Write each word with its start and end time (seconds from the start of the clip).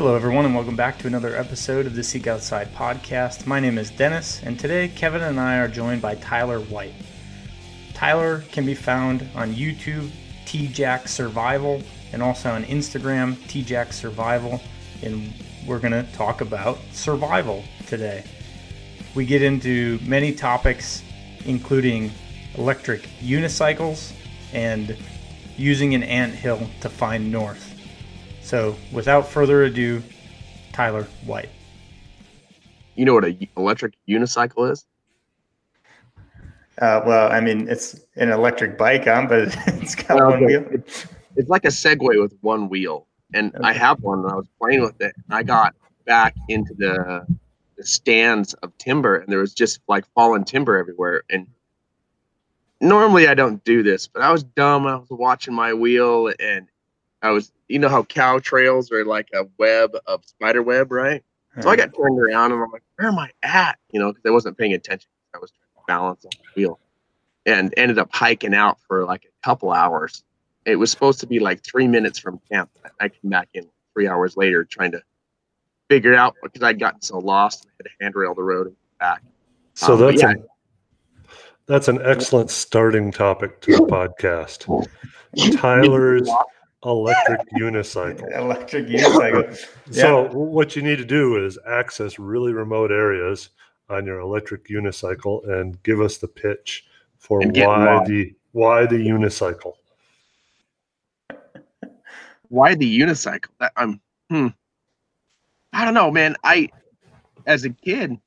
Hello, 0.00 0.16
everyone, 0.16 0.46
and 0.46 0.54
welcome 0.54 0.76
back 0.76 0.98
to 0.98 1.06
another 1.06 1.36
episode 1.36 1.84
of 1.84 1.94
the 1.94 2.02
Seek 2.02 2.26
Outside 2.26 2.72
podcast. 2.72 3.46
My 3.46 3.60
name 3.60 3.76
is 3.76 3.90
Dennis, 3.90 4.42
and 4.42 4.58
today 4.58 4.88
Kevin 4.88 5.20
and 5.20 5.38
I 5.38 5.58
are 5.58 5.68
joined 5.68 6.00
by 6.00 6.14
Tyler 6.14 6.58
White. 6.58 6.94
Tyler 7.92 8.42
can 8.50 8.64
be 8.64 8.74
found 8.74 9.28
on 9.34 9.52
YouTube, 9.52 10.10
TJack 10.46 11.06
Survival, 11.06 11.82
and 12.14 12.22
also 12.22 12.50
on 12.50 12.64
Instagram, 12.64 13.34
TJack 13.46 13.92
Survival, 13.92 14.62
and 15.02 15.34
we're 15.66 15.78
going 15.78 15.92
to 15.92 16.10
talk 16.14 16.40
about 16.40 16.78
survival 16.92 17.62
today. 17.86 18.24
We 19.14 19.26
get 19.26 19.42
into 19.42 19.98
many 20.06 20.32
topics, 20.32 21.02
including 21.44 22.10
electric 22.54 23.02
unicycles 23.20 24.14
and 24.54 24.96
using 25.58 25.94
an 25.94 26.04
ant 26.04 26.32
hill 26.32 26.70
to 26.80 26.88
find 26.88 27.30
north. 27.30 27.69
So, 28.50 28.74
without 28.90 29.28
further 29.28 29.62
ado, 29.62 30.02
Tyler 30.72 31.04
White. 31.24 31.50
You 32.96 33.04
know 33.04 33.14
what 33.14 33.24
an 33.24 33.46
electric 33.56 33.94
unicycle 34.08 34.72
is? 34.72 34.86
Uh, 36.82 37.00
well, 37.06 37.30
I 37.30 37.40
mean, 37.40 37.68
it's 37.68 38.00
an 38.16 38.30
electric 38.32 38.76
bike, 38.76 39.04
huh? 39.04 39.26
but 39.28 39.56
it's 39.68 39.94
got 39.94 40.16
well, 40.16 40.30
one 40.30 40.46
wheel. 40.46 40.66
It's, 40.72 41.06
it's, 41.36 41.48
like 41.48 41.64
a 41.64 41.68
Segway 41.68 42.20
with 42.20 42.36
one 42.40 42.68
wheel, 42.68 43.06
and 43.32 43.54
okay. 43.54 43.68
I 43.68 43.72
have 43.72 44.00
one. 44.00 44.18
And 44.18 44.32
I 44.32 44.34
was 44.34 44.48
playing 44.60 44.80
with 44.80 45.00
it, 45.00 45.14
and 45.14 45.24
I 45.30 45.44
got 45.44 45.76
back 46.04 46.34
into 46.48 46.74
the 46.74 47.24
the 47.76 47.86
stands 47.86 48.54
of 48.54 48.76
timber, 48.78 49.14
and 49.14 49.30
there 49.30 49.38
was 49.38 49.54
just 49.54 49.78
like 49.86 50.04
fallen 50.12 50.42
timber 50.42 50.76
everywhere. 50.76 51.22
And 51.30 51.46
normally 52.80 53.28
I 53.28 53.34
don't 53.34 53.62
do 53.62 53.84
this, 53.84 54.08
but 54.08 54.22
I 54.22 54.32
was 54.32 54.42
dumb. 54.42 54.88
I 54.88 54.96
was 54.96 55.06
watching 55.08 55.54
my 55.54 55.72
wheel, 55.72 56.32
and 56.40 56.66
I 57.22 57.30
was, 57.30 57.52
you 57.68 57.78
know, 57.78 57.88
how 57.88 58.02
cow 58.04 58.38
trails 58.38 58.90
are 58.90 59.04
like 59.04 59.28
a 59.34 59.46
web 59.58 59.94
of 60.06 60.24
spider 60.24 60.62
web, 60.62 60.90
right? 60.90 61.22
So 61.60 61.68
I 61.68 61.76
got 61.76 61.92
turned 61.94 62.18
around 62.18 62.52
and 62.52 62.62
I'm 62.62 62.70
like, 62.70 62.84
where 62.96 63.08
am 63.08 63.18
I 63.18 63.30
at? 63.42 63.78
You 63.92 64.00
know, 64.00 64.12
because 64.12 64.22
I 64.24 64.30
wasn't 64.30 64.56
paying 64.56 64.72
attention. 64.72 65.10
I 65.34 65.38
was 65.38 65.50
trying 65.50 65.84
to 65.84 65.86
balance 65.86 66.24
on 66.24 66.30
the 66.36 66.60
wheel 66.60 66.78
and 67.44 67.74
ended 67.76 67.98
up 67.98 68.08
hiking 68.12 68.54
out 68.54 68.78
for 68.86 69.04
like 69.04 69.24
a 69.24 69.44
couple 69.44 69.72
hours. 69.72 70.22
It 70.64 70.76
was 70.76 70.90
supposed 70.90 71.20
to 71.20 71.26
be 71.26 71.40
like 71.40 71.64
three 71.64 71.88
minutes 71.88 72.18
from 72.18 72.40
camp. 72.50 72.70
I 73.00 73.08
came 73.08 73.30
back 73.30 73.48
in 73.54 73.66
three 73.94 74.06
hours 74.06 74.36
later 74.36 74.64
trying 74.64 74.92
to 74.92 75.02
figure 75.88 76.14
out 76.14 76.36
because 76.42 76.62
I'd 76.62 76.78
gotten 76.78 77.02
so 77.02 77.18
lost. 77.18 77.66
I 77.66 77.70
had 77.78 77.84
to 77.84 77.90
handrail 78.00 78.34
the 78.34 78.42
road 78.42 78.68
and 78.68 78.76
back. 79.00 79.22
So 79.74 79.94
um, 79.94 80.00
that's 80.00 80.22
yeah. 80.22 80.32
a, 80.32 81.30
that's 81.66 81.88
an 81.88 82.00
excellent 82.02 82.50
starting 82.50 83.10
topic 83.10 83.60
to 83.62 83.72
the 83.72 83.82
podcast. 83.82 84.88
Tyler's 85.58 86.30
electric 86.84 87.40
unicycle. 87.60 88.36
electric 88.36 88.86
unicycle. 88.88 89.68
yeah. 89.90 90.02
So 90.02 90.28
what 90.32 90.76
you 90.76 90.82
need 90.82 90.96
to 90.96 91.04
do 91.04 91.44
is 91.44 91.58
access 91.66 92.18
really 92.18 92.52
remote 92.52 92.90
areas 92.90 93.50
on 93.88 94.06
your 94.06 94.20
electric 94.20 94.68
unicycle 94.68 95.46
and 95.48 95.82
give 95.82 96.00
us 96.00 96.18
the 96.18 96.28
pitch 96.28 96.86
for 97.18 97.40
why 97.40 98.04
the 98.06 98.34
why 98.52 98.86
the 98.86 98.96
unicycle. 98.96 99.74
Why 102.48 102.74
the 102.74 102.98
unicycle? 103.00 103.46
That, 103.60 103.72
I'm 103.76 104.00
hmm. 104.28 104.48
I 105.72 105.84
don't 105.84 105.94
know, 105.94 106.10
man. 106.10 106.34
I 106.42 106.68
as 107.46 107.64
a 107.64 107.70
kid, 107.70 108.18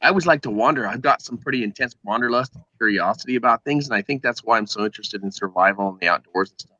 I 0.00 0.08
always 0.08 0.24
like 0.24 0.42
to 0.42 0.50
wander. 0.50 0.86
I've 0.86 1.02
got 1.02 1.20
some 1.20 1.36
pretty 1.36 1.64
intense 1.64 1.96
wanderlust 2.04 2.54
and 2.54 2.62
curiosity 2.78 3.34
about 3.34 3.64
things, 3.64 3.86
and 3.86 3.94
I 3.94 4.02
think 4.02 4.22
that's 4.22 4.44
why 4.44 4.56
I'm 4.56 4.68
so 4.68 4.84
interested 4.84 5.24
in 5.24 5.32
survival 5.32 5.88
and 5.88 5.98
the 5.98 6.06
outdoors 6.06 6.50
and 6.50 6.60
stuff. 6.60 6.73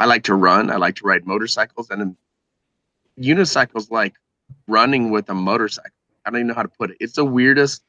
I 0.00 0.06
like 0.06 0.24
to 0.24 0.34
run. 0.34 0.70
I 0.70 0.76
like 0.76 0.96
to 0.96 1.06
ride 1.06 1.26
motorcycles, 1.26 1.90
and 1.90 2.16
unicycles 3.20 3.90
like 3.90 4.14
running 4.66 5.10
with 5.10 5.28
a 5.28 5.34
motorcycle. 5.34 5.92
I 6.24 6.30
don't 6.30 6.40
even 6.40 6.46
know 6.48 6.54
how 6.54 6.62
to 6.62 6.68
put 6.68 6.90
it. 6.90 6.96
It's 7.00 7.12
the 7.12 7.24
weirdest. 7.24 7.82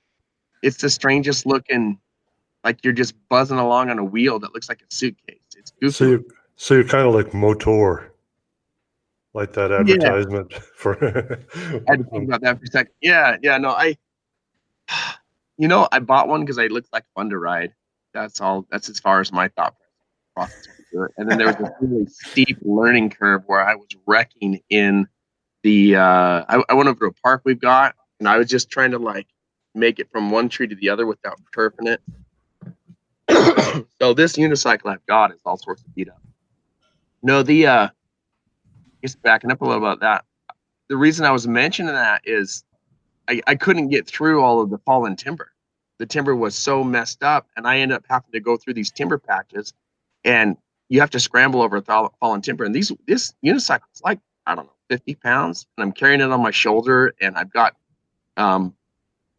It's 0.61 0.81
the 0.81 0.89
strangest 0.89 1.45
looking. 1.45 1.97
Like 2.65 2.83
you're 2.83 2.93
just 2.93 3.15
buzzing 3.29 3.57
along 3.57 3.89
on 3.89 3.97
a 3.97 4.03
wheel 4.03 4.39
that 4.39 4.53
looks 4.53 4.67
like 4.67 4.81
a 4.81 4.93
suitcase. 4.93 5.39
It's 5.55 5.71
goofy. 5.71 5.93
So 5.93 6.05
you're, 6.05 6.23
so 6.57 6.73
you're 6.73 6.83
kind 6.83 7.07
of 7.07 7.15
like 7.15 7.33
motor, 7.33 8.13
like 9.33 9.53
that 9.53 9.71
advertisement 9.71 10.51
yeah. 10.51 10.59
for. 10.75 10.97
I 11.01 11.91
had 11.91 11.99
to 11.99 12.03
think 12.11 12.25
about 12.25 12.41
that 12.41 12.59
for 12.59 12.65
a 12.65 12.67
second. 12.67 12.93
Yeah, 13.01 13.37
yeah. 13.41 13.57
No, 13.57 13.69
I. 13.69 13.97
You 15.57 15.67
know, 15.67 15.87
I 15.91 15.99
bought 15.99 16.27
one 16.27 16.41
because 16.41 16.57
I 16.57 16.67
looked 16.67 16.91
like 16.91 17.03
fun 17.13 17.29
to 17.29 17.37
ride. 17.37 17.71
That's 18.15 18.41
all. 18.41 18.65
That's 18.71 18.89
as 18.89 18.99
far 18.99 19.19
as 19.19 19.31
my 19.31 19.47
thought 19.47 19.75
process 20.33 20.80
and 21.17 21.29
then 21.29 21.37
there 21.37 21.47
was 21.47 21.55
a 21.55 21.73
really 21.79 22.05
steep 22.07 22.57
learning 22.61 23.09
curve 23.09 23.43
where 23.45 23.67
I 23.67 23.75
was 23.75 23.87
wrecking 24.05 24.61
in 24.69 25.07
the. 25.63 25.95
Uh, 25.95 26.45
I, 26.47 26.63
I 26.69 26.73
went 26.73 26.89
over 26.89 26.99
to 26.99 27.05
a 27.05 27.13
park 27.23 27.41
we've 27.45 27.59
got, 27.59 27.95
and 28.19 28.27
I 28.27 28.37
was 28.37 28.47
just 28.47 28.69
trying 28.69 28.91
to 28.91 28.99
like 28.99 29.27
make 29.73 29.99
it 29.99 30.09
from 30.11 30.31
one 30.31 30.49
tree 30.49 30.67
to 30.67 30.75
the 30.75 30.89
other 30.89 31.05
without 31.05 31.39
turfing 31.55 31.87
it. 31.87 32.01
so 34.01 34.13
this 34.13 34.33
unicycle 34.33 34.87
I've 34.91 35.05
got 35.05 35.31
is 35.31 35.39
all 35.45 35.57
sorts 35.57 35.81
of 35.81 35.95
beat 35.95 36.09
up. 36.09 36.21
No, 37.23 37.43
the 37.43 37.67
uh, 37.67 37.87
just 39.03 39.21
backing 39.21 39.51
up 39.51 39.61
a 39.61 39.65
little 39.65 39.81
about 39.81 40.01
that. 40.01 40.25
The 40.89 40.97
reason 40.97 41.25
I 41.25 41.31
was 41.31 41.47
mentioning 41.47 41.93
that 41.93 42.21
is 42.25 42.63
I, 43.27 43.41
I 43.47 43.55
couldn't 43.55 43.89
get 43.89 44.07
through 44.07 44.41
all 44.41 44.61
of 44.61 44.69
the 44.69 44.77
fallen 44.79 45.15
timber. 45.15 45.51
The 45.99 46.05
timber 46.05 46.35
was 46.35 46.55
so 46.55 46.83
messed 46.83 47.23
up, 47.23 47.47
and 47.55 47.67
I 47.67 47.79
ended 47.79 47.97
up 47.97 48.05
having 48.09 48.31
to 48.33 48.39
go 48.39 48.57
through 48.57 48.73
these 48.73 48.91
timber 48.91 49.19
patches 49.19 49.73
and 50.23 50.57
you 50.91 50.99
have 50.99 51.09
to 51.09 51.21
scramble 51.21 51.61
over 51.61 51.77
a 51.77 52.09
fallen 52.19 52.41
timber. 52.41 52.65
And 52.65 52.75
these 52.75 52.91
this 53.07 53.33
unicycle 53.43 53.89
is 53.95 54.01
like 54.03 54.19
I 54.45 54.55
don't 54.55 54.65
know, 54.65 54.73
50 54.89 55.15
pounds, 55.15 55.65
and 55.77 55.83
I'm 55.83 55.93
carrying 55.93 56.19
it 56.19 56.29
on 56.29 56.41
my 56.41 56.51
shoulder, 56.51 57.13
and 57.21 57.37
I've 57.37 57.51
got 57.53 57.77
um, 58.35 58.75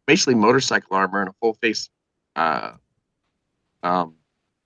basically 0.07 0.35
motorcycle 0.35 0.97
armor 0.97 1.21
and 1.21 1.29
a 1.29 1.35
full 1.41 1.53
face 1.55 1.91
uh, 2.37 2.73
um, 3.83 4.15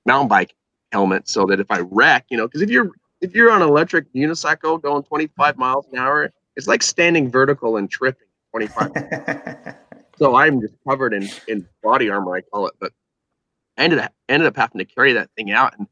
mountain 0.05 0.29
bike 0.29 0.55
helmet, 0.93 1.29
so 1.29 1.45
that 1.47 1.59
if 1.59 1.71
I 1.71 1.81
wreck, 1.81 2.27
you 2.31 2.37
know, 2.37 2.47
because 2.47 2.63
if 2.63 2.71
you're 2.71 2.93
if 3.21 3.35
you're 3.35 3.51
on 3.51 3.63
an 3.63 3.69
electric 3.69 4.13
unicycle 4.13 4.81
going 4.81 5.03
25 5.03 5.59
miles 5.59 5.87
an 5.91 5.99
hour, 5.99 6.31
it's 6.55 6.69
like 6.69 6.85
standing 6.85 7.29
vertical 7.29 7.79
and 7.79 7.91
tripping 7.91 8.29
25. 8.53 8.93
so 10.19 10.37
I'm 10.37 10.61
just 10.61 10.75
covered 10.89 11.15
in 11.15 11.29
in 11.49 11.67
body 11.83 12.11
armor, 12.11 12.37
I 12.37 12.43
call 12.43 12.69
it, 12.69 12.75
but 12.79 12.93
I 13.77 13.83
ended 13.83 13.99
up 13.99 14.13
ended 14.29 14.47
up 14.47 14.55
having 14.55 14.79
to 14.79 14.85
carry 14.85 15.15
that 15.15 15.31
thing 15.37 15.51
out 15.51 15.77
and 15.77 15.89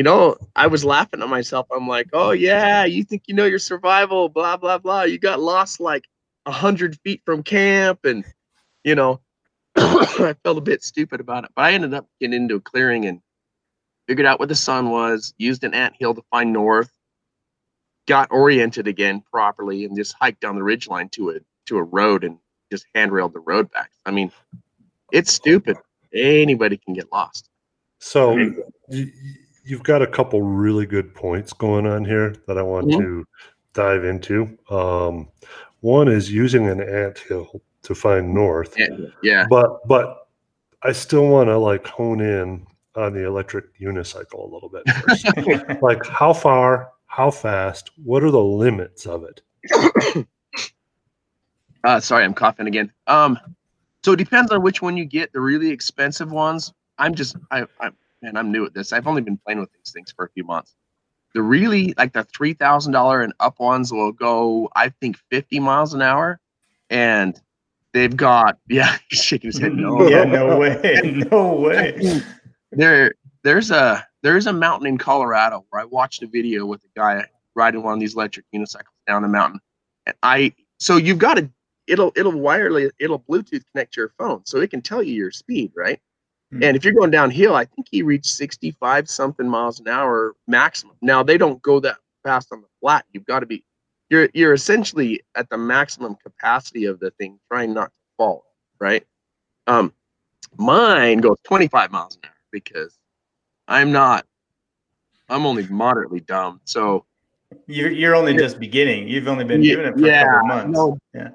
you 0.00 0.04
know, 0.04 0.34
I 0.56 0.66
was 0.66 0.82
laughing 0.82 1.20
at 1.20 1.28
myself. 1.28 1.66
I'm 1.70 1.86
like, 1.86 2.08
oh 2.14 2.30
yeah, 2.30 2.86
you 2.86 3.04
think 3.04 3.24
you 3.26 3.34
know 3.34 3.44
your 3.44 3.58
survival, 3.58 4.30
blah 4.30 4.56
blah 4.56 4.78
blah. 4.78 5.02
You 5.02 5.18
got 5.18 5.40
lost 5.40 5.78
like 5.78 6.06
a 6.46 6.50
hundred 6.50 6.98
feet 7.04 7.20
from 7.26 7.42
camp, 7.42 8.06
and 8.06 8.24
you 8.82 8.94
know, 8.94 9.20
I 9.76 10.34
felt 10.42 10.56
a 10.56 10.62
bit 10.62 10.82
stupid 10.82 11.20
about 11.20 11.44
it. 11.44 11.50
But 11.54 11.66
I 11.66 11.72
ended 11.72 11.92
up 11.92 12.06
getting 12.18 12.32
into 12.32 12.54
a 12.54 12.60
clearing 12.60 13.04
and 13.04 13.20
figured 14.08 14.24
out 14.26 14.38
where 14.38 14.46
the 14.46 14.54
sun 14.54 14.88
was. 14.88 15.34
Used 15.36 15.64
an 15.64 15.74
ant 15.74 15.96
hill 15.98 16.14
to 16.14 16.22
find 16.30 16.50
north. 16.50 16.90
Got 18.08 18.32
oriented 18.32 18.88
again 18.88 19.22
properly, 19.30 19.84
and 19.84 19.94
just 19.94 20.16
hiked 20.18 20.40
down 20.40 20.54
the 20.54 20.62
ridge 20.62 20.88
line 20.88 21.10
to 21.10 21.28
a 21.28 21.40
to 21.66 21.76
a 21.76 21.82
road 21.82 22.24
and 22.24 22.38
just 22.72 22.86
handrailed 22.96 23.34
the 23.34 23.40
road 23.40 23.70
back. 23.70 23.90
I 24.06 24.12
mean, 24.12 24.32
it's 25.12 25.30
stupid. 25.30 25.76
Anybody 26.14 26.78
can 26.78 26.94
get 26.94 27.12
lost. 27.12 27.50
So 27.98 28.34
you've 29.70 29.82
got 29.84 30.02
a 30.02 30.06
couple 30.06 30.42
really 30.42 30.84
good 30.84 31.14
points 31.14 31.52
going 31.52 31.86
on 31.86 32.04
here 32.04 32.34
that 32.48 32.58
I 32.58 32.62
want 32.62 32.88
mm-hmm. 32.88 33.00
to 33.00 33.26
dive 33.72 34.04
into. 34.04 34.58
Um, 34.68 35.28
one 35.80 36.08
is 36.08 36.30
using 36.30 36.68
an 36.68 36.80
ant 36.80 37.18
hill 37.20 37.62
to 37.82 37.94
find 37.94 38.34
north. 38.34 38.74
Yeah. 38.76 38.88
yeah. 39.22 39.46
But 39.48 39.86
but 39.86 40.28
I 40.82 40.92
still 40.92 41.28
want 41.28 41.48
to 41.48 41.56
like 41.56 41.86
hone 41.86 42.20
in 42.20 42.66
on 42.96 43.14
the 43.14 43.24
electric 43.24 43.78
unicycle 43.80 44.50
a 44.50 44.52
little 44.52 44.68
bit 44.68 44.82
first. 44.90 45.82
like 45.82 46.04
how 46.04 46.32
far, 46.32 46.90
how 47.06 47.30
fast, 47.30 47.90
what 48.04 48.24
are 48.24 48.30
the 48.30 48.42
limits 48.42 49.06
of 49.06 49.24
it? 49.24 49.40
uh 51.84 52.00
sorry, 52.00 52.24
I'm 52.24 52.34
coughing 52.34 52.66
again. 52.66 52.92
Um 53.06 53.38
so 54.02 54.12
it 54.12 54.16
depends 54.16 54.50
on 54.50 54.62
which 54.62 54.82
one 54.82 54.96
you 54.96 55.04
get. 55.04 55.32
The 55.32 55.40
really 55.40 55.70
expensive 55.70 56.32
ones, 56.32 56.72
I'm 56.98 57.14
just 57.14 57.36
I, 57.50 57.66
I 57.80 57.90
man, 58.22 58.36
I'm 58.36 58.52
new 58.52 58.64
at 58.64 58.74
this. 58.74 58.92
I've 58.92 59.06
only 59.06 59.22
been 59.22 59.38
playing 59.38 59.60
with 59.60 59.72
these 59.72 59.92
things 59.92 60.12
for 60.12 60.24
a 60.24 60.30
few 60.30 60.44
months. 60.44 60.74
The 61.34 61.42
really 61.42 61.94
like 61.96 62.12
the 62.12 62.24
three 62.24 62.54
thousand 62.54 62.92
dollar 62.92 63.22
and 63.22 63.32
up 63.38 63.60
ones 63.60 63.92
will 63.92 64.12
go, 64.12 64.68
I 64.74 64.88
think, 64.88 65.16
fifty 65.30 65.60
miles 65.60 65.94
an 65.94 66.02
hour, 66.02 66.40
and 66.88 67.40
they've 67.92 68.16
got 68.16 68.58
yeah, 68.68 68.96
he's 69.08 69.22
shaking 69.22 69.48
his 69.48 69.58
head. 69.58 69.74
No, 69.74 70.08
yeah, 70.08 70.24
no 70.24 70.58
way, 70.58 70.80
no 71.30 71.54
way. 71.54 72.20
there, 72.72 73.14
there's 73.44 73.70
a 73.70 74.04
there's 74.22 74.46
a 74.46 74.52
mountain 74.52 74.88
in 74.88 74.98
Colorado 74.98 75.64
where 75.70 75.82
I 75.82 75.84
watched 75.84 76.22
a 76.22 76.26
video 76.26 76.66
with 76.66 76.82
a 76.84 76.98
guy 76.98 77.26
riding 77.54 77.82
one 77.82 77.94
of 77.94 78.00
these 78.00 78.14
electric 78.14 78.46
unicycles 78.52 78.86
down 79.06 79.22
the 79.22 79.28
mountain, 79.28 79.60
and 80.06 80.16
I 80.24 80.52
so 80.78 80.96
you've 80.96 81.18
got 81.18 81.34
to 81.34 81.48
it'll 81.86 82.12
it'll 82.16 82.32
wireless 82.32 82.90
it'll 82.98 83.20
Bluetooth 83.20 83.62
connect 83.72 83.94
to 83.94 84.00
your 84.00 84.12
phone 84.18 84.42
so 84.46 84.60
it 84.60 84.70
can 84.70 84.82
tell 84.82 85.02
you 85.02 85.14
your 85.14 85.30
speed, 85.30 85.72
right? 85.76 86.00
Mm-hmm. 86.52 86.64
And 86.64 86.76
if 86.76 86.84
you're 86.84 86.94
going 86.94 87.10
downhill, 87.10 87.54
I 87.54 87.64
think 87.64 87.86
he 87.90 88.02
reached 88.02 88.26
65 88.26 89.08
something 89.08 89.48
miles 89.48 89.78
an 89.78 89.88
hour 89.88 90.34
maximum. 90.48 90.96
Now 91.00 91.22
they 91.22 91.38
don't 91.38 91.62
go 91.62 91.78
that 91.80 91.98
fast 92.24 92.48
on 92.52 92.60
the 92.60 92.66
flat. 92.80 93.04
You've 93.12 93.26
got 93.26 93.40
to 93.40 93.46
be 93.46 93.64
you're 94.10 94.28
you're 94.34 94.52
essentially 94.52 95.22
at 95.36 95.48
the 95.48 95.56
maximum 95.56 96.16
capacity 96.16 96.84
of 96.84 96.98
the 97.00 97.12
thing, 97.12 97.38
trying 97.48 97.72
not 97.72 97.86
to 97.86 97.98
fall, 98.18 98.44
right? 98.80 99.06
Um, 99.66 99.94
mine 100.56 101.18
goes 101.18 101.36
25 101.44 101.92
miles 101.92 102.16
an 102.16 102.22
hour 102.28 102.34
because 102.50 102.98
I'm 103.68 103.92
not. 103.92 104.26
I'm 105.28 105.46
only 105.46 105.66
moderately 105.68 106.20
dumb, 106.20 106.60
so 106.64 107.06
you're 107.66 107.92
you're 107.92 108.16
only 108.16 108.36
just 108.36 108.58
beginning. 108.58 109.06
You've 109.06 109.28
only 109.28 109.44
been 109.44 109.62
yeah, 109.62 109.74
doing 109.74 109.86
it 109.86 109.94
for 109.94 110.06
yeah, 110.06 110.22
a 110.22 110.24
couple 110.24 110.48
months. 110.48 110.76
No, 110.76 110.98
yeah. 111.14 111.28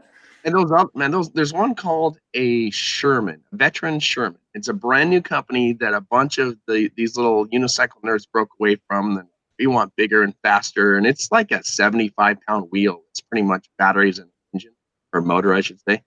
And 0.43 0.53
those 0.53 0.71
up, 0.71 0.93
man, 0.95 1.11
those 1.11 1.31
there's 1.31 1.53
one 1.53 1.75
called 1.75 2.19
a 2.33 2.69
Sherman, 2.71 3.41
veteran 3.53 4.01
Sherman. 4.01 4.37
It's 4.55 4.69
a 4.69 4.73
brand 4.73 5.09
new 5.09 5.21
company 5.21 5.73
that 5.73 5.93
a 5.93 5.99
bunch 5.99 6.37
of 6.37 6.57
the 6.65 6.89
these 6.95 7.17
little 7.17 7.45
unicycle 7.47 8.01
nerds 8.03 8.25
broke 8.31 8.51
away 8.57 8.77
from. 8.87 9.17
And 9.17 9.27
we 9.59 9.67
want 9.67 9.95
bigger 9.97 10.23
and 10.23 10.33
faster, 10.43 10.95
and 10.95 11.05
it's 11.05 11.29
like 11.31 11.51
a 11.51 11.61
75 11.61 12.37
pound 12.47 12.71
wheel. 12.71 13.03
It's 13.11 13.19
pretty 13.19 13.43
much 13.43 13.67
batteries 13.77 14.17
and 14.17 14.29
engine 14.53 14.73
or 15.13 15.21
motor, 15.21 15.53
I 15.53 15.59
should 15.59 15.81
say, 15.81 16.01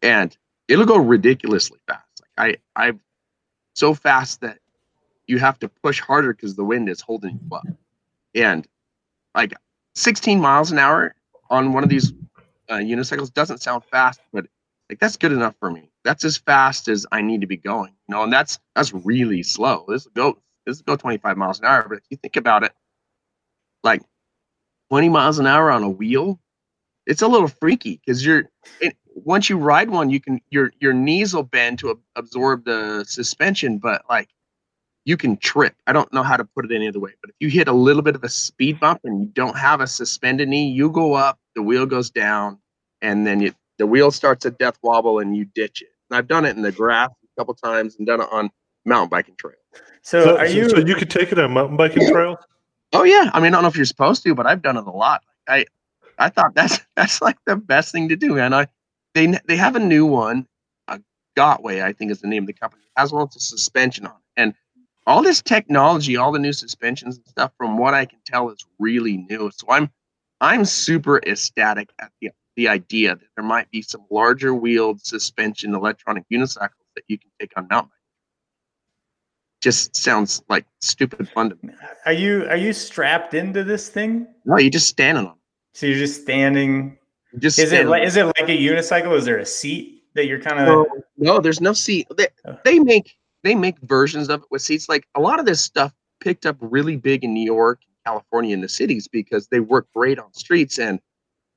and 0.00 0.36
it'll 0.68 0.86
go 0.86 0.96
ridiculously 0.96 1.80
fast. 1.88 2.22
Like 2.38 2.62
I, 2.76 2.86
I've 2.86 3.00
so 3.74 3.94
fast 3.94 4.40
that 4.42 4.58
you 5.26 5.38
have 5.40 5.58
to 5.58 5.68
push 5.68 6.00
harder 6.00 6.32
because 6.32 6.54
the 6.54 6.64
wind 6.64 6.88
is 6.88 7.00
holding 7.00 7.40
you 7.42 7.56
up, 7.56 7.66
and 8.36 8.66
like 9.34 9.54
16 9.96 10.40
miles 10.40 10.70
an 10.70 10.78
hour 10.78 11.16
on 11.50 11.72
one 11.72 11.82
of 11.82 11.90
these 11.90 12.12
uh, 12.68 12.74
unicycles 12.76 13.34
doesn't 13.34 13.60
sound 13.60 13.82
fast, 13.84 14.20
but 14.32 14.46
like 14.88 15.00
that's 15.00 15.16
good 15.16 15.32
enough 15.32 15.56
for 15.58 15.68
me. 15.68 15.91
That's 16.04 16.24
as 16.24 16.36
fast 16.36 16.88
as 16.88 17.06
I 17.12 17.22
need 17.22 17.42
to 17.42 17.46
be 17.46 17.56
going, 17.56 17.92
you 18.08 18.14
know, 18.14 18.24
and 18.24 18.32
that's 18.32 18.58
that's 18.74 18.92
really 18.92 19.42
slow. 19.42 19.84
This 19.88 20.04
will 20.04 20.12
go 20.12 20.38
this 20.66 20.78
will 20.78 20.94
go 20.94 20.96
25 20.96 21.36
miles 21.36 21.60
an 21.60 21.66
hour, 21.66 21.86
but 21.88 21.98
if 21.98 22.04
you 22.10 22.16
think 22.16 22.36
about 22.36 22.64
it, 22.64 22.72
like 23.84 24.02
20 24.90 25.08
miles 25.08 25.38
an 25.38 25.46
hour 25.46 25.70
on 25.70 25.82
a 25.82 25.90
wheel, 25.90 26.40
it's 27.06 27.22
a 27.22 27.28
little 27.28 27.48
freaky 27.48 28.00
because 28.04 28.24
you're 28.24 28.44
it, 28.80 28.96
once 29.14 29.48
you 29.48 29.56
ride 29.58 29.90
one, 29.90 30.10
you 30.10 30.20
can 30.20 30.40
your 30.50 30.72
your 30.80 30.92
knees 30.92 31.34
will 31.34 31.42
bend 31.42 31.78
to 31.80 32.00
absorb 32.16 32.64
the 32.64 33.04
suspension, 33.04 33.78
but 33.78 34.02
like 34.08 34.28
you 35.04 35.16
can 35.16 35.36
trip. 35.36 35.74
I 35.86 35.92
don't 35.92 36.12
know 36.12 36.22
how 36.22 36.36
to 36.36 36.44
put 36.44 36.64
it 36.64 36.74
any 36.74 36.88
other 36.88 37.00
way, 37.00 37.12
but 37.20 37.30
if 37.30 37.36
you 37.40 37.48
hit 37.48 37.68
a 37.68 37.72
little 37.72 38.02
bit 38.02 38.14
of 38.14 38.24
a 38.24 38.28
speed 38.28 38.78
bump 38.80 39.00
and 39.04 39.20
you 39.20 39.26
don't 39.28 39.58
have 39.58 39.80
a 39.80 39.86
suspended 39.86 40.48
knee, 40.48 40.68
you 40.68 40.90
go 40.90 41.14
up, 41.14 41.38
the 41.54 41.62
wheel 41.62 41.86
goes 41.86 42.10
down, 42.10 42.58
and 43.00 43.26
then 43.26 43.40
you, 43.40 43.52
the 43.78 43.86
wheel 43.86 44.10
starts 44.10 44.44
a 44.44 44.50
death 44.50 44.78
wobble 44.82 45.18
and 45.18 45.36
you 45.36 45.44
ditch 45.44 45.82
it. 45.82 45.91
And 46.12 46.18
I've 46.18 46.28
done 46.28 46.44
it 46.44 46.54
in 46.56 46.62
the 46.62 46.70
grass 46.70 47.08
a 47.08 47.40
couple 47.40 47.54
times 47.54 47.96
and 47.96 48.06
done 48.06 48.20
it 48.20 48.28
on 48.30 48.50
mountain 48.84 49.08
biking 49.08 49.34
trails. 49.38 49.56
So, 50.02 50.24
so 50.24 50.36
are 50.36 50.46
you? 50.46 50.68
So 50.68 50.76
you 50.76 50.94
could 50.94 51.08
take 51.08 51.32
it 51.32 51.38
on 51.38 51.52
mountain 51.52 51.78
biking 51.78 52.06
trail? 52.06 52.36
Oh 52.92 53.04
yeah, 53.04 53.30
I 53.32 53.40
mean 53.40 53.54
I 53.54 53.56
don't 53.56 53.62
know 53.62 53.68
if 53.68 53.76
you're 53.76 53.86
supposed 53.86 54.22
to, 54.24 54.34
but 54.34 54.46
I've 54.46 54.60
done 54.60 54.76
it 54.76 54.86
a 54.86 54.90
lot. 54.90 55.22
I 55.48 55.64
I 56.18 56.28
thought 56.28 56.54
that's 56.54 56.80
that's 56.96 57.22
like 57.22 57.38
the 57.46 57.56
best 57.56 57.92
thing 57.92 58.10
to 58.10 58.16
do, 58.16 58.34
man. 58.34 58.52
I 58.52 58.66
they 59.14 59.38
they 59.46 59.56
have 59.56 59.74
a 59.74 59.80
new 59.80 60.04
one, 60.04 60.46
a 60.88 61.00
Gotway, 61.34 61.82
I 61.82 61.94
think 61.94 62.10
is 62.10 62.20
the 62.20 62.28
name 62.28 62.42
of 62.42 62.48
the 62.48 62.52
company. 62.52 62.82
It 62.82 63.00
has 63.00 63.10
one 63.10 63.22
with 63.22 63.36
a 63.36 63.40
suspension 63.40 64.04
on 64.04 64.12
it, 64.12 64.40
and 64.40 64.54
all 65.06 65.22
this 65.22 65.40
technology, 65.40 66.18
all 66.18 66.30
the 66.30 66.38
new 66.38 66.52
suspensions 66.52 67.16
and 67.16 67.26
stuff, 67.26 67.52
from 67.56 67.78
what 67.78 67.94
I 67.94 68.04
can 68.04 68.18
tell, 68.26 68.50
is 68.50 68.66
really 68.78 69.16
new. 69.16 69.50
So 69.54 69.66
I'm 69.70 69.90
I'm 70.42 70.66
super 70.66 71.20
ecstatic 71.20 71.88
at 71.98 72.12
the 72.20 72.28
the 72.56 72.68
idea 72.68 73.14
that 73.16 73.26
there 73.36 73.44
might 73.44 73.70
be 73.70 73.82
some 73.82 74.04
larger 74.10 74.54
wheeled 74.54 75.04
suspension 75.04 75.74
electronic 75.74 76.24
unicycles 76.30 76.70
that 76.94 77.04
you 77.08 77.18
can 77.18 77.30
take 77.40 77.52
on 77.56 77.66
mountain 77.70 77.90
bike. 77.90 77.98
Just 79.62 79.96
sounds 79.96 80.42
like 80.48 80.66
stupid 80.80 81.28
fun 81.28 81.50
to 81.50 81.58
me. 81.62 81.72
Are 82.04 82.12
you 82.12 82.46
are 82.48 82.56
you 82.56 82.72
strapped 82.72 83.32
into 83.34 83.62
this 83.62 83.88
thing? 83.88 84.26
No, 84.44 84.58
you're 84.58 84.70
just 84.70 84.88
standing 84.88 85.26
on. 85.26 85.32
It. 85.32 85.78
So 85.78 85.86
you're 85.86 85.98
just 85.98 86.20
standing. 86.20 86.98
Just 87.38 87.58
is 87.58 87.68
standing. 87.68 87.86
it 87.86 87.90
like 87.90 88.02
is 88.04 88.16
it 88.16 88.24
like 88.24 88.48
a 88.48 88.58
unicycle? 88.58 89.16
Is 89.16 89.24
there 89.24 89.38
a 89.38 89.46
seat 89.46 90.02
that 90.14 90.26
you're 90.26 90.40
kind 90.40 90.60
of? 90.60 90.66
No, 90.66 90.86
no, 91.16 91.40
there's 91.40 91.60
no 91.60 91.72
seat. 91.72 92.08
They, 92.16 92.26
oh. 92.44 92.58
they 92.64 92.80
make 92.80 93.16
they 93.44 93.54
make 93.54 93.78
versions 93.82 94.28
of 94.28 94.42
it 94.42 94.46
with 94.50 94.62
seats. 94.62 94.88
Like 94.88 95.06
a 95.14 95.20
lot 95.20 95.38
of 95.38 95.46
this 95.46 95.60
stuff 95.60 95.92
picked 96.20 96.46
up 96.46 96.56
really 96.60 96.96
big 96.96 97.24
in 97.24 97.32
New 97.32 97.44
York, 97.44 97.80
California, 98.04 98.54
in 98.54 98.60
the 98.60 98.68
cities 98.68 99.08
because 99.08 99.48
they 99.48 99.60
work 99.60 99.86
great 99.94 100.18
on 100.18 100.32
streets. 100.32 100.78
And 100.78 101.00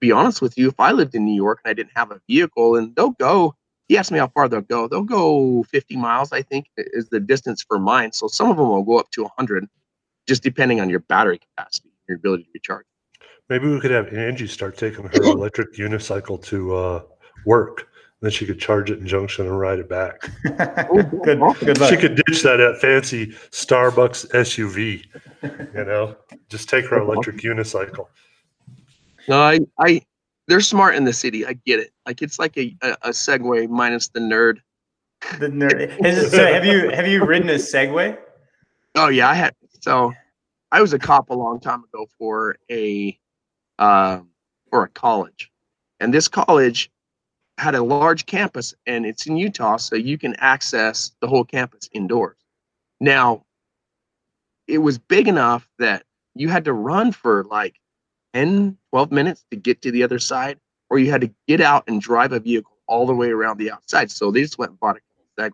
be 0.05 0.11
honest 0.11 0.41
with 0.41 0.57
you, 0.57 0.67
if 0.67 0.79
I 0.79 0.91
lived 0.91 1.15
in 1.15 1.25
New 1.25 1.35
York 1.35 1.59
and 1.63 1.69
I 1.69 1.73
didn't 1.73 1.93
have 1.95 2.11
a 2.11 2.21
vehicle, 2.27 2.75
and 2.75 2.95
they'll 2.95 3.11
go, 3.11 3.55
he 3.87 3.97
asked 3.97 4.11
me 4.11 4.19
how 4.19 4.27
far 4.27 4.47
they'll 4.47 4.61
go. 4.61 4.87
They'll 4.87 5.03
go 5.03 5.63
50 5.63 5.95
miles, 5.95 6.31
I 6.31 6.41
think, 6.41 6.67
is 6.77 7.09
the 7.09 7.19
distance 7.19 7.63
for 7.67 7.79
mine. 7.79 8.11
So 8.11 8.27
some 8.27 8.49
of 8.49 8.57
them 8.57 8.69
will 8.69 8.83
go 8.83 8.99
up 8.99 9.09
to 9.11 9.23
100, 9.23 9.67
just 10.27 10.43
depending 10.43 10.79
on 10.79 10.89
your 10.89 10.99
battery 10.99 11.39
capacity, 11.39 11.89
your 12.07 12.17
ability 12.17 12.43
to 12.43 12.49
recharge. 12.53 12.85
Maybe 13.49 13.67
we 13.67 13.79
could 13.79 13.91
have 13.91 14.13
Angie 14.13 14.47
start 14.47 14.77
taking 14.77 15.05
her 15.05 15.23
electric 15.23 15.75
unicycle 15.75 16.43
to 16.45 16.75
uh, 16.75 17.03
work 17.45 17.87
then 18.21 18.31
she 18.31 18.47
could 18.47 18.59
charge 18.59 18.89
it 18.89 18.97
in 18.97 19.05
Junction 19.05 19.45
and 19.45 19.59
ride 19.59 19.77
it 19.77 19.87
back. 19.87 20.19
good, 20.43 21.39
good 21.59 21.77
luck. 21.77 21.89
She 21.89 21.97
could 21.97 22.15
ditch 22.15 22.41
that 22.41 22.59
at 22.59 22.79
fancy 22.79 23.27
Starbucks 23.51 24.31
SUV. 24.31 25.05
You 25.43 25.85
know, 25.85 26.15
just 26.49 26.67
take 26.67 26.85
her 26.87 26.99
electric 26.99 27.37
unicycle. 27.37 28.07
No, 29.27 29.41
I, 29.41 29.59
I, 29.79 30.01
they're 30.47 30.61
smart 30.61 30.95
in 30.95 31.05
the 31.05 31.13
city. 31.13 31.45
I 31.45 31.53
get 31.53 31.79
it. 31.79 31.91
Like 32.05 32.21
it's 32.21 32.39
like 32.39 32.57
a, 32.57 32.75
a, 32.81 32.91
a 33.03 33.09
Segway 33.09 33.69
minus 33.69 34.09
the 34.09 34.19
nerd. 34.19 34.59
The 35.39 35.47
nerd. 35.47 36.29
so 36.29 36.45
have 36.53 36.65
you 36.65 36.89
have 36.89 37.07
you 37.07 37.25
ridden 37.25 37.49
a 37.49 37.55
Segway? 37.55 38.17
Oh 38.95 39.09
yeah, 39.09 39.29
I 39.29 39.33
had. 39.33 39.55
So 39.81 40.13
I 40.71 40.81
was 40.81 40.93
a 40.93 40.99
cop 40.99 41.29
a 41.29 41.33
long 41.33 41.59
time 41.59 41.83
ago 41.83 42.07
for 42.17 42.57
a, 42.69 43.17
uh, 43.79 44.19
for 44.69 44.83
a 44.83 44.89
college, 44.89 45.51
and 45.99 46.13
this 46.13 46.27
college 46.27 46.91
had 47.57 47.75
a 47.75 47.81
large 47.81 48.25
campus 48.25 48.73
and 48.85 49.05
it's 49.05 49.25
in 49.27 49.37
Utah, 49.37 49.77
so 49.77 49.95
you 49.95 50.17
can 50.17 50.35
access 50.39 51.11
the 51.21 51.27
whole 51.27 51.45
campus 51.45 51.89
indoors. 51.93 52.37
Now, 52.99 53.45
it 54.67 54.79
was 54.79 54.97
big 54.97 55.27
enough 55.27 55.69
that 55.79 56.03
you 56.33 56.49
had 56.49 56.65
to 56.65 56.73
run 56.73 57.11
for 57.11 57.45
like 57.45 57.79
10, 58.35 58.77
12 58.91 59.11
minutes 59.11 59.45
to 59.49 59.57
get 59.57 59.81
to 59.81 59.91
the 59.91 60.03
other 60.03 60.19
side, 60.19 60.59
or 60.89 60.99
you 60.99 61.09
had 61.09 61.21
to 61.21 61.31
get 61.47 61.61
out 61.61 61.85
and 61.87 62.01
drive 62.01 62.33
a 62.33 62.39
vehicle 62.39 62.77
all 62.87 63.05
the 63.05 63.15
way 63.15 63.29
around 63.29 63.57
the 63.57 63.71
outside. 63.71 64.11
So 64.11 64.29
they 64.29 64.41
just 64.41 64.57
went 64.57 64.71
and 64.71 64.79
bought 64.79 64.97
a 64.97 65.41
Segway. 65.41 65.53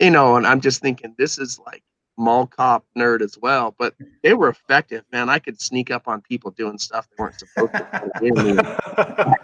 You 0.00 0.10
know, 0.10 0.36
and 0.36 0.46
I'm 0.46 0.60
just 0.60 0.82
thinking 0.82 1.14
this 1.16 1.38
is 1.38 1.60
like 1.64 1.84
mall 2.16 2.48
cop 2.48 2.84
nerd 2.98 3.22
as 3.22 3.38
well, 3.38 3.74
but 3.78 3.94
they 4.22 4.34
were 4.34 4.48
effective, 4.48 5.04
man. 5.12 5.28
I 5.28 5.38
could 5.38 5.60
sneak 5.60 5.92
up 5.92 6.08
on 6.08 6.20
people 6.20 6.50
doing 6.50 6.78
stuff 6.78 7.08
they 7.10 7.22
weren't 7.22 7.38
supposed 7.38 7.72
to. 7.72 9.34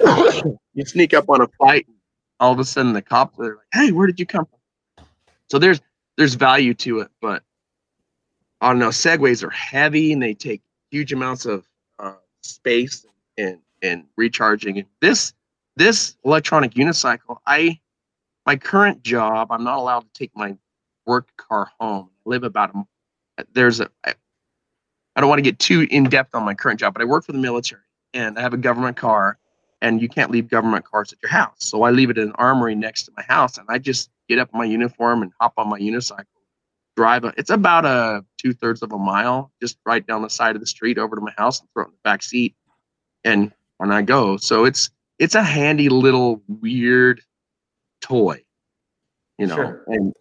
you 0.74 0.84
sneak 0.84 1.14
up 1.14 1.28
on 1.28 1.40
a 1.40 1.48
fight, 1.58 1.86
all 2.38 2.52
of 2.52 2.58
a 2.60 2.64
sudden 2.64 2.92
the 2.92 3.02
cops 3.02 3.38
are 3.38 3.56
like, 3.56 3.66
"Hey, 3.72 3.92
where 3.92 4.06
did 4.06 4.20
you 4.20 4.26
come 4.26 4.46
from?" 4.46 5.06
So 5.50 5.58
there's 5.58 5.80
there's 6.16 6.34
value 6.34 6.74
to 6.74 7.00
it, 7.00 7.08
but 7.20 7.42
I 8.64 8.68
don't 8.68 8.78
know. 8.78 8.88
Segways 8.88 9.44
are 9.44 9.50
heavy 9.50 10.10
and 10.14 10.22
they 10.22 10.32
take 10.32 10.62
huge 10.90 11.12
amounts 11.12 11.44
of 11.44 11.68
uh, 11.98 12.14
space 12.42 13.04
and 13.36 13.58
and 13.82 14.04
recharging. 14.16 14.86
This 15.02 15.34
this 15.76 16.16
electronic 16.24 16.72
unicycle, 16.72 17.36
I 17.46 17.78
my 18.46 18.56
current 18.56 19.02
job, 19.02 19.52
I'm 19.52 19.64
not 19.64 19.76
allowed 19.76 20.00
to 20.00 20.08
take 20.14 20.30
my 20.34 20.56
work 21.04 21.28
car 21.36 21.70
home. 21.78 22.08
I 22.26 22.30
live 22.30 22.42
about 22.42 22.74
a 22.74 23.44
there's 23.52 23.80
a 23.80 23.90
I, 24.06 24.14
I 25.14 25.20
don't 25.20 25.28
want 25.28 25.40
to 25.40 25.42
get 25.50 25.58
too 25.58 25.86
in 25.90 26.04
depth 26.04 26.34
on 26.34 26.42
my 26.42 26.54
current 26.54 26.80
job, 26.80 26.94
but 26.94 27.02
I 27.02 27.04
work 27.04 27.26
for 27.26 27.32
the 27.32 27.38
military 27.38 27.82
and 28.14 28.38
I 28.38 28.40
have 28.40 28.54
a 28.54 28.56
government 28.56 28.96
car 28.96 29.36
and 29.82 30.00
you 30.00 30.08
can't 30.08 30.30
leave 30.30 30.48
government 30.48 30.86
cars 30.86 31.12
at 31.12 31.18
your 31.22 31.30
house. 31.30 31.56
So 31.58 31.82
I 31.82 31.90
leave 31.90 32.08
it 32.08 32.16
in 32.16 32.28
an 32.28 32.34
armory 32.36 32.74
next 32.74 33.02
to 33.04 33.12
my 33.14 33.24
house 33.24 33.58
and 33.58 33.66
I 33.68 33.76
just 33.76 34.08
get 34.26 34.38
up 34.38 34.48
in 34.54 34.58
my 34.58 34.64
uniform 34.64 35.20
and 35.20 35.32
hop 35.38 35.52
on 35.58 35.68
my 35.68 35.78
unicycle, 35.78 36.24
drive 36.96 37.24
a, 37.24 37.34
it's 37.36 37.50
about 37.50 37.84
a 37.84 38.24
two 38.44 38.52
thirds 38.52 38.82
of 38.82 38.92
a 38.92 38.98
mile, 38.98 39.50
just 39.60 39.78
right 39.86 40.06
down 40.06 40.22
the 40.22 40.30
side 40.30 40.54
of 40.54 40.60
the 40.60 40.66
street 40.66 40.98
over 40.98 41.16
to 41.16 41.22
my 41.22 41.32
house 41.36 41.60
and 41.60 41.68
throw 41.72 41.84
it 41.84 41.86
in 41.86 41.92
the 41.92 41.98
back 42.04 42.22
seat. 42.22 42.54
And 43.24 43.52
when 43.78 43.90
I 43.90 44.02
go, 44.02 44.36
so 44.36 44.64
it's, 44.64 44.90
it's 45.18 45.34
a 45.34 45.42
handy 45.42 45.88
little 45.88 46.42
weird 46.48 47.22
toy, 48.00 48.42
you 49.38 49.46
know, 49.46 49.56
sure. 49.56 49.84
and 49.86 50.14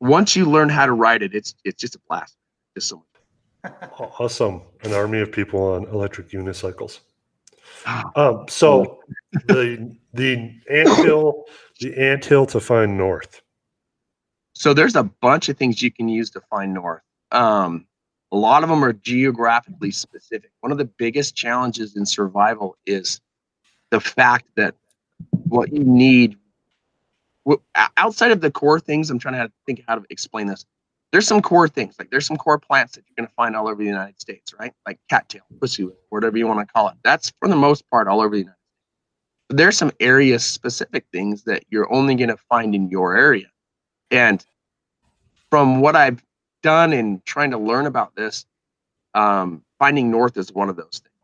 once 0.00 0.36
you 0.36 0.44
learn 0.44 0.68
how 0.68 0.84
to 0.84 0.92
ride 0.92 1.22
it, 1.22 1.34
it's, 1.34 1.54
it's 1.64 1.80
just 1.80 1.94
a 1.94 2.00
blast. 2.08 2.36
Just 2.74 2.88
so 2.88 2.96
much. 2.96 3.72
Awesome. 4.18 4.62
An 4.82 4.92
army 4.92 5.20
of 5.20 5.30
people 5.30 5.62
on 5.62 5.84
electric 5.86 6.30
unicycles. 6.30 7.00
Um, 8.16 8.46
so 8.48 9.00
the 9.46 9.96
the 10.14 10.52
anthill, 10.70 11.44
the 11.80 11.96
anthill 11.96 12.46
to 12.46 12.60
find 12.60 12.96
north. 12.96 13.40
So 14.54 14.74
there's 14.74 14.96
a 14.96 15.04
bunch 15.04 15.48
of 15.48 15.56
things 15.56 15.80
you 15.80 15.90
can 15.90 16.08
use 16.08 16.30
to 16.30 16.40
find 16.50 16.74
north. 16.74 17.02
Um, 17.32 17.86
a 18.30 18.36
lot 18.36 18.62
of 18.62 18.68
them 18.70 18.84
are 18.84 18.92
geographically 18.92 19.90
specific. 19.90 20.50
One 20.60 20.72
of 20.72 20.78
the 20.78 20.84
biggest 20.84 21.34
challenges 21.34 21.96
in 21.96 22.06
survival 22.06 22.76
is 22.86 23.20
the 23.90 24.00
fact 24.00 24.46
that 24.56 24.74
what 25.48 25.72
you 25.72 25.84
need 25.84 26.36
outside 27.96 28.30
of 28.30 28.40
the 28.40 28.50
core 28.50 28.80
things, 28.80 29.10
I'm 29.10 29.18
trying 29.18 29.34
to 29.34 29.52
think 29.66 29.82
how 29.88 29.96
to 29.96 30.04
explain 30.10 30.46
this. 30.46 30.64
there's 31.12 31.26
some 31.26 31.42
core 31.42 31.68
things 31.68 31.94
like 31.98 32.10
there's 32.10 32.26
some 32.26 32.38
core 32.38 32.58
plants 32.58 32.94
that 32.94 33.04
you're 33.06 33.14
going 33.16 33.28
to 33.28 33.34
find 33.34 33.54
all 33.54 33.68
over 33.68 33.76
the 33.76 33.88
United 33.88 34.18
States, 34.20 34.54
right? 34.58 34.72
Like 34.86 34.98
cattail, 35.10 35.42
pussy, 35.60 35.86
whatever 36.08 36.38
you 36.38 36.46
want 36.46 36.66
to 36.66 36.72
call 36.72 36.88
it. 36.88 36.94
That's 37.04 37.32
for 37.38 37.48
the 37.48 37.56
most 37.56 37.88
part 37.90 38.08
all 38.08 38.20
over 38.20 38.30
the 38.30 38.38
United 38.38 38.54
States. 38.54 38.58
But 39.48 39.56
there's 39.58 39.76
some 39.76 39.92
area 40.00 40.38
specific 40.38 41.04
things 41.12 41.42
that 41.44 41.64
you're 41.68 41.92
only 41.92 42.14
going 42.14 42.30
to 42.30 42.38
find 42.48 42.74
in 42.74 42.88
your 42.88 43.14
area. 43.16 43.48
And 44.10 44.44
from 45.50 45.80
what 45.80 45.96
I've 45.96 46.22
done 46.62 46.92
in 46.92 47.22
trying 47.24 47.50
to 47.50 47.58
learn 47.58 47.86
about 47.86 48.14
this, 48.14 48.46
um, 49.14 49.62
finding 49.78 50.10
north 50.10 50.36
is 50.36 50.52
one 50.52 50.68
of 50.68 50.76
those 50.76 51.02
things. 51.02 51.14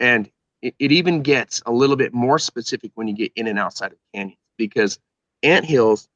And 0.00 0.30
it, 0.62 0.74
it 0.78 0.92
even 0.92 1.22
gets 1.22 1.62
a 1.66 1.72
little 1.72 1.96
bit 1.96 2.14
more 2.14 2.38
specific 2.38 2.92
when 2.94 3.08
you 3.08 3.14
get 3.14 3.32
in 3.36 3.46
and 3.46 3.58
outside 3.58 3.92
of 3.92 3.98
canyons 4.14 4.38
because 4.56 4.98
ant 5.42 5.64
hills 5.64 6.08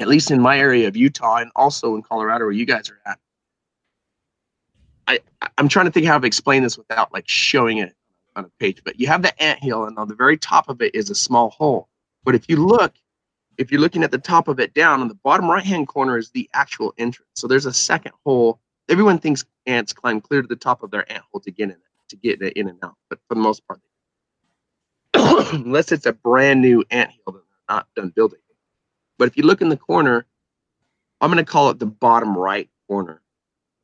at 0.00 0.08
least 0.08 0.30
in 0.30 0.40
my 0.40 0.58
area 0.58 0.88
of 0.88 0.96
Utah 0.96 1.36
and 1.36 1.50
also 1.56 1.94
in 1.96 2.02
Colorado 2.02 2.44
where 2.44 2.52
you 2.52 2.66
guys 2.66 2.90
are 2.90 3.00
at. 3.04 3.18
I 5.06 5.20
I'm 5.56 5.68
trying 5.68 5.86
to 5.86 5.92
think 5.92 6.06
how 6.06 6.18
to 6.18 6.26
explain 6.26 6.62
this 6.62 6.78
without 6.78 7.12
like 7.12 7.28
showing 7.28 7.78
it 7.78 7.94
on 8.36 8.44
a 8.44 8.48
page. 8.60 8.82
But 8.84 9.00
you 9.00 9.06
have 9.08 9.22
the 9.22 9.42
ant 9.42 9.60
hill, 9.60 9.84
and 9.84 9.98
on 9.98 10.08
the 10.08 10.14
very 10.14 10.36
top 10.36 10.68
of 10.68 10.80
it 10.82 10.94
is 10.94 11.10
a 11.10 11.14
small 11.14 11.50
hole. 11.50 11.88
But 12.24 12.34
if 12.34 12.48
you 12.48 12.64
look, 12.64 12.94
if 13.58 13.72
you're 13.72 13.80
looking 13.80 14.04
at 14.04 14.12
the 14.12 14.18
top 14.18 14.48
of 14.48 14.60
it 14.60 14.72
down, 14.72 15.00
on 15.00 15.08
the 15.08 15.14
bottom 15.14 15.50
right 15.50 15.64
hand 15.64 15.88
corner 15.88 16.16
is 16.16 16.30
the 16.30 16.48
actual 16.54 16.94
entrance. 16.96 17.28
So 17.34 17.48
there's 17.48 17.66
a 17.66 17.72
second 17.72 18.12
hole. 18.24 18.60
Everyone 18.88 19.18
thinks 19.18 19.44
ants 19.66 19.92
climb 19.92 20.20
clear 20.20 20.40
to 20.40 20.48
the 20.48 20.56
top 20.56 20.82
of 20.82 20.90
their 20.90 21.10
ant 21.12 21.24
hole 21.30 21.40
to 21.40 21.50
get 21.50 21.70
in 21.70 21.76
to 22.08 22.16
get 22.16 22.40
in 22.40 22.68
and 22.68 22.78
out. 22.82 22.94
But 23.10 23.18
for 23.28 23.34
the 23.34 23.40
most 23.40 23.62
part, 23.66 23.80
unless 25.52 25.92
it's 25.92 26.06
a 26.06 26.12
brand 26.12 26.62
new 26.62 26.84
ant 26.90 27.10
hill 27.10 27.34
that 27.34 27.42
they're 27.44 27.76
not 27.76 27.86
done 27.94 28.10
building. 28.10 28.38
But 29.18 29.28
if 29.28 29.36
you 29.36 29.42
look 29.42 29.60
in 29.60 29.68
the 29.68 29.76
corner, 29.76 30.24
I'm 31.20 31.30
going 31.30 31.44
to 31.44 31.50
call 31.50 31.68
it 31.70 31.78
the 31.78 31.86
bottom 31.86 32.38
right 32.38 32.70
corner. 32.88 33.20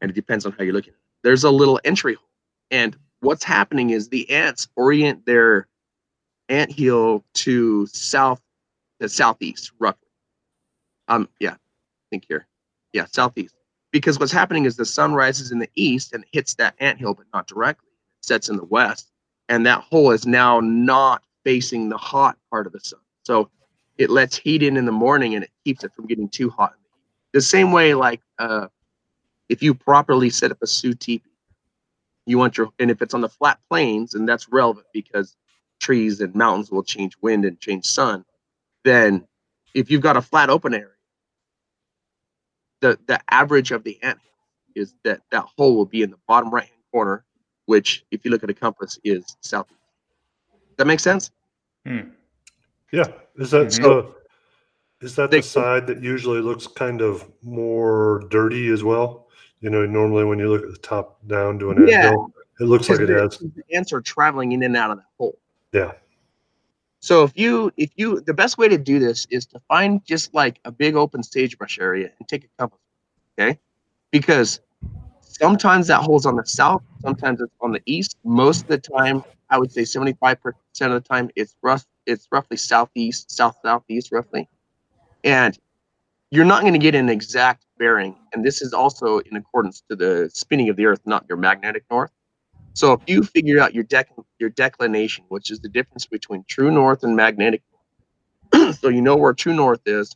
And 0.01 0.11
it 0.11 0.15
depends 0.15 0.47
on 0.47 0.53
how 0.53 0.65
you're 0.65 0.73
looking 0.73 0.93
at 0.93 0.97
it. 0.97 1.01
There's 1.23 1.45
a 1.45 1.51
little 1.51 1.81
entry 1.85 2.15
hole. 2.15 2.29
And 2.71 2.97
what's 3.21 3.45
happening 3.45 3.91
is 3.91 4.09
the 4.09 4.31
ants 4.31 4.69
orient 4.77 5.27
their 5.27 5.67
ant 6.49 6.71
hill 6.71 7.25
to 7.35 7.87
south 7.89 8.41
to 9.01 9.09
southeast, 9.09 9.73
roughly. 9.79 10.09
Um, 11.09 11.29
yeah, 11.41 11.53
I 11.53 12.07
think 12.11 12.25
here. 12.29 12.47
Yeah, 12.93 13.07
southeast. 13.07 13.55
Because 13.93 14.19
what's 14.19 14.33
happening 14.33 14.65
is 14.65 14.77
the 14.77 14.85
sun 14.85 15.15
rises 15.15 15.53
in 15.53 15.59
the 15.59 15.71
east 15.75 16.13
and 16.13 16.25
hits 16.33 16.55
that 16.55 16.75
ant 16.81 16.99
hill, 16.99 17.15
but 17.15 17.27
not 17.33 17.47
directly. 17.47 17.89
It 18.21 18.27
sets 18.27 18.49
in 18.49 18.57
the 18.57 18.65
west. 18.65 19.11
And 19.49 19.67
that 19.67 19.81
hole 19.81 20.11
is 20.11 20.27
now 20.27 20.61
not 20.61 21.23
facing 21.45 21.89
the 21.89 21.99
hot 21.99 22.37
part 22.51 22.67
of 22.67 22.73
the 22.73 22.81
sun. 22.81 23.01
So 23.23 23.51
it 23.99 24.11
lets 24.11 24.37
heat 24.37 24.63
in 24.63 24.77
in 24.77 24.87
the 24.87 24.93
morning 24.93 25.35
and 25.35 25.45
it 25.45 25.51
keeps 25.65 25.85
it 25.85 25.93
from 25.95 26.07
getting 26.07 26.29
too 26.29 26.51
hot. 26.51 26.75
The 27.33 27.41
same 27.41 27.73
way, 27.73 27.95
like 27.95 28.21
uh, 28.39 28.69
if 29.49 29.63
you 29.63 29.75
properly 29.75 30.31
set 30.31 30.51
up 30.51 30.59
a 30.63 30.67
Sioux 30.67 30.95
teepee, 30.95 31.31
you 32.27 32.39
want 32.39 32.57
your 32.57 32.71
and 32.79 32.91
if 32.91 33.03
it's 33.03 33.15
on 33.15 33.21
the 33.21 33.29
flat 33.29 33.59
plains 33.69 34.15
and 34.15 34.29
that's 34.29 34.49
relevant 34.49 34.87
because 34.93 35.37
trees 35.81 36.21
and 36.21 36.35
mountains 36.35 36.71
will 36.71 36.83
change 36.83 37.17
wind 37.21 37.45
and 37.45 37.61
change 37.61 37.85
sun. 37.85 38.25
Then, 38.85 39.27
if 39.75 39.91
you've 39.91 40.03
got 40.03 40.17
a 40.17 40.23
flat 40.23 40.51
open 40.51 40.75
area, 40.75 40.89
the 42.81 42.99
the 43.07 43.19
average 43.31 43.73
of 43.73 43.83
the 43.83 44.01
ant 44.03 44.19
is 44.75 44.95
that 45.05 45.21
that 45.31 45.45
hole 45.57 45.77
will 45.77 45.87
be 45.87 46.03
in 46.03 46.11
the 46.11 46.19
bottom 46.29 46.51
right 46.51 46.65
hand 46.65 46.83
corner, 46.93 47.25
which 47.67 48.05
if 48.11 48.25
you 48.25 48.31
look 48.31 48.45
at 48.45 48.51
a 48.51 48.55
compass 48.55 48.99
is 49.05 49.37
southeast. 49.41 49.81
Does 50.53 50.77
that 50.79 50.87
make 50.87 51.01
sense? 51.01 51.31
Hmm. 51.87 52.11
Yeah, 52.93 53.07
is 53.37 53.51
that 53.53 53.69
Mhm. 53.69 53.83
the 53.83 54.15
is 55.01 55.17
that 55.17 55.31
They- 55.31 55.39
the 55.39 55.43
side 55.43 55.87
that 55.89 56.03
usually 56.03 56.41
looks 56.41 56.67
kind 56.67 57.01
of 57.01 57.31
more 57.43 58.21
dirty 58.31 58.69
as 58.69 58.83
well? 58.85 59.29
You 59.61 59.71
know, 59.71 59.85
normally 59.87 60.25
when 60.25 60.39
you 60.39 60.49
look 60.49 60.63
at 60.63 60.71
the 60.71 60.79
top 60.79 61.27
down 61.27 61.59
to 61.59 61.71
an 61.71 61.87
Yeah. 61.87 62.07
anthill, 62.09 62.33
it 62.61 62.65
looks 62.65 62.89
like 62.89 63.01
it 63.01 63.09
has. 63.09 63.39
the, 63.39 63.49
the 63.49 63.75
ants 63.75 63.93
are 63.93 64.01
traveling 64.01 64.53
in 64.53 64.63
and 64.63 64.77
out 64.77 64.91
of 64.91 64.99
that 64.99 65.07
hole. 65.19 65.39
Yeah, 65.73 65.93
So 67.05 67.23
if 67.23 67.33
you 67.37 67.71
if 67.77 67.91
you 67.97 68.23
the 68.23 68.33
best 68.33 68.57
way 68.57 68.67
to 68.67 68.79
do 68.79 68.99
this 68.99 69.27
is 69.29 69.45
to 69.49 69.61
find 69.69 70.03
just 70.07 70.33
like 70.33 70.59
a 70.65 70.73
big 70.73 70.97
open 70.97 71.23
sagebrush 71.23 71.79
area 71.79 72.11
and 72.19 72.27
take 72.27 72.45
a 72.45 72.49
compass, 72.59 72.81
okay? 73.39 73.59
Because 74.11 74.61
sometimes 75.21 75.89
that 75.89 76.01
hole's 76.01 76.25
on 76.25 76.37
the 76.37 76.47
south, 76.47 76.83
sometimes 77.03 77.43
it's 77.43 77.53
on 77.61 77.73
the 77.73 77.83
east. 77.85 78.17
Most 78.25 78.63
of 78.63 78.69
the 78.69 78.79
time, 78.79 79.23
I 79.51 79.59
would 79.59 79.71
say 79.71 79.85
seventy 79.85 80.15
five 80.15 80.39
percent 80.41 80.95
of 80.95 81.03
the 81.03 81.07
time, 81.07 81.29
it's 81.37 81.55
rough. 81.61 81.85
It's 82.07 82.27
roughly 82.33 82.57
southeast, 82.57 83.31
south 83.31 83.59
southeast, 83.63 84.11
roughly, 84.11 84.49
and 85.25 85.59
you're 86.31 86.47
not 86.47 86.63
going 86.63 86.73
to 86.73 86.79
get 86.79 86.95
an 86.95 87.11
exact 87.11 87.67
bearing. 87.77 88.17
And 88.33 88.43
this 88.43 88.63
is 88.63 88.73
also 88.73 89.19
in 89.19 89.37
accordance 89.37 89.83
to 89.91 89.95
the 89.95 90.31
spinning 90.33 90.71
of 90.71 90.77
the 90.77 90.87
Earth, 90.87 91.03
not 91.05 91.27
your 91.29 91.37
magnetic 91.37 91.85
north. 91.91 92.13
So 92.75 92.93
if 92.93 93.01
you 93.07 93.23
figure 93.23 93.61
out 93.61 93.75
your 93.75 93.85
your 94.39 94.51
declination, 94.51 95.25
which 95.29 95.51
is 95.51 95.61
the 95.61 95.69
difference 95.69 96.07
between 96.07 96.45
true 96.49 96.71
north 96.71 97.03
and 97.05 97.17
magnetic 97.17 97.63
so 98.81 98.89
you 98.89 99.01
know 99.01 99.17
where 99.17 99.33
true 99.33 99.55
north 99.55 99.81
is. 99.87 100.15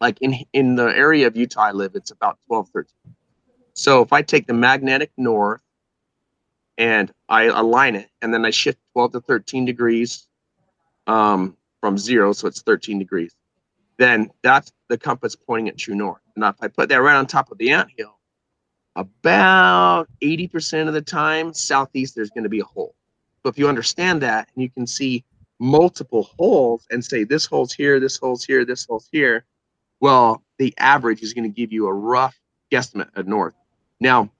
Like 0.00 0.18
in 0.20 0.36
in 0.52 0.76
the 0.76 0.86
area 0.86 1.26
of 1.26 1.36
Utah 1.36 1.62
I 1.62 1.72
live, 1.72 1.94
it's 1.94 2.10
about 2.10 2.38
12, 2.46 2.68
13. 2.70 3.14
So 3.74 4.02
if 4.02 4.12
I 4.12 4.22
take 4.22 4.46
the 4.46 4.54
magnetic 4.54 5.10
north 5.16 5.62
and 6.76 7.12
I 7.28 7.44
align 7.44 7.96
it, 7.96 8.08
and 8.22 8.32
then 8.32 8.44
I 8.44 8.50
shift 8.50 8.78
12 8.92 9.12
to 9.12 9.20
13 9.20 9.64
degrees 9.64 10.26
um, 11.06 11.56
from 11.80 11.98
zero, 11.98 12.32
so 12.32 12.48
it's 12.48 12.62
13 12.62 12.98
degrees, 12.98 13.34
then 13.98 14.30
that's 14.42 14.72
the 14.88 14.98
compass 14.98 15.34
pointing 15.34 15.68
at 15.68 15.78
true 15.78 15.94
north. 15.94 16.20
Now 16.36 16.50
if 16.50 16.56
I 16.60 16.68
put 16.68 16.88
that 16.90 16.96
right 17.02 17.16
on 17.16 17.26
top 17.26 17.50
of 17.50 17.58
the 17.58 17.70
ant 17.70 17.90
hill, 17.96 18.17
about 18.98 20.08
80% 20.22 20.88
of 20.88 20.94
the 20.94 21.00
time 21.00 21.54
southeast 21.54 22.16
there's 22.16 22.30
going 22.30 22.42
to 22.42 22.50
be 22.50 22.58
a 22.58 22.64
hole. 22.64 22.96
So 23.42 23.48
if 23.48 23.56
you 23.56 23.68
understand 23.68 24.20
that 24.22 24.48
and 24.54 24.62
you 24.62 24.68
can 24.68 24.88
see 24.88 25.24
multiple 25.60 26.28
holes 26.36 26.84
and 26.90 27.04
say 27.04 27.24
this 27.24 27.46
hole's 27.46 27.72
here 27.72 27.98
this 27.98 28.16
hole's 28.16 28.44
here 28.44 28.64
this 28.64 28.86
hole's 28.86 29.08
here 29.10 29.44
well 29.98 30.42
the 30.58 30.72
average 30.78 31.20
is 31.22 31.32
going 31.32 31.50
to 31.50 31.54
give 31.54 31.72
you 31.72 31.86
a 31.86 31.92
rough 31.92 32.38
guesstimate 32.72 33.16
of 33.16 33.26
north. 33.26 33.54
Now 34.00 34.30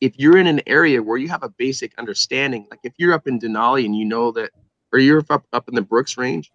if 0.00 0.18
you're 0.18 0.36
in 0.36 0.46
an 0.46 0.60
area 0.66 1.02
where 1.02 1.16
you 1.16 1.28
have 1.28 1.42
a 1.42 1.48
basic 1.48 1.98
understanding 1.98 2.66
like 2.70 2.80
if 2.82 2.92
you're 2.98 3.14
up 3.14 3.26
in 3.26 3.38
denali 3.38 3.86
and 3.86 3.96
you 3.96 4.04
know 4.04 4.30
that 4.32 4.50
or 4.92 4.98
you're 4.98 5.24
up, 5.30 5.44
up 5.52 5.68
in 5.68 5.74
the 5.74 5.82
brooks 5.82 6.18
range 6.18 6.52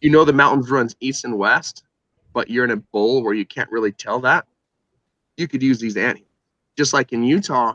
you 0.00 0.10
know 0.10 0.24
the 0.24 0.32
mountains 0.32 0.70
runs 0.70 0.94
east 1.00 1.24
and 1.24 1.36
west 1.36 1.82
but 2.32 2.48
you're 2.48 2.64
in 2.64 2.70
a 2.70 2.76
bowl 2.76 3.22
where 3.24 3.34
you 3.34 3.44
can't 3.44 3.70
really 3.70 3.92
tell 3.92 4.20
that 4.20 4.46
you 5.36 5.48
could 5.48 5.62
use 5.62 5.78
these 5.78 5.96
anthills. 5.96 6.26
Just 6.76 6.92
like 6.92 7.12
in 7.12 7.22
Utah, 7.22 7.74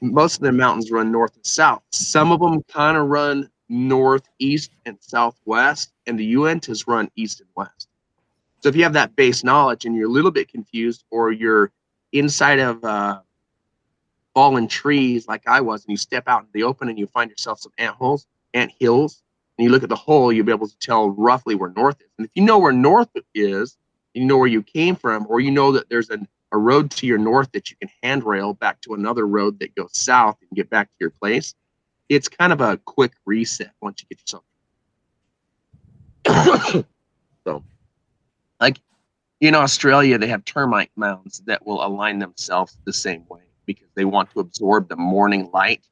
most 0.00 0.36
of 0.36 0.42
the 0.42 0.52
mountains 0.52 0.90
run 0.90 1.10
north 1.10 1.34
and 1.34 1.46
south. 1.46 1.82
Some 1.90 2.32
of 2.32 2.40
them 2.40 2.62
kind 2.64 2.96
of 2.96 3.08
run 3.08 3.48
northeast 3.68 4.70
and 4.84 4.96
southwest, 5.00 5.92
and 6.06 6.18
the 6.18 6.34
Uintas 6.34 6.86
run 6.86 7.10
east 7.16 7.40
and 7.40 7.48
west. 7.56 7.88
So 8.60 8.68
if 8.68 8.76
you 8.76 8.82
have 8.82 8.92
that 8.94 9.16
base 9.16 9.44
knowledge 9.44 9.84
and 9.84 9.94
you're 9.94 10.08
a 10.08 10.12
little 10.12 10.30
bit 10.30 10.48
confused, 10.48 11.04
or 11.10 11.32
you're 11.32 11.72
inside 12.12 12.58
of 12.58 12.82
uh, 12.84 13.20
fallen 14.34 14.68
trees 14.68 15.26
like 15.26 15.42
I 15.46 15.60
was, 15.60 15.84
and 15.84 15.90
you 15.90 15.96
step 15.96 16.24
out 16.26 16.42
in 16.42 16.48
the 16.52 16.62
open 16.62 16.88
and 16.88 16.98
you 16.98 17.06
find 17.06 17.30
yourself 17.30 17.60
some 17.60 17.72
ant 17.78 17.96
holes, 17.96 18.26
ant 18.54 18.72
hills, 18.78 19.22
and 19.58 19.64
you 19.64 19.70
look 19.70 19.82
at 19.82 19.88
the 19.88 19.96
hole, 19.96 20.32
you'll 20.32 20.46
be 20.46 20.52
able 20.52 20.68
to 20.68 20.78
tell 20.78 21.10
roughly 21.10 21.54
where 21.54 21.70
north 21.70 22.00
is. 22.00 22.08
And 22.18 22.26
if 22.26 22.30
you 22.34 22.42
know 22.42 22.58
where 22.58 22.72
north 22.72 23.08
is, 23.34 23.76
you 24.14 24.24
know 24.24 24.36
where 24.36 24.46
you 24.46 24.62
came 24.62 24.96
from, 24.96 25.26
or 25.28 25.40
you 25.40 25.50
know 25.50 25.72
that 25.72 25.88
there's 25.88 26.10
an 26.10 26.28
a 26.52 26.58
road 26.58 26.90
to 26.92 27.06
your 27.06 27.18
north 27.18 27.50
that 27.52 27.70
you 27.70 27.76
can 27.76 27.90
handrail 28.02 28.54
back 28.54 28.80
to 28.82 28.94
another 28.94 29.26
road 29.26 29.58
that 29.60 29.74
goes 29.74 29.90
south 29.92 30.36
and 30.40 30.50
get 30.56 30.70
back 30.70 30.88
to 30.88 30.94
your 31.00 31.10
place. 31.10 31.54
It's 32.08 32.28
kind 32.28 32.52
of 32.52 32.60
a 32.60 32.76
quick 32.78 33.12
reset 33.24 33.72
once 33.80 34.02
you 34.02 34.08
get 34.08 34.20
yourself. 34.22 34.44
so, 37.46 37.64
like 38.60 38.78
in 39.40 39.54
Australia, 39.54 40.18
they 40.18 40.28
have 40.28 40.44
termite 40.44 40.90
mounds 40.96 41.42
that 41.46 41.66
will 41.66 41.84
align 41.84 42.18
themselves 42.20 42.78
the 42.84 42.92
same 42.92 43.24
way 43.28 43.42
because 43.66 43.88
they 43.94 44.04
want 44.04 44.30
to 44.32 44.40
absorb 44.40 44.88
the 44.88 44.96
morning 44.96 45.50
light 45.52 45.84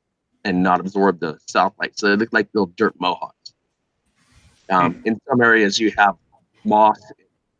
and 0.44 0.62
not 0.62 0.78
absorb 0.78 1.18
the 1.20 1.38
south 1.48 1.74
light. 1.80 1.98
So 1.98 2.08
they 2.08 2.16
look 2.16 2.32
like 2.32 2.48
little 2.54 2.72
dirt 2.76 2.94
mohawks. 3.00 3.54
Um, 4.70 5.02
in 5.04 5.20
some 5.28 5.40
areas, 5.40 5.78
you 5.78 5.92
have 5.98 6.16
moss 6.64 7.00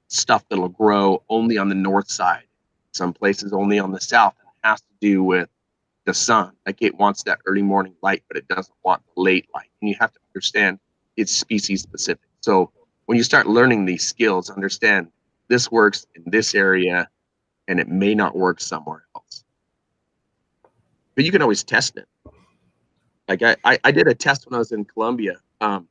stuff 0.09 0.45
that'll 0.49 0.69
grow 0.69 1.23
only 1.29 1.59
on 1.59 1.69
the 1.69 1.75
north 1.75 2.11
side 2.11 2.45
some 2.95 3.13
places 3.13 3.53
only 3.53 3.79
on 3.79 3.93
the 3.93 4.01
south. 4.01 4.35
And 4.41 4.49
it 4.49 4.69
has 4.69 4.81
to 4.81 4.95
do 5.01 5.23
with 5.23 5.49
the 6.05 6.15
sun. 6.15 6.53
Like 6.67 6.81
it 6.81 6.97
wants 6.97 7.23
that 7.25 7.41
early 7.47 7.63
morning 7.63 7.95
light 8.03 8.23
but 8.29 8.37
it 8.37 8.49
doesn't 8.49 8.75
want 8.85 9.03
the 9.15 9.23
late 9.23 9.49
light. 9.55 9.71
And 9.81 9.89
you 9.89 9.97
have 10.01 10.13
to 10.13 10.21
understand 10.35 10.79
it's 11.17 11.33
species 11.33 11.83
specific. 11.83 12.29
So 12.41 12.71
when 13.07 13.19
you 13.19 13.25
start 13.25 13.47
learning 13.47 13.85
these 13.85 14.07
skills 14.07 14.51
understand 14.51 15.09
this 15.49 15.71
works 15.71 16.07
in 16.15 16.23
this 16.27 16.55
area 16.55 17.09
and 17.69 17.81
it 17.81 17.89
may 17.89 18.15
not 18.15 18.37
work 18.37 18.61
somewhere 18.61 19.05
else. 19.15 19.45
But 21.15 21.25
you 21.25 21.33
can 21.33 21.43
always 21.43 21.63
test 21.65 21.97
it. 21.97 22.09
Like 23.29 23.43
i 23.43 23.57
i, 23.65 23.79
I 23.85 23.91
did 23.91 24.07
a 24.07 24.15
test 24.15 24.47
when 24.47 24.55
i 24.55 24.59
was 24.59 24.73
in 24.73 24.85
colombia. 24.85 25.37
Um 25.61 25.89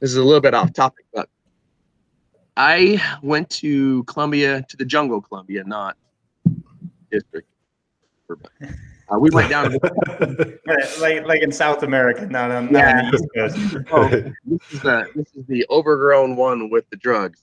this 0.00 0.10
is 0.10 0.16
a 0.16 0.24
little 0.24 0.40
bit 0.40 0.54
off 0.54 0.72
topic 0.72 1.06
but 1.12 1.28
I 2.56 3.02
went 3.22 3.50
to 3.50 4.04
Colombia 4.04 4.64
to 4.68 4.76
the 4.76 4.84
jungle, 4.84 5.20
Colombia, 5.20 5.64
not 5.64 5.96
district. 7.10 7.48
Uh, 8.30 9.18
we 9.18 9.28
went 9.30 9.50
down. 9.50 9.72
like 11.00 11.26
like 11.26 11.42
in 11.42 11.52
South 11.52 11.82
America, 11.82 12.26
not 12.26 12.50
on, 12.50 12.72
not 12.72 12.84
on 12.84 13.10
the 13.10 13.16
East 13.16 13.26
Coast. 13.34 13.86
oh, 13.92 14.08
this 14.44 14.72
is 14.72 14.80
the 14.80 15.06
this 15.14 15.34
is 15.34 15.44
the 15.46 15.66
overgrown 15.68 16.36
one 16.36 16.70
with 16.70 16.88
the 16.90 16.96
drugs. 16.96 17.42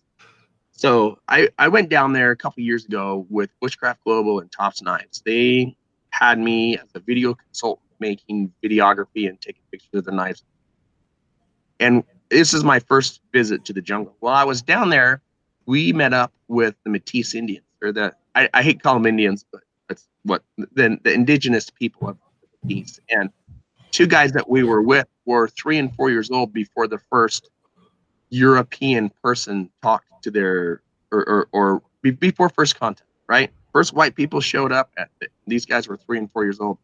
So 0.71 1.19
I 1.27 1.49
I 1.59 1.67
went 1.67 1.89
down 1.89 2.13
there 2.13 2.31
a 2.31 2.37
couple 2.37 2.63
years 2.63 2.85
ago 2.85 3.27
with 3.29 3.49
Bushcraft 3.61 3.97
Global 4.03 4.39
and 4.39 4.51
Tops 4.51 4.81
Knives. 4.81 5.21
They 5.25 5.75
had 6.09 6.39
me 6.39 6.77
as 6.77 6.87
a 6.95 6.99
video 6.99 7.33
consultant 7.33 7.87
making 7.99 8.51
videography 8.63 9.29
and 9.29 9.39
taking 9.39 9.61
pictures 9.71 9.89
of 9.93 10.05
the 10.05 10.11
knives. 10.11 10.43
And 11.79 12.03
this 12.31 12.53
is 12.53 12.63
my 12.63 12.79
first 12.79 13.21
visit 13.33 13.65
to 13.65 13.73
the 13.73 13.81
jungle. 13.81 14.15
While 14.21 14.35
I 14.35 14.43
was 14.43 14.61
down 14.61 14.89
there, 14.89 15.21
we 15.65 15.93
met 15.93 16.13
up 16.13 16.31
with 16.47 16.75
the 16.83 16.89
Métis 16.89 17.35
Indians, 17.35 17.65
or 17.83 17.91
the 17.91 18.15
I, 18.33 18.49
I 18.53 18.63
hate 18.63 18.81
calling 18.81 19.03
them 19.03 19.09
Indians, 19.09 19.45
but 19.51 19.61
that's 19.87 20.07
what 20.23 20.43
the, 20.57 20.97
the 21.03 21.13
indigenous 21.13 21.69
people 21.69 22.09
of 22.09 22.17
Métis. 22.65 22.99
And 23.09 23.29
two 23.91 24.07
guys 24.07 24.31
that 24.31 24.49
we 24.49 24.63
were 24.63 24.81
with 24.81 25.07
were 25.25 25.49
three 25.49 25.77
and 25.77 25.93
four 25.93 26.09
years 26.09 26.31
old 26.31 26.53
before 26.53 26.87
the 26.87 26.97
first 27.09 27.49
European 28.29 29.11
person 29.21 29.69
talked 29.81 30.23
to 30.23 30.31
their 30.31 30.81
or 31.11 31.23
or, 31.27 31.47
or 31.51 31.81
before 32.01 32.49
first 32.49 32.79
contact, 32.79 33.09
right? 33.27 33.51
First 33.73 33.93
white 33.93 34.15
people 34.15 34.41
showed 34.41 34.71
up. 34.71 34.89
At 34.97 35.09
the, 35.19 35.27
these 35.47 35.65
guys 35.65 35.87
were 35.87 35.97
three 35.97 36.17
and 36.17 36.31
four 36.31 36.45
years 36.45 36.61
old, 36.61 36.77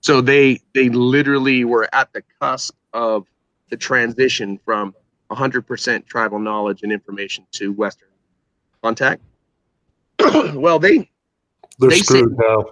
so 0.00 0.20
they 0.20 0.60
they 0.74 0.88
literally 0.88 1.64
were 1.64 1.88
at 1.92 2.12
the 2.12 2.22
cusp 2.40 2.74
of 2.92 3.26
the 3.70 3.76
transition 3.76 4.58
from 4.64 4.94
100% 5.30 6.06
tribal 6.06 6.38
knowledge 6.38 6.82
and 6.82 6.92
information 6.92 7.46
to 7.52 7.72
Western 7.72 8.08
contact. 8.82 9.22
well, 10.54 10.78
they 10.78 11.08
They're 11.78 11.90
They 11.90 11.98
say- 11.98 12.02
screwed 12.20 12.36
now. 12.38 12.64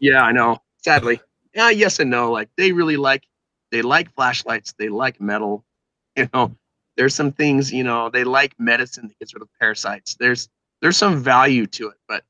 yeah, 0.00 0.22
I 0.22 0.32
know. 0.32 0.58
Sadly, 0.78 1.20
yeah, 1.54 1.70
yes 1.70 1.98
and 2.00 2.10
no. 2.10 2.30
Like 2.32 2.48
they 2.56 2.72
really 2.72 2.96
like 2.96 3.24
they 3.70 3.82
like 3.82 4.12
flashlights. 4.14 4.74
They 4.78 4.88
like 4.88 5.20
metal. 5.20 5.64
You 6.16 6.28
know, 6.34 6.54
there's 6.98 7.14
some 7.14 7.32
things. 7.32 7.72
You 7.72 7.84
know, 7.84 8.10
they 8.10 8.22
like 8.24 8.54
medicine 8.58 9.08
that 9.08 9.18
gets 9.18 9.32
rid 9.32 9.40
of 9.40 9.48
parasites. 9.58 10.14
There's 10.16 10.50
there's 10.82 10.98
some 10.98 11.16
value 11.22 11.66
to 11.68 11.88
it, 11.88 11.96
but 12.06 12.22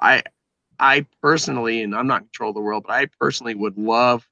I 0.00 0.22
I 0.78 1.04
personally, 1.20 1.82
and 1.82 1.94
I'm 1.94 2.06
not 2.06 2.22
in 2.22 2.28
control 2.28 2.48
of 2.50 2.54
the 2.54 2.62
world, 2.62 2.84
but 2.86 2.94
I 2.94 3.06
personally 3.20 3.54
would 3.54 3.76
love 3.76 4.26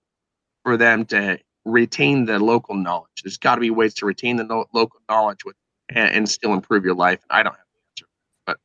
for 0.62 0.78
them 0.78 1.04
to 1.06 1.38
retain 1.64 2.26
the 2.26 2.38
local 2.38 2.74
knowledge. 2.74 3.22
There's 3.22 3.38
got 3.38 3.56
to 3.56 3.60
be 3.60 3.70
ways 3.70 3.94
to 3.94 4.06
retain 4.06 4.36
the 4.36 4.44
no- 4.44 4.66
local 4.72 5.00
knowledge 5.08 5.44
with 5.44 5.56
and, 5.90 6.10
and 6.10 6.28
still 6.28 6.52
improve 6.52 6.84
your 6.84 6.94
life. 6.94 7.20
And 7.30 7.38
I 7.38 7.42
don't 7.42 7.54
have 7.54 7.66
the 7.72 7.80
answer. 7.92 8.06
But 8.46 8.58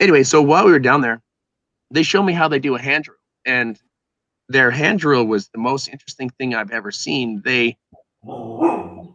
anyway, 0.00 0.22
so 0.22 0.42
while 0.42 0.64
we 0.64 0.72
were 0.72 0.78
down 0.78 1.00
there, 1.00 1.22
they 1.90 2.02
showed 2.02 2.24
me 2.24 2.32
how 2.32 2.48
they 2.48 2.58
do 2.58 2.74
a 2.74 2.80
hand 2.80 3.04
drill, 3.04 3.16
and 3.46 3.78
their 4.48 4.70
hand 4.70 5.00
drill 5.00 5.24
was 5.24 5.48
the 5.48 5.58
most 5.58 5.88
interesting 5.88 6.30
thing 6.30 6.54
I've 6.54 6.70
ever 6.70 6.90
seen. 6.90 7.42
They 7.44 7.76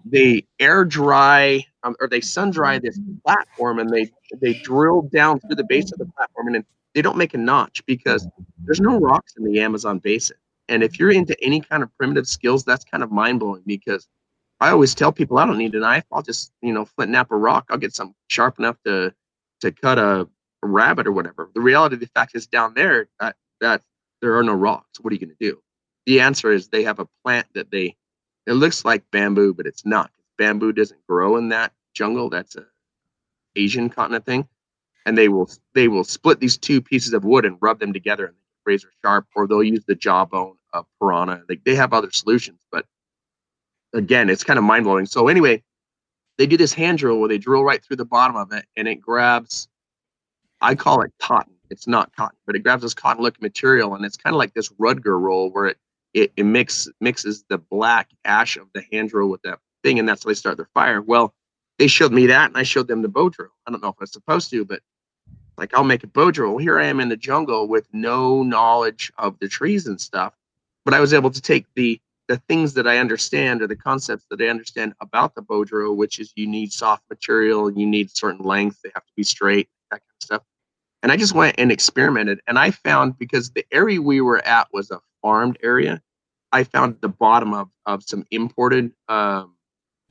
they 0.06 0.46
air 0.60 0.86
dry 0.86 1.66
um, 1.84 1.96
or 2.00 2.08
they 2.08 2.22
sun 2.22 2.52
dry 2.52 2.80
this 2.80 3.00
platform, 3.24 3.80
and 3.80 3.90
they 3.90 4.12
they 4.42 4.54
drill 4.54 5.04
down 5.04 5.40
through 5.40 5.56
the 5.56 5.64
base 5.64 5.92
of 5.92 6.00
the 6.00 6.06
platform, 6.06 6.56
and 6.56 6.66
they 6.96 7.02
don't 7.02 7.18
make 7.18 7.34
a 7.34 7.38
notch 7.38 7.86
because 7.86 8.28
there's 8.66 8.82
no 8.82 9.00
rocks 9.00 9.34
in 9.38 9.44
the 9.44 9.60
Amazon 9.60 10.00
basin. 10.00 10.38
And 10.70 10.84
if 10.84 11.00
you're 11.00 11.12
into 11.12 11.36
any 11.44 11.62
kind 11.62 11.84
of 11.84 11.96
primitive 11.98 12.28
skills, 12.28 12.64
that's 12.64 12.86
kind 12.86 13.04
of 13.04 13.12
mind 13.12 13.40
blowing 13.40 13.64
because 13.66 14.08
I 14.60 14.70
always 14.70 14.96
tell 14.96 15.12
people 15.12 15.38
I 15.38 15.46
don't 15.46 15.58
need 15.58 15.76
a 15.76 15.80
knife. 15.80 16.06
I'll 16.12 16.22
just 16.22 16.52
you 16.62 16.74
know 16.74 16.86
flint 16.86 17.12
knap 17.12 17.32
a 17.32 17.38
rock. 17.38 17.66
I'll 17.70 17.78
get 17.78 17.94
something 17.94 18.16
sharp 18.28 18.60
enough 18.60 18.78
to 18.86 19.14
to 19.62 19.72
cut 19.72 19.98
a, 19.98 20.28
a 20.64 20.68
rabbit 20.68 21.08
or 21.08 21.12
whatever. 21.12 21.50
The 21.54 21.62
reality 21.62 21.96
of 21.96 22.00
the 22.00 22.08
fact 22.08 22.36
is 22.36 22.48
down 22.48 22.74
there 22.74 23.08
that 23.20 23.36
that 23.62 23.82
there 24.22 24.38
are 24.38 24.44
no 24.44 24.54
rocks. 24.54 25.00
What 25.02 25.12
are 25.12 25.16
you 25.16 25.20
going 25.20 25.36
to 25.38 25.52
do? 25.52 25.62
The 26.06 26.22
answer 26.22 26.52
is 26.52 26.68
they 26.68 26.84
have 26.84 27.00
a 27.00 27.08
plant 27.24 27.48
that 27.54 27.72
they 27.72 27.96
it 28.46 28.54
looks 28.54 28.86
like 28.86 29.10
bamboo, 29.12 29.54
but 29.54 29.66
it's 29.66 29.86
not. 29.86 30.12
Bamboo 30.38 30.74
doesn't 30.74 31.06
grow 31.08 31.38
in 31.38 31.50
that 31.50 31.74
jungle. 31.94 32.30
That's 32.30 32.56
a 32.56 32.66
Asian 33.56 33.90
continent 33.90 34.26
thing. 34.26 34.48
And 35.06 35.18
they 35.18 35.28
will 35.28 35.50
they 35.74 35.88
will 35.88 36.04
split 36.04 36.40
these 36.40 36.58
two 36.58 36.82
pieces 36.82 37.14
of 37.14 37.26
wood 37.26 37.46
and 37.46 37.58
rub 37.62 37.80
them 37.80 37.94
together 37.94 38.28
and 38.28 38.36
razor 38.66 38.92
sharp, 39.04 39.28
or 39.36 39.48
they'll 39.48 39.64
use 39.64 39.86
the 39.86 39.96
jawbone 39.96 40.56
of 40.74 40.86
piranha. 41.00 41.44
They, 41.48 41.58
they 41.66 41.76
have 41.76 41.94
other 41.94 42.10
solutions, 42.12 42.62
but 42.72 42.86
again, 43.94 44.30
it's 44.30 44.44
kind 44.44 44.58
of 44.58 44.66
mind 44.66 44.86
blowing. 44.86 45.06
So 45.06 45.28
anyway, 45.28 45.64
they 46.38 46.48
do 46.48 46.58
this 46.58 46.74
hand 46.74 46.98
drill 46.98 47.20
where 47.20 47.30
they 47.30 47.38
drill 47.38 47.64
right 47.64 47.84
through 47.84 47.98
the 47.98 48.06
bottom 48.06 48.36
of 48.36 48.52
it 48.52 48.66
and 48.76 48.88
it 48.88 48.96
grabs 48.96 49.68
I 50.62 50.76
call 50.76 51.02
it 51.02 51.12
cotton. 51.20 51.54
It's 51.70 51.88
not 51.88 52.16
cotton, 52.16 52.38
but 52.46 52.56
it 52.56 52.60
grabs 52.60 52.84
this 52.84 52.94
cotton 52.94 53.22
looking 53.22 53.42
material 53.42 53.96
and 53.96 54.06
it's 54.06 54.18
kind 54.18 54.34
of 54.34 54.38
like 54.38 54.54
this 54.54 54.70
Rudger 54.70 55.20
roll 55.20 55.52
where 55.52 55.68
it 55.68 55.78
it, 56.14 56.32
it 56.38 56.44
mix, 56.44 56.88
mixes 57.02 57.44
the 57.50 57.58
black 57.58 58.10
ash 58.24 58.56
of 58.56 58.68
the 58.74 58.84
hand 58.92 59.10
drill 59.10 59.30
with 59.30 59.42
that 59.42 59.60
thing, 59.84 60.00
and 60.00 60.08
that's 60.08 60.24
how 60.24 60.30
they 60.30 60.36
start 60.36 60.58
their 60.58 60.70
fire. 60.74 61.02
Well, 61.02 61.34
they 61.80 61.88
showed 61.88 62.12
me 62.12 62.28
that, 62.28 62.50
and 62.50 62.58
I 62.58 62.64
showed 62.64 62.88
them 62.88 63.02
the 63.02 63.08
bow 63.10 63.30
drill. 63.30 63.50
I 63.66 63.72
don't 63.72 63.82
know 63.82 63.90
if 63.90 63.96
I 64.00 64.04
was 64.04 64.12
supposed 64.12 64.52
to, 64.52 64.64
but 64.64 64.82
like 65.58 65.74
I'll 65.74 65.84
make 65.84 66.04
a 66.04 66.32
drill. 66.32 66.52
Well, 66.52 66.58
here 66.58 66.80
I 66.80 66.86
am 66.86 67.00
in 67.00 67.10
the 67.10 67.18
jungle 67.18 67.68
with 67.68 67.88
no 67.94 68.44
knowledge 68.44 69.12
of 69.18 69.38
the 69.40 69.48
trees 69.48 69.88
and 69.88 70.00
stuff, 70.00 70.34
but 70.86 70.94
I 70.94 71.00
was 71.00 71.14
able 71.14 71.32
to 71.32 71.42
take 71.42 71.66
the 71.76 72.00
the 72.30 72.38
things 72.48 72.74
that 72.74 72.88
I 72.88 73.00
understand 73.00 73.62
or 73.62 73.68
the 73.68 73.76
concepts 73.76 74.26
that 74.30 74.42
I 74.42 74.48
understand 74.48 74.94
about 75.02 75.36
the 75.36 75.42
drill, 75.66 75.96
which 75.96 76.20
is 76.20 76.32
you 76.36 76.48
need 76.48 76.72
soft 76.72 77.04
material, 77.10 77.70
you 77.70 77.86
need 77.86 78.16
certain 78.16 78.46
length, 78.46 78.80
they 78.82 78.92
have 78.96 79.06
to 79.06 79.12
be 79.18 79.24
straight, 79.24 79.68
that 79.92 79.98
kind 79.98 80.10
of 80.20 80.24
stuff. 80.24 80.42
And 81.02 81.12
I 81.12 81.18
just 81.18 81.36
went 81.36 81.56
and 81.60 81.70
experimented, 81.70 82.40
and 82.48 82.58
I 82.58 82.72
found 82.72 83.20
because 83.20 83.52
the 83.52 83.66
area 83.74 84.02
we 84.02 84.22
were 84.22 84.46
at 84.48 84.68
was 84.72 84.90
a 84.90 85.02
farmed 85.22 85.58
area, 85.62 86.02
I 86.54 86.64
found 86.64 86.98
the 87.02 87.10
bottom 87.10 87.54
of 87.54 87.70
of 87.86 88.04
some 88.04 88.26
imported 88.32 88.92
um, 89.10 89.56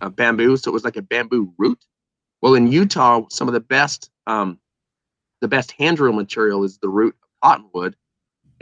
uh, 0.01 0.11
bamboo, 0.11 0.57
so 0.59 0.71
it 0.71 0.75
was 0.75 0.85
like 0.85 0.97
a 0.97 1.03
bamboo 1.03 1.53
root. 1.57 1.79
Well, 2.43 2.55
in 2.55 2.71
Utah, 2.71 3.23
some 3.31 3.49
of 3.49 3.55
the 3.55 3.61
best 3.61 4.11
um, 4.27 4.59
the 5.43 5.49
best 5.49 5.73
hand 5.73 5.99
drill 5.99 6.15
material 6.15 6.65
is 6.65 6.79
the 6.79 6.89
root 6.89 7.15
of 7.23 7.29
cottonwood, 7.43 7.97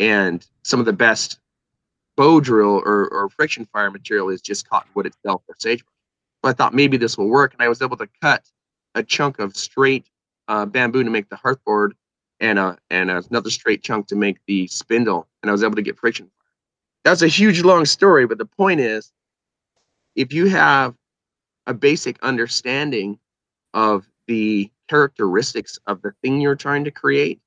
and 0.00 0.44
some 0.64 0.80
of 0.80 0.86
the 0.86 0.92
best 0.92 1.38
bow 2.16 2.40
drill 2.40 2.82
or, 2.84 3.08
or 3.10 3.28
friction 3.28 3.68
fire 3.72 3.90
material 3.90 4.30
is 4.30 4.40
just 4.40 4.68
cottonwood 4.68 5.06
itself 5.06 5.42
or 5.46 5.54
sagebrush. 5.58 5.86
So 6.42 6.50
I 6.50 6.54
thought 6.54 6.74
maybe 6.74 6.96
this 6.96 7.18
will 7.18 7.28
work, 7.28 7.52
and 7.52 7.62
I 7.62 7.68
was 7.68 7.82
able 7.82 7.98
to 7.98 8.08
cut 8.20 8.50
a 8.94 9.02
chunk 9.02 9.38
of 9.38 9.54
straight 9.56 10.06
uh, 10.48 10.64
bamboo 10.66 11.04
to 11.04 11.10
make 11.10 11.28
the 11.28 11.36
hearthboard, 11.36 11.94
and 12.40 12.58
a 12.58 12.78
and 12.88 13.10
another 13.10 13.50
straight 13.50 13.82
chunk 13.82 14.06
to 14.08 14.16
make 14.16 14.38
the 14.46 14.66
spindle, 14.66 15.28
and 15.42 15.50
I 15.50 15.52
was 15.52 15.62
able 15.62 15.76
to 15.76 15.82
get 15.82 15.98
friction 15.98 16.26
fire. 16.26 16.48
That's 17.04 17.22
a 17.22 17.28
huge 17.28 17.62
long 17.62 17.84
story, 17.84 18.26
but 18.26 18.38
the 18.38 18.46
point 18.46 18.80
is, 18.80 19.12
if 20.16 20.32
you 20.32 20.46
have 20.46 20.94
a 21.66 21.74
basic 21.74 22.18
understanding 22.22 23.18
of 23.74 24.08
the 24.26 24.70
characteristics 24.90 25.78
of 25.86 26.02
the 26.02 26.12
thing 26.20 26.40
you're 26.40 26.56
trying 26.56 26.84
to 26.84 26.90
create, 26.90 27.40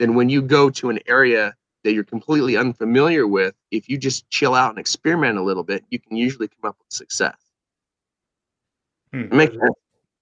then 0.00 0.14
when 0.14 0.28
you 0.28 0.42
go 0.42 0.68
to 0.68 0.90
an 0.90 0.98
area 1.06 1.54
that 1.84 1.92
you're 1.92 2.04
completely 2.04 2.56
unfamiliar 2.56 3.26
with, 3.26 3.54
if 3.70 3.88
you 3.88 3.96
just 3.96 4.28
chill 4.30 4.54
out 4.54 4.70
and 4.70 4.78
experiment 4.78 5.38
a 5.38 5.42
little 5.42 5.62
bit, 5.62 5.84
you 5.90 6.00
can 6.00 6.16
usually 6.16 6.48
come 6.48 6.68
up 6.68 6.76
with 6.78 6.92
success. 6.92 7.36
Hmm. 9.12 9.34
Make 9.34 9.50
sense? 9.50 9.76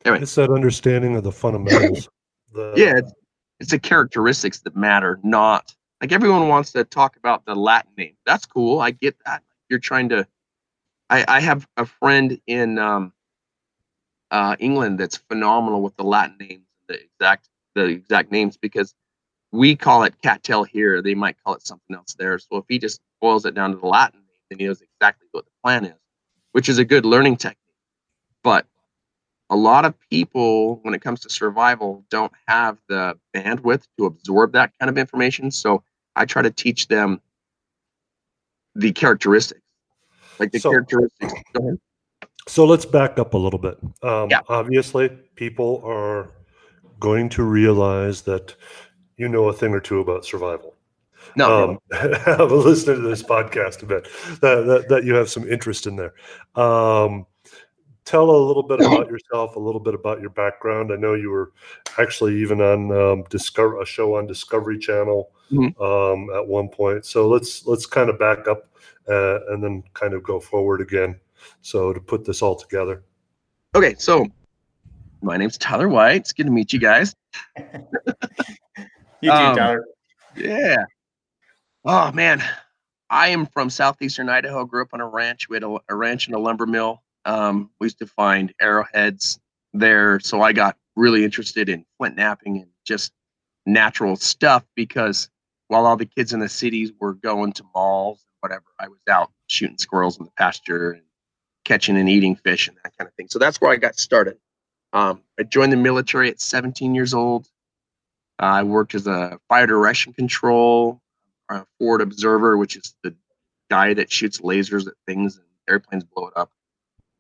Anyway. 0.05 0.23
It's 0.23 0.35
that 0.35 0.51
understanding 0.51 1.17
of 1.17 1.25
the 1.25 1.33
fundamentals. 1.33 2.09
The, 2.53 2.73
Yeah, 2.77 2.95
it's, 2.97 3.13
it's 3.59 3.71
the 3.73 3.79
characteristics 3.79 4.61
that 4.61 4.77
matter, 4.77 5.19
not 5.25 5.75
like 6.01 6.13
everyone 6.13 6.49
wants 6.49 6.73
to 6.73 6.85
talk 6.85 7.17
about 7.17 7.45
the 7.45 7.55
Latin 7.55 7.91
name. 7.99 8.15
That's 8.25 8.47
cool. 8.47 8.81
I 8.81 8.93
get 8.93 9.17
that. 9.27 9.43
You're 9.69 9.81
trying 9.81 10.09
to. 10.11 10.27
I, 11.11 11.25
I 11.29 11.41
have 11.41 11.67
a 11.77 11.85
friend 11.85 12.41
in 12.47 12.79
um, 12.79 13.13
uh, 14.31 14.57
England 14.59 14.99
that's 14.99 15.17
phenomenal 15.17 15.83
with 15.83 15.97
the 15.97 16.05
Latin 16.05 16.37
names, 16.39 16.66
the 16.89 17.01
exact 17.03 17.49
the 17.75 17.85
exact 17.85 18.33
names 18.33 18.57
because 18.57 18.95
we 19.53 19.77
call 19.77 20.03
it 20.05 20.15
cattail 20.23 20.65
here. 20.65 21.03
They 21.03 21.15
might 21.15 21.37
call 21.45 21.55
it 21.55 21.67
something 21.67 21.95
else 21.95 22.15
there. 22.19 22.39
So 22.39 22.57
if 22.57 22.65
he 22.69 22.79
just 22.79 23.01
boils 23.21 23.45
it 23.45 23.55
down 23.55 23.71
to 23.73 23.77
the 23.77 23.87
Latin 23.87 24.21
name, 24.21 24.39
then 24.51 24.59
he 24.59 24.67
knows 24.67 24.83
exactly 24.83 25.29
what 25.33 25.45
the 25.45 25.51
plan 25.63 25.85
is, 25.85 25.99
which 26.53 26.69
is 26.69 26.79
a 26.79 26.85
good 26.85 27.05
learning 27.05 27.37
technique. 27.37 27.59
But 28.43 28.67
a 29.51 29.57
lot 29.57 29.85
of 29.85 29.95
people, 30.11 30.77
when 30.83 30.95
it 30.95 31.01
comes 31.03 31.21
to 31.21 31.31
survival, 31.31 32.05
don't 32.11 32.33
have 32.49 32.79
the 32.89 33.19
bandwidth 33.35 33.85
to 33.99 34.07
absorb 34.07 34.53
that 34.53 34.73
kind 34.81 34.89
of 34.91 34.99
information. 34.99 35.51
So 35.51 35.83
I 36.17 36.25
try 36.25 36.43
to 36.43 36.51
teach 36.51 36.89
them 36.89 37.21
the 38.75 38.93
characteristics, 38.93 39.61
like 40.39 40.51
the 40.53 40.59
So- 40.59 40.71
characteristics. 40.71 41.33
So 42.49 42.65
let's 42.65 42.87
back 42.87 43.19
up 43.19 43.35
a 43.35 43.39
little 43.39 43.59
bit. 43.59 43.79
Um, 44.03 44.31
Yeah. 44.31 44.41
Obviously, 44.49 45.09
people 45.35 45.83
are 45.85 46.31
going 47.01 47.29
to 47.31 47.43
realize 47.43 48.23
that 48.23 48.55
you 49.17 49.29
know 49.29 49.49
a 49.49 49.53
thing 49.53 49.73
or 49.73 49.81
two 49.81 50.01
about 50.01 50.25
survival. 50.25 50.75
No, 51.35 51.71
um, 51.71 51.79
have 52.25 52.51
a 52.51 52.55
listen 52.55 52.95
to 52.95 53.01
this 53.01 53.23
podcast 53.23 53.83
a 53.83 53.87
bit 53.87 54.05
that, 54.41 54.67
that, 54.67 54.89
that 54.89 55.05
you 55.05 55.15
have 55.15 55.29
some 55.29 55.47
interest 55.51 55.87
in 55.87 55.97
there 55.97 56.15
um, 56.55 57.27
tell 58.07 58.31
a 58.31 58.47
little 58.47 58.63
bit 58.63 58.81
about 58.81 59.09
yourself, 59.09 59.57
a 59.57 59.59
little 59.59 59.81
bit 59.81 59.93
about 59.93 60.21
your 60.21 60.31
background. 60.31 60.93
I 60.93 60.97
know 60.97 61.15
you 61.15 61.31
were 61.31 61.53
actually 61.99 62.41
even 62.41 62.61
on 62.63 62.93
um, 62.93 63.25
Discover 63.29 63.83
a 63.83 63.85
show 63.85 64.15
on 64.17 64.27
Discovery 64.27 64.79
Channel 64.79 65.31
Mhm. 65.53 65.81
um, 65.81 66.31
at 66.35 66.47
one 66.47 66.69
point. 66.69 67.05
So 67.05 67.29
let's 67.29 67.67
let's 67.67 67.87
kind 67.87 68.09
of 68.09 68.19
back 68.19 68.49
up 68.49 68.69
uh, 69.09 69.41
and 69.49 69.63
then 69.63 69.83
kind 69.95 70.15
of 70.15 70.23
go 70.23 70.41
forward 70.41 70.81
again. 70.81 71.21
So 71.63 71.93
to 71.93 72.01
put 72.01 72.25
this 72.25 72.43
all 72.43 72.57
together. 72.57 73.03
Okay, 73.75 73.95
so 73.99 74.27
my 75.23 75.37
name's 75.37 75.59
Tyler 75.59 75.89
White. 75.89 76.17
It's 76.17 76.33
good 76.33 76.47
to 76.47 76.53
meet 76.53 76.73
you 76.73 76.79
guys. 76.79 77.15
You 79.23 79.31
too, 79.31 79.37
Um, 79.37 79.57
Tyler. 79.57 79.85
Yeah. 80.37 80.85
Oh 81.87 82.13
man, 82.13 82.45
I 83.09 83.29
am 83.29 83.47
from 83.47 83.71
southeastern 83.71 84.29
Idaho. 84.29 84.67
Grew 84.67 84.83
up 84.83 84.91
on 84.93 85.01
a 85.01 85.09
ranch. 85.09 85.49
We 85.49 85.57
had 85.57 85.63
a, 85.65 85.79
a 85.89 85.95
ranch 85.97 86.27
and 86.27 86.37
a 86.37 86.39
lumber 86.39 86.67
mill. 86.67 87.03
Um, 87.25 87.71
we 87.81 87.87
used 87.87 87.99
to 88.01 88.07
find 88.07 88.53
arrowheads 88.61 89.41
there, 89.73 90.21
so 90.21 90.43
I 90.43 90.53
got 90.53 90.77
really 90.97 91.25
interested 91.25 91.71
in 91.71 91.87
flint 91.97 92.17
knapping 92.17 92.59
and 92.59 92.71
just 92.87 93.13
natural 93.65 94.17
stuff 94.17 94.65
because 94.75 95.31
while 95.69 95.87
all 95.87 95.97
the 95.97 96.07
kids 96.07 96.33
in 96.35 96.41
the 96.41 96.49
cities 96.49 96.93
were 97.01 97.15
going 97.15 97.53
to 97.55 97.65
malls 97.75 98.23
and 98.23 98.37
whatever, 98.41 98.67
I 98.79 98.89
was 98.89 99.01
out 99.09 99.33
shooting 99.47 99.79
squirrels 99.79 100.19
in 100.19 100.27
the 100.27 100.31
pasture 100.33 100.93
and 100.93 101.03
catching 101.65 101.97
and 101.97 102.09
eating 102.09 102.37
fish 102.37 102.69
and 102.69 102.77
that 102.85 102.93
kind 102.99 103.09
of 103.09 103.15
thing. 103.15 103.29
So 103.31 103.39
that's 103.39 103.61
where 103.61 103.73
I 103.73 103.77
got 103.77 103.99
started. 103.99 104.37
Um, 104.97 105.21
I 105.39 105.43
joined 105.43 105.73
the 105.73 105.77
military 105.77 106.31
at 106.31 106.41
17 106.41 106.95
years 106.95 107.13
old. 107.13 107.51
I 108.39 108.63
worked 108.63 108.95
as 108.95 109.07
a 109.07 109.39
fire 109.47 109.67
direction 109.67 110.15
control, 110.15 111.03
forward 111.79 112.01
observer, 112.01 112.57
which 112.57 112.77
is 112.77 112.95
the 113.03 113.15
guy 113.71 113.93
that 113.93 114.11
shoots 114.11 114.41
lasers 114.41 114.87
at 114.87 114.95
things 115.07 115.37
and 115.37 115.45
airplanes 115.69 116.05
blow 116.05 116.29
it 116.29 116.33
up. 116.35 116.51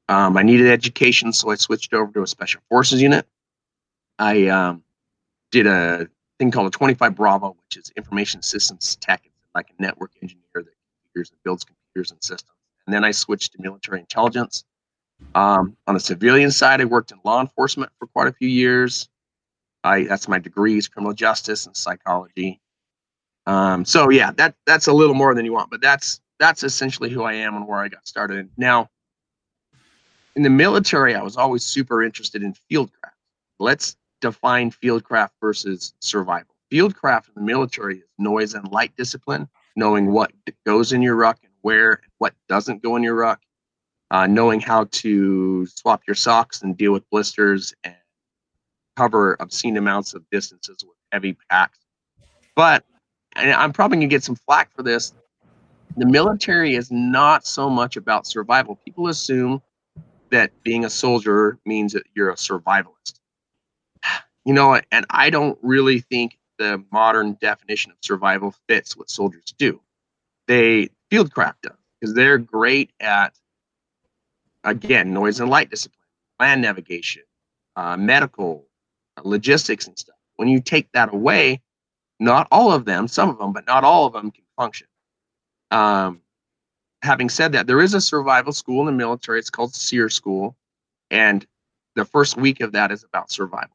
Um, 0.08 0.38
I 0.38 0.42
needed 0.42 0.68
education, 0.68 1.34
so 1.34 1.50
I 1.50 1.56
switched 1.56 1.92
over 1.92 2.10
to 2.12 2.22
a 2.22 2.26
special 2.26 2.62
forces 2.70 3.02
unit. 3.02 3.26
I 4.18 4.46
um, 4.46 4.82
did 5.50 5.66
a 5.66 6.08
thing 6.38 6.50
called 6.50 6.68
a 6.68 6.70
25 6.70 7.14
Bravo, 7.14 7.58
which 7.62 7.76
is 7.76 7.92
information 7.94 8.40
systems 8.40 8.96
tech, 8.96 9.20
it's 9.26 9.34
like 9.54 9.68
a 9.78 9.82
network 9.82 10.12
engineer 10.22 10.44
that 10.54 10.64
configures 10.64 11.30
and 11.30 11.42
builds 11.44 11.64
computers 11.64 12.10
and 12.10 12.24
systems. 12.24 12.56
And 12.86 12.94
then 12.94 13.04
I 13.04 13.10
switched 13.10 13.52
to 13.52 13.60
military 13.60 14.00
intelligence. 14.00 14.64
Um, 15.34 15.76
on 15.86 15.94
the 15.94 16.00
civilian 16.00 16.50
side, 16.50 16.80
I 16.80 16.84
worked 16.84 17.12
in 17.12 17.18
law 17.24 17.40
enforcement 17.40 17.92
for 17.98 18.06
quite 18.06 18.28
a 18.28 18.32
few 18.32 18.48
years. 18.48 19.08
I 19.84 20.04
that's 20.04 20.28
my 20.28 20.38
degrees, 20.38 20.88
criminal 20.88 21.12
justice 21.12 21.66
and 21.66 21.76
psychology. 21.76 22.60
Um, 23.46 23.84
so 23.84 24.10
yeah, 24.10 24.32
that 24.32 24.54
that's 24.66 24.86
a 24.86 24.92
little 24.92 25.14
more 25.14 25.34
than 25.34 25.44
you 25.44 25.52
want, 25.52 25.70
but 25.70 25.80
that's 25.80 26.20
that's 26.38 26.62
essentially 26.62 27.10
who 27.10 27.22
I 27.22 27.34
am 27.34 27.54
and 27.54 27.66
where 27.66 27.78
I 27.78 27.88
got 27.88 28.06
started. 28.06 28.48
Now, 28.56 28.90
in 30.34 30.42
the 30.42 30.50
military, 30.50 31.14
I 31.14 31.22
was 31.22 31.36
always 31.36 31.64
super 31.64 32.02
interested 32.02 32.42
in 32.42 32.54
fieldcraft. 32.70 33.14
Let's 33.58 33.96
define 34.20 34.70
fieldcraft 34.70 35.30
versus 35.40 35.94
survival. 36.00 36.54
Fieldcraft 36.72 37.28
in 37.28 37.34
the 37.36 37.40
military 37.42 37.98
is 37.98 38.04
noise 38.18 38.54
and 38.54 38.70
light 38.70 38.94
discipline, 38.96 39.48
knowing 39.76 40.12
what 40.12 40.32
goes 40.66 40.92
in 40.92 41.00
your 41.00 41.14
ruck 41.14 41.38
and 41.42 41.52
where 41.62 41.92
and 41.92 42.12
what 42.18 42.34
doesn't 42.48 42.82
go 42.82 42.96
in 42.96 43.02
your 43.02 43.14
ruck, 43.14 43.40
uh, 44.10 44.26
knowing 44.26 44.60
how 44.60 44.84
to 44.92 45.66
swap 45.66 46.02
your 46.06 46.14
socks 46.14 46.62
and 46.62 46.76
deal 46.76 46.92
with 46.92 47.08
blisters 47.10 47.74
and 47.84 47.94
cover 48.96 49.36
obscene 49.40 49.76
amounts 49.76 50.14
of 50.14 50.24
distances 50.30 50.78
with 50.82 50.96
heavy 51.12 51.36
packs. 51.50 51.78
But 52.54 52.84
I'm 53.36 53.72
probably 53.72 53.98
gonna 53.98 54.08
get 54.08 54.24
some 54.24 54.36
flack 54.36 54.74
for 54.74 54.82
this. 54.82 55.14
The 55.96 56.06
military 56.06 56.74
is 56.74 56.90
not 56.90 57.46
so 57.46 57.68
much 57.68 57.96
about 57.96 58.26
survival. 58.26 58.76
People 58.84 59.08
assume 59.08 59.62
that 60.30 60.50
being 60.62 60.84
a 60.84 60.90
soldier 60.90 61.58
means 61.64 61.92
that 61.92 62.04
you're 62.14 62.30
a 62.30 62.34
survivalist. 62.34 63.20
You 64.44 64.54
know, 64.54 64.80
and 64.92 65.06
I 65.10 65.30
don't 65.30 65.58
really 65.62 66.00
think 66.00 66.38
the 66.58 66.82
modern 66.92 67.36
definition 67.40 67.92
of 67.92 67.98
survival 68.00 68.54
fits 68.68 68.96
what 68.96 69.10
soldiers 69.10 69.54
do. 69.58 69.80
They 70.46 70.90
fieldcraft 71.10 71.62
does 71.62 71.76
because 72.00 72.14
they're 72.14 72.38
great 72.38 72.92
at 73.00 73.34
again 74.66 75.14
noise 75.14 75.40
and 75.40 75.48
light 75.48 75.70
discipline, 75.70 75.98
land 76.38 76.60
navigation, 76.60 77.22
uh, 77.76 77.96
medical, 77.96 78.66
logistics 79.24 79.86
and 79.86 79.98
stuff. 79.98 80.16
When 80.36 80.48
you 80.48 80.60
take 80.60 80.92
that 80.92 81.14
away, 81.14 81.62
not 82.20 82.46
all 82.50 82.72
of 82.72 82.84
them, 82.84 83.08
some 83.08 83.30
of 83.30 83.38
them, 83.38 83.52
but 83.52 83.66
not 83.66 83.84
all 83.84 84.06
of 84.06 84.12
them 84.12 84.30
can 84.30 84.44
function. 84.56 84.86
Um, 85.70 86.20
having 87.02 87.28
said 87.28 87.52
that, 87.52 87.66
there 87.66 87.80
is 87.80 87.94
a 87.94 88.00
survival 88.00 88.52
school 88.52 88.80
in 88.80 88.86
the 88.86 88.92
military. 88.92 89.38
It's 89.38 89.50
called 89.50 89.74
SERE 89.74 90.10
School, 90.10 90.56
and 91.10 91.46
the 91.94 92.04
first 92.04 92.36
week 92.36 92.60
of 92.60 92.72
that 92.72 92.92
is 92.92 93.04
about 93.04 93.30
survival. 93.30 93.70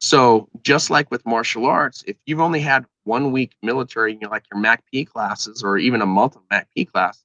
So 0.00 0.48
just 0.62 0.88
like 0.88 1.10
with 1.10 1.26
martial 1.26 1.66
arts, 1.66 2.02
if 2.06 2.16
you've 2.24 2.40
only 2.40 2.60
had 2.60 2.86
one 3.04 3.32
week 3.32 3.52
military, 3.62 4.14
you 4.14 4.20
know, 4.20 4.30
like 4.30 4.44
your 4.50 4.62
MACP 4.62 5.06
classes 5.08 5.62
or 5.62 5.76
even 5.76 6.00
a 6.00 6.06
month 6.06 6.36
of 6.36 6.42
MACP 6.50 6.90
class, 6.90 7.22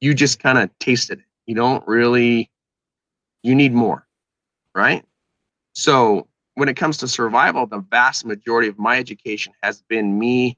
you 0.00 0.12
just 0.12 0.40
kind 0.40 0.58
of 0.58 0.76
tasted 0.80 1.20
it. 1.20 1.24
You 1.50 1.56
don't 1.56 1.84
really, 1.88 2.48
you 3.42 3.56
need 3.56 3.72
more, 3.72 4.06
right? 4.72 5.04
So 5.72 6.28
when 6.54 6.68
it 6.68 6.76
comes 6.76 6.98
to 6.98 7.08
survival, 7.08 7.66
the 7.66 7.80
vast 7.80 8.24
majority 8.24 8.68
of 8.68 8.78
my 8.78 8.98
education 8.98 9.52
has 9.60 9.82
been 9.82 10.16
me 10.16 10.56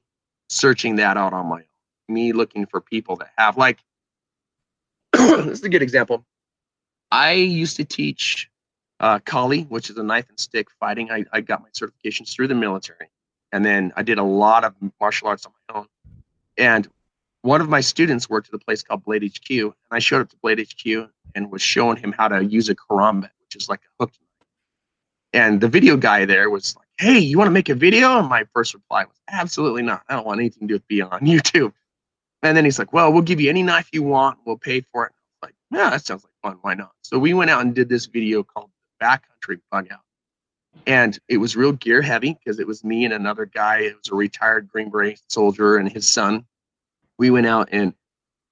searching 0.49 0.97
that 0.97 1.17
out 1.17 1.33
on 1.33 1.47
my 1.47 1.61
own, 1.61 1.65
me 2.09 2.31
looking 2.31 2.67
for 2.67 2.79
people 2.79 3.15
that 3.15 3.31
have 3.39 3.57
like 3.57 3.79
this 5.13 5.57
is 5.57 5.63
a 5.63 5.69
good 5.69 5.81
example. 5.81 6.27
I 7.09 7.31
used 7.31 7.75
to 7.77 7.85
teach 7.85 8.47
uh, 8.99 9.17
Kali, 9.17 9.63
which 9.63 9.89
is 9.89 9.97
a 9.97 10.03
knife 10.03 10.29
and 10.29 10.39
stick 10.39 10.67
fighting. 10.79 11.09
I, 11.09 11.25
I 11.33 11.41
got 11.41 11.63
my 11.63 11.69
certifications 11.69 12.35
through 12.35 12.49
the 12.49 12.55
military, 12.55 13.09
and 13.51 13.65
then 13.65 13.93
I 13.95 14.03
did 14.03 14.19
a 14.19 14.23
lot 14.23 14.63
of 14.63 14.75
martial 15.01 15.27
arts 15.27 15.47
on 15.47 15.53
my 15.67 15.79
own. 15.79 15.87
And 16.55 16.87
one 17.43 17.61
of 17.61 17.69
my 17.69 17.81
students 17.81 18.29
worked 18.29 18.49
at 18.49 18.55
a 18.55 18.59
place 18.59 18.83
called 18.83 19.03
Blade 19.03 19.23
HQ, 19.23 19.49
and 19.51 19.73
I 19.91 19.99
showed 19.99 20.21
up 20.21 20.29
to 20.31 20.37
Blade 20.41 20.59
HQ 20.59 21.09
and 21.35 21.51
was 21.51 21.61
showing 21.61 21.97
him 21.97 22.13
how 22.17 22.27
to 22.27 22.43
use 22.43 22.69
a 22.69 22.75
karambit, 22.75 23.29
which 23.41 23.55
is 23.55 23.69
like 23.69 23.81
a 23.99 24.03
hook 24.03 24.11
and 25.33 25.59
the 25.59 25.67
video 25.67 25.97
guy 25.97 26.25
there 26.25 26.49
was 26.49 26.75
like, 26.75 26.87
"Hey, 26.97 27.19
you 27.19 27.37
want 27.37 27.47
to 27.47 27.51
make 27.51 27.69
a 27.69 27.75
video?" 27.75 28.19
And 28.19 28.29
my 28.29 28.45
first 28.53 28.73
reply 28.73 29.05
was, 29.05 29.19
"Absolutely 29.29 29.81
not. 29.81 30.03
I 30.07 30.15
don't 30.15 30.25
want 30.25 30.39
anything 30.39 30.67
to 30.67 30.73
do 30.73 30.75
with 30.75 30.87
being 30.87 31.03
on 31.03 31.21
YouTube." 31.21 31.73
And 32.43 32.55
then 32.55 32.65
he's 32.65 32.79
like, 32.79 32.93
"Well, 32.93 33.11
we'll 33.11 33.23
give 33.23 33.41
you 33.41 33.49
any 33.49 33.63
knife 33.63 33.89
you 33.91 34.03
want. 34.03 34.39
We'll 34.45 34.57
pay 34.57 34.81
for 34.81 35.07
it." 35.07 35.11
I 35.11 35.47
was 35.47 35.49
like, 35.49 35.55
"Yeah, 35.71 35.89
that 35.89 36.05
sounds 36.05 36.23
like 36.23 36.33
fun. 36.41 36.59
Why 36.61 36.75
not?" 36.75 36.91
So 37.01 37.17
we 37.19 37.33
went 37.33 37.49
out 37.49 37.61
and 37.61 37.73
did 37.73 37.89
this 37.89 38.05
video 38.05 38.43
called 38.43 38.69
"Backcountry 39.01 39.59
Bug 39.71 39.87
Out," 39.91 40.01
and 40.85 41.17
it 41.27 41.37
was 41.37 41.55
real 41.55 41.73
gear 41.73 42.01
heavy 42.01 42.33
because 42.33 42.59
it 42.59 42.67
was 42.67 42.83
me 42.83 43.05
and 43.05 43.13
another 43.13 43.45
guy. 43.45 43.79
It 43.79 43.97
was 43.97 44.09
a 44.09 44.15
retired 44.15 44.69
Green 44.69 44.89
Beret 44.89 45.19
soldier 45.29 45.77
and 45.77 45.91
his 45.91 46.07
son. 46.07 46.45
We 47.23 47.29
went 47.29 47.47
out 47.47 47.69
and 47.71 47.93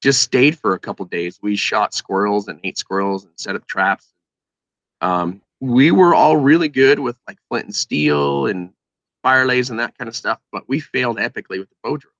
just 0.02 0.22
stayed 0.22 0.58
for 0.58 0.74
a 0.74 0.80
couple 0.80 1.06
days. 1.06 1.38
We 1.42 1.58
shot 1.58 1.94
squirrels 1.94 2.48
and 2.48 2.58
ate 2.64 2.78
squirrels 2.78 3.26
and 3.26 3.34
set 3.36 3.54
up 3.54 3.68
traps. 3.68 4.14
Um, 5.02 5.42
we 5.60 5.92
were 5.92 6.16
all 6.16 6.38
really 6.38 6.70
good 6.70 7.00
with 7.00 7.18
like 7.28 7.38
flint 7.50 7.66
and 7.66 7.76
steel 7.76 8.46
and 8.46 8.72
fire 9.24 9.46
lays 9.46 9.70
and 9.70 9.80
that 9.82 9.98
kind 9.98 10.08
of 10.08 10.16
stuff, 10.16 10.40
but 10.54 10.70
we 10.70 10.80
failed 10.80 11.18
epically 11.18 11.60
with 11.60 11.68
the 11.70 11.76
bow 11.84 11.98
drill. 11.98 12.14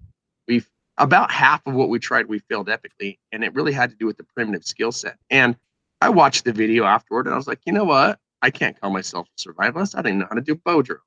We 0.46 0.66
about 0.98 1.32
half 1.32 1.66
of 1.66 1.74
what 1.74 1.88
we 1.88 2.00
tried, 2.00 2.26
we 2.26 2.40
failed 2.40 2.68
epically, 2.68 3.18
and 3.32 3.46
it 3.46 3.54
really 3.54 3.72
had 3.72 3.90
to 3.90 3.96
do 3.96 4.06
with 4.06 4.18
the 4.18 4.26
primitive 4.36 4.66
skill 4.66 4.92
set. 4.92 5.16
And 5.30 5.56
I 6.02 6.10
watched 6.10 6.44
the 6.44 6.52
video 6.52 6.84
afterward, 6.84 7.28
and 7.28 7.34
I 7.34 7.38
was 7.38 7.48
like, 7.48 7.62
you 7.66 7.72
know 7.72 7.86
what? 7.86 8.20
I 8.42 8.50
can't 8.52 8.78
call 8.78 8.92
myself 8.92 9.30
a 9.40 9.42
survivalist. 9.42 9.98
I 9.98 10.02
didn't 10.02 10.20
know 10.20 10.28
how 10.28 10.36
to 10.36 10.42
do 10.42 10.56
bow 10.56 10.82
drill. 10.82 11.00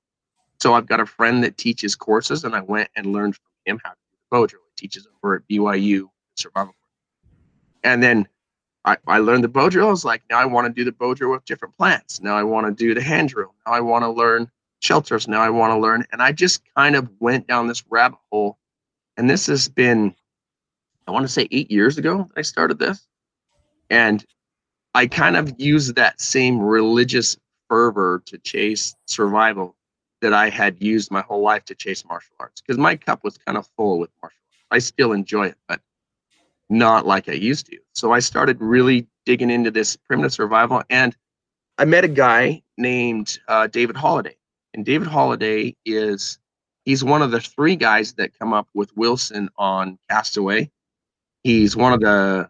So 0.63 0.73
I've 0.73 0.87
got 0.87 1.01
a 1.01 1.07
friend 1.07 1.45
that 1.45 1.59
teaches 1.59 1.95
courses, 1.95 2.45
and 2.45 2.55
I 2.57 2.63
went 2.63 2.89
and 2.97 3.13
learned 3.13 3.37
from 3.37 3.51
him 3.67 3.81
how 3.85 3.91
to 3.91 3.97
He 4.43 4.57
teaches 4.77 5.07
over 5.23 5.37
at 5.37 5.49
BYU 5.49 6.09
survival. 6.37 6.75
And 7.83 8.03
then 8.03 8.29
I, 8.85 8.97
I 9.07 9.19
learned 9.19 9.45
the 9.45 9.49
bow 9.49 9.71
drill. 9.71 9.89
I 9.89 9.91
was 9.91 10.05
like, 10.05 10.23
now 10.31 10.39
I 10.39 10.45
want 10.45 10.67
to 10.67 10.73
do 10.73 10.85
the 10.85 10.93
bow 10.93 11.15
drill 11.15 11.33
with 11.33 11.45
different 11.45 11.77
plants. 11.77 12.21
Now 12.21 12.37
I 12.37 12.43
want 12.43 12.67
to 12.67 12.73
do 12.73 12.95
the 12.95 13.03
hand 13.03 13.31
drill. 13.31 13.55
Now 13.67 13.73
I 13.73 13.81
want 13.81 14.05
to 14.05 14.11
learn 14.11 14.51
shelters. 14.81 15.27
Now 15.29 15.41
I 15.41 15.51
want 15.51 15.73
to 15.73 15.79
learn. 15.79 16.05
And 16.13 16.23
I 16.23 16.33
just 16.33 16.63
kind 16.77 16.97
of 16.97 17.09
went 17.21 17.47
down 17.47 17.67
this 17.67 17.85
rabbit 17.89 18.19
hole. 18.31 18.59
And 19.17 19.31
this 19.31 19.47
has 19.47 19.69
been, 19.69 20.15
I 21.07 21.13
want 21.13 21.25
to 21.27 21.33
say 21.33 21.49
eight 21.51 21.71
years 21.71 21.99
ago 21.99 22.29
I 22.37 22.43
started 22.43 22.79
this. 22.79 23.07
And 23.91 24.25
I 24.95 25.07
kind 25.07 25.37
of 25.37 25.55
used 25.59 25.95
that 25.97 26.21
same 26.21 26.59
religious 26.59 27.37
fervor 27.69 28.23
to 28.27 28.39
chase 28.39 28.95
survival 29.07 29.77
that 30.25 30.33
I 30.33 30.49
had 30.49 30.81
used 30.81 31.11
my 31.11 31.21
whole 31.21 31.43
life 31.43 31.67
to 31.67 31.75
chase 31.75 32.03
martial 32.07 32.35
arts. 32.41 32.63
Because 32.63 32.79
my 32.79 32.97
cup 32.97 33.23
was 33.23 33.37
kind 33.37 33.59
of 33.59 33.69
full 33.77 33.99
with 33.99 34.09
martial 34.23 34.39
arts. 34.51 34.65
I 34.71 34.79
still 34.79 35.13
enjoy 35.13 35.49
it, 35.49 35.57
but 35.69 35.81
not 36.71 37.07
like 37.07 37.29
I 37.29 37.33
used 37.33 37.67
to. 37.67 37.79
So 37.93 38.13
I 38.13 38.21
started 38.21 38.59
really 38.59 39.07
digging 39.27 39.51
into 39.51 39.71
this 39.71 39.97
primitive 39.97 40.33
survival, 40.33 40.83
and 40.89 41.15
I 41.77 41.85
met 41.85 42.05
a 42.05 42.09
guy 42.09 42.63
named 42.79 43.39
uh, 43.49 43.67
David 43.67 43.97
Holladay. 43.97 44.37
And 44.73 44.83
David 44.83 45.09
Holladay 45.09 45.77
is 45.85 46.39
he's 46.87 47.05
one 47.05 47.21
of 47.21 47.31
the 47.31 47.41
three 47.41 47.77
guys 47.77 48.15
that 48.15 48.39
come 48.39 48.55
up 48.55 48.67
with 48.73 48.97
Wilson 48.97 49.51
on 49.59 49.99
Castaway. 50.09 50.71
He's 51.43 51.77
one 51.77 51.93
of 51.93 52.01
the 52.01 52.49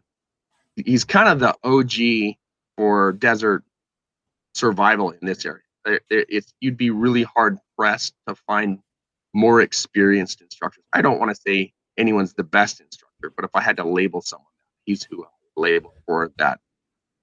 he's 0.77 1.03
kind 1.03 1.29
of 1.29 1.41
the 1.41 1.57
OG 1.65 2.37
for 2.77 3.13
desert 3.15 3.65
survival 4.55 5.11
in 5.11 5.27
this 5.27 5.45
area. 5.45 5.64
It's 6.11 6.53
you'd 6.61 6.77
be 6.77 6.91
really 6.91 7.23
hard 7.23 7.59
pressed 7.77 8.15
to 8.27 8.35
find 8.35 8.79
more 9.35 9.61
experienced 9.61 10.41
instructors. 10.41 10.85
I 10.93 11.03
don't 11.03 11.19
want 11.19 11.35
to 11.35 11.41
say 11.41 11.73
anyone's 11.99 12.35
the 12.35 12.45
best 12.45 12.81
instructor, 12.81 13.33
but 13.35 13.45
if 13.45 13.51
I 13.55 13.61
had 13.61 13.77
to 13.79 13.85
label 13.85 14.23
someone, 14.23 14.47
he's 14.85 15.03
who 15.05 15.25
I 15.25 15.29
label 15.57 15.95
for 16.07 16.33
that 16.39 16.61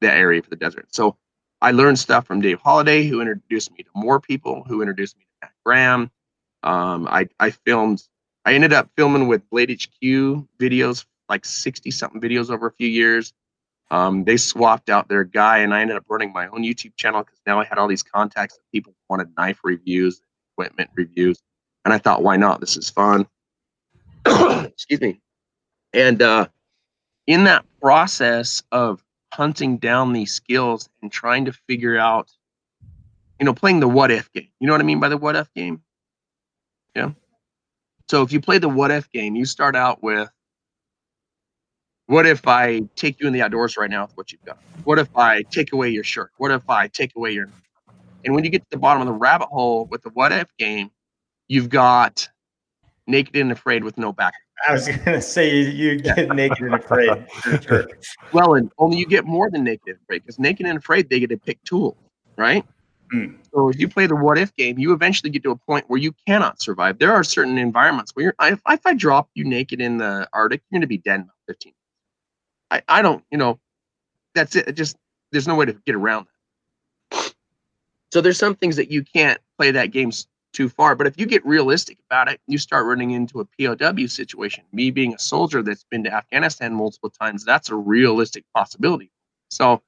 that 0.01 0.17
area 0.17 0.41
for 0.41 0.49
the 0.49 0.55
desert. 0.55 0.87
So 0.93 1.17
I 1.61 1.71
learned 1.71 1.99
stuff 1.99 2.25
from 2.25 2.41
Dave 2.41 2.61
Holladay, 2.61 3.07
who 3.07 3.21
introduced 3.21 3.71
me 3.71 3.83
to 3.83 3.89
more 3.93 4.19
people, 4.19 4.63
who 4.67 4.81
introduced 4.81 5.17
me 5.17 5.23
to 5.23 5.45
Matt 5.47 5.53
Graham. 5.65 6.11
Um, 6.63 7.07
I 7.07 7.27
I 7.39 7.51
filmed. 7.51 8.03
I 8.45 8.53
ended 8.53 8.73
up 8.73 8.89
filming 8.97 9.27
with 9.27 9.47
Blade 9.51 9.69
HQ 9.69 10.01
videos, 10.59 11.05
like 11.29 11.45
sixty 11.45 11.91
something 11.91 12.19
videos 12.21 12.49
over 12.49 12.67
a 12.67 12.71
few 12.71 12.87
years. 12.87 13.33
Um, 13.91 14.23
they 14.23 14.37
swapped 14.37 14.89
out 14.89 15.09
their 15.09 15.25
guy, 15.25 15.57
and 15.57 15.73
I 15.73 15.81
ended 15.81 15.97
up 15.97 16.05
running 16.09 16.31
my 16.31 16.47
own 16.47 16.63
YouTube 16.63 16.95
channel 16.95 17.23
because 17.23 17.39
now 17.45 17.59
I 17.59 17.65
had 17.65 17.77
all 17.77 17.89
these 17.89 18.03
contacts 18.03 18.55
that 18.55 18.63
people 18.71 18.95
wanted 19.09 19.27
knife 19.37 19.59
reviews, 19.63 20.21
equipment 20.53 20.89
reviews, 20.95 21.37
and 21.83 21.93
I 21.93 21.97
thought, 21.97 22.23
why 22.23 22.37
not? 22.37 22.61
This 22.61 22.77
is 22.77 22.89
fun. 22.89 23.27
Excuse 24.25 25.01
me. 25.01 25.19
And 25.93 26.21
uh, 26.21 26.47
in 27.27 27.43
that 27.43 27.65
process 27.81 28.63
of 28.71 29.03
hunting 29.33 29.77
down 29.77 30.13
these 30.13 30.31
skills 30.33 30.89
and 31.01 31.11
trying 31.11 31.43
to 31.45 31.51
figure 31.51 31.97
out, 31.97 32.29
you 33.39 33.45
know, 33.45 33.53
playing 33.53 33.81
the 33.81 33.89
what 33.89 34.09
if 34.09 34.31
game. 34.31 34.47
You 34.61 34.67
know 34.67 34.73
what 34.73 34.81
I 34.81 34.85
mean 34.85 35.01
by 35.01 35.09
the 35.09 35.17
what 35.17 35.35
if 35.35 35.53
game? 35.53 35.81
Yeah. 36.95 37.11
So 38.09 38.21
if 38.21 38.31
you 38.31 38.39
play 38.39 38.57
the 38.57 38.69
what 38.69 38.91
if 38.91 39.11
game, 39.11 39.35
you 39.35 39.43
start 39.43 39.75
out 39.75 40.01
with 40.01 40.29
what 42.11 42.25
if 42.25 42.45
I 42.45 42.81
take 42.97 43.21
you 43.21 43.27
in 43.27 43.31
the 43.31 43.41
outdoors 43.41 43.77
right 43.77 43.89
now 43.89 44.03
with 44.03 44.17
what 44.17 44.31
you've 44.33 44.43
got? 44.43 44.57
What 44.83 44.99
if 44.99 45.07
I 45.15 45.43
take 45.43 45.71
away 45.71 45.89
your 45.89 46.03
shirt? 46.03 46.31
What 46.37 46.51
if 46.51 46.69
I 46.69 46.89
take 46.89 47.15
away 47.15 47.31
your 47.31 47.47
and 48.25 48.35
when 48.35 48.43
you 48.43 48.49
get 48.49 48.63
to 48.63 48.67
the 48.69 48.77
bottom 48.77 49.01
of 49.01 49.07
the 49.07 49.13
rabbit 49.13 49.47
hole 49.47 49.85
with 49.85 50.03
the 50.03 50.09
what 50.09 50.33
if 50.33 50.49
game, 50.57 50.91
you've 51.47 51.69
got 51.69 52.27
naked 53.07 53.37
and 53.37 53.49
afraid 53.51 53.85
with 53.85 53.97
no 53.97 54.11
back. 54.11 54.33
I 54.67 54.73
was 54.73 54.89
gonna 54.89 55.21
say 55.21 55.61
you 55.61 55.99
get 55.99 56.35
naked 56.35 56.59
and 56.59 56.75
afraid. 56.75 57.25
Sure. 57.61 57.87
Well, 58.33 58.55
and 58.55 58.69
only 58.77 58.97
you 58.97 59.05
get 59.05 59.23
more 59.23 59.49
than 59.49 59.63
naked 59.63 59.87
and 59.87 59.97
afraid 60.03 60.23
because 60.23 60.37
naked 60.37 60.65
and 60.65 60.77
afraid 60.77 61.09
they 61.09 61.21
get 61.21 61.29
to 61.29 61.37
pick 61.37 61.63
tools, 61.63 61.95
right? 62.37 62.65
Mm. 63.13 63.37
So 63.53 63.69
if 63.69 63.79
you 63.79 63.87
play 63.87 64.07
the 64.07 64.17
what 64.17 64.37
if 64.37 64.53
game, 64.57 64.77
you 64.77 64.91
eventually 64.91 65.29
get 65.29 65.43
to 65.43 65.51
a 65.51 65.55
point 65.55 65.85
where 65.87 65.99
you 65.99 66.13
cannot 66.27 66.61
survive. 66.61 66.99
There 66.99 67.13
are 67.13 67.23
certain 67.23 67.57
environments 67.57 68.11
where 68.13 68.23
you're, 68.23 68.35
if, 68.41 68.61
if 68.67 68.85
I 68.85 68.93
drop 68.93 69.29
you 69.33 69.43
naked 69.43 69.81
in 69.81 69.97
the 69.97 70.27
Arctic, 70.31 70.61
you're 70.69 70.77
going 70.77 70.81
to 70.81 70.87
be 70.87 70.97
dead 70.97 71.21
in 71.21 71.29
15 71.47 71.73
I, 72.71 72.81
I 72.87 73.01
don't, 73.01 73.23
you 73.29 73.37
know, 73.37 73.59
that's 74.33 74.55
it. 74.55 74.67
it. 74.67 74.73
Just 74.73 74.97
there's 75.31 75.47
no 75.47 75.55
way 75.55 75.65
to 75.65 75.73
get 75.85 75.95
around 75.95 76.25
that. 77.11 77.33
So 78.11 78.21
there's 78.21 78.39
some 78.39 78.55
things 78.55 78.77
that 78.77 78.89
you 78.89 79.03
can't 79.03 79.39
play 79.57 79.71
that 79.71 79.91
game 79.91 80.11
too 80.53 80.69
far. 80.69 80.95
But 80.95 81.07
if 81.07 81.19
you 81.19 81.25
get 81.25 81.45
realistic 81.45 81.97
about 82.09 82.29
it, 82.29 82.41
you 82.47 82.57
start 82.57 82.85
running 82.85 83.11
into 83.11 83.39
a 83.39 83.45
POW 83.45 84.07
situation. 84.07 84.63
Me 84.73 84.91
being 84.91 85.13
a 85.13 85.19
soldier 85.19 85.61
that's 85.61 85.85
been 85.85 86.03
to 86.03 86.13
Afghanistan 86.13 86.73
multiple 86.73 87.09
times, 87.09 87.45
that's 87.45 87.69
a 87.69 87.75
realistic 87.75 88.43
possibility. 88.53 89.11
So 89.49 89.81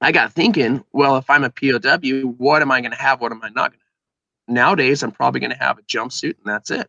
I 0.00 0.12
got 0.12 0.32
thinking, 0.32 0.84
well, 0.92 1.16
if 1.16 1.28
I'm 1.28 1.44
a 1.44 1.50
POW, 1.50 2.34
what 2.38 2.62
am 2.62 2.70
I 2.70 2.80
going 2.80 2.92
to 2.92 2.98
have? 2.98 3.20
What 3.20 3.32
am 3.32 3.42
I 3.42 3.48
not 3.48 3.70
going 3.70 3.80
to 3.80 3.84
have? 3.84 4.54
Nowadays, 4.54 5.02
I'm 5.02 5.12
probably 5.12 5.40
going 5.40 5.52
to 5.52 5.58
have 5.58 5.78
a 5.78 5.82
jumpsuit 5.82 6.36
and 6.38 6.46
that's 6.46 6.70
it. 6.70 6.88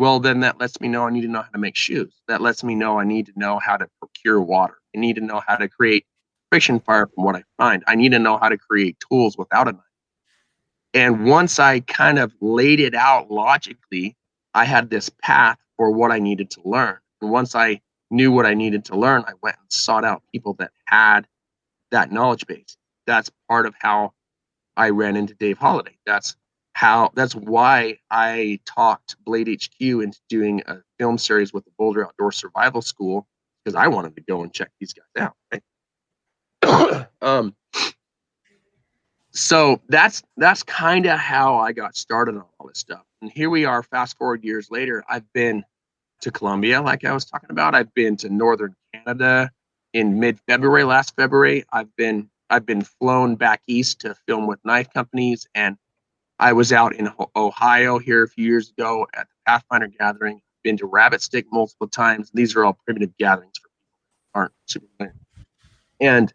Well, 0.00 0.18
then 0.18 0.40
that 0.40 0.58
lets 0.58 0.80
me 0.80 0.88
know 0.88 1.06
I 1.06 1.10
need 1.10 1.20
to 1.20 1.28
know 1.28 1.42
how 1.42 1.50
to 1.50 1.58
make 1.58 1.76
shoes. 1.76 2.22
That 2.26 2.40
lets 2.40 2.64
me 2.64 2.74
know 2.74 2.98
I 2.98 3.04
need 3.04 3.26
to 3.26 3.32
know 3.36 3.58
how 3.58 3.76
to 3.76 3.86
procure 3.98 4.40
water. 4.40 4.78
I 4.96 4.98
need 4.98 5.16
to 5.16 5.20
know 5.20 5.42
how 5.46 5.56
to 5.56 5.68
create 5.68 6.06
friction 6.50 6.80
fire 6.80 7.06
from 7.14 7.22
what 7.24 7.36
I 7.36 7.44
find. 7.58 7.84
I 7.86 7.96
need 7.96 8.12
to 8.12 8.18
know 8.18 8.38
how 8.38 8.48
to 8.48 8.56
create 8.56 8.96
tools 9.06 9.36
without 9.36 9.68
a 9.68 9.72
knife. 9.72 9.82
And 10.94 11.26
once 11.26 11.58
I 11.58 11.80
kind 11.80 12.18
of 12.18 12.32
laid 12.40 12.80
it 12.80 12.94
out 12.94 13.30
logically, 13.30 14.16
I 14.54 14.64
had 14.64 14.88
this 14.88 15.10
path 15.22 15.58
for 15.76 15.90
what 15.90 16.10
I 16.10 16.18
needed 16.18 16.50
to 16.52 16.62
learn. 16.64 16.96
And 17.20 17.30
once 17.30 17.54
I 17.54 17.82
knew 18.10 18.32
what 18.32 18.46
I 18.46 18.54
needed 18.54 18.86
to 18.86 18.96
learn, 18.96 19.22
I 19.26 19.32
went 19.42 19.56
and 19.60 19.70
sought 19.70 20.06
out 20.06 20.22
people 20.32 20.54
that 20.60 20.70
had 20.86 21.26
that 21.90 22.10
knowledge 22.10 22.46
base. 22.46 22.78
That's 23.06 23.30
part 23.50 23.66
of 23.66 23.74
how 23.78 24.14
I 24.78 24.88
ran 24.88 25.16
into 25.16 25.34
Dave 25.34 25.58
Holladay. 25.58 25.98
That's 26.06 26.36
how 26.72 27.10
that's 27.14 27.34
why 27.34 27.98
I 28.10 28.60
talked 28.64 29.16
Blade 29.24 29.48
HQ 29.48 29.80
into 29.80 30.18
doing 30.28 30.62
a 30.66 30.78
film 30.98 31.18
series 31.18 31.52
with 31.52 31.64
the 31.64 31.72
Boulder 31.78 32.06
Outdoor 32.06 32.32
Survival 32.32 32.82
School 32.82 33.26
because 33.64 33.74
I 33.74 33.88
wanted 33.88 34.14
to 34.16 34.22
go 34.22 34.42
and 34.42 34.52
check 34.52 34.70
these 34.80 34.94
guys 34.94 35.24
out. 35.24 35.62
Right? 36.62 37.06
um, 37.22 37.54
so 39.32 39.80
that's 39.88 40.22
that's 40.36 40.62
kind 40.62 41.06
of 41.06 41.18
how 41.18 41.58
I 41.58 41.72
got 41.72 41.96
started 41.96 42.36
on 42.36 42.44
all 42.58 42.68
this 42.68 42.78
stuff. 42.78 43.04
And 43.22 43.30
here 43.30 43.50
we 43.50 43.64
are, 43.64 43.82
fast 43.82 44.16
forward 44.16 44.44
years 44.44 44.70
later. 44.70 45.04
I've 45.08 45.30
been 45.32 45.64
to 46.22 46.30
Colombia, 46.30 46.80
like 46.80 47.04
I 47.04 47.12
was 47.12 47.24
talking 47.24 47.50
about. 47.50 47.74
I've 47.74 47.92
been 47.94 48.16
to 48.18 48.28
northern 48.28 48.74
Canada 48.92 49.50
in 49.92 50.20
mid-February, 50.20 50.84
last 50.84 51.14
February. 51.16 51.64
I've 51.72 51.94
been 51.96 52.28
I've 52.48 52.66
been 52.66 52.82
flown 52.82 53.36
back 53.36 53.62
east 53.66 54.00
to 54.00 54.14
film 54.26 54.46
with 54.46 54.58
knife 54.64 54.92
companies 54.92 55.46
and 55.54 55.76
I 56.40 56.54
was 56.54 56.72
out 56.72 56.96
in 56.96 57.10
Ohio 57.36 57.98
here 57.98 58.24
a 58.24 58.28
few 58.28 58.46
years 58.46 58.70
ago 58.70 59.06
at 59.14 59.28
the 59.28 59.34
Pathfinder 59.46 59.88
gathering. 59.88 60.40
Been 60.62 60.78
to 60.78 60.86
Rabbit 60.86 61.20
Stick 61.20 61.44
multiple 61.52 61.86
times. 61.86 62.30
These 62.32 62.56
are 62.56 62.64
all 62.64 62.78
primitive 62.86 63.14
gatherings 63.18 63.58
for 63.58 63.68
people 63.68 63.86
who 64.32 64.40
aren't 64.40 64.52
super 64.64 64.86
familiar. 64.96 65.14
And 66.00 66.32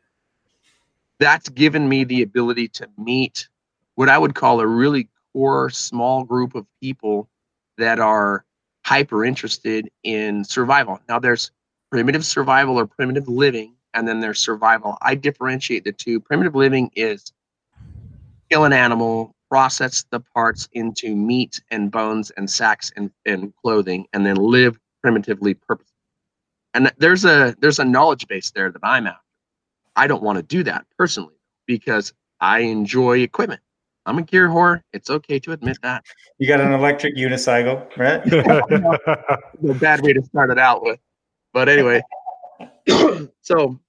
that's 1.20 1.50
given 1.50 1.90
me 1.90 2.04
the 2.04 2.22
ability 2.22 2.68
to 2.68 2.88
meet 3.00 3.50
what 3.96 4.08
I 4.08 4.18
would 4.20 4.36
call 4.36 4.60
a 4.60 4.68
really 4.68 5.10
core 5.34 5.72
small 5.72 6.24
group 6.24 6.54
of 6.54 6.68
people 6.80 7.28
that 7.80 8.00
are 8.00 8.46
hyper 8.86 9.26
interested 9.26 9.90
in 10.04 10.44
survival. 10.44 11.00
Now 11.10 11.18
there's 11.18 11.50
primitive 11.90 12.26
survival 12.26 12.78
or 12.78 12.86
primitive 12.86 13.28
living, 13.28 13.74
and 13.96 14.08
then 14.08 14.20
there's 14.20 14.40
survival. 14.40 15.00
I 15.02 15.16
differentiate 15.16 15.84
the 15.84 15.94
two. 15.94 16.20
Primitive 16.20 16.54
living 16.54 16.92
is 16.96 17.34
kill 18.52 18.66
an 18.66 18.74
animal, 18.74 19.35
process 19.50 20.06
the 20.10 20.20
parts 20.20 20.68
into 20.74 21.16
meat 21.16 21.62
and 21.72 21.92
bones 21.92 22.32
and 22.32 22.50
sacks 22.50 22.92
and, 22.96 23.12
and 23.26 23.54
clothing 23.62 24.06
and 24.14 24.26
then 24.26 24.36
live 24.36 24.78
primitively 25.02 25.54
purposefully 25.54 25.92
and 26.74 26.92
there's 26.98 27.26
a 27.26 27.56
there's 27.60 27.80
a 27.80 27.86
knowledge 27.86 28.28
base 28.28 28.52
there 28.52 28.72
that 28.72 28.82
i'm 28.84 29.08
after. 29.08 29.20
I 29.96 30.08
don't 30.08 30.22
want 30.22 30.38
to 30.38 30.44
do 30.44 30.64
that 30.64 30.86
personally 30.98 31.36
because 31.66 32.14
i 32.42 32.60
enjoy 32.60 33.20
equipment. 33.20 33.62
I'm 34.08 34.20
a 34.20 34.22
gear 34.22 34.50
whore. 34.50 34.82
It's 34.94 35.10
okay 35.10 35.40
to 35.40 35.52
admit 35.52 35.78
that. 35.82 36.06
You 36.38 36.48
got 36.48 36.62
an 36.62 36.74
electric 36.74 37.16
unicycle 37.16 37.88
right? 37.98 38.22
A 39.70 39.74
bad 39.80 40.02
way 40.02 40.14
to 40.14 40.22
start 40.22 40.52
it 40.52 40.60
out 40.60 40.84
with. 40.84 41.00
But 41.54 41.70
anyway 41.70 42.02
so 43.42 43.80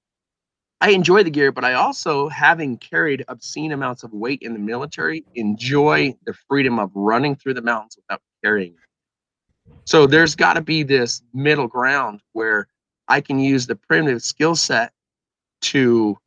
I 0.80 0.90
enjoy 0.90 1.22
the 1.22 1.30
gear, 1.30 1.52
but 1.52 1.64
I 1.64 1.72
also, 1.72 2.28
having 2.28 2.76
carried 2.76 3.24
obscene 3.28 3.72
amounts 3.72 4.02
of 4.02 4.12
weight 4.12 4.42
in 4.42 4.52
the 4.52 4.58
military, 4.58 5.24
enjoy 5.34 6.14
the 6.26 6.34
freedom 6.48 6.78
of 6.78 6.90
running 6.94 7.34
through 7.34 7.54
the 7.54 7.62
mountains 7.62 7.96
without 7.96 8.20
carrying. 8.44 8.74
So 9.84 10.06
there's 10.06 10.34
got 10.34 10.54
to 10.54 10.60
be 10.60 10.82
this 10.82 11.22
middle 11.32 11.66
ground 11.66 12.20
where 12.32 12.68
I 13.08 13.20
can 13.20 13.38
use 13.38 13.66
the 13.66 13.76
primitive 13.76 14.22
skill 14.22 14.54
set 14.54 14.92
to 15.62 16.18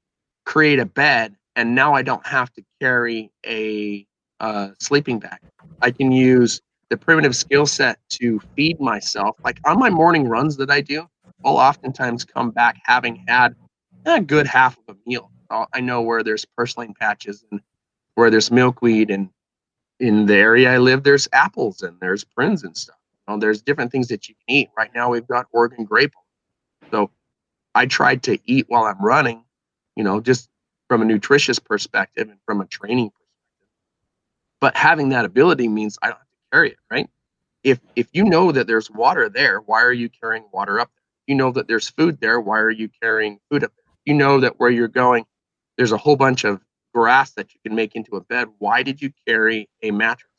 create 0.46 0.80
a 0.80 0.86
bed, 0.86 1.36
and 1.56 1.76
now 1.76 1.94
I 1.94 2.02
don't 2.02 2.26
have 2.26 2.52
to 2.54 2.64
carry 2.82 3.32
a 3.46 4.08
uh, 4.40 4.70
sleeping 4.80 5.20
bag. 5.20 5.40
I 5.82 5.92
can 5.92 6.12
use 6.12 6.60
the 6.90 6.98
primitive 6.98 7.36
skill 7.36 7.68
set 7.68 8.00
to 8.10 8.42
feed 8.56 8.80
myself. 8.80 9.36
Like 9.44 9.60
on 9.66 9.78
my 9.78 9.92
morning 9.92 10.28
runs 10.28 10.58
that 10.58 10.72
I 10.72 10.82
do, 10.82 11.06
I'll 11.46 11.58
oftentimes 11.58 12.26
come 12.26 12.50
back 12.50 12.78
having 12.84 13.24
had 13.28 13.56
a 14.06 14.22
good 14.22 14.48
half 14.48 14.78
of 14.88 14.96
a 14.96 14.98
meal. 15.06 15.32
I 15.74 15.82
know 15.82 16.02
where 16.02 16.24
there's 16.24 16.46
purslane 16.46 16.94
patches 16.94 17.44
and 17.52 17.62
where 18.16 18.30
there's 18.30 18.52
milkweed, 18.52 19.10
and 19.10 19.30
in 20.00 20.26
the 20.26 20.36
area 20.36 20.72
I 20.72 20.78
live, 20.78 21.04
there's 21.04 21.28
apples 21.34 21.82
and 21.82 21.98
there's 22.00 22.24
prunes 22.24 22.64
and 22.64 22.78
stuff. 22.78 22.98
You 23.28 23.34
know, 23.34 23.40
there's 23.40 23.62
different 23.62 23.92
things 23.92 24.08
that 24.10 24.30
you 24.30 24.36
can 24.36 24.56
eat. 24.56 24.70
Right 24.78 24.92
now, 24.94 25.10
we've 25.10 25.28
got 25.28 25.48
Oregon 25.52 25.86
grape. 25.86 26.14
So 26.92 27.10
I 27.76 27.86
tried 27.86 28.24
to 28.24 28.38
eat 28.46 28.66
while 28.68 28.84
I'm 28.84 29.04
running, 29.04 29.44
you 29.96 30.04
know, 30.04 30.22
just 30.22 30.50
from 30.88 31.02
a 31.02 31.06
nutritious 31.06 31.60
perspective 31.60 32.30
and 32.30 32.40
from 32.46 32.62
a 32.62 32.66
training 32.66 33.10
perspective. 33.10 33.68
But 34.60 34.76
having 34.76 35.10
that 35.10 35.26
ability 35.26 35.68
means 35.68 35.98
I 36.02 36.08
don't 36.08 36.18
have 36.18 36.28
to 36.28 36.52
carry 36.52 36.70
it, 36.72 36.78
right? 36.92 37.10
If 37.64 37.80
if 37.96 38.08
you 38.12 38.24
know 38.24 38.52
that 38.52 38.68
there's 38.68 38.90
water 38.92 39.30
there, 39.30 39.60
why 39.60 39.82
are 39.84 39.94
you 39.94 40.10
carrying 40.10 40.46
water 40.52 40.80
up 40.80 40.90
there? 40.96 41.04
You 41.28 41.36
know 41.36 41.52
that 41.52 41.68
there's 41.68 41.90
food 41.90 42.20
there, 42.20 42.40
why 42.40 42.60
are 42.60 42.70
you 42.70 42.90
carrying 43.02 43.40
food 43.50 43.64
up 43.64 43.72
there? 43.76 43.79
You 44.06 44.14
know 44.14 44.40
that 44.40 44.60
where 44.60 44.70
you're 44.70 44.88
going, 44.88 45.26
there's 45.78 45.92
a 45.92 45.98
whole 45.98 46.16
bunch 46.16 46.44
of 46.44 46.62
grass 46.94 47.32
that 47.32 47.54
you 47.54 47.60
can 47.64 47.76
make 47.76 47.96
into 47.96 48.16
a 48.16 48.22
bed. 48.22 48.48
Why 48.58 48.84
did 48.84 49.02
you 49.02 49.12
carry 49.28 49.70
a 49.82 49.92
mattress? 49.92 50.32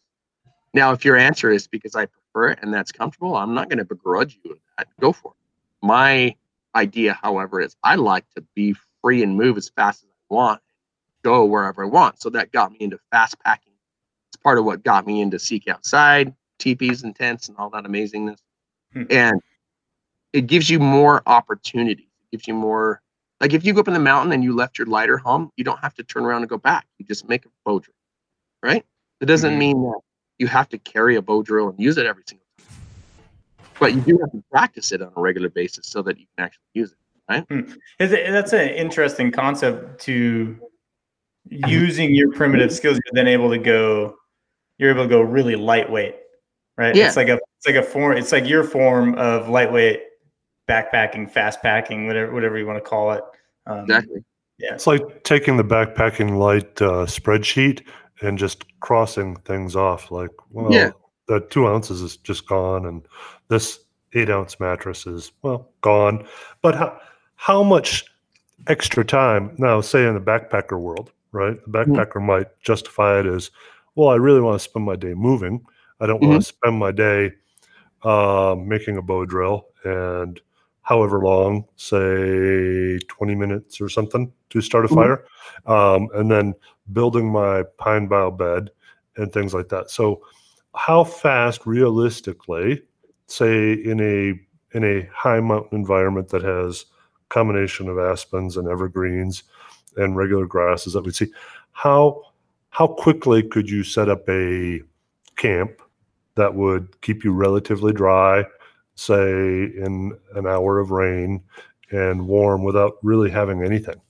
Now, 0.74 0.92
if 0.92 1.04
your 1.04 1.16
answer 1.16 1.50
is 1.50 1.66
because 1.66 1.94
I 1.94 2.06
prefer 2.06 2.50
it 2.50 2.60
and 2.62 2.72
that's 2.72 2.92
comfortable, 2.92 3.36
I'm 3.36 3.54
not 3.54 3.68
going 3.68 3.78
to 3.78 3.84
begrudge 3.84 4.38
you 4.42 4.58
that. 4.78 4.88
Go 5.00 5.12
for 5.12 5.32
it. 5.32 5.86
My 5.86 6.34
idea, 6.74 7.18
however, 7.20 7.60
is 7.60 7.76
I 7.82 7.96
like 7.96 8.24
to 8.36 8.44
be 8.54 8.74
free 9.02 9.22
and 9.22 9.36
move 9.36 9.56
as 9.56 9.68
fast 9.68 10.04
as 10.04 10.10
I 10.10 10.34
want, 10.34 10.60
go 11.22 11.44
wherever 11.44 11.84
I 11.84 11.86
want. 11.86 12.20
So 12.20 12.30
that 12.30 12.52
got 12.52 12.72
me 12.72 12.78
into 12.80 12.98
fast 13.10 13.38
packing. 13.40 13.72
It's 14.28 14.36
part 14.36 14.58
of 14.58 14.64
what 14.64 14.84
got 14.84 15.06
me 15.06 15.20
into 15.20 15.38
Seek 15.38 15.68
Outside, 15.68 16.34
teepees 16.58 17.02
and 17.02 17.14
tents 17.14 17.48
and 17.48 17.56
all 17.56 17.70
that 17.70 17.84
amazingness. 17.84 18.38
Hmm. 18.92 19.04
And 19.10 19.40
it 20.32 20.46
gives 20.46 20.70
you 20.70 20.78
more 20.78 21.22
opportunity. 21.26 22.08
It 22.22 22.36
gives 22.36 22.46
you 22.46 22.54
more 22.54 23.02
like 23.40 23.54
if 23.54 23.64
you 23.64 23.72
go 23.72 23.80
up 23.80 23.88
in 23.88 23.94
the 23.94 24.00
mountain 24.00 24.32
and 24.32 24.44
you 24.44 24.54
left 24.54 24.78
your 24.78 24.86
lighter 24.86 25.16
home, 25.16 25.50
you 25.56 25.64
don't 25.64 25.80
have 25.80 25.94
to 25.94 26.02
turn 26.02 26.24
around 26.24 26.42
and 26.42 26.50
go 26.50 26.58
back. 26.58 26.86
You 26.98 27.06
just 27.06 27.28
make 27.28 27.46
a 27.46 27.48
bow 27.64 27.78
drill, 27.78 27.94
right? 28.62 28.84
It 29.20 29.26
doesn't 29.26 29.52
mm-hmm. 29.52 29.58
mean 29.58 29.82
that 29.82 30.00
you 30.38 30.46
have 30.46 30.68
to 30.70 30.78
carry 30.78 31.16
a 31.16 31.22
bow 31.22 31.42
drill 31.42 31.68
and 31.68 31.80
use 31.80 31.96
it 31.96 32.06
every 32.06 32.22
single 32.26 32.44
time, 32.58 32.66
but 33.78 33.94
you 33.94 34.00
do 34.02 34.18
have 34.18 34.32
to 34.32 34.42
practice 34.50 34.92
it 34.92 35.02
on 35.02 35.12
a 35.16 35.20
regular 35.20 35.48
basis 35.48 35.86
so 35.86 36.02
that 36.02 36.18
you 36.18 36.26
can 36.36 36.44
actually 36.46 36.64
use 36.74 36.92
it, 36.92 36.98
right? 37.28 37.44
Hmm. 37.48 37.72
That's 37.98 38.52
an 38.52 38.68
interesting 38.70 39.30
concept 39.30 40.00
to 40.02 40.58
using 41.48 42.14
your 42.14 42.32
primitive 42.32 42.72
skills. 42.72 42.98
You're 43.04 43.24
then 43.24 43.28
able 43.28 43.50
to 43.50 43.58
go. 43.58 44.16
You're 44.78 44.90
able 44.90 45.04
to 45.04 45.08
go 45.08 45.20
really 45.20 45.56
lightweight, 45.56 46.16
right? 46.76 46.94
Yeah. 46.94 47.06
It's 47.06 47.16
like 47.16 47.28
a 47.28 47.38
it's 47.58 47.66
like 47.66 47.76
a 47.76 47.82
form. 47.82 48.16
It's 48.16 48.32
like 48.32 48.48
your 48.48 48.64
form 48.64 49.14
of 49.16 49.48
lightweight 49.48 50.02
backpacking, 50.70 51.30
fast 51.30 51.60
packing, 51.62 52.06
whatever 52.06 52.32
whatever 52.32 52.58
you 52.58 52.66
want 52.66 52.82
to 52.82 52.88
call 52.88 53.12
it. 53.12 53.24
Um, 53.66 53.80
exactly. 53.80 54.24
Yeah. 54.58 54.74
It's 54.74 54.86
like 54.86 55.24
taking 55.24 55.56
the 55.56 55.64
backpacking 55.64 56.38
light 56.38 56.80
uh, 56.82 57.06
spreadsheet 57.06 57.82
and 58.20 58.38
just 58.38 58.64
crossing 58.80 59.36
things 59.36 59.74
off. 59.74 60.10
Like, 60.10 60.30
well, 60.50 60.72
yeah. 60.72 60.90
the 61.28 61.40
two 61.40 61.66
ounces 61.66 62.02
is 62.02 62.16
just 62.18 62.46
gone, 62.46 62.86
and 62.86 63.02
this 63.48 63.80
eight 64.12 64.30
ounce 64.30 64.60
mattress 64.60 65.06
is 65.06 65.32
well 65.42 65.68
gone. 65.80 66.26
But 66.62 66.74
how 66.74 67.00
how 67.36 67.62
much 67.62 68.04
extra 68.66 69.04
time 69.04 69.54
now? 69.58 69.80
Say 69.80 70.06
in 70.06 70.14
the 70.14 70.20
backpacker 70.20 70.78
world, 70.78 71.10
right? 71.32 71.58
The 71.66 71.78
mm-hmm. 71.78 71.92
backpacker 71.92 72.16
mm-hmm. 72.16 72.26
might 72.26 72.60
justify 72.60 73.20
it 73.20 73.26
as, 73.26 73.50
well, 73.94 74.08
I 74.08 74.16
really 74.16 74.40
want 74.40 74.60
to 74.60 74.64
spend 74.64 74.84
my 74.84 74.96
day 74.96 75.14
moving. 75.14 75.64
I 76.00 76.06
don't 76.06 76.20
mm-hmm. 76.20 76.30
want 76.30 76.42
to 76.42 76.48
spend 76.48 76.78
my 76.78 76.92
day 76.92 77.32
uh, 78.02 78.56
making 78.58 78.96
a 78.98 79.02
bow 79.02 79.24
drill 79.24 79.66
and 79.84 80.40
however 80.82 81.20
long, 81.20 81.64
say 81.76 82.98
20 83.08 83.34
minutes 83.34 83.80
or 83.80 83.88
something 83.88 84.32
to 84.50 84.60
start 84.60 84.84
a 84.84 84.88
mm-hmm. 84.88 84.96
fire, 84.96 85.24
um, 85.66 86.08
and 86.14 86.30
then 86.30 86.54
building 86.92 87.30
my 87.30 87.62
pine 87.78 88.06
bough 88.06 88.30
bed 88.30 88.70
and 89.16 89.32
things 89.32 89.54
like 89.54 89.68
that. 89.68 89.90
So, 89.90 90.22
how 90.74 91.04
fast, 91.04 91.66
realistically, 91.66 92.82
say 93.26 93.72
in 93.72 94.00
a 94.00 94.76
in 94.76 94.84
a 94.84 95.08
high 95.12 95.40
mountain 95.40 95.78
environment 95.78 96.28
that 96.28 96.42
has 96.42 96.86
combination 97.28 97.88
of 97.88 97.98
aspens 97.98 98.56
and 98.56 98.68
evergreens 98.68 99.42
and 99.96 100.16
regular 100.16 100.46
grasses 100.46 100.92
that 100.92 101.04
we 101.04 101.12
see, 101.12 101.32
how 101.72 102.22
how 102.70 102.86
quickly 102.86 103.42
could 103.42 103.68
you 103.68 103.82
set 103.82 104.08
up 104.08 104.28
a 104.28 104.80
camp 105.36 105.82
that 106.36 106.54
would 106.54 107.00
keep 107.00 107.24
you 107.24 107.32
relatively 107.32 107.92
dry 107.92 108.44
say 109.00 109.64
in 109.64 110.16
an 110.34 110.46
hour 110.46 110.78
of 110.78 110.90
rain 110.90 111.42
and 111.90 112.26
warm 112.26 112.62
without 112.62 112.98
really 113.02 113.30
having 113.30 113.62
anything? 113.62 114.00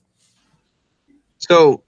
So 1.37 1.83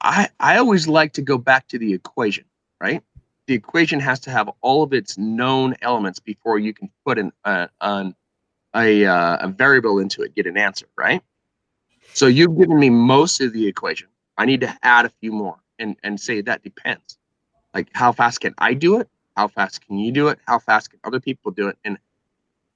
I 0.00 0.28
I 0.38 0.58
always 0.58 0.86
like 0.86 1.12
to 1.14 1.22
go 1.22 1.38
back 1.38 1.68
to 1.68 1.78
the 1.78 1.92
equation, 1.92 2.44
right? 2.80 3.02
The 3.46 3.54
equation 3.54 3.98
has 4.00 4.20
to 4.20 4.30
have 4.30 4.50
all 4.60 4.82
of 4.82 4.92
its 4.92 5.16
known 5.16 5.74
elements 5.82 6.18
before 6.20 6.58
you 6.58 6.74
can 6.74 6.90
put 7.04 7.18
an 7.18 7.32
uh, 7.44 7.68
a, 8.74 9.06
uh, 9.06 9.36
a 9.40 9.48
variable 9.48 9.98
into 9.98 10.22
it, 10.22 10.34
get 10.34 10.46
an 10.46 10.58
answer, 10.58 10.86
right? 10.96 11.22
So 12.12 12.26
you've 12.26 12.56
given 12.58 12.78
me 12.78 12.90
most 12.90 13.40
of 13.40 13.52
the 13.52 13.66
equation. 13.66 14.08
I 14.36 14.44
need 14.44 14.60
to 14.60 14.78
add 14.82 15.06
a 15.06 15.10
few 15.20 15.32
more 15.32 15.58
and 15.78 15.96
and 16.02 16.20
say 16.20 16.40
that 16.42 16.62
depends. 16.62 17.18
Like 17.74 17.88
how 17.92 18.12
fast 18.12 18.40
can 18.40 18.54
I 18.58 18.74
do 18.74 19.00
it? 19.00 19.08
How 19.36 19.48
fast 19.48 19.86
can 19.86 19.98
you 19.98 20.12
do 20.12 20.28
it? 20.28 20.38
How 20.46 20.58
fast 20.58 20.90
can 20.90 21.00
other 21.04 21.20
people 21.20 21.50
do 21.52 21.68
it? 21.68 21.78
And 21.84 21.98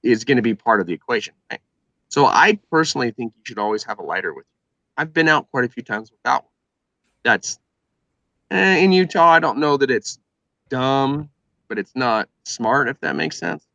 is 0.03 0.23
going 0.23 0.37
to 0.37 0.43
be 0.43 0.53
part 0.53 0.81
of 0.81 0.87
the 0.87 0.93
equation. 0.93 1.33
Right? 1.49 1.61
So 2.09 2.25
I 2.25 2.59
personally 2.69 3.11
think 3.11 3.33
you 3.35 3.41
should 3.43 3.57
always 3.57 3.83
have 3.85 3.99
a 3.99 4.03
lighter 4.03 4.33
with 4.33 4.45
you. 4.45 4.59
I've 4.97 5.13
been 5.13 5.27
out 5.27 5.49
quite 5.49 5.65
a 5.65 5.69
few 5.69 5.81
times 5.81 6.11
without 6.11 6.43
one. 6.43 6.51
That's 7.23 7.59
eh, 8.51 8.77
in 8.77 8.91
Utah. 8.91 9.31
I 9.31 9.39
don't 9.39 9.57
know 9.57 9.77
that 9.77 9.89
it's 9.89 10.19
dumb, 10.69 11.29
but 11.67 11.79
it's 11.79 11.95
not 11.95 12.29
smart 12.43 12.89
if 12.89 12.99
that 12.99 13.15
makes 13.15 13.37
sense. 13.37 13.65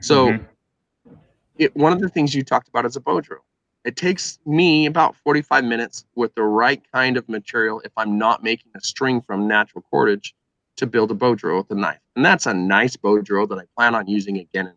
So, 0.00 0.28
mm-hmm. 0.28 1.14
it, 1.58 1.76
one 1.76 1.92
of 1.92 2.00
the 2.00 2.08
things 2.08 2.34
you 2.34 2.42
talked 2.42 2.68
about 2.68 2.86
is 2.86 2.96
a 2.96 3.00
bow 3.00 3.20
drill. 3.20 3.44
It 3.84 3.96
takes 3.96 4.38
me 4.46 4.86
about 4.86 5.14
45 5.16 5.64
minutes 5.64 6.06
with 6.14 6.34
the 6.34 6.42
right 6.42 6.82
kind 6.92 7.18
of 7.18 7.28
material 7.28 7.80
if 7.84 7.92
I'm 7.98 8.16
not 8.16 8.42
making 8.42 8.72
a 8.74 8.80
string 8.80 9.20
from 9.20 9.46
natural 9.46 9.84
cordage 9.90 10.34
to 10.76 10.86
build 10.86 11.10
a 11.10 11.14
bow 11.14 11.34
drill 11.34 11.58
with 11.58 11.70
a 11.70 11.74
knife. 11.74 12.00
And 12.16 12.24
that's 12.24 12.46
a 12.46 12.54
nice 12.54 12.96
bow 12.96 13.20
drill 13.20 13.46
that 13.48 13.58
I 13.58 13.64
plan 13.76 13.94
on 13.94 14.06
using 14.06 14.38
again 14.38 14.68
and 14.68 14.76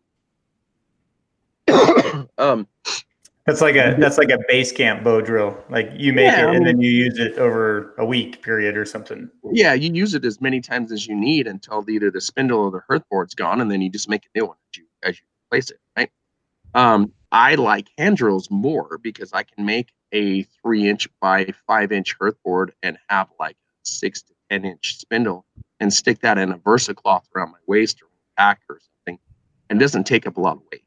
um, 2.38 2.67
that's 3.47 3.62
like 3.62 3.75
a 3.75 3.95
that's 3.97 4.17
like 4.17 4.30
a 4.30 4.39
base 4.49 4.73
camp 4.73 5.06
bow 5.06 5.21
drill. 5.21 5.58
Like 5.69 5.89
you 5.95 6.12
make 6.12 6.25
yeah, 6.25 6.39
it 6.39 6.47
and 6.47 6.49
I 6.49 6.51
mean, 6.51 6.63
then 6.63 6.82
you 6.82 6.91
use 6.91 7.17
it 7.17 7.38
over 7.38 7.95
a 7.97 8.06
week 8.06 8.41
period 8.41 8.75
or 8.75 8.84
something. 8.84 9.30
Yeah, 9.53 9.73
you 9.73 9.91
use 9.93 10.13
it 10.13 10.25
as 10.25 10.41
many 10.41 10.60
times 10.60 10.91
as 10.91 11.08
you 11.08 11.15
need 11.15 11.47
until 11.47 11.89
either 11.89 12.12
the 12.12 12.19
spindle 12.19 12.60
or 12.60 12.71
the 12.71 12.82
hearth 12.89 13.03
board's 13.10 13.34
gone, 13.34 13.62
and 13.62 13.71
then 13.71 13.82
you 13.82 13.89
just 13.89 14.10
make 14.10 14.25
a 14.25 14.38
new 14.38 14.47
one 14.47 14.58
as 14.73 14.77
you 14.77 14.86
as 15.03 15.19
you 15.19 15.25
replace 15.47 15.71
it. 15.71 15.80
Right. 15.95 16.12
Um, 16.73 17.13
I 17.32 17.56
like 17.56 17.88
hand 17.97 18.17
drills 18.17 18.51
more 18.51 18.99
because 19.01 19.32
I 19.32 19.43
can 19.43 19.65
make 19.65 19.93
a 20.12 20.43
three 20.43 20.89
inch 20.89 21.08
by 21.21 21.47
five 21.67 21.93
inch 21.93 22.17
hearth 22.19 22.36
board 22.43 22.73
and 22.84 22.97
have 23.08 23.30
like 23.39 23.56
six 23.84 24.21
to 24.23 24.34
ten 24.49 24.65
inch 24.65 24.97
spindle 24.97 25.45
and 25.80 25.93
stick 25.93 26.19
that 26.19 26.38
in 26.38 26.51
a 26.51 26.58
versa 26.58 26.93
cloth 26.93 27.25
around 27.34 27.51
my 27.51 27.60
waist 27.65 28.01
or 28.01 28.08
pack 28.38 28.60
or 28.69 28.82
something, 29.06 29.19
and 29.69 29.80
doesn't 29.80 30.03
take 30.03 30.27
up 30.27 30.36
a 30.36 30.41
lot 30.41 30.58
of 30.58 30.63
weight. 30.69 30.84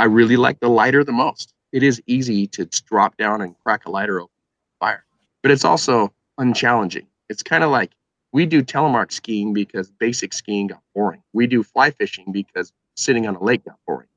I 0.00 0.04
really 0.04 0.38
like 0.38 0.60
the 0.60 0.68
lighter 0.70 1.04
the 1.04 1.12
most. 1.12 1.52
It 1.72 1.82
is 1.82 2.00
easy 2.06 2.46
to 2.46 2.64
drop 2.64 3.18
down 3.18 3.42
and 3.42 3.54
crack 3.62 3.84
a 3.84 3.90
lighter 3.90 4.18
open 4.18 4.32
fire, 4.80 5.04
but 5.42 5.50
it's 5.50 5.62
also 5.62 6.10
unchallenging. 6.38 7.06
It's 7.28 7.42
kind 7.42 7.62
of 7.62 7.70
like 7.70 7.92
we 8.32 8.46
do 8.46 8.62
telemark 8.62 9.12
skiing 9.12 9.52
because 9.52 9.90
basic 9.90 10.32
skiing 10.32 10.68
got 10.68 10.80
boring. 10.94 11.22
We 11.34 11.46
do 11.46 11.62
fly 11.62 11.90
fishing 11.90 12.32
because 12.32 12.72
sitting 12.96 13.26
on 13.26 13.36
a 13.36 13.44
lake 13.44 13.66
got 13.66 13.76
boring. 13.86 14.08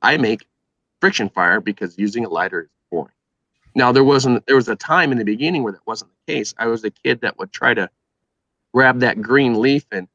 I 0.00 0.16
make 0.16 0.46
friction 1.00 1.28
fire 1.28 1.60
because 1.60 1.98
using 1.98 2.24
a 2.24 2.28
lighter 2.28 2.60
is 2.60 2.68
boring. 2.92 3.14
Now 3.74 3.90
there 3.90 4.04
wasn't 4.04 4.46
there 4.46 4.54
was 4.54 4.68
a 4.68 4.76
time 4.76 5.10
in 5.10 5.18
the 5.18 5.24
beginning 5.24 5.64
where 5.64 5.72
that 5.72 5.84
wasn't 5.88 6.12
the 6.24 6.32
case. 6.32 6.54
I 6.56 6.68
was 6.68 6.84
a 6.84 6.90
kid 6.90 7.22
that 7.22 7.36
would 7.40 7.50
try 7.50 7.74
to 7.74 7.90
grab 8.72 9.00
that 9.00 9.20
green 9.20 9.60
leaf 9.60 9.86
and 9.90 10.06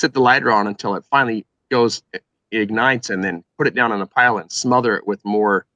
sit 0.00 0.14
the 0.14 0.22
lighter 0.22 0.50
on 0.50 0.66
until 0.66 0.94
it 0.94 1.04
finally 1.10 1.44
goes 1.70 2.02
eh, 2.14 2.18
ignites 2.50 3.10
and 3.10 3.22
then 3.22 3.44
put 3.58 3.66
it 3.66 3.74
down 3.74 3.92
on 3.92 4.00
a 4.00 4.06
pile 4.06 4.38
and 4.38 4.50
smother 4.50 4.96
it 4.96 5.06
with 5.06 5.24
more, 5.24 5.66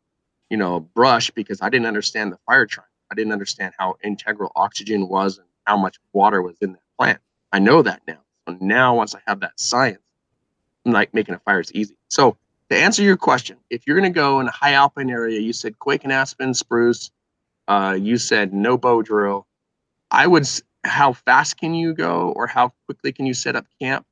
you 0.50 0.56
know, 0.56 0.80
brush 0.80 1.30
because 1.30 1.60
I 1.62 1.68
didn't 1.68 1.86
understand 1.86 2.32
the 2.32 2.38
fire 2.46 2.66
triangle. 2.66 2.90
I 3.10 3.14
didn't 3.14 3.32
understand 3.32 3.74
how 3.78 3.96
integral 4.02 4.52
oxygen 4.56 5.08
was 5.08 5.38
and 5.38 5.46
how 5.66 5.76
much 5.76 5.98
water 6.12 6.42
was 6.42 6.56
in 6.60 6.72
that 6.72 6.82
plant. 6.98 7.20
I 7.52 7.58
know 7.58 7.82
that 7.82 8.02
now. 8.06 8.18
So 8.48 8.56
now 8.60 8.96
once 8.96 9.14
I 9.14 9.20
have 9.26 9.40
that 9.40 9.58
science, 9.58 10.00
I'm 10.84 10.92
like 10.92 11.14
making 11.14 11.34
a 11.34 11.38
fire 11.38 11.60
is 11.60 11.72
easy. 11.72 11.96
So 12.08 12.36
to 12.70 12.76
answer 12.76 13.02
your 13.02 13.16
question, 13.16 13.56
if 13.70 13.86
you're 13.86 13.98
going 13.98 14.12
to 14.12 14.14
go 14.14 14.40
in 14.40 14.48
a 14.48 14.50
high 14.50 14.72
alpine 14.72 15.10
area, 15.10 15.40
you 15.40 15.52
said 15.52 15.78
quake 15.78 16.04
and 16.04 16.12
aspen, 16.12 16.54
spruce. 16.54 17.10
Uh, 17.68 17.96
you 17.98 18.18
said 18.18 18.52
no 18.52 18.76
bow 18.76 19.02
drill. 19.02 19.46
I 20.10 20.26
would. 20.26 20.46
How 20.84 21.14
fast 21.14 21.56
can 21.56 21.74
you 21.74 21.94
go, 21.94 22.30
or 22.36 22.46
how 22.46 22.74
quickly 22.84 23.12
can 23.12 23.24
you 23.24 23.32
set 23.32 23.56
up 23.56 23.64
camp? 23.80 24.04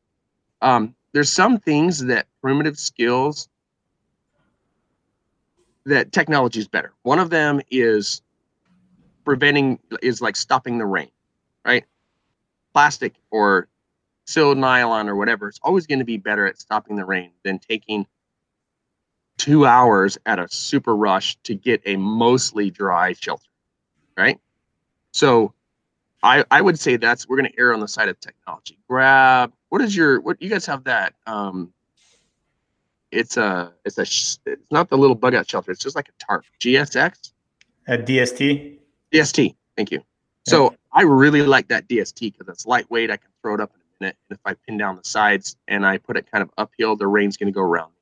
Um, 0.62 0.94
there's 1.12 1.30
some 1.30 1.58
things 1.58 2.04
that 2.06 2.26
primitive 2.40 2.78
skills 2.78 3.48
that 5.84 6.12
technology 6.12 6.60
is 6.60 6.68
better. 6.68 6.92
One 7.02 7.18
of 7.18 7.30
them 7.30 7.60
is 7.70 8.22
preventing 9.24 9.78
is 10.02 10.20
like 10.20 10.36
stopping 10.36 10.78
the 10.78 10.86
rain, 10.86 11.10
right? 11.64 11.84
Plastic 12.72 13.14
or 13.30 13.68
sealed 14.26 14.58
nylon 14.58 15.08
or 15.08 15.16
whatever, 15.16 15.48
it's 15.48 15.60
always 15.62 15.86
going 15.86 15.98
to 15.98 16.04
be 16.04 16.16
better 16.16 16.46
at 16.46 16.58
stopping 16.58 16.96
the 16.96 17.04
rain 17.04 17.32
than 17.44 17.58
taking 17.58 18.06
two 19.38 19.66
hours 19.66 20.18
at 20.26 20.38
a 20.38 20.48
super 20.48 20.94
rush 20.94 21.36
to 21.42 21.54
get 21.54 21.82
a 21.84 21.96
mostly 21.96 22.70
dry 22.70 23.12
shelter, 23.12 23.48
right? 24.16 24.38
So 25.12 25.52
I, 26.22 26.44
I 26.50 26.60
would 26.60 26.78
say 26.78 26.96
that's 26.96 27.28
we're 27.28 27.36
going 27.36 27.50
to 27.50 27.58
err 27.58 27.74
on 27.74 27.80
the 27.80 27.88
side 27.88 28.08
of 28.08 28.18
technology. 28.20 28.78
Grab 28.88 29.52
what 29.70 29.80
is 29.80 29.96
your 29.96 30.20
what 30.20 30.40
you 30.40 30.48
guys 30.48 30.66
have 30.66 30.84
that 30.84 31.14
um 31.26 31.72
it's 33.10 33.36
a 33.36 33.72
it's 33.84 33.98
a 33.98 34.02
it's 34.02 34.38
not 34.70 34.88
the 34.90 34.98
little 34.98 35.16
bug 35.16 35.34
out 35.34 35.48
shelter. 35.48 35.70
It's 35.70 35.82
just 35.82 35.96
like 35.96 36.08
a 36.08 36.24
tarp. 36.24 36.44
GSX. 36.60 37.32
A 37.88 37.98
DST. 37.98 38.78
DST. 39.12 39.54
Thank 39.76 39.90
you. 39.90 40.02
So. 40.46 40.74
I 40.92 41.02
really 41.04 41.42
like 41.42 41.68
that 41.68 41.88
DST 41.88 42.20
because 42.32 42.48
it's 42.48 42.66
lightweight. 42.66 43.10
I 43.10 43.16
can 43.16 43.30
throw 43.40 43.54
it 43.54 43.60
up 43.60 43.70
in 43.74 43.80
a 43.80 44.04
minute, 44.04 44.16
and 44.28 44.38
if 44.38 44.42
I 44.44 44.54
pin 44.66 44.76
down 44.76 44.96
the 44.96 45.04
sides 45.04 45.56
and 45.66 45.86
I 45.86 45.96
put 45.96 46.16
it 46.18 46.30
kind 46.30 46.42
of 46.42 46.50
uphill, 46.58 46.96
the 46.96 47.06
rain's 47.06 47.36
going 47.38 47.46
to 47.46 47.52
go 47.52 47.62
around. 47.62 47.92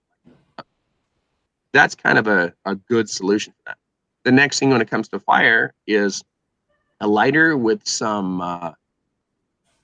That's 1.73 1.95
kind 1.95 2.19
of 2.19 2.27
a, 2.27 2.53
a 2.65 2.75
good 2.75 3.09
solution 3.09 3.53
for 3.53 3.63
that. 3.67 3.79
the 4.25 4.33
next 4.33 4.59
thing 4.59 4.71
when 4.71 4.81
it 4.81 4.91
comes 4.91 5.09
to 5.11 5.21
fire 5.21 5.73
is 5.87 6.25
a 7.01 7.07
lighter 7.07 7.57
with 7.57 7.87
some 7.87 8.41
uh, 8.41 8.73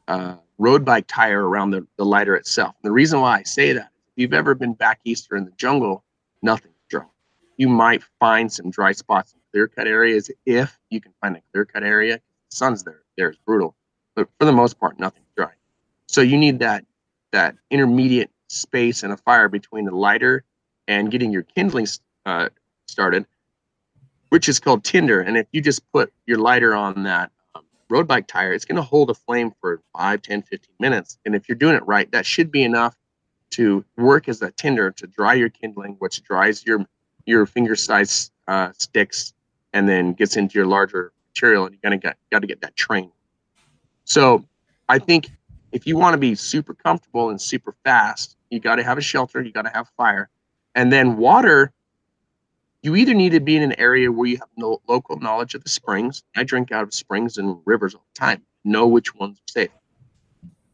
uh, 0.09 0.37
road 0.59 0.85
bike 0.85 1.07
tire 1.07 1.47
around 1.47 1.71
the, 1.71 1.87
the 1.97 2.05
lighter 2.05 2.37
itself. 2.37 2.75
The 2.83 2.93
reason 2.93 3.21
why 3.21 3.39
I 3.39 3.43
say 3.43 3.73
that, 3.73 3.91
if 4.09 4.13
you've 4.17 4.35
ever 4.35 4.55
been 4.55 4.75
back 4.75 5.01
east 5.05 5.29
or 5.31 5.37
in 5.37 5.45
the 5.45 5.53
jungle, 5.53 6.05
nothing's 6.43 6.75
dry. 6.89 7.05
You 7.57 7.69
might 7.69 8.03
find 8.21 8.53
some 8.53 8.71
dry 8.71 8.93
spots 8.93 9.33
in 9.33 9.41
clear 9.53 9.69
cut 9.69 9.87
areas 9.87 10.31
if 10.45 10.79
you 10.91 11.01
can 11.01 11.13
find 11.21 11.37
a 11.37 11.43
clear 11.53 11.65
cut 11.65 11.83
area. 11.83 12.17
The 12.17 12.57
sun's 12.57 12.85
there, 12.85 13.03
there 13.17 13.31
is 13.31 13.37
brutal, 13.45 13.75
but 14.15 14.29
for 14.39 14.45
the 14.45 14.53
most 14.53 14.79
part, 14.79 14.99
nothing's 14.99 15.27
dry. 15.37 15.53
So 16.09 16.21
you 16.21 16.37
need 16.37 16.61
that 16.61 16.85
that 17.33 17.57
intermediate 17.71 18.31
space 18.49 19.03
and 19.03 19.13
a 19.13 19.17
fire 19.17 19.49
between 19.49 19.85
the 19.85 19.95
lighter 19.95 20.45
and 20.89 21.11
getting 21.11 21.33
your 21.33 21.43
kindling 21.43 21.87
uh, 22.25 22.49
started, 22.87 23.27
which 24.37 24.51
is 24.51 24.61
called 24.61 24.85
tinder. 24.85 25.23
And 25.23 25.39
if 25.39 25.47
you 25.53 25.63
just 25.63 25.91
put 25.93 26.13
your 26.27 26.37
lighter 26.37 26.75
on 26.75 27.05
that 27.05 27.31
um, 27.55 27.63
road 27.89 28.07
bike 28.07 28.27
tire, 28.27 28.53
it's 28.53 28.67
going 28.67 28.77
to 28.77 28.83
hold 28.83 29.09
a 29.09 29.15
flame 29.15 29.51
for 29.63 29.81
5, 29.97 30.21
10, 30.21 30.43
15 30.43 30.75
minutes. 30.79 31.17
And 31.25 31.35
if 31.35 31.49
you're 31.49 31.57
doing 31.57 31.75
it 31.75 31.83
right, 31.87 32.11
that 32.13 32.27
should 32.27 32.53
be 32.53 32.63
enough 32.63 32.95
to 33.53 33.83
work 33.97 34.29
as 34.29 34.43
a 34.43 34.51
tinder 34.51 34.91
to 34.91 35.07
dry 35.07 35.33
your 35.33 35.49
kindling, 35.49 35.97
which 36.01 36.23
dries 36.23 36.67
your 36.67 36.85
your 37.25 37.47
finger 37.47 37.75
size 37.75 38.31
uh, 38.47 38.73
sticks 38.77 39.33
and 39.73 39.89
then 39.89 40.13
gets 40.13 40.37
into 40.37 40.59
your 40.59 40.67
larger 40.67 41.15
material. 41.31 41.65
And 41.65 41.75
you're 41.75 41.91
gonna 41.91 42.15
got 42.31 42.41
to 42.43 42.47
get 42.47 42.61
that 42.61 42.77
train. 42.77 43.11
So 44.05 44.45
I 44.91 44.99
think 44.99 45.31
if 45.73 45.87
you 45.87 45.97
want 45.97 46.13
to 46.13 46.19
be 46.19 46.35
super 46.35 46.75
comfortable 46.75 47.31
and 47.31 47.41
super 47.41 47.75
fast, 47.85 48.37
you 48.51 48.61
got 48.61 48.77
to 48.77 48.85
have 48.85 48.99
a 48.99 49.01
shelter, 49.01 49.41
you 49.41 49.51
got 49.51 49.63
to 49.63 49.73
have 49.73 49.89
fire, 49.97 50.29
and 50.75 50.93
then 50.93 51.17
water. 51.17 51.73
You 52.87 52.95
either 52.95 53.15
need 53.15 53.33
to 53.33 53.41
be 53.41 53.57
in 53.57 53.65
an 53.65 53.75
area 53.81 54.13
where 54.13 54.29
you 54.29 54.37
have 54.37 54.49
no 54.57 54.81
local 54.87 55.19
knowledge 55.19 55.57
of 55.57 55.65
the 55.65 55.69
springs. 55.69 56.23
I 56.37 56.45
drink 56.45 56.71
out 56.71 56.85
of 56.85 56.95
springs 56.95 57.37
and 57.37 57.59
rivers 57.65 57.97
all 57.97 58.05
the 58.15 58.21
time. 58.21 58.45
Know 58.65 58.87
which 58.87 59.13
ones 59.13 59.39
are 59.39 59.51
safe, 59.53 59.71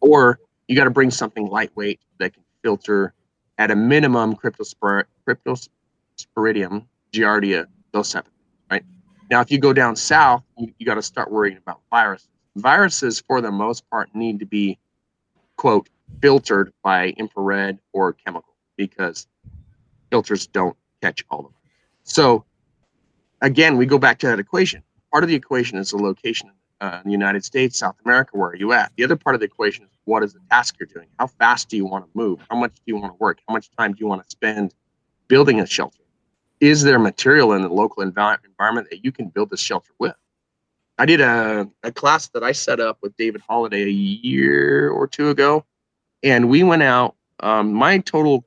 or 0.02 0.38
you 0.68 0.76
got 0.76 0.84
to 0.84 0.90
bring 0.90 1.10
something 1.10 1.46
lightweight 1.46 2.00
that 2.18 2.34
can 2.34 2.42
filter 2.62 3.14
at 3.56 3.70
a 3.70 3.76
minimum 3.76 4.36
cryptospor- 4.36 5.04
cryptosporidium, 5.26 6.84
giardia, 7.14 7.64
those 7.92 8.12
things, 8.12 8.26
right? 8.70 8.84
Now, 9.30 9.40
if 9.40 9.50
you 9.50 9.56
go 9.56 9.72
down 9.72 9.96
south, 9.96 10.42
you, 10.58 10.70
you 10.76 10.84
got 10.84 10.96
to 10.96 11.02
start 11.02 11.32
worrying 11.32 11.56
about 11.56 11.80
viruses. 11.90 12.28
Viruses, 12.56 13.22
for 13.26 13.40
the 13.40 13.50
most 13.50 13.88
part, 13.88 14.14
need 14.14 14.38
to 14.40 14.44
be 14.44 14.78
quote 15.56 15.88
filtered 16.20 16.74
by 16.82 17.14
infrared 17.16 17.78
or 17.94 18.12
chemical 18.12 18.52
because 18.76 19.26
filters 20.10 20.46
don't 20.46 20.76
catch 21.00 21.24
all 21.30 21.38
of 21.38 21.44
them. 21.46 21.61
So 22.04 22.44
again, 23.40 23.76
we 23.76 23.86
go 23.86 23.98
back 23.98 24.18
to 24.20 24.26
that 24.28 24.38
equation. 24.38 24.82
Part 25.10 25.24
of 25.24 25.28
the 25.28 25.36
equation 25.36 25.78
is 25.78 25.90
the 25.90 25.98
location 25.98 26.50
uh, 26.80 27.00
in 27.04 27.08
the 27.08 27.12
United 27.12 27.44
States, 27.44 27.78
South 27.78 27.96
America. 28.04 28.36
Where 28.36 28.50
are 28.50 28.56
you 28.56 28.72
at? 28.72 28.92
The 28.96 29.04
other 29.04 29.16
part 29.16 29.34
of 29.34 29.40
the 29.40 29.46
equation 29.46 29.84
is 29.84 29.90
what 30.04 30.22
is 30.22 30.32
the 30.32 30.40
task 30.50 30.76
you're 30.80 30.86
doing? 30.86 31.08
How 31.18 31.26
fast 31.26 31.68
do 31.68 31.76
you 31.76 31.84
want 31.84 32.04
to 32.04 32.10
move? 32.14 32.40
How 32.50 32.56
much 32.56 32.74
do 32.74 32.82
you 32.86 32.96
want 32.96 33.12
to 33.12 33.16
work? 33.18 33.40
How 33.46 33.52
much 33.54 33.70
time 33.76 33.92
do 33.92 33.98
you 34.00 34.06
want 34.06 34.22
to 34.22 34.30
spend 34.30 34.74
building 35.28 35.60
a 35.60 35.66
shelter? 35.66 35.98
Is 36.60 36.82
there 36.82 36.98
material 36.98 37.52
in 37.52 37.62
the 37.62 37.68
local 37.68 38.04
envi- 38.04 38.38
environment 38.44 38.88
that 38.90 39.04
you 39.04 39.12
can 39.12 39.28
build 39.28 39.50
this 39.50 39.60
shelter 39.60 39.92
with? 39.98 40.14
I 40.98 41.06
did 41.06 41.20
a, 41.20 41.68
a 41.82 41.90
class 41.90 42.28
that 42.28 42.42
I 42.42 42.52
set 42.52 42.78
up 42.78 42.98
with 43.02 43.16
David 43.16 43.42
Holladay 43.48 43.86
a 43.86 43.90
year 43.90 44.90
or 44.90 45.06
two 45.06 45.30
ago, 45.30 45.64
and 46.22 46.48
we 46.48 46.62
went 46.62 46.82
out. 46.82 47.16
Um, 47.40 47.72
my 47.72 47.98
total 47.98 48.44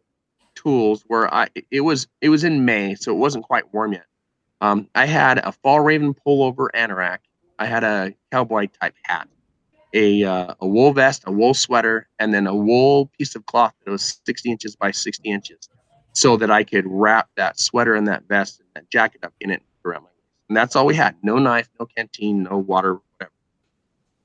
tools 0.66 1.05
were 1.07 1.34
I 1.34 1.49
it 1.72 1.82
was 1.82 2.07
it 2.22 2.30
was 2.30 2.43
in 2.43 2.66
May, 2.66 2.95
so 2.95 3.11
it 3.11 3.18
wasn't 3.18 3.45
quite 3.45 3.74
warm 3.74 3.93
yet. 3.93 4.05
Um, 4.61 4.88
I 4.95 5.05
had 5.05 5.39
a 5.39 5.53
Fjällräven 5.63 6.16
pullover 6.26 6.70
anorak. 6.76 7.20
I 7.59 7.66
had 7.68 7.84
a 7.84 8.13
cowboy 8.32 8.68
type 8.82 8.95
hat, 9.03 9.28
a 9.93 10.24
uh, 10.24 10.55
a 10.59 10.68
wool 10.68 10.93
vest, 10.93 11.24
a 11.28 11.32
wool 11.32 11.53
sweater, 11.53 12.07
and 12.20 12.34
then 12.34 12.47
a 12.47 12.55
wool 12.55 13.07
piece 13.18 13.36
of 13.36 13.45
cloth 13.45 13.74
that 13.86 13.91
was 13.91 14.20
60 14.26 14.51
inches 14.51 14.76
by 14.76 14.91
60 14.91 15.30
inches, 15.30 15.70
so 16.13 16.38
that 16.38 16.51
I 16.51 16.63
could 16.63 16.86
wrap 16.88 17.30
that 17.38 17.59
sweater 17.59 17.95
and 17.95 18.07
that 18.07 18.24
vest 18.28 18.59
and 18.59 18.70
that 18.76 18.89
jacket 18.89 19.24
up 19.24 19.34
in 19.39 19.51
it 19.51 19.61
around 19.86 20.01
my 20.03 20.09
waist. 20.09 20.49
and 20.49 20.57
that's 20.57 20.76
all 20.76 20.86
we 20.86 20.95
had. 20.95 21.16
No 21.24 21.38
knife, 21.38 21.70
no 21.80 21.86
canteen, 21.86 22.43
no 22.43 22.57
water, 22.57 22.99
whatever. 23.18 23.32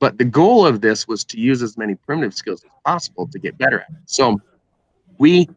But 0.00 0.18
the 0.18 0.24
goal 0.24 0.66
of 0.66 0.80
this 0.80 1.06
was 1.06 1.24
to 1.26 1.38
use 1.38 1.62
as 1.62 1.76
many 1.76 1.94
primitive 1.94 2.34
skills 2.34 2.64
as 2.64 2.70
possible 2.84 3.28
to 3.28 3.38
get 3.38 3.58
better 3.58 3.80
at 3.80 3.90
it. 3.90 3.96
So 4.06 4.40
we 5.18 5.48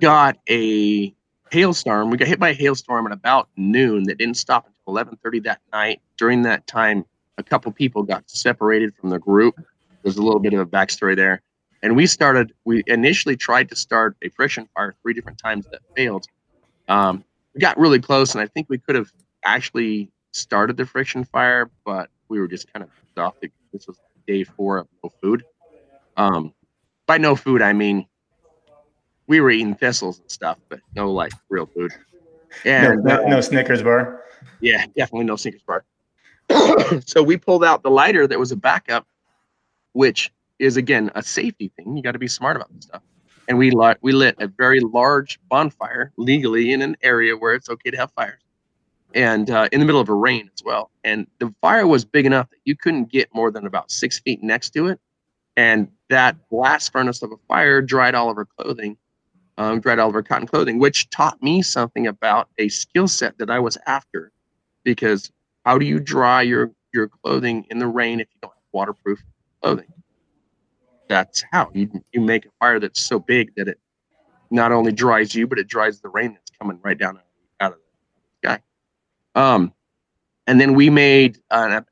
got 0.00 0.38
a 0.48 1.14
hailstorm. 1.52 2.10
We 2.10 2.16
got 2.16 2.28
hit 2.28 2.38
by 2.38 2.50
a 2.50 2.54
hailstorm 2.54 3.06
at 3.06 3.12
about 3.12 3.48
noon 3.56 4.04
that 4.04 4.18
didn't 4.18 4.36
stop 4.36 4.66
until 4.66 4.94
11:30 4.94 5.40
that 5.40 5.60
night. 5.72 6.00
During 6.16 6.42
that 6.42 6.66
time, 6.66 7.04
a 7.38 7.42
couple 7.42 7.70
people 7.72 8.02
got 8.02 8.28
separated 8.28 8.94
from 8.94 9.10
the 9.10 9.18
group. 9.18 9.54
There's 10.02 10.16
a 10.16 10.22
little 10.22 10.40
bit 10.40 10.52
of 10.54 10.60
a 10.60 10.66
backstory 10.66 11.16
there. 11.16 11.42
And 11.82 11.96
we 11.96 12.06
started, 12.06 12.52
we 12.64 12.82
initially 12.86 13.36
tried 13.36 13.68
to 13.70 13.76
start 13.76 14.16
a 14.22 14.28
friction 14.28 14.68
fire 14.74 14.94
three 15.02 15.14
different 15.14 15.38
times 15.38 15.66
that 15.70 15.80
failed. 15.96 16.26
Um, 16.88 17.24
we 17.54 17.60
got 17.60 17.78
really 17.78 18.00
close, 18.00 18.34
and 18.34 18.42
I 18.42 18.46
think 18.46 18.66
we 18.68 18.78
could 18.78 18.96
have 18.96 19.10
actually 19.44 20.10
started 20.32 20.76
the 20.76 20.84
friction 20.84 21.24
fire, 21.24 21.70
but 21.84 22.10
we 22.28 22.38
were 22.38 22.48
just 22.48 22.70
kind 22.72 22.84
of 22.84 22.90
off. 23.18 23.34
This 23.72 23.86
was 23.86 23.98
day 24.26 24.44
four 24.44 24.78
of 24.78 24.88
no 25.02 25.10
food. 25.22 25.44
Um, 26.16 26.52
by 27.06 27.18
no 27.18 27.34
food, 27.34 27.62
I 27.62 27.72
mean 27.72 28.06
we 29.30 29.40
were 29.40 29.50
eating 29.50 29.76
thistles 29.76 30.18
and 30.18 30.28
stuff, 30.28 30.58
but 30.68 30.80
no 30.96 31.10
like 31.10 31.32
real 31.48 31.64
food. 31.64 31.92
And 32.64 33.04
no, 33.04 33.16
no, 33.16 33.24
uh, 33.24 33.28
no 33.28 33.40
Snickers 33.40 33.80
bar. 33.80 34.24
Yeah, 34.60 34.84
definitely 34.96 35.26
no 35.26 35.36
Snickers 35.36 35.62
bar. 35.62 35.84
so 37.06 37.22
we 37.22 37.36
pulled 37.36 37.64
out 37.64 37.84
the 37.84 37.90
lighter 37.90 38.26
that 38.26 38.40
was 38.40 38.50
a 38.50 38.56
backup, 38.56 39.06
which 39.92 40.32
is 40.58 40.76
again 40.76 41.12
a 41.14 41.22
safety 41.22 41.70
thing. 41.76 41.96
You 41.96 42.02
got 42.02 42.12
to 42.12 42.18
be 42.18 42.26
smart 42.26 42.56
about 42.56 42.74
this 42.74 42.86
stuff. 42.86 43.02
And 43.46 43.56
we 43.56 43.70
lit 43.70 43.98
we 44.02 44.10
lit 44.10 44.34
a 44.40 44.48
very 44.48 44.80
large 44.80 45.38
bonfire 45.48 46.12
legally 46.16 46.72
in 46.72 46.82
an 46.82 46.96
area 47.00 47.36
where 47.36 47.54
it's 47.54 47.70
okay 47.70 47.90
to 47.92 47.96
have 47.96 48.10
fires 48.12 48.42
and 49.14 49.48
uh, 49.48 49.68
in 49.70 49.78
the 49.78 49.86
middle 49.86 50.00
of 50.00 50.08
a 50.08 50.14
rain 50.14 50.50
as 50.52 50.64
well. 50.64 50.90
And 51.04 51.28
the 51.38 51.54
fire 51.60 51.86
was 51.86 52.04
big 52.04 52.26
enough 52.26 52.50
that 52.50 52.58
you 52.64 52.76
couldn't 52.76 53.12
get 53.12 53.32
more 53.32 53.52
than 53.52 53.64
about 53.64 53.92
six 53.92 54.18
feet 54.18 54.42
next 54.42 54.70
to 54.70 54.88
it. 54.88 55.00
And 55.56 55.88
that 56.08 56.36
blast 56.48 56.90
furnace 56.92 57.22
of 57.22 57.30
a 57.32 57.36
fire 57.48 57.80
dried 57.80 58.14
all 58.14 58.30
of 58.30 58.36
our 58.36 58.44
clothing, 58.44 58.96
um, 59.60 59.82
of 59.84 60.14
our 60.14 60.22
cotton 60.22 60.46
clothing, 60.46 60.78
which 60.78 61.10
taught 61.10 61.42
me 61.42 61.60
something 61.60 62.06
about 62.06 62.48
a 62.56 62.68
skill 62.68 63.06
set 63.06 63.36
that 63.38 63.50
I 63.50 63.58
was 63.58 63.76
after. 63.86 64.32
Because 64.84 65.30
how 65.66 65.76
do 65.76 65.84
you 65.84 66.00
dry 66.00 66.40
your, 66.40 66.70
your 66.94 67.08
clothing 67.08 67.66
in 67.70 67.78
the 67.78 67.86
rain 67.86 68.20
if 68.20 68.28
you 68.32 68.38
don't 68.40 68.54
have 68.54 68.62
waterproof 68.72 69.22
clothing? 69.62 69.92
That's 71.08 71.44
how 71.52 71.70
you, 71.74 71.90
you 72.12 72.22
make 72.22 72.46
a 72.46 72.48
fire 72.58 72.80
that's 72.80 73.02
so 73.02 73.18
big 73.18 73.54
that 73.56 73.68
it 73.68 73.78
not 74.50 74.72
only 74.72 74.92
dries 74.92 75.34
you, 75.34 75.46
but 75.46 75.58
it 75.58 75.68
dries 75.68 76.00
the 76.00 76.08
rain 76.08 76.32
that's 76.32 76.50
coming 76.58 76.78
right 76.82 76.96
down 76.96 77.20
out 77.60 77.72
of 77.72 77.78
the 78.42 78.48
sky. 78.48 78.62
Um, 79.34 79.74
and 80.46 80.58
then 80.58 80.74
we 80.74 80.88
made 80.88 81.38
an 81.50 81.84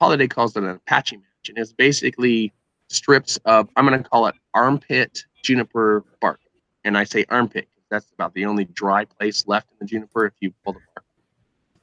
Holladay 0.00 0.30
calls 0.30 0.56
it 0.56 0.62
an 0.62 0.70
Apache 0.70 1.18
match, 1.18 1.48
and 1.50 1.58
it's 1.58 1.74
basically 1.74 2.54
strips 2.88 3.38
of 3.44 3.68
I'm 3.76 3.86
going 3.86 4.02
to 4.02 4.08
call 4.08 4.26
it 4.28 4.34
armpit 4.54 5.24
juniper 5.42 6.04
bark, 6.20 6.40
and 6.84 6.96
I 6.96 7.04
say 7.04 7.24
armpit 7.28 7.68
because 7.74 7.88
that's 7.90 8.12
about 8.12 8.34
the 8.34 8.46
only 8.46 8.64
dry 8.64 9.04
place 9.04 9.46
left 9.46 9.70
in 9.72 9.76
the 9.80 9.86
juniper 9.86 10.26
if 10.26 10.34
you 10.40 10.52
pull 10.64 10.74
the 10.74 10.80
bark. 10.94 11.04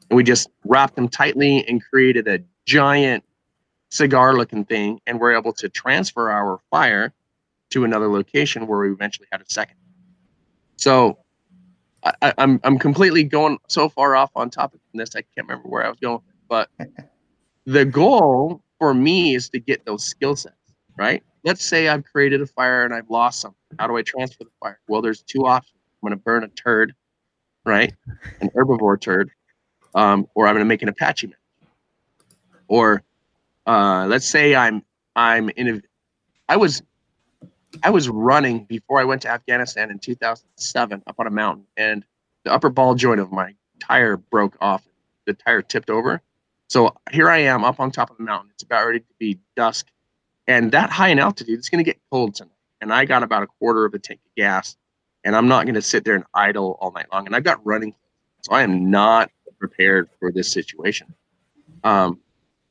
And 0.09 0.17
we 0.17 0.23
just 0.23 0.49
wrapped 0.65 0.95
them 0.95 1.09
tightly 1.09 1.67
and 1.67 1.83
created 1.83 2.27
a 2.27 2.39
giant 2.65 3.23
cigar-looking 3.89 4.65
thing, 4.65 4.99
and 5.07 5.19
we're 5.19 5.35
able 5.35 5.53
to 5.53 5.69
transfer 5.69 6.29
our 6.29 6.59
fire 6.69 7.13
to 7.69 7.83
another 7.83 8.07
location 8.07 8.67
where 8.67 8.79
we 8.79 8.91
eventually 8.91 9.27
had 9.31 9.41
a 9.41 9.45
second. 9.47 9.77
So 10.77 11.17
I, 12.03 12.13
am 12.21 12.33
I'm, 12.37 12.59
I'm 12.63 12.79
completely 12.79 13.23
going 13.23 13.57
so 13.67 13.89
far 13.89 14.15
off 14.15 14.31
on 14.35 14.49
topic 14.49 14.81
from 14.91 14.99
this. 14.99 15.15
I 15.15 15.21
can't 15.21 15.47
remember 15.47 15.69
where 15.69 15.85
I 15.85 15.89
was 15.89 15.99
going, 15.99 16.21
but 16.47 16.69
the 17.65 17.85
goal 17.85 18.61
for 18.79 18.93
me 18.93 19.35
is 19.35 19.49
to 19.49 19.59
get 19.59 19.85
those 19.85 20.03
skill 20.03 20.35
sets. 20.35 20.55
Right? 20.97 21.23
Let's 21.43 21.63
say 21.63 21.89
I've 21.89 22.03
created 22.05 22.41
a 22.41 22.47
fire 22.47 22.83
and 22.83 22.93
I've 22.93 23.09
lost 23.09 23.41
something. 23.41 23.57
How 23.79 23.87
do 23.87 23.97
I 23.97 24.01
transfer 24.01 24.43
the 24.43 24.49
fire? 24.59 24.79
Well, 24.87 25.01
there's 25.01 25.21
two 25.21 25.45
options. 25.45 25.79
I'm 26.01 26.09
going 26.09 26.17
to 26.17 26.23
burn 26.23 26.43
a 26.43 26.47
turd, 26.49 26.93
right? 27.65 27.93
An 28.41 28.49
herbivore 28.49 28.99
turd, 28.99 29.31
um, 29.95 30.27
or 30.35 30.47
I'm 30.47 30.53
going 30.53 30.65
to 30.65 30.67
make 30.67 30.81
an 30.81 30.89
Apache 30.89 31.27
match. 31.27 31.35
Or 32.67 33.03
uh, 33.65 34.05
let's 34.07 34.27
say 34.27 34.55
I'm 34.55 34.83
I'm 35.15 35.49
in 35.49 35.67
a 35.67 35.81
I 36.49 36.57
was 36.57 36.81
I 37.83 37.89
was 37.89 38.09
running 38.09 38.65
before 38.65 38.99
I 38.99 39.03
went 39.03 39.21
to 39.23 39.29
Afghanistan 39.29 39.91
in 39.91 39.99
2007 39.99 41.03
up 41.07 41.15
on 41.19 41.27
a 41.27 41.31
mountain, 41.31 41.65
and 41.77 42.03
the 42.43 42.51
upper 42.51 42.69
ball 42.69 42.95
joint 42.95 43.19
of 43.19 43.31
my 43.31 43.53
tire 43.79 44.17
broke 44.17 44.57
off. 44.61 44.83
The 45.25 45.33
tire 45.33 45.61
tipped 45.61 45.89
over. 45.89 46.21
So 46.69 46.95
here 47.11 47.29
I 47.29 47.39
am 47.39 47.63
up 47.63 47.79
on 47.79 47.91
top 47.91 48.09
of 48.09 48.17
the 48.17 48.23
mountain. 48.23 48.51
It's 48.53 48.63
about 48.63 48.85
ready 48.85 48.99
to 48.99 49.05
be 49.19 49.39
dusk. 49.55 49.87
And 50.47 50.71
that 50.71 50.89
high 50.89 51.09
in 51.09 51.19
altitude, 51.19 51.59
it's 51.59 51.69
going 51.69 51.83
to 51.83 51.89
get 51.89 51.99
cold 52.09 52.35
tonight. 52.35 52.51
And 52.81 52.93
I 52.93 53.05
got 53.05 53.23
about 53.23 53.43
a 53.43 53.47
quarter 53.59 53.85
of 53.85 53.93
a 53.93 53.99
tank 53.99 54.19
of 54.25 54.35
gas. 54.35 54.75
And 55.23 55.35
I'm 55.35 55.47
not 55.47 55.65
going 55.65 55.75
to 55.75 55.81
sit 55.81 56.05
there 56.05 56.15
and 56.15 56.23
idle 56.33 56.77
all 56.79 56.91
night 56.91 57.07
long. 57.11 57.25
And 57.25 57.35
I've 57.35 57.43
got 57.43 57.65
running. 57.65 57.93
So 58.41 58.53
I 58.53 58.61
am 58.61 58.89
not 58.89 59.31
prepared 59.59 60.09
for 60.19 60.31
this 60.31 60.51
situation. 60.51 61.13
Um, 61.83 62.19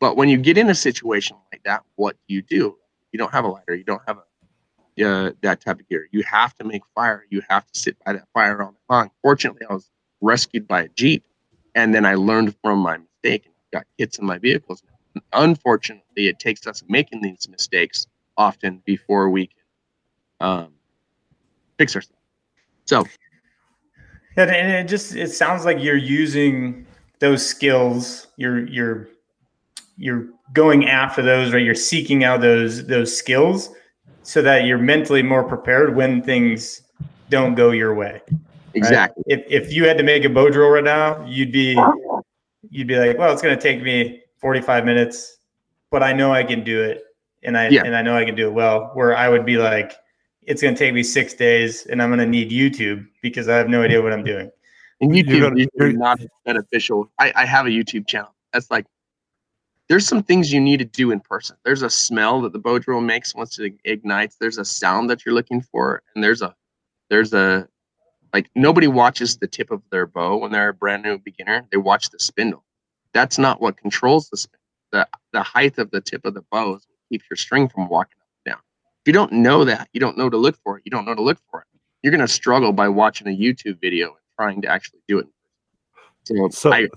but 0.00 0.16
when 0.16 0.28
you 0.28 0.36
get 0.36 0.58
in 0.58 0.70
a 0.70 0.74
situation 0.74 1.36
like 1.52 1.62
that, 1.64 1.82
what 1.96 2.16
do 2.28 2.34
you 2.34 2.42
do? 2.42 2.76
You 3.12 3.18
don't 3.18 3.32
have 3.32 3.44
a 3.44 3.48
lighter. 3.48 3.74
You 3.74 3.84
don't 3.84 4.02
have 4.06 4.18
a 4.18 4.22
uh, 5.04 5.30
that 5.42 5.60
type 5.60 5.80
of 5.80 5.88
gear. 5.88 6.08
You 6.10 6.22
have 6.22 6.54
to 6.54 6.64
make 6.64 6.82
fire. 6.94 7.26
You 7.30 7.42
have 7.48 7.66
to 7.66 7.78
sit 7.78 7.96
by 8.04 8.14
that 8.14 8.26
fire 8.32 8.62
all 8.62 8.70
night 8.70 8.80
long. 8.88 9.10
Fortunately, 9.22 9.66
I 9.68 9.74
was 9.74 9.90
rescued 10.20 10.66
by 10.66 10.82
a 10.82 10.88
jeep, 10.88 11.24
and 11.74 11.94
then 11.94 12.06
I 12.06 12.14
learned 12.14 12.56
from 12.62 12.78
my 12.78 12.98
mistake 12.98 13.44
and 13.44 13.54
got 13.72 13.84
kits 13.98 14.18
in 14.18 14.26
my 14.26 14.38
vehicles. 14.38 14.82
Unfortunately, 15.32 16.28
it 16.28 16.38
takes 16.38 16.66
us 16.66 16.82
making 16.88 17.20
these 17.22 17.48
mistakes 17.48 18.06
often 18.36 18.82
before 18.84 19.28
we 19.30 19.50
um, 20.40 20.68
fix 21.78 21.94
ourselves. 21.96 22.16
So, 22.84 23.04
yeah, 24.36 24.44
and 24.44 24.72
it 24.72 24.88
just 24.88 25.14
it 25.14 25.30
sounds 25.30 25.64
like 25.64 25.78
you're 25.80 25.96
using 25.96 26.86
those 27.18 27.46
skills. 27.46 28.28
You're 28.36 28.66
you're 28.66 29.08
you're 29.96 30.28
going 30.52 30.88
after 30.88 31.22
those, 31.22 31.52
right? 31.52 31.62
You're 31.62 31.74
seeking 31.74 32.24
out 32.24 32.40
those 32.40 32.86
those 32.86 33.16
skills 33.16 33.70
so 34.22 34.42
that 34.42 34.64
you're 34.64 34.78
mentally 34.78 35.22
more 35.22 35.44
prepared 35.44 35.94
when 35.94 36.22
things 36.22 36.82
don't 37.30 37.54
go 37.54 37.70
your 37.70 37.94
way. 37.94 38.20
Exactly. 38.74 39.22
Right? 39.28 39.44
If 39.48 39.64
if 39.64 39.72
you 39.72 39.86
had 39.86 39.96
to 39.98 40.04
make 40.04 40.24
a 40.24 40.28
bow 40.28 40.50
drill 40.50 40.68
right 40.68 40.84
now, 40.84 41.24
you'd 41.26 41.52
be 41.52 41.80
you'd 42.70 42.88
be 42.88 42.96
like, 42.96 43.18
well, 43.18 43.32
it's 43.32 43.42
going 43.42 43.56
to 43.56 43.62
take 43.62 43.82
me 43.82 44.22
45 44.38 44.84
minutes, 44.84 45.38
but 45.90 46.02
I 46.02 46.12
know 46.12 46.32
I 46.32 46.44
can 46.44 46.62
do 46.62 46.82
it, 46.82 47.04
and 47.42 47.56
I 47.56 47.68
yeah. 47.68 47.84
and 47.84 47.96
I 47.96 48.02
know 48.02 48.16
I 48.16 48.24
can 48.24 48.34
do 48.34 48.48
it 48.48 48.52
well. 48.52 48.90
Where 48.94 49.16
I 49.16 49.28
would 49.28 49.46
be 49.46 49.56
like, 49.56 49.92
it's 50.46 50.62
going 50.62 50.74
to 50.74 50.78
take 50.78 50.94
me 50.94 51.02
six 51.02 51.34
days, 51.34 51.86
and 51.86 52.00
I'm 52.00 52.08
going 52.08 52.20
to 52.20 52.26
need 52.26 52.50
YouTube 52.50 53.06
because 53.20 53.48
I 53.48 53.56
have 53.56 53.68
no 53.68 53.82
idea 53.82 54.00
what 54.00 54.12
I'm 54.12 54.24
doing. 54.24 54.50
And 55.00 55.12
YouTube 55.12 55.60
is 55.60 55.94
not 55.94 56.20
beneficial. 56.44 57.10
I, 57.18 57.32
I 57.36 57.44
have 57.44 57.66
a 57.66 57.70
YouTube 57.70 58.06
channel. 58.06 58.34
That's 58.52 58.70
like 58.70 58.86
there's 59.88 60.06
some 60.06 60.22
things 60.22 60.52
you 60.52 60.60
need 60.60 60.78
to 60.78 60.84
do 60.84 61.10
in 61.10 61.20
person. 61.20 61.56
There's 61.64 61.82
a 61.82 61.90
smell 61.90 62.40
that 62.42 62.52
the 62.52 62.58
bow 62.58 62.78
drill 62.78 63.00
makes 63.00 63.34
once 63.34 63.58
it 63.58 63.74
ignites. 63.84 64.36
There's 64.36 64.58
a 64.58 64.64
sound 64.64 65.10
that 65.10 65.24
you're 65.24 65.34
looking 65.34 65.60
for, 65.60 66.02
and 66.14 66.24
there's 66.24 66.42
a 66.42 66.54
there's 67.10 67.34
a 67.34 67.68
like 68.32 68.48
nobody 68.54 68.86
watches 68.86 69.36
the 69.36 69.46
tip 69.46 69.70
of 69.70 69.82
their 69.90 70.06
bow 70.06 70.38
when 70.38 70.52
they're 70.52 70.70
a 70.70 70.74
brand 70.74 71.02
new 71.02 71.18
beginner. 71.18 71.66
They 71.70 71.76
watch 71.76 72.10
the 72.10 72.18
spindle. 72.18 72.64
That's 73.12 73.38
not 73.38 73.60
what 73.60 73.76
controls 73.76 74.28
the 74.30 74.36
spindle. 74.36 74.60
The 74.92 75.08
the 75.32 75.42
height 75.42 75.78
of 75.78 75.90
the 75.90 76.00
tip 76.00 76.24
of 76.24 76.34
the 76.34 76.44
bow 76.50 76.80
keeps 77.08 77.24
your 77.30 77.36
string 77.36 77.68
from 77.68 77.88
walking 77.88 78.16
up 78.20 78.25
and 78.25 78.25
down. 78.25 78.25
If 79.06 79.10
you 79.10 79.12
don't 79.12 79.34
know 79.34 79.64
that, 79.64 79.88
you 79.92 80.00
don't 80.00 80.18
know 80.18 80.28
to 80.28 80.36
look 80.36 80.58
for 80.64 80.78
it. 80.78 80.82
You 80.84 80.90
don't 80.90 81.04
know 81.04 81.14
to 81.14 81.22
look 81.22 81.38
for 81.48 81.60
it. 81.60 81.66
You're 82.02 82.10
gonna 82.10 82.26
struggle 82.26 82.72
by 82.72 82.88
watching 82.88 83.28
a 83.28 83.30
YouTube 83.30 83.80
video 83.80 84.08
and 84.08 84.16
trying 84.36 84.60
to 84.62 84.68
actually 84.68 84.98
do 85.06 85.20
it. 85.20 85.28
So, 86.24 86.48
so 86.48 86.72
I, 86.72 86.88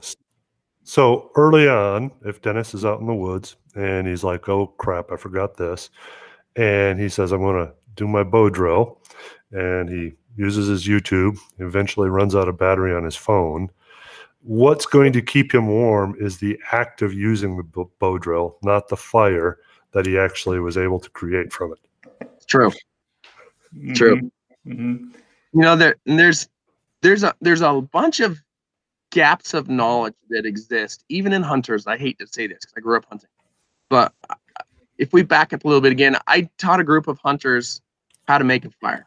so 0.83 1.29
early 1.35 1.69
on, 1.69 2.09
if 2.25 2.41
Dennis 2.41 2.73
is 2.73 2.83
out 2.83 2.99
in 2.99 3.05
the 3.05 3.13
woods 3.13 3.57
and 3.75 4.07
he's 4.07 4.23
like, 4.23 4.49
"Oh 4.49 4.73
crap, 4.79 5.11
I 5.11 5.17
forgot 5.17 5.55
this," 5.55 5.91
and 6.55 6.99
he 6.99 7.09
says, 7.09 7.31
"I'm 7.31 7.41
going 7.41 7.63
to 7.63 7.73
do 7.93 8.07
my 8.07 8.23
bow 8.23 8.49
drill," 8.49 9.03
and 9.51 9.87
he 9.87 10.13
uses 10.35 10.65
his 10.65 10.87
YouTube, 10.87 11.37
eventually 11.59 12.09
runs 12.09 12.33
out 12.33 12.49
of 12.49 12.57
battery 12.57 12.91
on 12.91 13.03
his 13.03 13.15
phone. 13.15 13.69
What's 14.41 14.87
going 14.87 15.13
to 15.13 15.21
keep 15.21 15.53
him 15.53 15.67
warm 15.67 16.15
is 16.19 16.39
the 16.39 16.57
act 16.71 17.03
of 17.03 17.13
using 17.13 17.55
the 17.55 17.85
bow 17.99 18.17
drill, 18.17 18.57
not 18.63 18.87
the 18.87 18.97
fire 18.97 19.59
that 19.91 20.07
he 20.07 20.17
actually 20.17 20.59
was 20.59 20.75
able 20.75 20.99
to 21.01 21.09
create 21.11 21.53
from 21.53 21.71
it. 21.73 21.79
True. 22.49 22.71
Mm-hmm. 23.75 23.93
True. 23.93 24.31
Mm-hmm. 24.67 25.09
You 25.53 25.61
know, 25.61 25.75
there 25.75 25.95
there's 26.05 26.49
there's 27.01 27.23
a 27.23 27.33
there's 27.41 27.61
a 27.61 27.81
bunch 27.81 28.19
of 28.19 28.39
gaps 29.11 29.53
of 29.53 29.69
knowledge 29.69 30.15
that 30.29 30.45
exist, 30.45 31.03
even 31.09 31.33
in 31.33 31.41
hunters. 31.41 31.87
I 31.87 31.97
hate 31.97 32.19
to 32.19 32.27
say 32.27 32.47
this 32.47 32.59
because 32.59 32.73
I 32.77 32.81
grew 32.81 32.97
up 32.97 33.05
hunting, 33.09 33.29
but 33.89 34.13
if 34.97 35.13
we 35.13 35.23
back 35.23 35.53
up 35.53 35.63
a 35.63 35.67
little 35.67 35.81
bit 35.81 35.91
again, 35.91 36.17
I 36.27 36.49
taught 36.57 36.79
a 36.79 36.83
group 36.83 37.07
of 37.07 37.19
hunters 37.19 37.81
how 38.27 38.37
to 38.37 38.43
make 38.43 38.65
a 38.65 38.69
fire. 38.81 39.05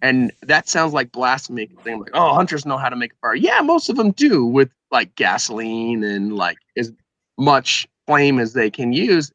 And 0.00 0.32
that 0.42 0.68
sounds 0.68 0.92
like 0.92 1.12
blasphemy. 1.12 1.66
Thing 1.82 2.00
like, 2.00 2.10
oh, 2.14 2.34
hunters 2.34 2.66
know 2.66 2.76
how 2.76 2.88
to 2.88 2.96
make 2.96 3.12
a 3.12 3.16
fire. 3.16 3.34
Yeah, 3.34 3.60
most 3.60 3.88
of 3.88 3.96
them 3.96 4.12
do 4.12 4.44
with 4.44 4.70
like 4.90 5.14
gasoline 5.14 6.02
and 6.04 6.36
like 6.36 6.58
as 6.76 6.92
much 7.38 7.86
flame 8.06 8.38
as 8.38 8.52
they 8.52 8.70
can 8.70 8.92
use. 8.92 9.32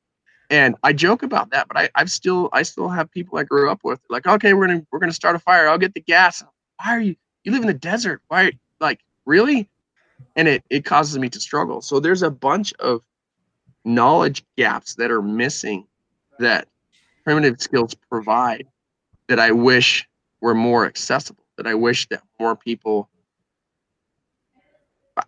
And 0.49 0.75
I 0.83 0.93
joke 0.93 1.23
about 1.23 1.49
that, 1.51 1.67
but 1.67 1.77
I, 1.77 1.89
I've 1.95 2.09
still 2.09 2.49
I 2.53 2.63
still 2.63 2.87
have 2.87 3.11
people 3.11 3.37
I 3.37 3.43
grew 3.43 3.69
up 3.69 3.83
with 3.83 3.99
like, 4.09 4.25
okay, 4.27 4.53
we're 4.53 4.67
gonna 4.67 4.85
we're 4.91 4.99
gonna 4.99 5.11
start 5.11 5.35
a 5.35 5.39
fire. 5.39 5.67
I'll 5.67 5.77
get 5.77 5.93
the 5.93 6.01
gas. 6.01 6.43
Why 6.81 6.95
are 6.95 7.01
you 7.01 7.15
you 7.43 7.51
live 7.51 7.61
in 7.61 7.67
the 7.67 7.73
desert? 7.73 8.21
Why 8.27 8.53
like 8.79 8.99
really? 9.25 9.69
and 10.35 10.47
it 10.47 10.63
it 10.69 10.85
causes 10.85 11.17
me 11.17 11.29
to 11.29 11.39
struggle 11.39 11.81
so 11.81 11.99
there's 11.99 12.23
a 12.23 12.31
bunch 12.31 12.73
of 12.75 13.01
knowledge 13.85 14.43
gaps 14.57 14.95
that 14.95 15.11
are 15.11 15.21
missing 15.21 15.85
that 16.39 16.67
primitive 17.23 17.61
skills 17.61 17.93
provide 18.09 18.67
that 19.27 19.39
i 19.39 19.51
wish 19.51 20.07
were 20.41 20.55
more 20.55 20.85
accessible 20.85 21.43
that 21.57 21.67
i 21.67 21.73
wish 21.73 22.07
that 22.07 22.21
more 22.39 22.55
people 22.55 23.09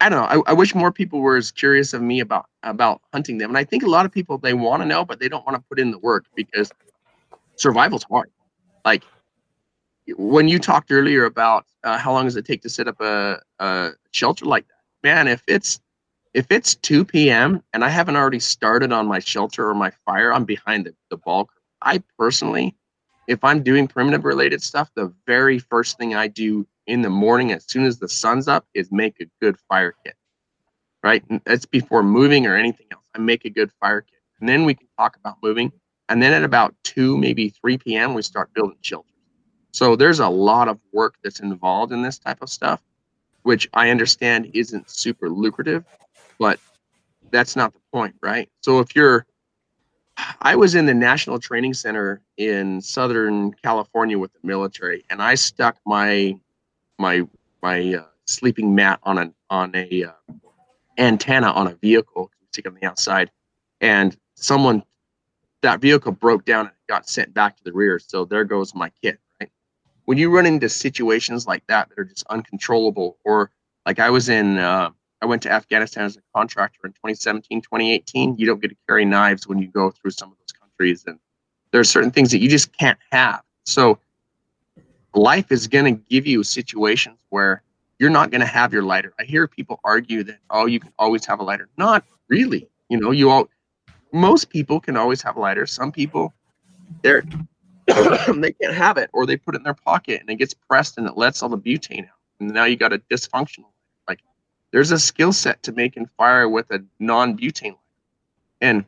I 0.02 0.08
don't 0.08 0.20
know. 0.22 0.44
I, 0.46 0.52
I, 0.52 0.54
wish 0.54 0.76
more 0.76 0.92
people 0.92 1.20
were 1.20 1.36
as 1.36 1.50
curious 1.50 1.96
of 1.96 2.02
me 2.04 2.20
about 2.20 2.46
about 2.64 3.02
hunting 3.14 3.38
them, 3.38 3.50
and 3.50 3.58
I 3.58 3.64
think 3.64 3.84
a 3.84 3.90
lot 3.90 4.06
of 4.06 4.12
people 4.12 4.38
they 4.38 4.54
want 4.54 4.82
to 4.82 4.88
know, 4.88 5.06
but 5.06 5.20
they 5.20 5.30
don't 5.30 5.46
want 5.46 5.56
to 5.58 5.64
put 5.70 5.80
in 5.80 5.92
the 5.92 6.00
work 6.00 6.26
because 6.36 6.72
survival's 7.56 8.04
hard. 8.04 8.30
Like 8.86 9.04
when 10.18 10.48
you 10.48 10.60
talked 10.60 10.92
earlier 10.92 11.26
about 11.26 11.66
uh, 11.84 11.98
how 11.98 12.12
long 12.12 12.26
does 12.26 12.36
it 12.36 12.46
take 12.46 12.62
to 12.64 12.70
set 12.70 12.88
up 12.88 13.00
a, 13.02 13.40
a 13.60 13.92
shelter 14.12 14.46
like 14.46 14.68
that, 14.68 15.08
man, 15.08 15.28
if 15.28 15.44
it's 15.48 15.80
if 16.34 16.52
it's 16.52 16.76
2 16.76 17.06
p.m. 17.06 17.64
and 17.74 17.84
I 17.84 17.90
haven't 17.90 18.16
already 18.16 18.40
started 18.40 18.92
on 18.92 19.08
my 19.08 19.20
shelter 19.20 19.68
or 19.68 19.74
my 19.74 19.92
fire, 20.06 20.32
I'm 20.32 20.46
behind 20.46 20.86
the, 20.86 20.94
the 21.10 21.18
ball. 21.18 21.50
I 21.82 22.04
personally, 22.18 22.76
if 23.28 23.44
I'm 23.44 23.64
doing 23.64 23.88
primitive 23.88 24.26
related 24.26 24.62
stuff, 24.62 24.92
the 24.96 25.12
very 25.26 25.58
first 25.58 25.98
thing 25.98 26.14
I 26.14 26.28
do 26.28 26.68
in 26.86 27.02
the 27.02 27.10
morning 27.10 27.52
as 27.52 27.66
soon 27.68 27.86
as 27.86 27.98
the 27.98 28.10
sun's 28.10 28.48
up 28.48 28.68
is 28.74 28.92
make 28.92 29.20
a 29.20 29.26
good 29.42 29.58
fire 29.68 29.96
kit. 30.04 30.16
Right? 31.04 31.24
And 31.30 31.42
that's 31.46 31.66
before 31.66 32.04
moving 32.04 32.46
or 32.46 32.56
anything 32.56 32.88
else. 32.92 33.04
I 33.16 33.20
make 33.20 33.46
a 33.46 33.50
good 33.50 33.72
fire 33.80 34.02
kit. 34.02 34.20
And 34.40 34.48
then 34.50 34.66
we 34.66 34.74
can 34.74 34.88
talk 34.98 35.16
about 35.18 35.38
moving. 35.42 35.72
And 36.10 36.22
then 36.22 36.34
at 36.34 36.44
about 36.44 36.76
2, 36.84 37.18
maybe 37.18 37.50
3 37.50 37.78
p.m., 37.78 38.14
we 38.14 38.22
start 38.22 38.54
building 38.54 38.78
shelters. 38.82 39.12
So 39.72 39.96
there's 39.96 40.20
a 40.20 40.30
lot 40.30 40.68
of 40.68 40.80
work 40.92 41.16
that's 41.24 41.40
involved 41.40 41.94
in 41.94 42.02
this 42.02 42.18
type 42.18 42.42
of 42.42 42.50
stuff 42.50 42.82
which 43.44 43.70
I 43.74 43.90
understand 43.90 44.52
isn't 44.54 44.90
super 44.90 45.30
lucrative, 45.30 45.84
but 46.38 46.60
that's 47.32 47.56
not 47.56 47.74
the 47.74 47.80
point, 47.92 48.16
right? 48.22 48.50
So 48.62 48.80
if 48.80 48.96
you're, 48.96 49.26
I 50.42 50.56
was 50.56 50.76
in 50.76 50.86
the 50.86 50.94
National 50.94 51.40
Training 51.40 51.74
Center 51.74 52.22
in 52.38 52.82
Southern 52.82 53.54
California 53.54 54.18
with 54.18 54.32
the 54.34 54.40
military, 54.44 55.06
and 55.10 55.22
I 55.22 55.36
stuck 55.36 55.78
my 55.86 56.38
my 56.98 57.26
my 57.64 57.96
uh, 57.96 58.06
sleeping 58.26 58.76
mat 58.76 59.00
on 59.04 59.18
an 59.18 59.34
on 59.50 59.74
a 59.76 60.04
uh, 60.04 60.34
antenna 61.00 61.52
on 61.52 61.68
a 61.68 61.76
vehicle, 61.76 62.32
stick 62.52 62.68
on 62.68 62.76
the 62.76 62.86
outside, 62.86 63.32
and 63.82 64.18
someone 64.36 64.84
that 65.62 65.82
vehicle 65.82 66.12
broke 66.12 66.46
down 66.46 66.68
and 66.68 66.76
got 66.88 67.10
sent 67.10 67.34
back 67.34 67.58
to 67.58 67.64
the 67.64 67.74
rear. 67.74 68.00
So 68.00 68.26
there 68.26 68.46
goes 68.46 68.74
my 68.76 68.92
kit 69.02 69.20
Right? 69.40 69.50
when 70.06 70.18
you 70.18 70.30
run 70.30 70.46
into 70.46 70.70
situations 70.70 71.48
like 71.48 71.66
that 71.68 71.90
that 71.90 72.00
are 72.00 72.06
just 72.06 72.26
uncontrollable, 72.30 73.18
or 73.26 73.52
like 73.86 74.00
I 74.00 74.10
was 74.10 74.30
in, 74.30 74.58
uh, 74.58 74.90
I 75.22 75.26
went 75.26 75.44
to 75.44 75.52
Afghanistan 75.52 76.06
as 76.06 76.18
a 76.18 76.22
contractor 76.36 76.80
in 76.86 76.94
2017, 76.94 77.62
2018. 77.62 78.36
You 78.38 78.46
don't 78.46 78.62
get 78.62 78.70
to 78.70 78.78
carry 78.88 79.06
knives 79.06 79.48
when 79.48 79.60
you 79.60 79.68
go 79.68 79.92
through 79.92 80.12
some 80.12 80.32
of 80.32 80.38
those 80.40 80.52
countries, 80.52 81.04
and 81.06 81.20
there 81.72 81.82
are 81.82 81.86
certain 81.86 82.12
things 82.12 82.32
that 82.32 82.40
you 82.40 82.50
just 82.50 82.76
can't 82.78 82.98
have. 83.12 83.42
So 83.66 84.00
life 85.14 85.52
is 85.52 85.68
going 85.68 85.96
to 85.96 86.04
give 86.10 86.26
you 86.26 86.44
situations 86.44 87.18
where 87.30 87.62
you're 88.00 88.10
not 88.10 88.32
going 88.32 88.42
to 88.42 88.48
have 88.48 88.74
your 88.74 88.84
lighter. 88.84 89.14
I 89.20 89.26
hear 89.26 89.48
people 89.48 89.80
argue 89.84 90.24
that 90.24 90.40
oh, 90.50 90.66
you 90.66 90.80
can 90.80 90.92
always 90.98 91.26
have 91.26 91.40
a 91.40 91.44
lighter. 91.44 91.70
Not 91.78 92.06
really. 92.30 92.68
You 92.90 93.00
know, 93.00 93.12
you 93.12 93.30
all 93.30 93.50
most 94.12 94.50
people 94.50 94.80
can 94.80 94.98
always 94.98 95.22
have 95.22 95.36
a 95.36 95.40
lighter. 95.40 95.68
Some 95.68 95.92
people 95.92 96.34
they're 97.04 97.24
they 97.88 98.54
can't 98.54 98.74
have 98.74 98.98
it, 98.98 99.10
or 99.14 99.26
they 99.26 99.38
put 99.38 99.56
it 99.56 99.60
in 99.60 99.64
their 99.64 99.74
pocket 99.74 100.22
and 100.22 100.30
it 100.30 100.36
gets 100.36 100.54
pressed 100.54 100.98
and 100.98 101.08
it 101.08 101.18
lets 101.18 101.44
all 101.44 101.50
the 101.50 101.58
butane 101.58 102.06
out. 102.06 102.16
And 102.40 102.54
now 102.54 102.64
you 102.66 102.78
got 102.78 102.94
a 102.94 103.00
dysfunctional. 103.12 103.72
Like 104.08 104.20
there's 104.72 104.92
a 104.92 105.00
skill 105.00 105.34
set 105.34 105.62
to 105.64 105.72
making 105.74 106.10
fire 106.18 106.48
with 106.48 106.72
a 106.72 106.84
non-butane. 107.00 107.78
And 108.62 108.86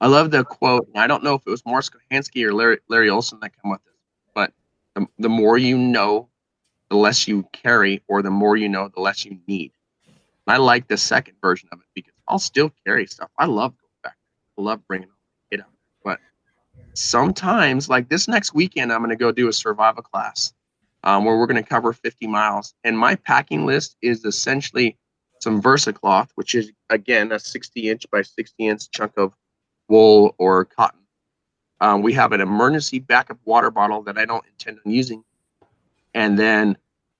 I 0.00 0.08
love 0.08 0.30
the 0.30 0.44
quote. 0.44 0.88
And 0.88 1.02
I 1.02 1.06
don't 1.06 1.22
know 1.22 1.34
if 1.34 1.42
it 1.46 1.50
was 1.50 1.64
Mors 1.64 1.90
Kochanski 1.90 2.44
or 2.44 2.52
Larry, 2.52 2.78
Larry 2.88 3.10
Olsen 3.10 3.38
that 3.40 3.52
came 3.62 3.70
with 3.70 3.84
this, 3.84 3.94
but 4.34 4.52
the, 4.94 5.06
the 5.18 5.28
more 5.28 5.58
you 5.58 5.78
know, 5.78 6.28
the 6.92 6.98
less 6.98 7.26
you 7.26 7.48
carry, 7.54 8.02
or 8.06 8.20
the 8.20 8.30
more 8.30 8.54
you 8.54 8.68
know, 8.68 8.90
the 8.94 9.00
less 9.00 9.24
you 9.24 9.38
need. 9.48 9.72
And 10.06 10.54
I 10.54 10.58
like 10.58 10.88
the 10.88 10.98
second 10.98 11.36
version 11.40 11.70
of 11.72 11.78
it 11.80 11.86
because 11.94 12.12
I'll 12.28 12.38
still 12.38 12.70
carry 12.86 13.06
stuff. 13.06 13.30
I 13.38 13.46
love 13.46 13.72
going 13.78 13.92
back. 14.04 14.16
I 14.58 14.62
love 14.62 14.86
bringing 14.86 15.08
it 15.50 15.60
up. 15.60 15.72
But 16.04 16.20
sometimes 16.92 17.88
like 17.88 18.10
this 18.10 18.28
next 18.28 18.52
weekend 18.52 18.92
i'm 18.92 19.00
going 19.00 19.08
to 19.08 19.16
go 19.16 19.32
do 19.32 19.48
a 19.48 19.52
survival 19.52 20.02
class 20.02 20.52
um, 21.04 21.24
where 21.24 21.38
we're 21.38 21.46
going 21.46 21.62
to 21.62 21.66
cover 21.66 21.94
50 21.94 22.26
miles 22.26 22.74
and 22.84 22.98
my 22.98 23.14
packing 23.14 23.64
list 23.64 23.96
is 24.02 24.26
essentially 24.26 24.98
some 25.40 25.60
Versa 25.60 25.92
cloth, 25.92 26.30
which 26.36 26.54
is 26.54 26.70
again 26.90 27.32
a 27.32 27.38
60 27.38 27.90
inch 27.90 28.06
by 28.12 28.22
60 28.22 28.68
inch 28.68 28.90
chunk 28.90 29.12
of 29.16 29.34
wool 29.88 30.34
or 30.38 30.66
cotton. 30.66 31.00
Um, 31.80 32.02
we 32.02 32.12
have 32.12 32.32
an 32.32 32.40
emergency 32.40 33.00
backup 33.00 33.38
water 33.44 33.70
bottle 33.70 34.02
that 34.04 34.16
I 34.16 34.24
don't 34.24 34.44
intend 34.46 34.78
on 34.86 34.92
using, 34.92 35.24
and 36.14 36.38
then 36.38 36.76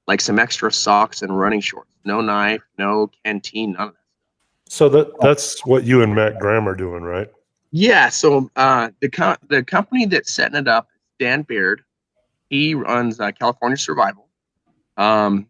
like 0.06 0.20
some 0.20 0.38
extra 0.38 0.72
socks 0.72 1.22
and 1.22 1.38
running 1.38 1.60
shorts. 1.60 1.94
No 2.04 2.20
knife, 2.20 2.62
no 2.78 3.10
canteen, 3.24 3.72
none 3.72 3.88
of 3.88 3.94
that. 3.94 4.00
So 4.72 4.88
that 4.88 5.20
that's 5.20 5.64
what 5.66 5.84
you 5.84 6.02
and 6.02 6.14
Matt 6.14 6.38
Graham 6.38 6.68
are 6.68 6.74
doing, 6.74 7.02
right? 7.02 7.30
Yeah. 7.70 8.08
So 8.08 8.50
uh, 8.56 8.90
the 9.00 9.08
co- 9.08 9.36
the 9.48 9.62
company 9.62 10.06
that's 10.06 10.32
setting 10.32 10.56
it 10.56 10.68
up, 10.68 10.88
Dan 11.18 11.42
Beard, 11.42 11.82
he 12.50 12.74
runs 12.74 13.20
uh, 13.20 13.32
California 13.32 13.76
Survival. 13.76 14.28
Um, 14.96 15.46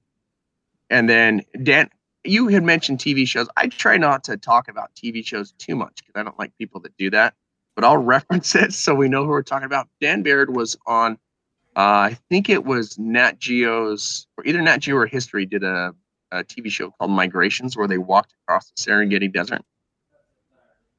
and 0.90 1.08
then 1.08 1.42
Dan, 1.62 1.90
you 2.24 2.48
had 2.48 2.62
mentioned 2.62 2.98
TV 2.98 3.26
shows. 3.26 3.48
I 3.56 3.66
try 3.68 3.96
not 3.96 4.24
to 4.24 4.36
talk 4.36 4.68
about 4.68 4.94
TV 4.94 5.24
shows 5.24 5.52
too 5.52 5.74
much 5.74 5.96
because 5.96 6.20
I 6.20 6.22
don't 6.22 6.38
like 6.38 6.56
people 6.58 6.80
that 6.82 6.96
do 6.96 7.10
that. 7.10 7.34
But 7.74 7.84
I'll 7.84 7.96
reference 8.02 8.54
it 8.54 8.72
so 8.72 8.94
we 8.94 9.08
know 9.08 9.24
who 9.24 9.30
we're 9.30 9.42
talking 9.42 9.66
about. 9.66 9.88
Dan 10.00 10.22
Beard 10.22 10.54
was 10.54 10.76
on, 10.86 11.18
uh, 11.76 12.10
I 12.10 12.18
think 12.28 12.48
it 12.48 12.64
was 12.64 12.98
Nat 12.98 13.38
Geo's, 13.38 14.26
or 14.36 14.46
either 14.46 14.60
Nat 14.60 14.78
Geo 14.78 14.96
or 14.96 15.06
History 15.06 15.46
did 15.46 15.64
a, 15.64 15.94
a 16.30 16.44
TV 16.44 16.70
show 16.70 16.90
called 16.90 17.10
Migrations 17.10 17.76
where 17.76 17.88
they 17.88 17.98
walked 17.98 18.34
across 18.42 18.70
the 18.70 18.82
Serengeti 18.82 19.32
Desert. 19.32 19.62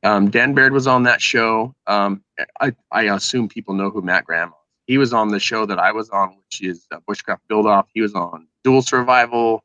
Um, 0.04 0.30
Dan 0.30 0.54
Baird 0.54 0.74
was 0.74 0.88
on 0.88 1.04
that 1.04 1.22
show. 1.22 1.74
Um, 1.88 2.24
I, 2.60 2.76
I 2.92 3.04
assume 3.04 3.48
people 3.48 3.74
know 3.74 3.90
who 3.90 4.02
Matt 4.02 4.26
Graham. 4.26 4.52
He 4.86 4.98
was 4.98 5.14
on 5.14 5.30
the 5.30 5.40
show 5.40 5.66
that 5.66 5.80
I 5.80 5.92
was 5.92 6.10
on, 6.10 6.36
which 6.38 6.62
is 6.62 6.86
uh, 6.92 7.00
Bushcraft 7.08 7.40
Build 7.48 7.68
Off. 7.68 7.88
He 7.94 8.02
was 8.02 8.14
on 8.14 8.48
Dual 8.64 8.82
Survival, 8.82 9.64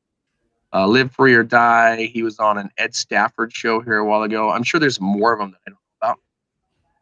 uh, 0.72 0.86
Live 0.86 1.10
Free 1.12 1.34
or 1.34 1.42
Die. 1.42 2.04
He 2.04 2.22
was 2.22 2.38
on 2.38 2.58
an 2.58 2.70
Ed 2.78 2.94
Stafford 2.94 3.52
show 3.52 3.80
here 3.80 3.96
a 3.96 4.04
while 4.04 4.22
ago. 4.22 4.50
I'm 4.50 4.62
sure 4.62 4.78
there's 4.78 5.00
more 5.00 5.32
of 5.32 5.40
them 5.40 5.52
that 5.52 5.60
I 5.66 5.70
don't 5.70 5.78
know 6.02 6.16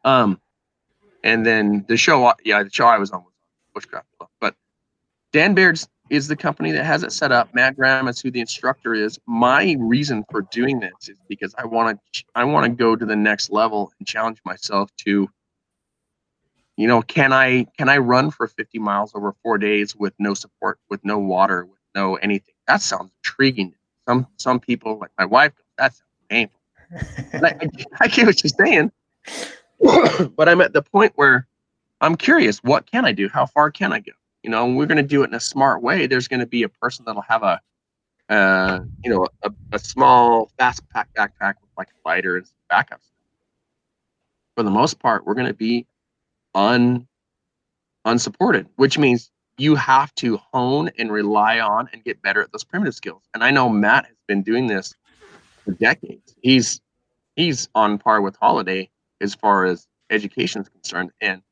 about. 0.04 0.20
Um, 0.22 0.40
and 1.24 1.44
then 1.44 1.84
the 1.88 1.96
show, 1.96 2.32
yeah, 2.44 2.62
the 2.62 2.70
show 2.70 2.86
I 2.86 2.98
was 2.98 3.10
on 3.10 3.22
was 3.22 3.32
Bushcraft. 3.76 4.04
But 4.40 4.54
Dan 5.32 5.54
Baird's 5.54 5.88
is 6.08 6.28
the 6.28 6.36
company 6.36 6.70
that 6.72 6.84
has 6.84 7.02
it 7.02 7.12
set 7.12 7.32
up. 7.32 7.52
Matt 7.54 7.76
Graham 7.76 8.08
is 8.08 8.20
who 8.20 8.30
the 8.30 8.40
instructor 8.40 8.94
is. 8.94 9.18
My 9.26 9.76
reason 9.78 10.24
for 10.30 10.42
doing 10.42 10.78
this 10.78 11.08
is 11.08 11.18
because 11.28 11.54
I 11.58 11.66
want 11.66 11.98
to 12.12 12.24
I 12.34 12.44
want 12.44 12.64
to 12.64 12.70
go 12.70 12.96
to 12.96 13.04
the 13.04 13.16
next 13.16 13.50
level 13.50 13.92
and 13.98 14.06
challenge 14.06 14.40
myself 14.44 14.90
to 15.04 15.28
you 16.76 16.86
know, 16.86 17.02
can 17.02 17.32
I 17.32 17.64
can 17.76 17.88
I 17.88 17.98
run 17.98 18.30
for 18.30 18.46
50 18.46 18.78
miles 18.78 19.12
over 19.14 19.34
4 19.42 19.58
days 19.58 19.96
with 19.96 20.12
no 20.18 20.34
support, 20.34 20.78
with 20.90 21.04
no 21.04 21.18
water, 21.18 21.64
with 21.64 21.80
no 21.94 22.16
anything? 22.16 22.54
That 22.68 22.82
sounds 22.82 23.10
intriguing. 23.24 23.74
Some 24.06 24.26
some 24.36 24.60
people 24.60 24.98
like 24.98 25.10
my 25.18 25.24
wife, 25.24 25.52
that 25.78 25.94
sounds 25.94 26.02
painful. 26.28 26.60
I, 27.34 27.68
I 28.00 28.08
get 28.08 28.26
what 28.26 28.42
you're 28.44 28.66
saying. 28.66 28.92
but 30.36 30.48
I'm 30.48 30.60
at 30.60 30.72
the 30.72 30.82
point 30.82 31.12
where 31.16 31.48
I'm 32.00 32.16
curious, 32.16 32.58
what 32.58 32.90
can 32.90 33.04
I 33.04 33.12
do? 33.12 33.28
How 33.28 33.46
far 33.46 33.70
can 33.70 33.92
I 33.92 34.00
go? 34.00 34.12
You 34.42 34.50
know, 34.50 34.66
we're 34.66 34.86
going 34.86 34.96
to 34.98 35.02
do 35.02 35.22
it 35.22 35.28
in 35.28 35.34
a 35.34 35.40
smart 35.40 35.82
way. 35.82 36.06
There's 36.06 36.28
going 36.28 36.40
to 36.40 36.46
be 36.46 36.62
a 36.62 36.68
person 36.68 37.04
that'll 37.04 37.22
have 37.22 37.42
a, 37.42 37.60
uh, 38.28 38.80
you 39.02 39.10
know, 39.10 39.26
a, 39.42 39.50
a 39.72 39.78
small 39.78 40.50
fast 40.58 40.82
pack 40.90 41.08
backpack 41.16 41.54
with 41.60 41.70
like 41.76 41.88
a 41.88 42.08
lighter 42.08 42.36
and 42.36 42.46
backups. 42.70 43.10
For 44.56 44.62
the 44.62 44.70
most 44.70 44.98
part, 44.98 45.26
we're 45.26 45.34
going 45.34 45.46
to 45.46 45.54
be 45.54 45.86
un 46.54 47.06
unsupported, 48.04 48.68
which 48.76 48.98
means 48.98 49.30
you 49.58 49.74
have 49.74 50.14
to 50.14 50.36
hone 50.36 50.90
and 50.98 51.10
rely 51.10 51.60
on 51.60 51.88
and 51.92 52.04
get 52.04 52.22
better 52.22 52.40
at 52.40 52.52
those 52.52 52.64
primitive 52.64 52.94
skills. 52.94 53.22
And 53.34 53.42
I 53.42 53.50
know 53.50 53.68
Matt 53.68 54.06
has 54.06 54.16
been 54.28 54.42
doing 54.42 54.66
this 54.66 54.94
for 55.64 55.72
decades. 55.72 56.34
He's 56.40 56.80
he's 57.34 57.68
on 57.74 57.98
par 57.98 58.20
with 58.20 58.38
Holladay 58.38 58.90
as 59.20 59.34
far 59.34 59.64
as 59.64 59.88
education 60.10 60.62
is 60.62 60.68
concerned. 60.68 61.10
And 61.20 61.42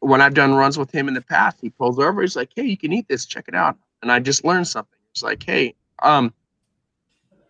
when 0.00 0.20
I've 0.20 0.34
done 0.34 0.54
runs 0.54 0.78
with 0.78 0.90
him 0.90 1.08
in 1.08 1.14
the 1.14 1.22
past, 1.22 1.58
he 1.60 1.70
pulls 1.70 1.98
over. 1.98 2.20
He's 2.20 2.36
like, 2.36 2.50
"Hey, 2.54 2.64
you 2.64 2.76
can 2.76 2.92
eat 2.92 3.08
this. 3.08 3.26
Check 3.26 3.46
it 3.48 3.54
out." 3.54 3.76
And 4.02 4.12
I 4.12 4.20
just 4.20 4.44
learned 4.44 4.68
something. 4.68 4.98
It's 5.12 5.22
like, 5.22 5.42
"Hey, 5.42 5.74
um, 6.02 6.32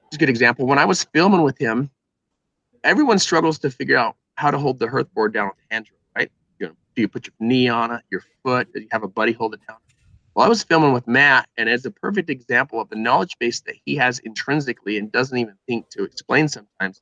it's 0.07 0.17
a 0.17 0.19
good 0.19 0.29
example. 0.29 0.67
When 0.67 0.79
I 0.79 0.85
was 0.85 1.05
filming 1.05 1.43
with 1.43 1.59
him, 1.59 1.91
everyone 2.85 3.19
struggles 3.19 3.59
to 3.61 3.71
figure 3.71 3.97
out 3.97 4.17
how 4.37 4.51
to 4.51 4.59
hold 4.59 4.79
the 4.79 4.89
hearth 4.89 5.13
board 5.15 5.33
down 5.33 5.49
with 5.49 5.57
hand 5.71 5.87
drill, 5.87 5.99
right? 6.17 6.31
You 6.59 6.69
know, 6.69 6.77
do 6.95 7.03
you 7.03 7.09
put 7.09 7.27
your 7.27 7.35
knee 7.41 7.69
on 7.69 7.91
it, 7.91 8.03
your 8.11 8.23
foot? 8.43 8.73
Do 8.73 8.81
you 8.81 8.89
have 8.93 9.03
a 9.03 9.09
buddy 9.09 9.33
hold 9.33 9.55
it 9.55 9.61
down? 9.67 9.79
Well, 10.35 10.45
I 10.45 10.49
was 10.49 10.63
filming 10.63 10.93
with 10.93 11.09
Matt, 11.09 11.49
and 11.57 11.69
as 11.69 11.87
a 11.87 11.91
perfect 11.91 12.29
example 12.29 12.79
of 12.81 12.91
the 12.91 12.97
knowledge 12.97 13.37
base 13.41 13.61
that 13.61 13.75
he 13.85 13.97
has 13.97 14.19
intrinsically 14.21 14.99
and 14.99 15.11
doesn't 15.11 15.39
even 15.39 15.55
think 15.67 15.89
to 15.91 16.05
explain 16.05 16.47
sometimes, 16.47 17.01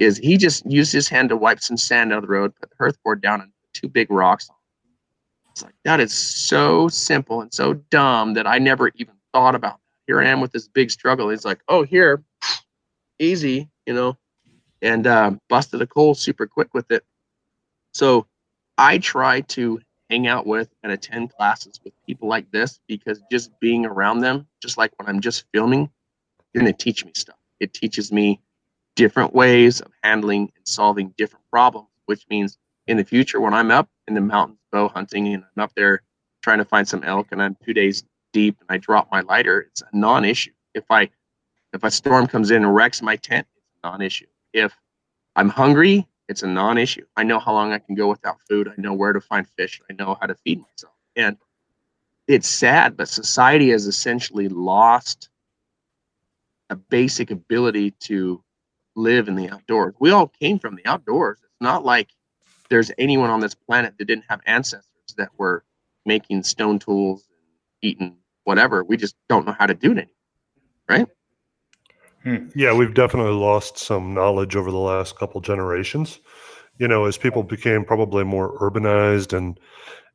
is 0.00 0.18
he 0.18 0.36
just 0.36 0.66
used 0.66 0.92
his 0.92 1.08
hand 1.08 1.28
to 1.28 1.36
wipe 1.36 1.60
some 1.60 1.76
sand 1.76 2.12
out 2.12 2.18
of 2.18 2.22
the 2.22 2.28
road, 2.28 2.52
put 2.56 2.70
the 2.70 2.76
hearth 2.76 3.00
board 3.04 3.22
down, 3.22 3.40
and 3.40 3.52
two 3.74 3.88
big 3.88 4.10
rocks 4.10 4.50
on. 4.50 4.56
It's 5.54 5.62
like 5.62 5.74
that 5.84 6.00
is 6.00 6.12
so 6.12 6.88
simple 6.88 7.40
and 7.40 7.54
so 7.54 7.74
dumb 7.74 8.34
that 8.34 8.44
I 8.44 8.58
never 8.58 8.90
even 8.96 9.14
thought 9.32 9.54
about. 9.54 9.78
Here 10.08 10.20
I 10.20 10.26
am 10.26 10.40
with 10.40 10.50
this 10.50 10.66
big 10.66 10.90
struggle. 10.90 11.28
He's 11.28 11.44
like, 11.44 11.60
"Oh, 11.68 11.84
here, 11.84 12.24
easy," 13.20 13.68
you 13.86 13.94
know, 13.94 14.18
and 14.82 15.06
uh, 15.06 15.30
busted 15.48 15.80
a 15.80 15.86
coal 15.86 16.16
super 16.16 16.48
quick 16.48 16.74
with 16.74 16.90
it. 16.90 17.04
So 17.92 18.26
I 18.78 18.98
try 18.98 19.42
to 19.42 19.80
hang 20.10 20.26
out 20.26 20.44
with 20.44 20.68
and 20.82 20.90
attend 20.90 21.32
classes 21.32 21.78
with 21.84 21.92
people 22.04 22.28
like 22.28 22.50
this 22.50 22.80
because 22.88 23.22
just 23.30 23.52
being 23.60 23.86
around 23.86 24.20
them, 24.20 24.48
just 24.60 24.76
like 24.76 24.92
when 24.96 25.08
I'm 25.08 25.20
just 25.20 25.44
filming, 25.54 25.88
they're 26.52 26.62
going 26.62 26.74
to 26.74 26.84
teach 26.84 27.04
me 27.04 27.12
stuff. 27.14 27.38
It 27.60 27.72
teaches 27.72 28.10
me 28.10 28.40
different 28.96 29.34
ways 29.34 29.80
of 29.80 29.92
handling 30.02 30.52
and 30.56 30.66
solving 30.66 31.14
different 31.16 31.44
problems, 31.50 31.88
which 32.06 32.26
means 32.28 32.58
in 32.86 32.96
the 32.96 33.04
future, 33.04 33.40
when 33.40 33.54
I'm 33.54 33.70
up 33.70 33.88
in 34.08 34.14
the 34.14 34.20
mountains 34.20 34.58
bow 34.70 34.88
hunting 34.88 35.32
and 35.32 35.44
I'm 35.56 35.62
up 35.62 35.72
there 35.76 36.02
trying 36.42 36.58
to 36.58 36.64
find 36.64 36.86
some 36.86 37.04
elk 37.04 37.28
and 37.30 37.42
I'm 37.42 37.56
two 37.64 37.72
days 37.72 38.04
deep 38.32 38.56
and 38.60 38.66
I 38.68 38.78
drop 38.78 39.08
my 39.10 39.20
lighter, 39.20 39.66
it's 39.70 39.82
a 39.82 39.96
non-issue. 39.96 40.52
If 40.74 40.84
I 40.90 41.10
if 41.72 41.82
a 41.82 41.90
storm 41.90 42.26
comes 42.26 42.50
in 42.50 42.62
and 42.64 42.74
wrecks 42.74 43.02
my 43.02 43.16
tent, 43.16 43.46
it's 43.56 43.66
a 43.82 43.88
non-issue. 43.88 44.26
If 44.52 44.76
I'm 45.34 45.48
hungry, 45.48 46.06
it's 46.28 46.42
a 46.42 46.46
non-issue. 46.46 47.04
I 47.16 47.24
know 47.24 47.38
how 47.38 47.52
long 47.52 47.72
I 47.72 47.78
can 47.78 47.94
go 47.94 48.08
without 48.08 48.36
food. 48.48 48.68
I 48.68 48.80
know 48.80 48.92
where 48.92 49.12
to 49.12 49.20
find 49.20 49.46
fish. 49.48 49.80
I 49.90 49.94
know 49.94 50.16
how 50.20 50.26
to 50.26 50.34
feed 50.34 50.60
myself. 50.60 50.94
And 51.16 51.36
it's 52.28 52.48
sad, 52.48 52.96
but 52.96 53.08
society 53.08 53.70
has 53.70 53.86
essentially 53.86 54.48
lost 54.48 55.28
a 56.70 56.76
basic 56.76 57.30
ability 57.30 57.90
to 58.00 58.42
live 58.96 59.28
in 59.28 59.34
the 59.34 59.50
outdoors. 59.50 59.94
We 59.98 60.10
all 60.10 60.28
came 60.28 60.58
from 60.58 60.76
the 60.76 60.86
outdoors. 60.86 61.38
It's 61.42 61.60
not 61.60 61.84
like 61.84 62.08
there's 62.74 62.90
anyone 62.98 63.30
on 63.30 63.38
this 63.38 63.54
planet 63.54 63.94
that 63.96 64.06
didn't 64.06 64.24
have 64.28 64.40
ancestors 64.46 65.14
that 65.16 65.28
were 65.38 65.64
making 66.04 66.42
stone 66.42 66.76
tools 66.76 67.24
and 67.30 67.38
eating 67.88 68.16
whatever. 68.42 68.82
We 68.82 68.96
just 68.96 69.14
don't 69.28 69.46
know 69.46 69.54
how 69.56 69.66
to 69.66 69.74
do 69.74 69.92
it 69.92 69.98
anymore. 69.98 70.10
Right? 70.88 71.06
Hmm. 72.24 72.48
Yeah, 72.56 72.74
we've 72.74 72.92
definitely 72.92 73.34
lost 73.34 73.78
some 73.78 74.12
knowledge 74.12 74.56
over 74.56 74.72
the 74.72 74.78
last 74.78 75.16
couple 75.16 75.40
generations. 75.40 76.18
You 76.78 76.88
know, 76.88 77.04
as 77.04 77.16
people 77.16 77.44
became 77.44 77.84
probably 77.84 78.24
more 78.24 78.58
urbanized 78.58 79.32
and 79.32 79.60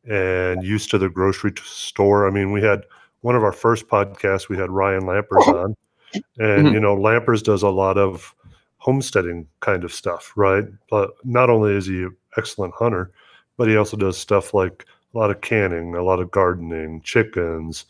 and 0.04 0.62
used 0.62 0.92
to 0.92 0.98
the 0.98 1.10
grocery 1.10 1.54
store. 1.64 2.28
I 2.28 2.32
mean, 2.32 2.52
we 2.52 2.62
had 2.62 2.82
one 3.22 3.38
of 3.38 3.44
our 3.44 3.54
first 3.54 3.88
podcasts. 3.88 4.50
We 4.50 4.58
had 4.58 4.70
Ryan 4.70 5.04
Lampers 5.04 5.48
on, 5.64 5.78
and 6.14 6.66
mm-hmm. 6.66 6.74
you 6.74 6.82
know, 6.82 6.98
Lampers 6.98 7.42
does 7.42 7.64
a 7.64 7.70
lot 7.70 7.98
of 7.98 8.36
homesteading 8.80 9.48
kind 9.60 9.84
of 9.84 9.94
stuff, 9.94 10.34
right? 10.36 10.66
But 10.90 11.12
not 11.24 11.50
only 11.50 11.74
is 11.74 11.86
he 11.86 12.04
an 12.04 12.16
excellent 12.38 12.74
hunter, 12.74 13.12
but 13.58 13.68
he 13.68 13.78
also 13.78 13.98
does 13.98 14.18
stuff 14.18 14.54
like 14.54 14.86
a 15.14 15.18
lot 15.18 15.32
of 15.32 15.42
canning, 15.42 15.96
a 15.96 16.04
lot 16.04 16.20
of 16.20 16.32
gardening, 16.32 17.02
chickens, 17.02 17.86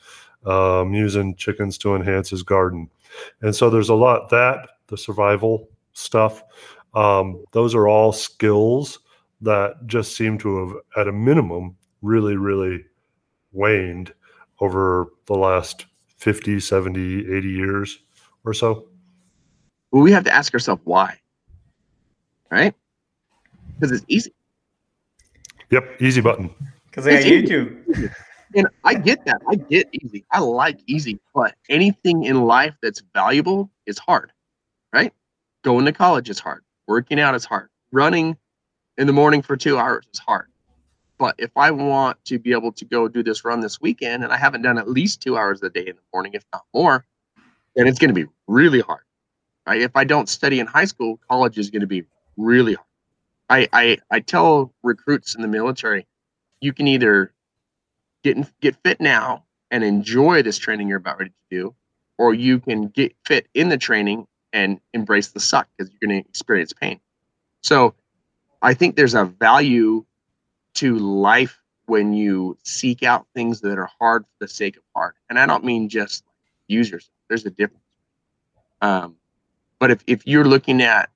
um, 0.46 0.94
using 0.94 1.36
chickens 1.36 1.78
to 1.80 1.96
enhance 1.96 2.30
his 2.30 2.44
garden. 2.44 2.90
And 3.42 3.56
so 3.56 3.70
there's 3.70 3.90
a 3.90 3.96
lot 3.96 4.30
that 4.30 4.70
the 4.88 4.98
survival 4.98 5.70
stuff. 5.94 6.44
Um, 6.94 7.44
those 7.52 7.76
are 7.76 7.88
all 7.88 8.12
skills 8.12 9.00
that 9.42 9.86
just 9.86 10.16
seem 10.16 10.38
to 10.40 10.68
have, 10.68 10.76
at 10.98 11.08
a 11.08 11.12
minimum, 11.12 11.78
really, 12.02 12.36
really 12.36 12.84
waned 13.52 14.14
over 14.60 15.08
the 15.28 15.36
last 15.36 15.86
50, 16.18 16.60
70, 16.60 17.34
80 17.34 17.50
years 17.50 18.00
or 18.44 18.54
so. 18.54 18.88
Well, 19.92 20.04
we 20.04 20.12
have 20.12 20.24
to 20.26 20.34
ask 20.34 20.54
ourselves 20.54 20.82
why, 20.86 21.20
right? 22.52 22.76
Because 23.76 23.92
it's 23.92 24.06
easy. 24.08 24.34
Yep, 25.72 26.02
easy 26.02 26.22
button. 26.22 26.54
Because 26.86 27.06
they 27.06 27.16
got 27.16 27.24
YouTube. 27.24 28.14
And 28.56 28.68
I 28.84 28.96
get 28.96 29.26
that. 29.26 29.42
I 29.48 29.56
get 29.56 29.88
easy. 29.92 30.26
I 30.32 30.40
like 30.40 30.80
easy, 30.88 31.20
but 31.36 31.56
anything 31.70 32.24
in 32.24 32.42
life 32.42 32.76
that's 32.82 33.04
valuable 33.14 33.70
is 33.86 34.00
hard, 34.00 34.32
right? 34.92 35.14
Going 35.64 35.86
to 35.86 35.92
college 35.92 36.30
is 36.30 36.40
hard. 36.40 36.64
Working 36.88 37.20
out 37.20 37.36
is 37.36 37.46
hard. 37.46 37.70
Running 37.92 38.38
in 38.98 39.06
the 39.06 39.14
morning 39.14 39.44
for 39.44 39.56
two 39.56 39.78
hours 39.78 40.06
is 40.12 40.20
hard. 40.20 40.48
But 41.20 41.36
if 41.38 41.52
I 41.56 41.70
want 41.70 42.24
to 42.26 42.40
be 42.40 42.52
able 42.54 42.72
to 42.72 42.86
go 42.86 43.08
do 43.08 43.22
this 43.22 43.46
run 43.46 43.60
this 43.60 43.80
weekend 43.82 44.24
and 44.24 44.34
I 44.34 44.38
haven't 44.38 44.62
done 44.62 44.78
at 44.78 44.90
least 44.90 45.22
two 45.22 45.38
hours 45.38 45.62
a 45.62 45.70
day 45.70 45.82
in 45.82 45.96
the 45.96 46.02
morning, 46.14 46.34
if 46.34 46.46
not 46.52 46.64
more, 46.74 47.06
then 47.76 47.88
it's 47.88 48.00
going 48.00 48.14
to 48.14 48.16
be 48.16 48.30
really 48.48 48.80
hard. 48.80 49.02
Right? 49.70 49.82
If 49.84 49.95
I 49.95 50.03
don't 50.03 50.28
study 50.28 50.59
in 50.59 50.65
high 50.65 50.86
school, 50.86 51.20
college 51.30 51.59
is 51.59 51.70
going 51.70 51.82
to 51.82 51.88
be 51.88 52.03
really 52.38 52.74
hard. 52.74 52.88
I, 53.51 53.67
I 53.72 53.97
I 54.09 54.20
tell 54.20 54.74
recruits 54.82 55.36
in 55.36 55.43
the 55.43 55.47
military, 55.47 56.07
you 56.59 56.74
can 56.74 56.88
either 56.88 57.32
get 58.24 58.36
in, 58.36 58.47
get 58.61 58.76
fit 58.84 58.99
now 58.99 59.43
and 59.70 59.84
enjoy 59.84 60.41
this 60.41 60.57
training 60.57 60.88
you're 60.88 60.97
about 60.97 61.20
ready 61.20 61.30
to 61.30 61.55
do, 61.55 61.76
or 62.17 62.34
you 62.34 62.57
can 62.59 62.88
get 62.88 63.15
fit 63.28 63.47
in 63.53 63.70
the 63.70 63.78
training 63.78 64.26
and 64.53 64.80
embrace 64.95 65.28
the 65.28 65.39
suck 65.39 65.67
because 65.78 65.91
you're 65.91 66.09
going 66.09 66.24
to 66.24 66.28
experience 66.28 66.74
pain. 66.74 66.99
So, 67.61 67.93
I 68.63 68.74
think 68.74 68.95
there's 68.95 69.13
a 69.13 69.26
value 69.26 70.03
to 70.76 70.97
life 70.97 71.61
when 71.86 72.13
you 72.13 72.57
seek 72.63 73.03
out 73.03 73.28
things 73.36 73.61
that 73.61 73.78
are 73.78 73.89
hard 73.99 74.24
for 74.24 74.45
the 74.45 74.47
sake 74.47 74.78
of 74.78 74.84
hard, 74.95 75.13
and 75.30 75.38
I 75.38 75.45
don't 75.45 75.63
mean 75.63 75.89
just 75.89 76.24
use 76.67 76.89
yourself. 76.89 77.13
There's 77.28 77.45
a 77.45 77.51
difference. 77.51 77.84
Um, 78.82 79.18
but 79.80 79.92
if 79.92 80.04
if 80.08 80.26
you're 80.26 80.46
looking 80.46 80.82
at 80.82 81.10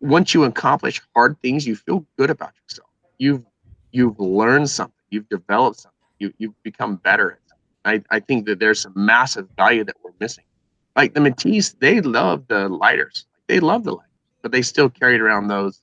once 0.00 0.32
you 0.34 0.44
accomplish 0.44 1.00
hard 1.14 1.40
things, 1.42 1.66
you 1.66 1.76
feel 1.76 2.06
good 2.16 2.30
about 2.30 2.52
yourself. 2.62 2.88
You've 3.18 3.44
you've 3.92 4.18
learned 4.18 4.70
something. 4.70 4.94
You've 5.10 5.28
developed 5.28 5.80
something. 5.80 5.98
You 6.18 6.32
you've 6.38 6.62
become 6.62 6.96
better. 6.96 7.38
I, 7.84 8.02
I 8.10 8.20
think 8.20 8.46
that 8.46 8.58
there's 8.58 8.80
some 8.82 8.92
massive 8.94 9.48
value 9.56 9.84
that 9.84 9.96
we're 10.04 10.12
missing. 10.20 10.44
Like 10.96 11.14
the 11.14 11.20
Matis, 11.20 11.74
they 11.78 12.00
love 12.00 12.46
the 12.48 12.68
lighters. 12.68 13.24
They 13.46 13.60
love 13.60 13.84
the 13.84 13.92
lighters, 13.92 14.10
but 14.42 14.52
they 14.52 14.62
still 14.62 14.90
carried 14.90 15.20
around 15.20 15.48
those 15.48 15.80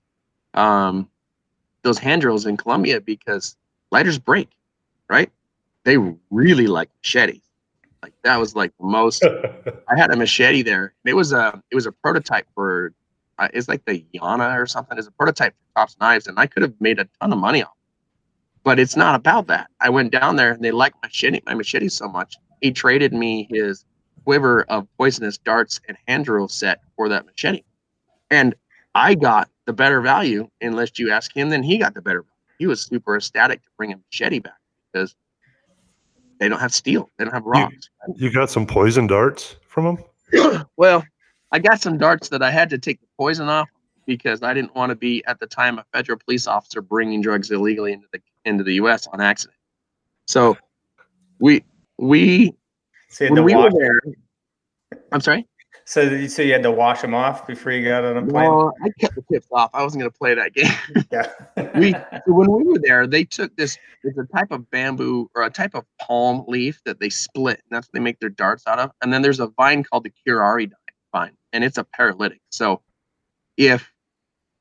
um, 0.54 1.10
those 1.82 1.98
hand 1.98 2.22
drills 2.22 2.46
in 2.46 2.58
Colombia 2.58 3.02
because 3.02 3.56
lighters 3.92 4.20
break, 4.20 4.50
right? 5.10 5.32
They 5.84 5.98
really 6.30 6.68
like 6.68 6.90
machetes. 6.98 7.42
Like 8.06 8.14
that 8.24 8.40
was 8.40 8.56
like 8.56 8.72
the 8.80 8.86
most. 8.86 9.26
I 9.90 9.98
had 9.98 10.12
a 10.12 10.16
machete 10.16 10.62
there. 10.62 10.94
It 11.06 11.16
was 11.16 11.34
a 11.34 11.60
it 11.72 11.76
was 11.76 11.88
a 11.88 11.92
prototype 11.92 12.46
for 12.54 12.94
uh, 13.40 13.48
it's 13.52 13.68
like 13.68 13.84
the 13.86 14.06
Yana 14.14 14.62
or 14.62 14.68
something. 14.68 14.96
It's 14.96 15.08
a 15.08 15.12
prototype 15.12 15.56
for 15.56 15.80
Tops 15.80 15.98
Knives, 16.00 16.28
and 16.28 16.38
I 16.38 16.46
could 16.46 16.62
have 16.62 16.76
made 16.80 17.00
a 17.00 17.08
ton 17.20 17.34
of 17.34 17.40
money 17.40 17.64
off. 17.64 17.74
But 18.64 18.78
it's 18.78 18.96
not 18.96 19.16
about 19.16 19.48
that. 19.48 19.72
I 19.82 19.90
went 19.90 20.12
down 20.12 20.36
there 20.36 20.52
and 20.52 20.64
they 20.64 20.70
liked 20.70 20.98
my 21.02 21.08
machete, 21.08 21.42
my 21.48 21.56
machete 21.56 21.88
so 21.88 22.08
much. 22.08 22.36
He 22.62 22.72
traded 22.72 23.12
me 23.12 23.48
his 23.50 23.86
quiver 24.24 24.66
of 24.70 24.88
poisonous 25.00 25.40
darts 25.40 25.82
and 25.88 25.98
hand 26.08 26.26
drill 26.26 26.48
set 26.48 26.82
for 26.96 27.10
that 27.10 27.26
machete, 27.26 27.64
and 28.30 28.54
I 28.94 29.16
got 29.16 29.50
the 29.66 29.74
better 29.74 30.00
value. 30.00 30.48
Unless 30.62 31.00
you 31.00 31.10
ask 31.10 31.36
him, 31.36 31.50
then 31.50 31.64
he 31.64 31.80
got 31.80 31.96
the 31.96 32.04
better. 32.04 32.22
Value. 32.22 32.32
He 32.60 32.68
was 32.68 32.84
super 32.84 33.18
ecstatic 33.18 33.64
to 33.64 33.70
bring 33.78 33.94
a 33.94 33.98
machete 33.98 34.38
back 34.38 34.60
because 34.94 35.16
they 36.40 36.50
don't 36.50 36.60
have 36.60 36.74
steel. 36.74 37.10
They 37.18 37.26
don't 37.26 37.34
have 37.34 37.46
rocks. 37.46 37.90
You, 38.08 38.28
you 38.28 38.34
got 38.34 38.50
some 38.50 38.66
poison 38.66 39.08
darts 39.08 39.56
from 39.68 39.98
them? 40.32 40.66
well, 40.78 41.04
I 41.52 41.60
got 41.60 41.82
some 41.82 41.98
darts 41.98 42.30
that 42.30 42.42
I 42.42 42.52
had 42.52 42.70
to 42.72 42.78
take 42.78 43.00
the 43.00 43.08
poison 43.18 43.48
off 43.48 43.70
because 44.06 44.44
I 44.44 44.54
didn't 44.54 44.76
want 44.76 44.90
to 44.92 44.96
be 44.96 45.24
at 45.26 45.40
the 45.40 45.48
time 45.48 45.80
a 45.80 45.86
federal 45.94 46.20
police 46.20 46.48
officer 46.48 46.82
bringing 46.82 47.22
drugs 47.22 47.52
illegally 47.52 47.94
into 47.94 48.08
the 48.12 48.20
into 48.44 48.64
the 48.64 48.74
U.S. 48.76 49.08
on 49.08 49.22
accident. 49.22 49.58
So 50.28 50.58
we 51.40 51.64
we 51.98 52.54
so 53.10 53.32
when 53.32 53.44
we 53.44 53.56
were 53.56 53.72
there. 53.72 54.02
I'm 55.12 55.22
sorry. 55.22 55.48
So, 55.88 56.26
so 56.26 56.42
you 56.42 56.52
had 56.52 56.64
to 56.64 56.72
wash 56.72 57.02
them 57.02 57.14
off 57.14 57.46
before 57.46 57.72
you 57.72 57.88
got 57.88 58.04
on 58.04 58.18
a 58.18 58.22
plane. 58.22 58.50
Well, 58.50 58.74
I 58.84 58.90
kept 59.00 59.16
the 59.16 59.24
tips 59.32 59.48
off. 59.52 59.70
I 59.74 59.84
wasn't 59.84 60.02
going 60.02 60.12
to 60.12 60.18
play 60.18 60.34
that 60.34 60.54
game. 60.54 60.72
yeah. 61.12 61.72
we 61.80 61.94
when 62.26 62.52
we 62.52 62.64
were 62.64 62.80
there, 62.80 63.06
they 63.06 63.24
took 63.24 63.56
this. 63.56 63.78
It's 64.04 64.18
a 64.18 64.26
type 64.36 64.52
of 64.52 64.70
bamboo 64.72 65.30
or 65.36 65.44
a 65.44 65.50
type 65.52 65.76
of 65.76 65.86
palm 66.02 66.44
leaf 66.48 66.82
that 66.86 67.00
they 67.00 67.10
split. 67.10 67.62
And 67.70 67.78
that's 67.78 67.88
what 67.88 67.94
they 67.94 68.00
make 68.00 68.20
their 68.20 68.30
darts 68.30 68.64
out 68.66 68.80
of. 68.80 68.92
And 69.04 69.14
then 69.14 69.22
there's 69.22 69.40
a 69.40 69.48
vine 69.48 69.84
called 69.84 70.06
the 70.06 70.14
curare 70.28 70.72
vine, 71.14 71.38
and 71.54 71.64
it's 71.64 71.78
a 71.78 71.84
paralytic. 71.84 72.42
So 72.50 72.82
if 73.58 73.92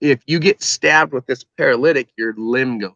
if 0.01 0.21
you 0.27 0.39
get 0.39 0.63
stabbed 0.63 1.13
with 1.13 1.27
this 1.27 1.45
paralytic, 1.57 2.11
your 2.19 2.35
limb 2.37 2.79
goes. 2.79 2.93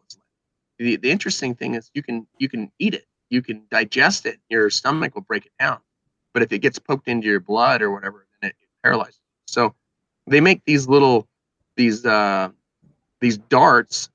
The, 0.77 0.97
the 0.97 1.09
interesting 1.09 1.55
thing 1.55 1.73
is 1.73 1.89
you 1.95 2.03
can 2.03 2.27
you 2.37 2.47
can 2.47 2.71
eat 2.77 2.93
it, 2.93 3.05
you 3.29 3.41
can 3.41 3.63
digest 3.71 4.27
it, 4.27 4.37
your 4.49 4.69
stomach 4.69 5.15
will 5.15 5.23
break 5.23 5.47
it 5.47 5.51
down. 5.59 5.79
But 6.33 6.43
if 6.43 6.51
it 6.51 6.59
gets 6.59 6.79
poked 6.79 7.07
into 7.07 7.27
your 7.27 7.39
blood 7.39 7.81
or 7.81 7.91
whatever, 7.91 8.25
then 8.41 8.51
it, 8.51 8.55
it 8.61 8.69
paralyzes. 8.83 9.19
So 9.47 9.73
they 10.27 10.41
make 10.41 10.63
these 10.65 10.87
little 10.87 11.27
these 11.75 12.05
uh, 12.05 12.49
these 13.19 13.37
darts 13.37 14.09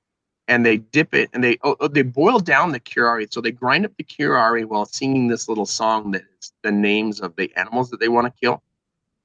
and 0.47 0.65
they 0.65 0.77
dip 0.77 1.13
it 1.13 1.29
and 1.33 1.43
they 1.43 1.57
oh, 1.63 1.75
oh, 1.79 1.87
they 1.87 2.03
boil 2.03 2.39
down 2.39 2.71
the 2.71 2.79
curare. 2.79 3.31
So 3.31 3.41
they 3.41 3.51
grind 3.51 3.85
up 3.85 3.91
the 3.97 4.03
curare 4.03 4.65
while 4.65 4.85
singing 4.85 5.27
this 5.27 5.49
little 5.49 5.65
song 5.65 6.11
that 6.11 6.23
is 6.39 6.53
the 6.63 6.71
names 6.71 7.19
of 7.19 7.35
the 7.35 7.51
animals 7.55 7.89
that 7.89 7.99
they 7.99 8.09
want 8.09 8.27
to 8.27 8.39
kill. 8.39 8.61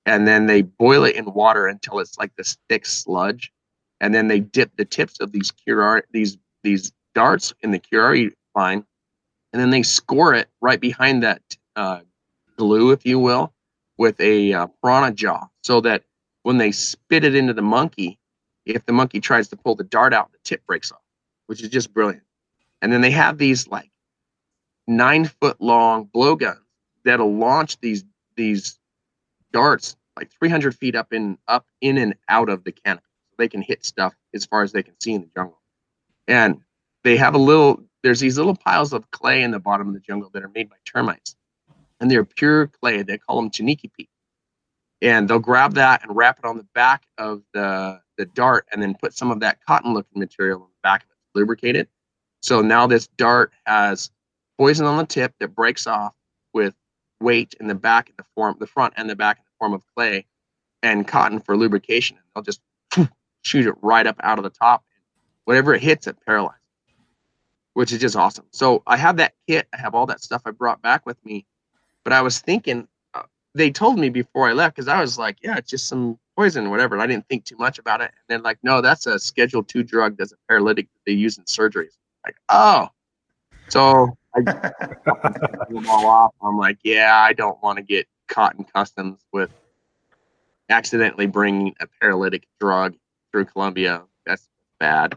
And 0.07 0.27
then 0.27 0.47
they 0.47 0.63
boil 0.63 1.05
it 1.05 1.17
in 1.17 1.33
water 1.33 1.67
until 1.67 1.99
it's 2.01 2.19
like 2.19 2.35
this 2.37 2.57
thick 2.69 2.87
sludge. 2.87 3.53
And 4.01 4.15
then 4.15 4.29
they 4.29 4.41
dip 4.41 4.75
the 4.77 4.87
tips 4.87 5.21
of 5.21 5.33
these 5.33 5.53
curare 5.53 6.03
these 6.11 6.39
these 6.63 6.93
darts 7.15 7.53
in 7.61 7.71
the 7.71 7.79
curare 7.79 8.33
vine, 8.55 8.85
and 9.53 9.61
then 9.61 9.71
they 9.71 9.83
score 9.83 10.35
it 10.35 10.49
right 10.61 10.81
behind 10.81 11.23
that 11.23 11.43
uh, 11.77 12.01
glue, 12.61 12.91
if 12.91 13.07
you 13.07 13.19
will, 13.19 13.55
with 13.97 14.21
a 14.21 14.53
uh, 14.53 14.67
piranha 14.83 15.13
jaw, 15.13 15.49
so 15.63 15.81
that 15.81 16.05
when 16.43 16.59
they 16.59 16.71
spit 16.73 17.25
it 17.25 17.35
into 17.35 17.55
the 17.55 17.63
monkey, 17.63 18.19
if 18.67 18.85
the 18.85 18.93
monkey 18.93 19.19
tries 19.19 19.49
to 19.49 19.57
pull 19.57 19.75
the 19.75 19.85
dart 19.85 20.13
out, 20.13 20.31
the 20.31 20.39
tip 20.45 20.65
breaks 20.67 20.93
off, 20.93 21.01
which 21.47 21.63
is 21.63 21.71
just 21.71 21.95
brilliant. 21.95 22.23
And 22.83 22.93
then 22.93 23.01
they 23.01 23.11
have 23.11 23.39
these 23.39 23.67
like 23.69 23.91
nine 24.87 25.25
foot 25.25 25.59
long 25.59 26.05
blowguns 26.13 26.61
that'll 27.03 27.35
launch 27.35 27.81
these 27.81 28.05
these 28.37 28.79
darts 29.53 29.97
like 30.17 30.31
300 30.39 30.75
feet 30.75 30.95
up 30.95 31.15
in 31.15 31.39
up 31.49 31.67
in 31.81 31.97
and 31.97 32.15
out 32.29 32.51
of 32.51 32.65
the 32.65 32.73
canopy. 32.73 33.07
So 33.31 33.37
they 33.39 33.49
can 33.49 33.63
hit 33.63 33.87
stuff 33.87 34.15
as 34.35 34.45
far 34.45 34.63
as 34.63 34.73
they 34.73 34.83
can 34.83 34.95
see 35.01 35.15
in 35.15 35.23
the 35.23 35.31
jungle. 35.35 35.61
And 36.29 36.61
they 37.05 37.17
have 37.17 37.35
a 37.35 37.39
little 37.39 37.83
there's 38.03 38.21
these 38.21 38.37
little 38.37 38.57
piles 38.57 38.93
of 38.93 39.11
clay 39.11 39.43
in 39.43 39.51
the 39.51 39.59
bottom 39.59 39.89
of 39.89 39.95
the 39.95 40.01
jungle 40.01 40.31
that 40.35 40.43
are 40.43 40.51
made 40.55 40.69
by 40.69 40.77
termites 40.85 41.37
and 42.01 42.11
they're 42.11 42.25
pure 42.25 42.69
clay. 42.69 43.03
They 43.03 43.19
call 43.19 43.37
them 43.37 43.51
chiniki. 43.51 43.91
And 45.03 45.29
they'll 45.29 45.39
grab 45.39 45.75
that 45.75 46.03
and 46.03 46.15
wrap 46.15 46.39
it 46.39 46.45
on 46.45 46.59
the 46.59 46.67
back 46.75 47.05
of 47.17 47.43
the, 47.55 48.01
the 48.19 48.27
dart 48.27 48.67
and 48.73 48.83
then 48.83 48.95
put 49.01 49.15
some 49.17 49.31
of 49.31 49.41
that 49.41 49.59
cotton 49.67 49.95
looking 49.95 50.19
material 50.19 50.61
on 50.61 50.69
the 50.69 50.81
back 50.83 51.05
of 51.05 51.09
it, 51.11 51.39
lubricate 51.39 51.77
it. 51.77 51.89
So 52.43 52.61
now 52.61 52.87
this 52.87 53.07
dart 53.17 53.53
has 53.65 54.11
poison 54.59 54.87
on 54.87 54.99
the 54.99 55.07
tip 55.07 55.35
that 55.41 55.55
breaks 55.55 55.87
off 55.87 56.15
with 56.53 56.75
weight 57.21 57.55
in 57.61 57.67
the 57.67 57.75
back 57.75 58.13
the 58.17 58.25
form 58.35 58.57
the 58.61 58.67
front 58.67 58.95
and 58.97 59.09
the 59.09 59.17
back 59.17 59.39
in 59.39 59.45
the 59.45 59.57
form 59.59 59.73
of 59.73 59.83
clay 59.97 60.27
and 60.83 61.07
cotton 61.07 61.41
for 61.41 61.57
lubrication. 61.57 62.17
And 62.17 62.25
they'll 62.35 62.43
just 62.43 62.61
shoot 63.43 63.67
it 63.67 63.75
right 63.81 64.07
up 64.07 64.17
out 64.23 64.39
of 64.39 64.45
the 64.45 64.51
top. 64.51 64.85
Whatever 65.45 65.75
it 65.75 65.83
hits, 65.83 66.07
it 66.07 66.17
paralyzes, 66.27 66.61
which 67.73 67.93
is 67.93 68.01
just 68.01 68.17
awesome. 68.17 68.47
So 68.53 68.83
I 68.87 68.99
have 68.99 69.17
that 69.17 69.33
kit. 69.49 69.67
I 69.73 69.79
have 69.79 69.95
all 69.95 70.07
that 70.07 70.23
stuff 70.23 70.43
I 70.45 70.51
brought 70.51 70.83
back 70.83 71.07
with 71.07 71.17
me 71.25 71.47
but 72.05 72.13
I 72.13 72.23
was 72.23 72.41
thinking, 72.41 72.89
uh, 73.15 73.23
they 73.55 73.71
told 73.71 73.99
me 73.99 74.09
before 74.09 74.49
I 74.49 74.53
left 74.53 74.77
because 74.77 74.89
I 74.89 75.01
was 75.01 75.19
like, 75.19 75.39
yeah, 75.43 75.57
it's 75.57 75.71
just 75.71 75.89
some 75.89 76.19
poison, 76.37 76.71
whatever. 76.71 76.95
And 76.95 77.03
I 77.03 77.07
didn't 77.07 77.29
think 77.29 77.45
too 77.45 77.57
much 77.57 77.79
about 77.79 78.01
it. 78.01 78.11
And 78.11 78.25
then 78.29 78.43
like, 78.43 78.59
no, 78.63 78.81
that's 78.81 79.07
a 79.07 79.19
Schedule 79.19 79.63
Two 79.63 79.83
drug. 79.83 80.17
That's 80.17 80.33
a 80.33 80.37
paralytic 80.49 80.87
that 80.93 81.01
they 81.07 81.13
use 81.13 81.39
in 81.39 81.45
surgeries. 81.45 81.97
Like, 82.25 82.37
oh, 82.49 82.89
so 83.69 84.17
I 84.35 84.41
them 85.71 85.89
all 85.89 86.07
off. 86.07 86.35
I'm 86.43 86.59
like, 86.59 86.79
yeah, 86.83 87.17
I 87.17 87.33
don't 87.33 87.63
want 87.63 87.77
to 87.79 87.83
get 87.83 88.07
caught 88.29 88.57
in 88.57 88.65
customs 88.65 89.21
with 89.33 89.51
accidentally 90.69 91.27
bringing 91.27 91.75
a 91.81 91.87
paralytic 92.01 92.47
drug 92.61 92.95
through 93.33 93.47
Colombia. 93.47 94.03
That's 94.27 94.49
bad. 94.79 95.17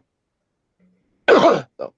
so 1.29 1.93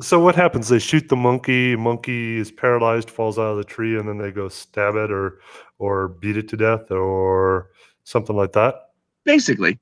so 0.00 0.20
what 0.20 0.34
happens? 0.34 0.68
They 0.68 0.78
shoot 0.78 1.08
the 1.08 1.16
monkey. 1.16 1.76
Monkey 1.76 2.38
is 2.38 2.50
paralyzed, 2.50 3.10
falls 3.10 3.38
out 3.38 3.50
of 3.50 3.56
the 3.56 3.64
tree, 3.64 3.98
and 3.98 4.08
then 4.08 4.18
they 4.18 4.30
go 4.30 4.48
stab 4.48 4.94
it 4.94 5.10
or 5.10 5.40
or 5.78 6.08
beat 6.08 6.36
it 6.36 6.48
to 6.48 6.56
death 6.56 6.90
or 6.90 7.70
something 8.04 8.36
like 8.36 8.52
that. 8.52 8.90
Basically, 9.24 9.78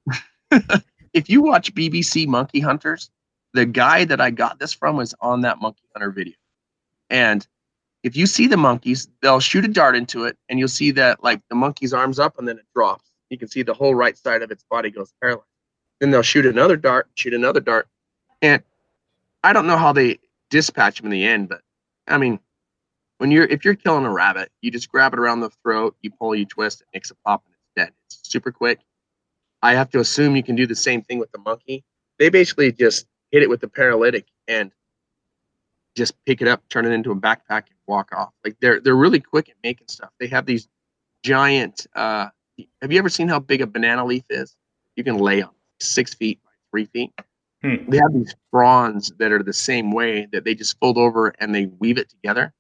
if 1.13 1.29
you 1.29 1.43
watch 1.43 1.75
BBC 1.75 2.27
Monkey 2.27 2.61
Hunters, 2.61 3.11
the 3.53 3.67
guy 3.67 4.05
that 4.05 4.21
I 4.21 4.31
got 4.31 4.59
this 4.59 4.73
from 4.73 4.97
was 4.97 5.15
on 5.21 5.43
that 5.43 5.61
Monkey 5.61 5.85
Hunter 5.95 6.11
video, 6.11 6.35
and 7.11 7.47
if 8.03 8.17
you 8.17 8.27
see 8.27 8.47
the 8.47 8.57
monkeys, 8.57 9.09
they'll 9.23 9.41
shoot 9.41 9.65
a 9.65 9.69
dart 9.69 9.97
into 9.97 10.25
it, 10.25 10.37
and 10.49 10.59
you'll 10.59 10.69
see 10.69 10.91
that 10.93 11.23
like 11.25 11.41
the 11.49 11.57
monkey's 11.57 11.93
arms 11.93 12.19
up, 12.19 12.39
and 12.39 12.47
then 12.47 12.59
it 12.59 12.67
drops. 12.75 13.11
You 13.31 13.39
can 13.39 13.49
see 13.49 13.63
the 13.63 13.75
whole 13.75 13.95
right 13.95 14.17
side 14.17 14.43
of 14.43 14.51
its 14.51 14.65
body 14.71 14.91
goes 14.91 15.13
paralyzed. 15.21 15.47
Then 16.01 16.11
they'll 16.11 16.23
shoot 16.23 16.47
another 16.47 16.77
dart, 16.77 17.09
shoot 17.15 17.35
another 17.35 17.61
dart, 17.61 17.89
and 18.43 18.63
I 19.47 19.53
don't 19.53 19.69
know 19.69 19.77
how 19.77 19.93
they 19.93 20.19
dispatch 20.51 20.97
them 20.97 21.07
in 21.07 21.13
the 21.13 21.25
end, 21.25 21.49
but 21.49 21.61
I 22.09 22.19
mean, 22.19 22.41
when 23.19 23.31
you're 23.31 23.45
if 23.45 23.65
you're 23.65 23.77
killing 23.77 24.05
a 24.05 24.11
rabbit, 24.11 24.51
you 24.61 24.73
just 24.73 24.91
grab 24.91 25.13
it 25.13 25.21
around 25.21 25.39
the 25.39 25.51
throat, 25.63 25.95
you 26.03 26.11
pull, 26.11 26.35
you 26.35 26.45
twist, 26.45 26.81
it 26.81 26.89
makes 26.93 27.13
a 27.13 27.15
pop, 27.25 27.45
and 27.47 27.55
it's 27.55 27.71
dead. 27.77 27.95
It's 28.07 28.29
super 28.29 28.51
quick. 28.51 28.81
I 29.63 29.75
have 29.75 29.89
to 29.91 30.01
assume 30.01 30.35
you 30.35 30.43
can 30.43 30.57
do 30.57 30.67
the 30.67 30.75
same 30.75 31.01
thing 31.01 31.21
with 31.21 31.31
the 31.31 31.39
monkey. 31.39 31.85
They 32.19 32.29
basically 32.29 32.73
just 32.73 33.07
hit 33.31 33.45
it 33.45 33.49
with 33.49 33.61
the 33.61 33.69
paralytic 33.69 34.27
and 34.49 34.73
just 35.97 36.15
pick 36.25 36.43
it 36.43 36.49
up, 36.49 36.69
turn 36.69 36.85
it 36.85 36.91
into 36.91 37.13
a 37.13 37.17
backpack, 37.17 37.69
and 37.69 37.79
walk 37.87 38.11
off. 38.17 38.33
Like 38.45 38.57
they're 38.61 38.81
they're 38.81 38.97
really 38.97 39.21
quick 39.21 39.49
at 39.49 39.55
making 39.63 39.87
stuff. 39.87 40.11
They 40.19 40.27
have 40.27 40.47
these 40.47 40.67
giant 41.23 41.87
uh, 41.95 42.31
have 42.83 42.91
you 42.91 42.99
ever 42.99 43.09
seen 43.09 43.29
how 43.29 43.39
big 43.39 43.61
a 43.61 43.67
banana 43.69 44.05
leaf 44.05 44.25
is? 44.29 44.57
You 44.97 45.05
can 45.05 45.19
lay 45.19 45.41
on 45.41 45.51
six 45.79 46.15
feet 46.15 46.41
by 46.45 46.51
three 46.73 46.87
feet. 46.87 47.13
Hmm. 47.67 47.91
They 47.91 47.97
have 47.97 48.13
these 48.13 48.35
fronds 48.53 49.13
that 49.19 49.33
are 49.33 49.43
the 49.43 49.53
same 49.53 49.91
way 49.91 50.29
that 50.31 50.45
they 50.45 50.55
just 50.55 50.79
fold 50.79 50.99
over 50.99 51.35
and 51.41 51.53
they 51.53 51.67
weave 51.81 51.99
it 51.99 52.09
together, 52.09 52.53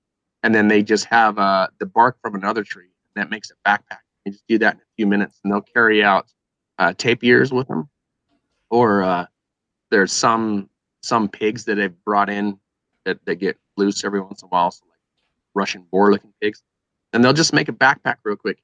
and 0.43 0.53
then 0.53 0.67
they 0.67 0.83
just 0.83 1.05
have 1.05 1.39
uh, 1.39 1.69
the 1.79 1.87
bark 1.87 2.17
from 2.21 2.35
another 2.35 2.65
tree 2.65 2.91
that 3.15 3.31
makes 3.31 3.53
a 3.53 3.69
backpack. 3.69 4.01
They 4.25 4.33
just 4.33 4.47
do 4.49 4.59
that 4.59 4.75
in 4.75 4.81
a 4.81 4.95
few 4.97 5.07
minutes, 5.07 5.39
and 5.45 5.53
they'll 5.53 5.61
carry 5.61 6.03
out 6.03 6.27
uh, 6.79 6.93
tapirs 6.93 7.53
with 7.53 7.69
them, 7.69 7.89
or 8.69 9.05
uh, 9.05 9.27
there's 9.93 10.13
some 10.13 10.69
some 11.03 11.29
pigs 11.29 11.65
that 11.67 11.77
they've 11.77 12.05
brought 12.05 12.29
in 12.29 12.59
that, 13.05 13.25
that 13.27 13.37
get 13.37 13.57
loose 13.77 14.03
every 14.03 14.21
once 14.21 14.43
in 14.43 14.47
a 14.47 14.49
while, 14.49 14.73
so 14.73 14.85
like 14.89 14.99
Russian 15.55 15.87
boar 15.93 16.11
looking 16.11 16.33
pigs, 16.41 16.65
and 17.13 17.25
they'll 17.25 17.33
just 17.33 17.53
make 17.53 17.69
a 17.69 17.73
backpack 17.73 18.17
real 18.25 18.35
quick. 18.35 18.59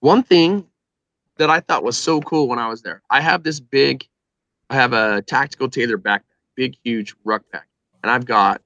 One 0.00 0.22
thing 0.22 0.66
that 1.38 1.48
I 1.48 1.60
thought 1.60 1.82
was 1.82 1.96
so 1.96 2.20
cool 2.20 2.46
when 2.46 2.58
I 2.58 2.68
was 2.68 2.82
there, 2.82 3.00
I 3.08 3.22
have 3.22 3.42
this 3.42 3.58
big, 3.58 4.06
I 4.70 4.74
have 4.74 4.92
a 4.92 5.22
tactical 5.22 5.68
tailor 5.68 5.98
backpack, 5.98 6.22
big 6.54 6.76
huge 6.84 7.14
ruck 7.24 7.42
pack, 7.52 7.68
and 8.02 8.10
I've 8.10 8.26
got 8.26 8.60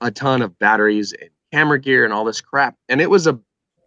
a 0.00 0.10
ton 0.10 0.42
of 0.42 0.58
batteries 0.58 1.12
and 1.12 1.30
camera 1.52 1.80
gear 1.80 2.04
and 2.04 2.12
all 2.12 2.24
this 2.24 2.40
crap, 2.40 2.76
and 2.88 3.00
it 3.00 3.10
was 3.10 3.26
a 3.26 3.38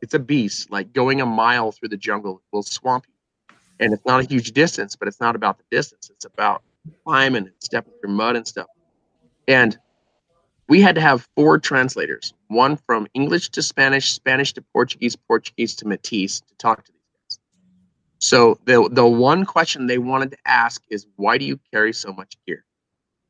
it's 0.01 0.13
a 0.13 0.19
beast. 0.19 0.69
Like 0.71 0.93
going 0.93 1.21
a 1.21 1.25
mile 1.25 1.71
through 1.71 1.89
the 1.89 1.97
jungle 1.97 2.41
will 2.51 2.63
swamp 2.63 3.05
you, 3.07 3.55
and 3.79 3.93
it's 3.93 4.05
not 4.05 4.19
a 4.19 4.27
huge 4.27 4.51
distance, 4.51 4.95
but 4.95 5.07
it's 5.07 5.21
not 5.21 5.35
about 5.35 5.57
the 5.57 5.63
distance. 5.71 6.09
It's 6.09 6.25
about 6.25 6.61
climbing 7.03 7.43
and 7.43 7.53
stepping 7.59 7.93
through 8.01 8.11
mud 8.11 8.35
and 8.35 8.47
stuff. 8.47 8.67
And 9.47 9.77
we 10.67 10.81
had 10.81 10.95
to 10.95 11.01
have 11.01 11.27
four 11.35 11.57
translators 11.59 12.33
one 12.47 12.77
from 12.85 13.07
English 13.13 13.49
to 13.49 13.61
Spanish, 13.61 14.13
Spanish 14.13 14.53
to 14.53 14.61
Portuguese, 14.61 15.15
Portuguese 15.15 15.75
to 15.75 15.85
Matis 15.85 16.41
to 16.45 16.55
talk 16.57 16.83
to. 16.85 16.91
So 18.19 18.59
the, 18.65 18.89
the 18.91 19.05
one 19.05 19.45
question 19.45 19.87
they 19.87 19.97
wanted 19.97 20.31
to 20.31 20.37
ask 20.45 20.81
is, 20.89 21.05
why 21.15 21.37
do 21.37 21.45
you 21.45 21.59
carry 21.71 21.93
so 21.93 22.13
much 22.13 22.37
gear? 22.47 22.65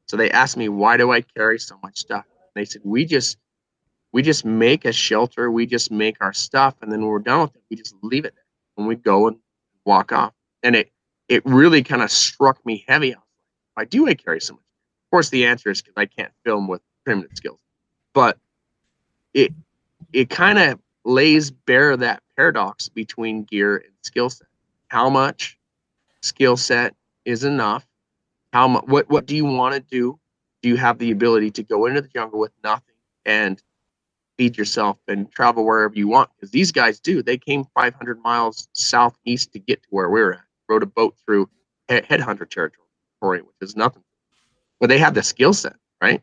So 0.08 0.18
they 0.18 0.30
asked 0.32 0.58
me, 0.58 0.70
why 0.70 0.98
do 0.98 1.12
I 1.12 1.22
carry 1.22 1.60
so 1.60 1.78
much 1.82 1.98
stuff? 1.98 2.26
They 2.54 2.66
said, 2.66 2.82
we 2.84 3.06
just 3.06 3.38
we 4.14 4.22
just 4.22 4.46
make 4.46 4.86
a 4.86 4.94
shelter, 4.94 5.52
we 5.52 5.66
just 5.66 5.92
make 5.92 6.16
our 6.22 6.32
stuff, 6.32 6.76
and 6.82 6.90
then 6.90 7.02
when 7.02 7.10
we're 7.10 7.20
done 7.20 7.42
with 7.42 7.56
it, 7.58 7.64
we 7.70 7.76
just 7.76 7.96
leave 8.02 8.24
it 8.24 8.34
there 8.34 8.46
and 8.78 8.88
we 8.88 8.96
go 8.96 9.28
and 9.28 9.38
walk 9.86 10.14
off. 10.14 10.34
And 10.64 10.76
it 10.76 10.92
it 11.28 11.46
really 11.46 11.84
kind 11.84 12.02
of 12.02 12.10
struck 12.12 12.66
me 12.66 12.86
heavy. 12.88 13.14
I 13.14 13.18
why 13.74 13.86
do 13.86 14.08
I 14.08 14.14
carry 14.14 14.40
so 14.40 14.54
much? 14.54 14.62
Of 14.62 15.12
course, 15.12 15.30
the 15.30 15.46
answer 15.46 15.70
is 15.70 15.82
because 15.82 15.96
I 15.98 16.06
can't 16.06 16.32
film 16.46 16.68
with 16.68 16.82
primitive 17.04 17.36
skills. 17.36 17.60
But 18.14 18.38
it 19.34 19.52
it 20.14 20.30
kind 20.30 20.60
of 20.60 20.80
lays 21.04 21.52
bare 21.52 21.98
that 21.98 22.24
paradox 22.38 22.88
between 22.88 23.44
gear 23.44 23.78
and 23.78 23.94
skill 24.02 24.30
set. 24.30 24.48
How 24.96 25.10
much 25.10 25.60
skill 26.22 26.56
set 26.56 26.96
is 27.26 27.44
enough? 27.44 27.86
How 28.54 28.66
much? 28.70 28.86
What 28.86 29.10
what 29.10 29.26
do 29.26 29.36
you 29.36 29.44
want 29.44 29.76
to 29.76 29.82
do? 29.82 30.18
Do 30.62 30.70
you 30.70 30.78
have 30.78 31.00
the 31.00 31.12
ability 31.12 31.52
to 31.52 31.64
go 31.64 31.86
into 31.86 32.00
the 32.00 32.08
jungle 32.08 32.40
with 32.40 32.54
nothing 32.64 32.96
and 33.26 33.62
feed 34.38 34.58
yourself 34.58 34.98
and 35.10 35.30
travel 35.30 35.66
wherever 35.66 35.94
you 35.94 36.08
want? 36.08 36.30
Because 36.34 36.52
these 36.52 36.72
guys 36.72 37.02
do. 37.02 37.22
They 37.22 37.38
came 37.38 37.66
500 37.76 38.22
miles 38.22 38.70
southeast 38.72 39.52
to 39.52 39.60
get 39.60 39.84
to 39.84 39.88
where 39.90 40.08
we 40.08 40.22
we're 40.22 40.32
at. 40.36 40.46
Rode 40.70 40.84
a 40.84 40.86
boat 40.86 41.18
through 41.26 41.50
headhunter 41.90 42.50
territory, 42.50 43.42
which 43.42 43.58
is 43.60 43.76
nothing. 43.76 44.04
But 44.80 44.88
they 44.88 45.00
have 45.00 45.14
the 45.14 45.24
skill 45.24 45.52
set, 45.52 45.76
right? 46.02 46.22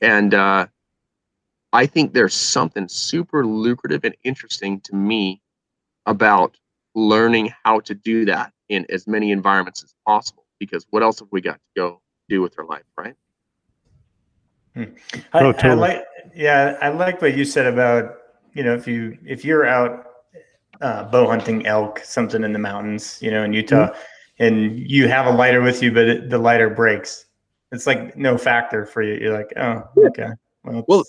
And 0.00 0.32
uh, 0.32 0.68
I 1.74 1.84
think 1.84 2.14
there's 2.14 2.32
something 2.32 2.88
super 2.88 3.44
lucrative 3.44 4.04
and 4.04 4.16
interesting 4.24 4.80
to 4.84 4.96
me 4.96 5.42
about 6.06 6.56
learning 6.94 7.52
how 7.64 7.80
to 7.80 7.94
do 7.94 8.24
that 8.26 8.52
in 8.68 8.86
as 8.90 9.06
many 9.06 9.32
environments 9.32 9.82
as 9.82 9.94
possible. 10.06 10.44
Because 10.58 10.86
what 10.90 11.02
else 11.02 11.20
have 11.20 11.28
we 11.30 11.40
got 11.40 11.54
to 11.54 11.60
go 11.76 12.00
do 12.28 12.42
with 12.42 12.58
our 12.58 12.66
life, 12.66 12.84
right? 12.96 13.14
Hmm. 14.74 14.84
I, 15.32 15.40
oh, 15.40 15.52
totally. 15.52 15.70
I 15.70 15.74
like, 15.74 16.04
yeah, 16.34 16.78
I 16.80 16.88
like 16.90 17.20
what 17.20 17.36
you 17.36 17.44
said 17.44 17.66
about 17.66 18.16
you 18.54 18.62
know 18.62 18.74
if 18.74 18.86
you 18.86 19.18
if 19.24 19.44
you're 19.44 19.66
out 19.66 20.06
uh, 20.80 21.04
bow 21.04 21.26
hunting 21.26 21.66
elk, 21.66 22.00
something 22.00 22.42
in 22.42 22.52
the 22.52 22.58
mountains, 22.58 23.18
you 23.20 23.30
know, 23.30 23.44
in 23.44 23.52
Utah, 23.52 23.88
mm-hmm. 23.88 24.44
and 24.44 24.78
you 24.78 25.08
have 25.08 25.26
a 25.26 25.30
lighter 25.30 25.60
with 25.60 25.82
you, 25.82 25.92
but 25.92 26.08
it, 26.08 26.30
the 26.30 26.38
lighter 26.38 26.70
breaks. 26.70 27.26
It's 27.72 27.86
like 27.86 28.16
no 28.16 28.38
factor 28.38 28.86
for 28.86 29.02
you. 29.02 29.14
You're 29.14 29.36
like, 29.36 29.52
oh, 29.56 29.82
okay. 30.06 30.30
Well, 30.64 30.84
well 30.88 31.04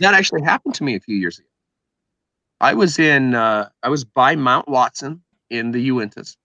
that 0.00 0.14
actually 0.14 0.42
happened 0.42 0.74
to 0.76 0.84
me 0.84 0.94
a 0.94 1.00
few 1.00 1.16
years 1.16 1.38
ago. 1.38 1.48
I 2.60 2.74
was 2.74 2.98
in, 2.98 3.34
uh, 3.34 3.68
I 3.82 3.88
was 3.88 4.04
by 4.04 4.36
Mount 4.36 4.68
Watson 4.68 5.22
in 5.50 5.70
the 5.72 5.90
Uintas, 5.90 6.36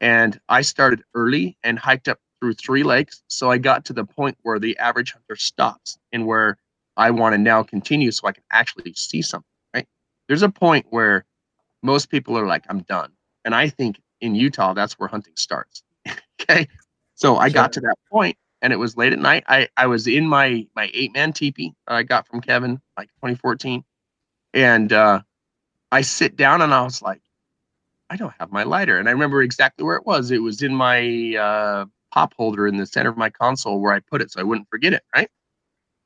and 0.00 0.38
I 0.48 0.62
started 0.62 1.02
early 1.14 1.56
and 1.62 1.78
hiked 1.78 2.08
up 2.08 2.18
through 2.40 2.54
three 2.54 2.82
lakes. 2.82 3.22
So 3.28 3.50
I 3.50 3.58
got 3.58 3.84
to 3.86 3.92
the 3.92 4.04
point 4.04 4.36
where 4.42 4.58
the 4.58 4.76
average 4.78 5.12
hunter 5.12 5.36
stops 5.36 5.98
and 6.12 6.26
where 6.26 6.58
I 6.96 7.10
want 7.10 7.34
to 7.34 7.38
now 7.38 7.62
continue 7.62 8.10
so 8.10 8.26
I 8.28 8.32
can 8.32 8.44
actually 8.50 8.92
see 8.94 9.22
something, 9.22 9.48
right? 9.74 9.86
There's 10.28 10.42
a 10.42 10.48
point 10.48 10.86
where 10.90 11.24
most 11.82 12.10
people 12.10 12.36
are 12.36 12.46
like, 12.46 12.64
I'm 12.68 12.80
done. 12.80 13.12
And 13.44 13.54
I 13.54 13.68
think 13.68 14.00
in 14.20 14.34
Utah, 14.34 14.74
that's 14.74 14.98
where 14.98 15.08
hunting 15.08 15.34
starts. 15.36 15.82
okay. 16.40 16.68
So 17.14 17.36
I 17.36 17.48
got 17.48 17.72
to 17.74 17.80
that 17.80 17.96
point 18.10 18.36
and 18.62 18.72
it 18.72 18.76
was 18.76 18.96
late 18.96 19.12
at 19.12 19.18
night. 19.18 19.44
I, 19.48 19.68
I 19.76 19.86
was 19.86 20.06
in 20.06 20.26
my 20.26 20.66
my 20.74 20.90
eight 20.94 21.12
man 21.12 21.32
teepee 21.32 21.74
that 21.86 21.94
I 21.94 22.02
got 22.04 22.26
from 22.26 22.40
Kevin 22.40 22.80
like 22.96 23.08
2014, 23.16 23.84
and 24.54 24.92
uh, 24.92 25.20
I 25.92 26.02
sit 26.02 26.36
down 26.36 26.62
and 26.62 26.74
I 26.74 26.82
was 26.82 27.02
like, 27.02 27.22
I 28.10 28.16
don't 28.16 28.34
have 28.40 28.52
my 28.52 28.64
lighter, 28.64 28.98
and 28.98 29.08
I 29.08 29.12
remember 29.12 29.42
exactly 29.42 29.84
where 29.84 29.96
it 29.96 30.06
was. 30.06 30.30
It 30.30 30.42
was 30.42 30.62
in 30.62 30.74
my 30.74 31.36
uh, 31.36 31.86
pop 32.12 32.34
holder 32.36 32.66
in 32.68 32.76
the 32.78 32.86
center 32.86 33.10
of 33.10 33.16
my 33.18 33.30
console 33.30 33.80
where 33.80 33.92
I 33.94 34.00
put 34.00 34.22
it 34.22 34.30
so 34.32 34.40
I 34.40 34.44
wouldn't 34.44 34.68
forget 34.70 34.92
it, 34.94 35.02
right? 35.16 35.30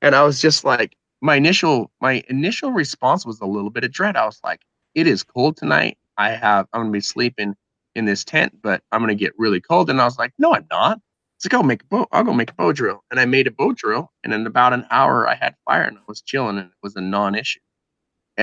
And 0.03 0.15
I 0.15 0.23
was 0.25 0.41
just 0.41 0.65
like, 0.65 0.97
my 1.23 1.37
initial 1.37 1.91
my 2.01 2.23
initial 2.29 2.73
response 2.73 3.27
was 3.27 3.41
a 3.41 3.47
little 3.47 3.71
bit 3.71 3.85
of 3.85 3.93
dread. 3.93 4.17
I 4.17 4.27
was 4.27 4.41
like, 4.45 4.63
it 4.95 5.07
is 5.07 5.23
cold 5.25 5.57
tonight. 5.57 5.99
I 6.19 6.31
have 6.31 6.67
I'm 6.73 6.83
gonna 6.83 6.93
be 6.93 7.01
sleeping 7.01 7.57
in 7.97 8.05
this 8.07 8.25
tent, 8.25 8.55
but 8.63 8.83
I'm 8.93 9.01
gonna 9.03 9.15
get 9.15 9.33
really 9.39 9.61
cold. 9.61 9.91
And 9.91 10.01
I 10.01 10.05
was 10.05 10.19
like, 10.19 10.33
no, 10.39 10.55
I'm 10.55 10.67
not. 10.71 11.01
It's 11.37 11.47
like, 11.47 11.55
I'll 11.55 11.63
make 11.65 11.83
a 11.83 11.87
bow. 11.87 12.07
I'll 12.13 12.25
go 12.25 12.35
make 12.35 12.51
a 12.53 12.55
bow 12.55 12.73
drill. 12.73 13.05
And 13.11 13.21
I 13.21 13.27
made 13.27 13.47
a 13.49 13.51
bow 13.53 13.73
drill. 13.73 14.13
And 14.25 14.33
in 14.35 14.47
about 14.47 14.73
an 14.75 14.87
hour, 14.91 15.29
I 15.29 15.35
had 15.37 15.57
fire 15.67 15.83
and 15.85 15.99
I 15.99 16.03
was 16.09 16.23
chilling 16.23 16.59
and 16.59 16.69
it 16.69 16.75
was 16.83 16.97
a 16.97 17.01
non-issue. 17.03 17.61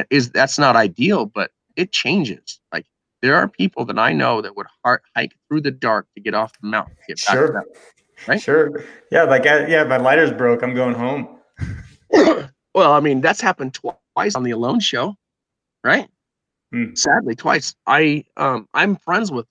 Is 0.09 0.31
that's 0.31 0.57
not 0.57 0.75
ideal, 0.75 1.25
but 1.25 1.51
it 1.75 1.91
changes. 1.91 2.59
Like 2.71 2.85
there 3.21 3.35
are 3.35 3.47
people 3.47 3.85
that 3.85 3.97
I 3.97 4.11
know 4.11 4.41
that 4.41 4.55
would 4.57 4.67
heart, 4.83 5.03
hike 5.15 5.35
through 5.47 5.61
the 5.61 5.71
dark 5.71 6.07
to 6.15 6.21
get 6.21 6.33
off 6.33 6.53
the 6.59 6.67
mountain. 6.67 6.95
Get 7.07 7.19
sure. 7.19 7.53
Mountain, 7.53 7.73
right. 8.27 8.41
Sure. 8.41 8.83
Yeah. 9.11 9.23
Like, 9.23 9.45
I, 9.45 9.67
yeah, 9.67 9.83
my 9.83 9.97
lighter's 9.97 10.31
broke. 10.31 10.63
I'm 10.63 10.75
going 10.75 10.95
home. 10.95 11.39
well, 12.75 12.93
I 12.93 12.99
mean, 12.99 13.21
that's 13.21 13.41
happened 13.41 13.73
twice 13.73 14.35
on 14.35 14.43
the 14.43 14.51
Alone 14.51 14.79
Show, 14.79 15.15
right? 15.83 16.09
Hmm. 16.71 16.95
Sadly, 16.95 17.35
twice. 17.35 17.75
I 17.87 18.25
um 18.37 18.67
I'm 18.73 18.95
friends 18.97 19.31
with 19.31 19.45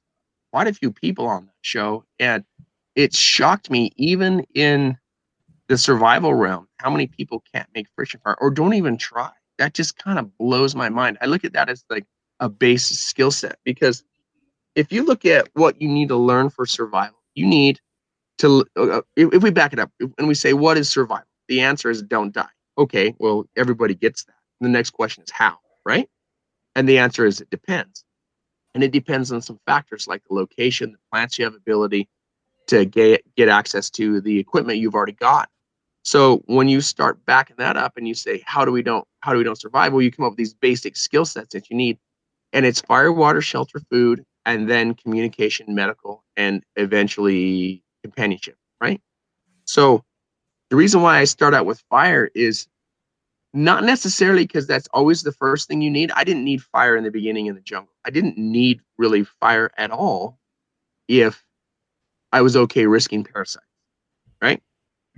quite 0.53 0.67
a 0.67 0.75
few 0.75 0.93
people 0.93 1.27
on 1.27 1.47
that 1.47 1.55
show, 1.63 2.05
and 2.19 2.45
it 2.95 3.15
shocked 3.15 3.71
me 3.71 3.93
even 3.97 4.45
in 4.55 4.99
the 5.69 5.79
survival 5.79 6.35
realm 6.35 6.69
how 6.79 6.91
many 6.91 7.07
people 7.07 7.43
can't 7.55 7.69
make 7.75 7.87
friction 7.95 8.21
fire 8.23 8.37
or 8.41 8.51
don't 8.51 8.75
even 8.75 8.99
try 8.99 9.31
that 9.63 9.75
just 9.75 9.97
kind 9.97 10.19
of 10.19 10.37
blows 10.39 10.75
my 10.75 10.89
mind. 10.89 11.19
I 11.21 11.27
look 11.27 11.45
at 11.45 11.53
that 11.53 11.69
as 11.69 11.85
like 11.89 12.05
a 12.41 12.49
base 12.49 12.85
skill 12.85 13.31
set 13.31 13.59
because 13.65 14.03
if 14.75 14.91
you 14.91 15.05
look 15.05 15.25
at 15.25 15.49
what 15.55 15.81
you 15.81 15.89
need 15.89 16.09
to 16.09 16.17
learn 16.17 16.51
for 16.51 16.67
survival 16.67 17.19
you 17.37 17.47
need 17.47 17.81
to 18.39 18.65
uh, 18.77 19.03
if, 19.15 19.33
if 19.33 19.43
we 19.43 19.51
back 19.51 19.73
it 19.73 19.79
up 19.79 19.93
and 20.19 20.27
we 20.27 20.35
say 20.35 20.53
what 20.53 20.77
is 20.77 20.89
survival? 20.89 21.27
The 21.47 21.61
answer 21.61 21.91
is 21.91 22.03
don't 22.03 22.35
die. 22.35 22.55
Okay 22.77 23.15
well 23.21 23.45
everybody 23.57 23.95
gets 23.95 24.25
that. 24.25 24.35
The 24.61 24.69
next 24.69 24.91
question 24.91 25.23
is 25.23 25.31
how 25.31 25.59
right? 25.87 26.09
And 26.75 26.89
the 26.89 26.99
answer 26.99 27.25
is 27.25 27.41
it 27.41 27.51
depends. 27.51 28.05
And 28.75 28.83
it 28.83 28.91
depends 28.91 29.31
on 29.31 29.43
some 29.43 29.61
factors 29.65 30.09
like 30.09 30.23
the 30.29 30.35
location 30.35 30.91
the 30.91 30.99
plants 31.13 31.39
you 31.39 31.45
have 31.45 31.55
ability 31.55 32.09
to 32.67 32.85
get 32.85 33.23
get 33.37 33.49
access 33.49 33.91
to 33.91 34.21
the 34.21 34.41
equipment 34.41 34.81
you've 34.81 34.97
already 34.97 35.13
got. 35.13 35.49
So 36.03 36.43
when 36.47 36.69
you 36.69 36.81
start 36.81 37.25
backing 37.27 37.57
that 37.59 37.77
up 37.77 37.97
and 37.97 38.09
you 38.09 38.15
say, 38.15 38.43
how 38.45 38.65
do 38.65 38.73
we 38.73 38.83
don't 38.83 39.07
how 39.21 39.33
do 39.33 39.39
we 39.39 39.45
don't 39.45 39.61
survive? 39.61 39.93
Well, 39.93 40.03
you 40.03 40.11
come 40.11 40.25
up 40.25 40.33
with 40.33 40.39
these 40.39 40.55
basic 40.55 40.97
skill 40.97 41.25
sets 41.25 41.55
that 41.55 41.71
you 41.71 41.77
need, 41.77 41.99
and 42.53 42.67
it's 42.67 42.81
fire, 42.81 43.13
water, 43.13 43.41
shelter, 43.41 43.81
food, 43.91 44.25
and 44.45 44.69
then 44.69 44.95
communication, 44.95 45.75
medical, 45.75 46.25
and 46.37 46.65
eventually 46.77 47.85
companionship. 48.03 48.57
Right. 48.81 49.01
So 49.65 50.05
the 50.71 50.77
reason 50.77 51.03
why 51.03 51.19
I 51.19 51.25
start 51.25 51.55
out 51.55 51.67
with 51.67 51.83
fire 51.89 52.31
is 52.35 52.67
not 53.55 53.85
necessarily 53.85 54.45
because 54.45 54.67
that's 54.67 54.89
always 54.93 55.23
the 55.23 55.33
first 55.33 55.69
thing 55.69 55.83
you 55.83 55.91
need. 55.91 56.11
I 56.13 56.25
didn't 56.25 56.45
need 56.45 56.63
fire 56.63 56.97
in 56.97 57.05
the 57.05 57.11
beginning 57.11 57.47
in 57.47 57.55
the 57.55 57.61
jungle. 57.61 57.93
I 58.05 58.11
didn't 58.11 58.39
need 58.39 58.81
really 58.99 59.25
fire 59.25 59.71
at 59.77 59.91
all 59.91 60.39
if 61.07 61.45
I 62.33 62.41
was 62.41 62.57
okay 62.57 62.87
risking 62.87 63.23
parasites, 63.23 63.67
right? 64.41 64.63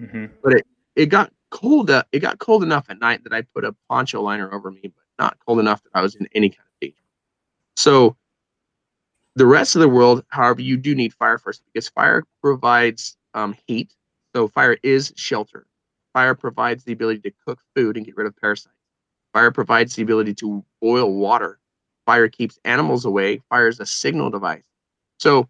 Mm-hmm. 0.01 0.27
But 0.43 0.55
it 0.55 0.67
it 0.97 1.07
got 1.07 1.33
cold. 1.51 1.91
Uh, 1.91 2.05
it 2.13 2.21
got 2.21 2.39
cold 2.39 2.63
enough 2.63 2.87
at 2.89 3.01
night 3.01 3.25
that 3.25 3.33
I 3.33 3.43
put 3.43 3.65
a 3.65 3.75
poncho 3.89 4.23
liner 4.23 4.53
over 4.53 4.71
me, 4.71 4.81
but 4.83 5.05
not 5.19 5.37
cold 5.47 5.61
enough 5.61 5.83
that 5.85 5.91
I 5.95 6.01
was 6.01 6.15
in 6.15 6.29
any 6.35 6.51
kind 6.51 6.67
of 6.67 6.81
danger. 6.81 6.97
So 7.77 8.17
the 9.37 9.47
rest 9.47 9.75
of 9.75 9.81
the 9.81 9.89
world, 9.89 10.25
however, 10.29 10.61
you 10.61 10.77
do 10.77 10.95
need 10.95 11.13
fire 11.13 11.39
first 11.39 11.63
because 11.73 11.89
fire 11.89 12.25
provides 12.41 13.17
um, 13.35 13.57
heat. 13.67 13.95
So 14.35 14.49
fire 14.49 14.77
is 14.83 15.13
shelter. 15.17 15.67
Fire 16.13 16.35
provides 16.35 16.85
the 16.85 16.93
ability 16.93 17.21
to 17.21 17.33
cook 17.47 17.61
food 17.75 17.97
and 17.97 18.07
get 18.07 18.17
rid 18.17 18.27
of 18.27 18.37
parasites. 18.37 18.75
Fire 19.33 19.51
provides 19.51 19.97
the 19.97 20.03
ability 20.03 20.35
to 20.35 20.65
boil 20.81 21.13
water. 21.13 21.59
Fire 22.07 22.29
keeps 22.29 22.59
animals 22.65 23.05
away. 23.05 23.43
Fire 23.49 23.67
is 23.69 23.81
a 23.81 23.87
signal 23.87 24.31
device. 24.31 24.63
So 25.19 25.49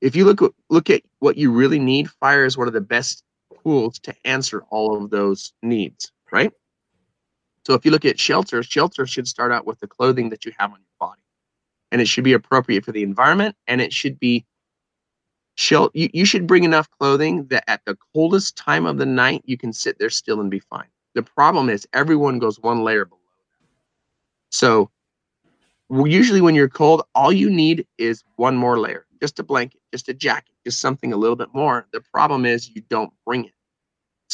if 0.00 0.16
you 0.16 0.24
look 0.24 0.54
look 0.68 0.90
at 0.90 1.02
what 1.20 1.36
you 1.36 1.52
really 1.52 1.78
need, 1.78 2.10
fire 2.10 2.44
is 2.44 2.58
one 2.58 2.66
of 2.66 2.74
the 2.74 2.80
best 2.80 3.23
tools 3.64 3.98
to 4.00 4.14
answer 4.24 4.62
all 4.70 5.02
of 5.02 5.10
those 5.10 5.52
needs, 5.62 6.12
right? 6.30 6.52
So 7.66 7.74
if 7.74 7.84
you 7.84 7.90
look 7.90 8.04
at 8.04 8.20
shelter, 8.20 8.62
shelter 8.62 9.06
should 9.06 9.26
start 9.26 9.50
out 9.50 9.66
with 9.66 9.80
the 9.80 9.86
clothing 9.88 10.28
that 10.30 10.44
you 10.44 10.52
have 10.58 10.70
on 10.70 10.78
your 10.78 11.08
body. 11.08 11.22
And 11.90 12.00
it 12.00 12.08
should 12.08 12.24
be 12.24 12.34
appropriate 12.34 12.84
for 12.84 12.92
the 12.92 13.02
environment 13.02 13.56
and 13.66 13.80
it 13.80 13.92
should 13.92 14.18
be 14.18 14.44
shelter 15.56 15.92
you, 15.94 16.10
you 16.12 16.24
should 16.24 16.46
bring 16.46 16.64
enough 16.64 16.88
clothing 16.90 17.46
that 17.46 17.64
at 17.68 17.80
the 17.86 17.96
coldest 18.12 18.56
time 18.56 18.86
of 18.86 18.98
the 18.98 19.06
night 19.06 19.42
you 19.44 19.56
can 19.56 19.72
sit 19.72 19.98
there 19.98 20.10
still 20.10 20.40
and 20.40 20.50
be 20.50 20.58
fine. 20.58 20.88
The 21.14 21.22
problem 21.22 21.68
is 21.68 21.86
everyone 21.92 22.40
goes 22.40 22.58
one 22.58 22.82
layer 22.82 23.04
below 23.04 23.20
that. 23.20 23.68
So 24.50 24.90
usually 25.90 26.40
when 26.40 26.56
you're 26.56 26.68
cold, 26.68 27.02
all 27.14 27.32
you 27.32 27.48
need 27.50 27.86
is 27.98 28.24
one 28.36 28.56
more 28.56 28.78
layer, 28.78 29.06
just 29.20 29.38
a 29.38 29.44
blanket, 29.44 29.80
just 29.92 30.08
a 30.08 30.14
jacket, 30.14 30.52
just 30.64 30.80
something 30.80 31.12
a 31.12 31.16
little 31.16 31.36
bit 31.36 31.54
more. 31.54 31.86
The 31.92 32.00
problem 32.00 32.44
is 32.44 32.68
you 32.74 32.82
don't 32.88 33.12
bring 33.24 33.44
it. 33.44 33.53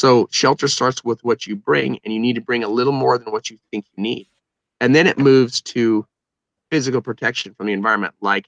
So 0.01 0.29
shelter 0.31 0.67
starts 0.67 1.05
with 1.05 1.23
what 1.25 1.47
you 1.47 1.55
bring, 1.55 2.01
and 2.03 2.15
you 2.15 2.19
need 2.19 2.37
to 2.37 2.41
bring 2.41 2.65
a 2.65 2.69
little 2.69 2.95
more 2.95 3.19
than 3.19 3.35
what 3.35 3.51
you 3.51 3.59
think 3.71 3.85
you 3.95 4.03
need. 4.03 4.31
And 4.81 4.95
then 4.95 5.07
it 5.07 5.19
moves 5.19 5.61
to 5.61 6.07
physical 6.71 7.03
protection 7.03 7.53
from 7.53 7.67
the 7.67 7.75
environment, 7.75 8.15
like 8.23 8.47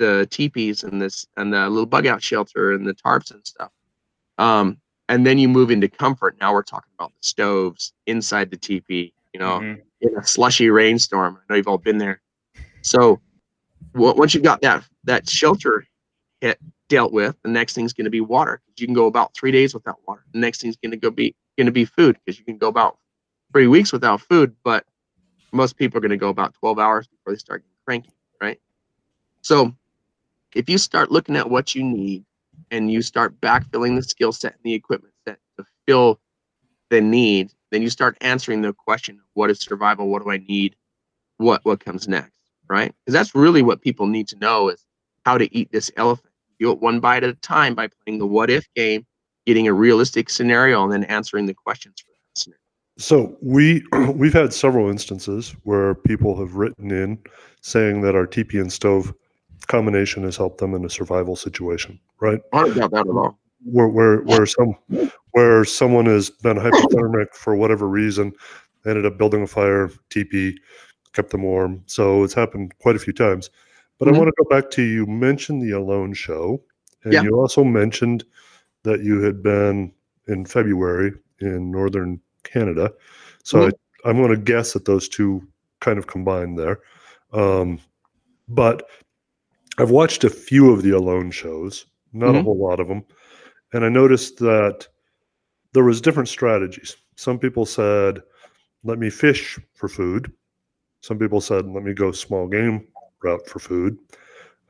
the 0.00 0.26
teepees 0.28 0.82
and 0.82 1.00
this 1.00 1.24
and 1.36 1.52
the 1.52 1.70
little 1.70 1.86
bug 1.86 2.08
out 2.08 2.20
shelter 2.20 2.72
and 2.72 2.84
the 2.84 2.94
tarps 2.94 3.30
and 3.30 3.46
stuff. 3.46 3.70
Um, 4.38 4.78
and 5.08 5.24
then 5.24 5.38
you 5.38 5.48
move 5.48 5.70
into 5.70 5.86
comfort. 5.86 6.36
Now 6.40 6.52
we're 6.52 6.64
talking 6.64 6.90
about 6.98 7.12
the 7.12 7.24
stoves 7.24 7.92
inside 8.08 8.50
the 8.50 8.56
teepee, 8.56 9.14
you 9.32 9.38
know, 9.38 9.60
mm-hmm. 9.60 9.80
in 10.00 10.18
a 10.18 10.26
slushy 10.26 10.68
rainstorm. 10.68 11.36
I 11.36 11.40
know 11.48 11.56
you've 11.58 11.68
all 11.68 11.78
been 11.78 11.98
there. 11.98 12.20
So 12.82 13.20
once 13.94 14.34
you've 14.34 14.42
got 14.42 14.62
that 14.62 14.82
that 15.04 15.28
shelter 15.28 15.86
hit 16.40 16.58
dealt 16.88 17.12
with, 17.12 17.36
the 17.42 17.50
next 17.50 17.74
thing's 17.74 17.92
going 17.92 18.04
to 18.04 18.10
be 18.10 18.20
water 18.20 18.62
you 18.80 18.86
can 18.86 18.94
go 18.94 19.06
about 19.06 19.34
three 19.34 19.50
days 19.50 19.74
without 19.74 19.98
water. 20.06 20.24
The 20.32 20.38
next 20.38 20.60
thing's 20.60 20.76
going 20.76 20.92
to 20.92 20.96
go 20.96 21.10
be 21.10 21.34
going 21.56 21.66
to 21.66 21.72
be 21.72 21.84
food 21.84 22.16
because 22.24 22.38
you 22.38 22.44
can 22.44 22.58
go 22.58 22.68
about 22.68 22.98
three 23.52 23.66
weeks 23.66 23.92
without 23.92 24.20
food, 24.20 24.54
but 24.64 24.84
most 25.52 25.76
people 25.76 25.98
are 25.98 26.00
going 26.00 26.10
to 26.10 26.16
go 26.16 26.28
about 26.28 26.54
12 26.54 26.78
hours 26.78 27.06
before 27.08 27.32
they 27.32 27.38
start 27.38 27.62
getting 27.62 27.76
cranky, 27.84 28.12
right? 28.40 28.60
So 29.42 29.74
if 30.54 30.68
you 30.68 30.78
start 30.78 31.10
looking 31.10 31.36
at 31.36 31.50
what 31.50 31.74
you 31.74 31.82
need 31.82 32.24
and 32.70 32.90
you 32.90 33.02
start 33.02 33.40
backfilling 33.40 33.96
the 33.96 34.02
skill 34.02 34.32
set 34.32 34.52
and 34.52 34.60
the 34.62 34.74
equipment 34.74 35.14
set 35.26 35.38
to 35.58 35.64
fill 35.86 36.20
the 36.90 37.00
need, 37.00 37.50
then 37.70 37.82
you 37.82 37.90
start 37.90 38.16
answering 38.20 38.62
the 38.62 38.72
question 38.72 39.16
of 39.16 39.24
what 39.34 39.50
is 39.50 39.60
survival? 39.60 40.08
What 40.08 40.22
do 40.22 40.30
I 40.30 40.38
need? 40.38 40.76
What 41.38 41.64
what 41.64 41.80
comes 41.84 42.08
next? 42.08 42.38
Right? 42.68 42.94
Because 43.04 43.14
that's 43.14 43.34
really 43.34 43.62
what 43.62 43.80
people 43.80 44.06
need 44.06 44.28
to 44.28 44.36
know 44.36 44.68
is 44.68 44.84
how 45.24 45.38
to 45.38 45.54
eat 45.56 45.70
this 45.72 45.90
elephant. 45.96 46.27
Do 46.60 46.72
it 46.72 46.80
one 46.80 47.00
bite 47.00 47.24
at 47.24 47.30
a 47.30 47.34
time 47.34 47.74
by 47.74 47.88
playing 48.04 48.18
the 48.18 48.26
what 48.26 48.50
if 48.50 48.66
game, 48.74 49.06
getting 49.46 49.68
a 49.68 49.72
realistic 49.72 50.30
scenario, 50.30 50.82
and 50.82 50.92
then 50.92 51.04
answering 51.04 51.46
the 51.46 51.54
questions 51.54 52.00
for 52.00 52.10
that 52.10 52.40
scenario. 52.40 52.58
So 52.98 53.36
we 53.40 53.84
we've 54.14 54.32
had 54.32 54.52
several 54.52 54.90
instances 54.90 55.54
where 55.64 55.94
people 55.94 56.38
have 56.38 56.54
written 56.54 56.90
in 56.90 57.18
saying 57.60 58.02
that 58.02 58.14
our 58.14 58.26
TP 58.26 58.60
and 58.60 58.72
stove 58.72 59.14
combination 59.66 60.24
has 60.24 60.36
helped 60.36 60.58
them 60.58 60.74
in 60.74 60.84
a 60.84 60.90
survival 60.90 61.36
situation, 61.36 61.98
right? 62.20 62.40
I 62.52 62.64
don't 62.64 62.76
doubt 62.76 62.90
that 62.92 63.06
at 63.06 63.14
all. 63.14 63.38
Where 63.64 63.88
where 63.88 64.22
where 64.22 64.46
some 64.46 64.74
where 65.32 65.64
someone 65.64 66.06
has 66.06 66.30
been 66.30 66.56
hypothermic 66.56 67.34
for 67.34 67.54
whatever 67.54 67.88
reason, 67.88 68.32
ended 68.86 69.06
up 69.06 69.18
building 69.18 69.42
a 69.42 69.46
fire, 69.46 69.90
TP, 70.10 70.54
kept 71.12 71.30
them 71.30 71.42
warm. 71.42 71.82
So 71.86 72.24
it's 72.24 72.34
happened 72.34 72.76
quite 72.78 72.96
a 72.96 73.00
few 73.00 73.12
times. 73.12 73.50
But 73.98 74.06
mm-hmm. 74.06 74.14
I 74.14 74.18
want 74.18 74.28
to 74.28 74.44
go 74.44 74.48
back 74.48 74.70
to 74.72 74.82
you 74.82 75.06
mentioned 75.06 75.62
the 75.62 75.72
Alone 75.72 76.14
show, 76.14 76.62
and 77.04 77.12
yeah. 77.12 77.22
you 77.22 77.38
also 77.38 77.64
mentioned 77.64 78.24
that 78.84 79.02
you 79.02 79.20
had 79.22 79.42
been 79.42 79.92
in 80.28 80.44
February 80.44 81.12
in 81.40 81.70
northern 81.70 82.20
Canada. 82.44 82.92
So 83.42 83.58
mm-hmm. 83.58 83.70
I, 84.06 84.10
I'm 84.10 84.16
going 84.16 84.30
to 84.30 84.36
guess 84.36 84.72
that 84.72 84.84
those 84.84 85.08
two 85.08 85.46
kind 85.80 85.98
of 85.98 86.06
combined 86.06 86.58
there. 86.58 86.80
Um, 87.32 87.80
but 88.48 88.88
I've 89.78 89.90
watched 89.90 90.24
a 90.24 90.30
few 90.30 90.70
of 90.70 90.82
the 90.82 90.90
Alone 90.90 91.30
shows, 91.30 91.86
not 92.12 92.28
mm-hmm. 92.28 92.38
a 92.38 92.42
whole 92.42 92.58
lot 92.58 92.80
of 92.80 92.88
them, 92.88 93.04
and 93.72 93.84
I 93.84 93.88
noticed 93.88 94.38
that 94.38 94.86
there 95.72 95.84
was 95.84 96.00
different 96.00 96.28
strategies. 96.28 96.96
Some 97.16 97.38
people 97.38 97.66
said, 97.66 98.22
"Let 98.84 98.98
me 98.98 99.10
fish 99.10 99.58
for 99.74 99.88
food." 99.88 100.32
Some 101.00 101.18
people 101.18 101.40
said, 101.40 101.66
"Let 101.66 101.82
me 101.82 101.94
go 101.94 102.12
small 102.12 102.46
game 102.46 102.86
route 103.22 103.46
for 103.48 103.58
food," 103.58 103.98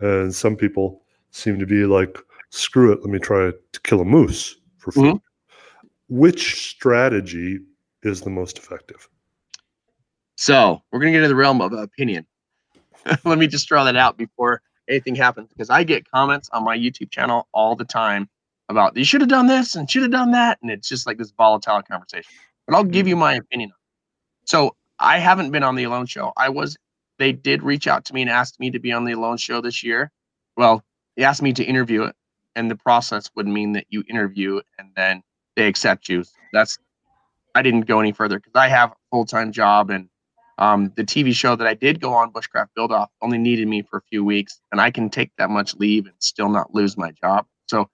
and 0.01 0.35
some 0.35 0.57
people 0.57 1.03
seem 1.31 1.59
to 1.59 1.67
be 1.67 1.85
like, 1.85 2.19
"Screw 2.51 2.93
it, 2.93 3.01
let 3.01 3.11
me 3.11 3.19
try 3.19 3.51
to 3.51 3.81
kill 3.83 4.01
a 4.01 4.05
moose 4.05 4.57
for 4.79 4.93
food." 4.93 5.17
Mm-hmm. 5.17 6.17
Which 6.19 6.71
strategy 6.71 7.61
is 8.03 8.23
the 8.23 8.31
most 8.31 8.59
effective? 8.59 9.09
So 10.37 10.81
we're 10.91 11.01
going 11.01 11.13
to 11.13 11.19
get 11.19 11.25
into 11.25 11.29
the 11.29 11.35
realm 11.35 11.61
of 11.61 11.73
opinion. 11.73 12.27
let 13.25 13.39
me 13.39 13.47
just 13.47 13.69
draw 13.69 13.85
that 13.85 13.97
out 13.97 14.17
before 14.17 14.63
anything 14.89 15.15
happens 15.15 15.49
because 15.49 15.71
I 15.71 15.85
get 15.85 16.11
comments 16.11 16.49
on 16.53 16.65
my 16.65 16.77
YouTube 16.77 17.11
channel 17.11 17.49
all 17.53 17.77
the 17.77 17.85
time 17.85 18.29
about 18.69 18.97
you 18.97 19.05
should 19.05 19.21
have 19.21 19.31
done 19.31 19.47
this 19.47 19.75
and 19.75 19.91
should 19.91 20.03
have 20.03 20.11
done 20.11 20.33
that, 20.33 20.59
and 20.63 20.71
it's 20.71 20.89
just 20.89 21.07
like 21.07 21.19
this 21.19 21.31
volatile 21.31 21.83
conversation. 21.83 22.31
But 22.67 22.77
I'll 22.77 22.85
give 22.85 23.09
you 23.09 23.15
mm-hmm. 23.15 23.21
my 23.21 23.35
opinion. 23.35 23.73
So 24.45 24.77
I 24.99 25.19
haven't 25.19 25.51
been 25.51 25.63
on 25.63 25.75
the 25.75 25.85
Alone 25.85 26.07
Show. 26.07 26.33
I 26.37 26.49
was. 26.49 26.77
They 27.19 27.33
did 27.33 27.63
reach 27.63 27.87
out 27.87 28.05
to 28.07 28.15
me 28.15 28.23
and 28.23 28.31
asked 28.31 28.61
me 28.61 28.71
to 28.71 28.79
be 28.79 28.93
on 28.93 29.05
the 29.05 29.13
Alone 29.13 29.37
Show 29.37 29.61
this 29.61 29.83
year. 29.83 30.11
Well, 30.57 30.85
they 31.17 31.25
asked 31.25 31.43
me 31.43 31.53
to 31.55 31.65
interview 31.65 32.05
it, 32.05 32.17
and 32.55 32.71
the 32.71 32.77
process 32.77 33.31
would 33.35 33.47
mean 33.47 33.73
that 33.73 33.87
you 33.89 34.05
interview 34.09 34.61
and 34.79 34.91
then 34.97 35.23
they 35.57 35.67
accept 35.67 36.09
you. 36.09 36.25
That's. 36.53 36.79
I 37.55 37.63
didn't 37.63 37.87
go 37.87 37.99
any 37.99 38.13
further 38.13 38.39
because 38.39 38.53
I 38.55 38.69
have 38.69 38.93
a 38.93 38.97
full 39.11 39.25
time 39.25 39.51
job 39.51 39.91
and 39.91 40.09
um, 40.59 40.93
the 40.97 41.05
TV 41.05 41.33
show 41.33 41.55
that 41.55 41.67
I 41.67 41.75
did 41.75 42.01
go 42.01 42.13
on, 42.13 42.33
Bushcraft 42.33 42.69
Build 42.75 42.91
Off, 42.91 43.11
only 43.23 43.39
needed 43.39 43.69
me 43.69 43.83
for 43.83 43.99
a 43.99 44.03
few 44.03 44.25
weeks, 44.25 44.61
and 44.73 44.81
I 44.81 44.91
can 44.91 45.09
take 45.09 45.31
that 45.39 45.51
much 45.51 45.75
leave 45.77 46.07
and 46.07 46.15
still 46.19 46.49
not 46.49 46.75
lose 46.75 46.97
my 46.97 47.13
job. 47.13 47.47
So, 47.67 47.89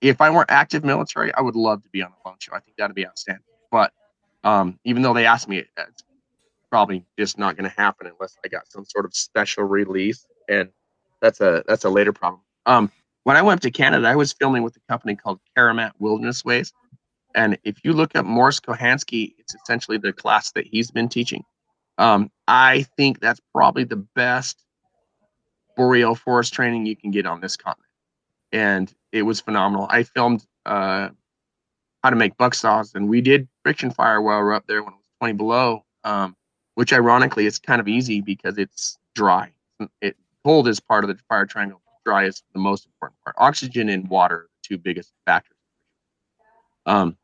if 0.00 0.20
I 0.20 0.30
weren't 0.30 0.50
active 0.50 0.84
military, 0.84 1.34
I 1.34 1.40
would 1.40 1.56
love 1.56 1.82
to 1.82 1.88
be 1.90 2.00
on 2.00 2.10
the 2.12 2.16
phone 2.22 2.36
show. 2.38 2.52
I 2.54 2.60
think 2.60 2.76
that'd 2.76 2.94
be 2.94 3.06
outstanding. 3.06 3.42
But 3.72 3.92
um, 4.44 4.78
even 4.84 5.02
though 5.02 5.14
they 5.14 5.26
asked 5.26 5.48
me, 5.48 5.64
probably 6.74 7.04
just 7.18 7.38
not 7.38 7.56
going 7.56 7.70
to 7.70 7.76
happen 7.76 8.06
unless 8.08 8.36
I 8.44 8.48
got 8.48 8.70
some 8.70 8.84
sort 8.84 9.04
of 9.04 9.14
special 9.14 9.64
release, 9.64 10.26
and 10.48 10.70
that's 11.20 11.40
a 11.40 11.62
that's 11.68 11.84
a 11.84 11.90
later 11.90 12.12
problem. 12.12 12.40
Um, 12.66 12.90
when 13.22 13.36
I 13.36 13.42
went 13.42 13.62
to 13.62 13.70
Canada, 13.70 14.08
I 14.08 14.16
was 14.16 14.32
filming 14.32 14.62
with 14.62 14.76
a 14.76 14.80
company 14.90 15.14
called 15.16 15.40
Karamat 15.56 15.92
Wilderness 15.98 16.44
Ways, 16.44 16.72
and 17.34 17.58
if 17.64 17.84
you 17.84 17.92
look 17.92 18.16
up 18.16 18.26
Mors 18.26 18.60
Kochanski, 18.60 19.34
it's 19.38 19.54
essentially 19.54 19.98
the 19.98 20.12
class 20.12 20.52
that 20.52 20.66
he's 20.66 20.90
been 20.90 21.08
teaching 21.08 21.44
um, 21.98 22.30
I 22.48 22.86
think 22.96 23.20
that's 23.20 23.40
probably 23.54 23.84
the 23.84 24.04
best 24.14 24.62
boreal 25.76 26.14
forest 26.14 26.52
training 26.52 26.86
you 26.86 26.96
can 26.96 27.10
get 27.10 27.26
on 27.26 27.40
this 27.40 27.56
continent. 27.56 27.90
And 28.52 28.92
it 29.12 29.22
was 29.22 29.40
phenomenal. 29.40 29.86
I 29.90 30.04
filmed 30.04 30.44
uh, 30.66 31.10
how 32.02 32.10
to 32.10 32.16
make 32.16 32.36
buck 32.36 32.54
saws, 32.54 32.94
and 32.94 33.08
we 33.08 33.20
did 33.20 33.48
friction 33.62 33.90
fire 33.90 34.20
while 34.20 34.40
we're 34.40 34.54
up 34.54 34.66
there 34.66 34.82
when 34.82 34.92
it 34.92 34.96
was 34.96 35.10
20 35.20 35.34
below, 35.34 35.84
um, 36.04 36.36
which 36.74 36.92
ironically 36.92 37.46
is 37.46 37.58
kind 37.58 37.80
of 37.80 37.88
easy 37.88 38.20
because 38.20 38.58
it's 38.58 38.98
dry. 39.14 39.52
It 40.00 40.16
cold 40.44 40.68
is 40.68 40.80
part 40.80 41.04
of 41.04 41.08
the 41.08 41.16
fire 41.28 41.46
triangle. 41.46 41.80
Dry 42.04 42.24
is 42.24 42.42
the 42.52 42.60
most 42.60 42.86
important 42.86 43.18
part. 43.24 43.36
Oxygen 43.38 43.88
and 43.88 44.08
water 44.08 44.34
are 44.36 44.48
the 44.62 44.76
two 44.76 44.78
biggest 44.78 45.12
factors. 45.26 45.56
Um, 46.86 47.16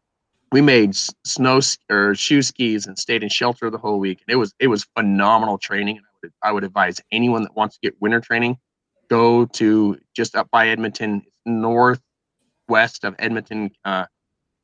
we 0.53 0.61
made 0.61 0.97
snow 1.25 1.61
or 1.91 2.15
shoe 2.15 2.43
skis 2.43 2.87
and 2.87 2.99
stayed 2.99 3.23
in 3.23 3.29
shelter 3.29 3.71
the 3.71 3.79
whole 3.79 4.01
week. 4.01 4.23
And 4.27 4.33
It 4.33 4.37
was 4.37 4.55
it 4.59 4.69
was 4.69 4.85
phenomenal 4.97 5.59
training. 5.59 5.99
I 5.99 6.03
would, 6.23 6.33
I 6.43 6.53
would 6.53 6.65
advise 6.65 7.01
anyone 7.13 7.43
that 7.43 7.55
wants 7.55 7.77
to 7.77 7.81
get 7.83 8.01
winter 8.01 8.21
training, 8.21 8.59
go 9.09 9.45
to 9.47 9.99
just 10.17 10.35
up 10.35 10.51
by 10.51 10.69
Edmonton, 10.69 11.23
northwest 11.47 13.05
of 13.05 13.15
Edmonton, 13.19 13.71
uh, 13.85 14.07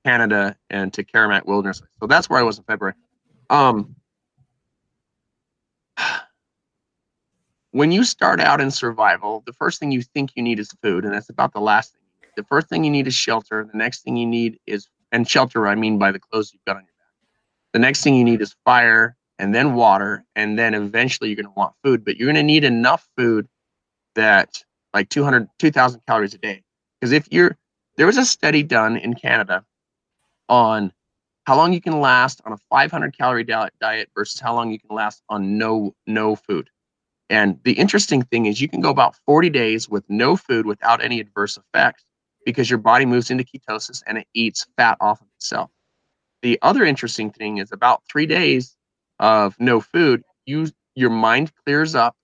Canada, 0.05 0.57
and 0.71 0.93
to 0.95 1.05
Karamat 1.05 1.47
Wilderness. 1.47 1.83
So 2.01 2.07
that's 2.07 2.29
where 2.29 2.41
I 2.41 2.43
was 2.43 2.59
in 2.59 2.65
February. 2.65 2.95
Um, 3.51 3.95
when 7.77 7.93
you 7.93 8.05
start 8.05 8.41
out 8.41 8.59
in 8.59 8.71
survival, 8.71 9.43
the 9.45 9.53
first 9.53 9.79
thing 9.79 9.93
you 9.93 10.01
think 10.01 10.31
you 10.35 10.43
need 10.43 10.59
is 10.59 10.71
food, 10.83 11.05
and 11.05 11.13
that's 11.13 11.29
about 11.29 11.53
the 11.53 11.61
last 11.61 11.93
thing. 11.93 12.01
The 12.35 12.45
first 12.45 12.71
thing 12.71 12.85
you 12.85 12.91
need 12.91 13.07
is 13.07 13.15
shelter. 13.15 13.69
The 13.71 13.77
next 13.77 14.01
thing 14.03 14.17
you 14.17 14.27
need 14.27 14.59
is 14.67 14.89
and 15.13 15.29
shelter, 15.29 15.69
I 15.69 15.75
mean 15.75 15.99
by 15.99 16.11
the 16.11 16.19
clothes 16.19 16.53
you've 16.55 16.65
got 16.65 16.77
on 16.77 16.83
your 16.83 16.95
back. 16.99 17.13
The 17.75 17.79
next 17.79 18.03
thing 18.03 18.15
you 18.15 18.25
need 18.25 18.41
is 18.41 18.57
fire 18.65 19.15
and 19.39 19.55
then 19.55 19.75
water, 19.75 20.25
and 20.35 20.59
then 20.59 20.73
eventually 20.73 21.29
you're 21.29 21.37
going 21.37 21.53
to 21.53 21.53
want 21.55 21.75
food, 21.85 22.03
but 22.03 22.17
you're 22.17 22.27
going 22.27 22.37
to 22.37 22.43
need 22.43 22.65
enough 22.65 23.07
food 23.15 23.47
that 24.15 24.65
like 24.95 25.11
200 25.11 25.47
2000 25.59 26.01
calories 26.07 26.33
a 26.33 26.39
day 26.39 26.63
because 26.99 27.13
if 27.13 27.29
you're 27.31 27.59
there 27.99 28.07
was 28.07 28.17
a 28.17 28.25
study 28.25 28.63
done 28.63 28.97
in 28.97 29.13
canada 29.13 29.63
on 30.49 30.91
how 31.45 31.55
long 31.55 31.75
you 31.75 31.83
can 31.83 32.01
last 32.01 32.41
on 32.47 32.55
a 32.55 32.57
500 32.71 33.15
calorie 33.15 33.45
diet 33.45 34.09
versus 34.15 34.41
how 34.41 34.55
long 34.55 34.71
you 34.71 34.79
can 34.79 34.97
last 34.97 35.23
on 35.29 35.59
no 35.59 35.95
no 36.07 36.35
food 36.35 36.71
and 37.29 37.59
the 37.65 37.73
interesting 37.73 38.23
thing 38.23 38.47
is 38.47 38.61
you 38.61 38.69
can 38.69 38.81
go 38.81 38.91
about 38.91 39.17
40 39.27 39.51
days 39.51 39.89
with 39.89 40.05
no 40.09 40.37
food 40.37 40.67
without 40.67 41.03
any 41.03 41.21
adverse 41.21 41.59
effects 41.59 42.05
because 42.45 42.71
your 42.71 42.79
body 42.79 43.05
moves 43.05 43.31
into 43.31 43.45
ketosis 43.45 44.03
and 44.07 44.19
it 44.19 44.27
eats 44.35 44.67
fat 44.77 44.97
off 45.01 45.21
of 45.21 45.27
itself 45.37 45.71
the 46.43 46.59
other 46.63 46.85
interesting 46.85 47.31
thing 47.31 47.59
is 47.59 47.73
about 47.73 48.03
three 48.11 48.27
days 48.27 48.77
of 49.19 49.57
no 49.59 49.81
food 49.81 50.23
you 50.47 50.69
your 50.95 51.11
mind 51.11 51.53
clears 51.65 51.95
up 51.95 52.17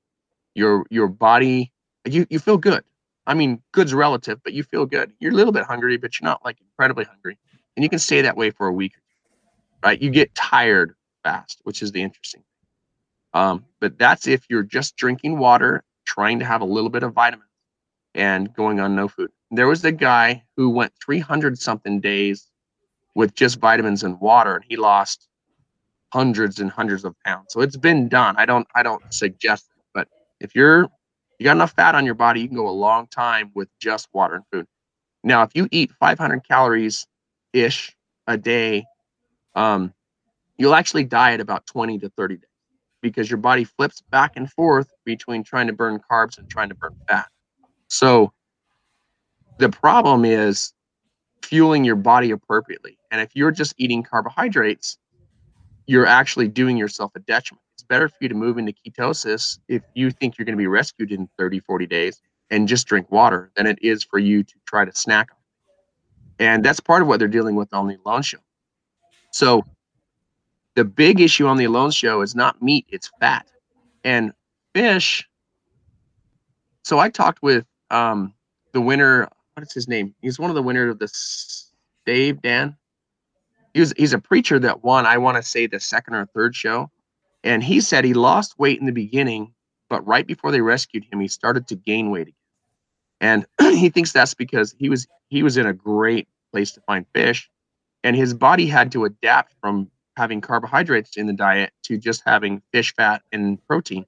your 0.54 0.84
your 0.90 1.08
body 1.08 1.72
you 2.04 2.26
you 2.30 2.38
feel 2.38 2.58
good. 2.58 2.84
I 3.26 3.34
mean, 3.34 3.62
good's 3.72 3.94
relative, 3.94 4.42
but 4.42 4.52
you 4.52 4.64
feel 4.64 4.86
good. 4.86 5.12
You're 5.20 5.32
a 5.32 5.34
little 5.34 5.52
bit 5.52 5.64
hungry, 5.64 5.96
but 5.96 6.18
you're 6.18 6.28
not 6.28 6.44
like 6.44 6.58
incredibly 6.60 7.04
hungry, 7.04 7.38
and 7.76 7.84
you 7.84 7.88
can 7.88 7.98
stay 7.98 8.22
that 8.22 8.36
way 8.36 8.50
for 8.50 8.66
a 8.66 8.72
week, 8.72 8.94
right? 9.84 10.00
You 10.00 10.10
get 10.10 10.34
tired 10.34 10.94
fast, 11.22 11.60
which 11.64 11.82
is 11.82 11.92
the 11.92 12.02
interesting. 12.02 12.42
Um, 13.34 13.64
but 13.80 13.98
that's 13.98 14.26
if 14.26 14.44
you're 14.50 14.62
just 14.62 14.96
drinking 14.96 15.38
water, 15.38 15.84
trying 16.04 16.38
to 16.40 16.44
have 16.44 16.60
a 16.60 16.66
little 16.66 16.90
bit 16.90 17.02
of 17.02 17.12
vitamins, 17.14 17.48
and 18.14 18.52
going 18.54 18.80
on 18.80 18.94
no 18.94 19.08
food. 19.08 19.30
There 19.50 19.68
was 19.68 19.84
a 19.84 19.92
guy 19.92 20.42
who 20.56 20.70
went 20.70 20.92
300 21.04 21.58
something 21.58 22.00
days 22.00 22.50
with 23.14 23.34
just 23.34 23.58
vitamins 23.58 24.02
and 24.02 24.20
water, 24.20 24.56
and 24.56 24.64
he 24.68 24.76
lost 24.76 25.28
hundreds 26.12 26.58
and 26.60 26.70
hundreds 26.70 27.04
of 27.04 27.14
pounds. 27.24 27.46
So 27.50 27.60
it's 27.60 27.76
been 27.76 28.08
done. 28.08 28.36
I 28.38 28.46
don't 28.46 28.66
I 28.74 28.82
don't 28.82 29.02
suggest 29.12 29.66
it, 29.76 29.82
but 29.94 30.08
if 30.40 30.54
you're 30.54 30.88
you 31.38 31.44
got 31.44 31.56
enough 31.56 31.72
fat 31.72 31.94
on 31.94 32.04
your 32.04 32.14
body, 32.14 32.40
you 32.42 32.48
can 32.48 32.56
go 32.56 32.68
a 32.68 32.70
long 32.70 33.06
time 33.08 33.50
with 33.54 33.68
just 33.80 34.08
water 34.12 34.36
and 34.36 34.44
food. 34.52 34.66
Now, 35.24 35.42
if 35.42 35.50
you 35.54 35.68
eat 35.70 35.90
500 35.98 36.46
calories 36.46 37.06
ish 37.52 37.96
a 38.26 38.36
day, 38.36 38.84
um, 39.54 39.92
you'll 40.58 40.74
actually 40.74 41.04
die 41.04 41.32
at 41.32 41.40
about 41.40 41.66
20 41.66 41.98
to 42.00 42.10
30 42.10 42.36
days 42.36 42.51
because 43.02 43.30
your 43.30 43.38
body 43.38 43.64
flips 43.64 44.00
back 44.10 44.32
and 44.36 44.50
forth 44.50 44.90
between 45.04 45.42
trying 45.42 45.66
to 45.66 45.72
burn 45.72 46.00
carbs 46.10 46.38
and 46.38 46.48
trying 46.48 46.68
to 46.68 46.74
burn 46.74 46.96
fat. 47.08 47.28
So 47.88 48.32
the 49.58 49.68
problem 49.68 50.24
is 50.24 50.72
fueling 51.42 51.84
your 51.84 51.96
body 51.96 52.30
appropriately. 52.30 52.96
And 53.10 53.20
if 53.20 53.34
you're 53.34 53.50
just 53.50 53.74
eating 53.76 54.02
carbohydrates, 54.02 54.96
you're 55.86 56.06
actually 56.06 56.48
doing 56.48 56.76
yourself 56.76 57.12
a 57.16 57.20
detriment 57.20 57.62
it's 57.82 57.88
better 57.88 58.08
for 58.08 58.16
you 58.20 58.28
to 58.28 58.34
move 58.34 58.58
into 58.58 58.72
ketosis 58.72 59.58
if 59.66 59.82
you 59.94 60.12
think 60.12 60.38
you're 60.38 60.44
going 60.44 60.56
to 60.56 60.60
be 60.60 60.68
rescued 60.68 61.10
in 61.10 61.28
30, 61.36 61.58
40 61.60 61.86
days 61.86 62.20
and 62.50 62.68
just 62.68 62.86
drink 62.86 63.10
water 63.10 63.50
than 63.56 63.66
it 63.66 63.78
is 63.82 64.04
for 64.04 64.20
you 64.20 64.44
to 64.44 64.54
try 64.66 64.84
to 64.84 64.94
snack. 64.94 65.30
And 66.38 66.64
that's 66.64 66.78
part 66.78 67.02
of 67.02 67.08
what 67.08 67.18
they're 67.18 67.28
dealing 67.28 67.56
with 67.56 67.74
on 67.74 67.88
the 67.88 67.98
Alone 68.04 68.22
Show. 68.22 68.38
So 69.32 69.64
the 70.74 70.84
big 70.84 71.20
issue 71.20 71.46
on 71.46 71.56
the 71.56 71.64
Alone 71.64 71.90
Show 71.90 72.22
is 72.22 72.34
not 72.34 72.62
meat, 72.62 72.86
it's 72.88 73.10
fat. 73.20 73.46
And 74.04 74.32
fish. 74.74 75.28
So 76.82 76.98
I 76.98 77.08
talked 77.08 77.42
with 77.42 77.66
um, 77.90 78.34
the 78.72 78.80
winner. 78.80 79.28
What 79.54 79.62
is 79.62 79.72
his 79.72 79.86
name? 79.86 80.14
He's 80.22 80.38
one 80.38 80.50
of 80.50 80.56
the 80.56 80.62
winners 80.62 80.90
of 80.90 80.98
this. 80.98 81.70
Dave 82.04 82.42
Dan. 82.42 82.76
He 83.74 83.80
was, 83.80 83.94
he's 83.96 84.12
a 84.12 84.18
preacher 84.18 84.58
that 84.58 84.82
won. 84.82 85.06
I 85.06 85.18
want 85.18 85.36
to 85.36 85.42
say 85.42 85.66
the 85.66 85.80
second 85.80 86.14
or 86.14 86.26
third 86.26 86.54
show. 86.54 86.90
And 87.44 87.62
he 87.62 87.80
said 87.80 88.04
he 88.04 88.14
lost 88.14 88.58
weight 88.58 88.78
in 88.80 88.86
the 88.86 88.92
beginning, 88.92 89.52
but 89.88 90.06
right 90.06 90.26
before 90.26 90.50
they 90.50 90.60
rescued 90.60 91.04
him, 91.10 91.20
he 91.20 91.28
started 91.28 91.66
to 91.68 91.74
gain 91.74 92.10
weight 92.10 92.28
again. 92.28 92.34
And 93.20 93.46
he 93.78 93.88
thinks 93.88 94.12
that's 94.12 94.34
because 94.34 94.74
he 94.78 94.88
was 94.88 95.06
he 95.28 95.42
was 95.42 95.56
in 95.56 95.66
a 95.66 95.72
great 95.72 96.28
place 96.52 96.72
to 96.72 96.80
find 96.82 97.06
fish, 97.14 97.48
and 98.04 98.14
his 98.14 98.34
body 98.34 98.66
had 98.66 98.92
to 98.92 99.04
adapt 99.04 99.54
from 99.60 99.90
having 100.16 100.40
carbohydrates 100.40 101.16
in 101.16 101.26
the 101.26 101.32
diet 101.32 101.72
to 101.84 101.98
just 101.98 102.22
having 102.24 102.62
fish 102.72 102.94
fat 102.94 103.22
and 103.32 103.64
protein. 103.66 104.04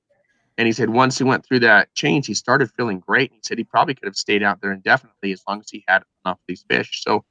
And 0.56 0.66
he 0.66 0.72
said 0.72 0.90
once 0.90 1.18
he 1.18 1.24
went 1.24 1.44
through 1.44 1.60
that 1.60 1.92
change, 1.94 2.26
he 2.26 2.34
started 2.34 2.70
feeling 2.72 3.00
great. 3.00 3.32
He 3.32 3.40
said 3.42 3.58
he 3.58 3.64
probably 3.64 3.94
could 3.94 4.06
have 4.06 4.16
stayed 4.16 4.42
out 4.42 4.60
there 4.60 4.72
indefinitely 4.72 5.32
as 5.32 5.42
long 5.48 5.60
as 5.60 5.68
he 5.70 5.84
had 5.88 6.02
enough 6.24 6.36
of 6.36 6.44
these 6.46 6.64
fish. 6.68 7.02
So 7.02 7.24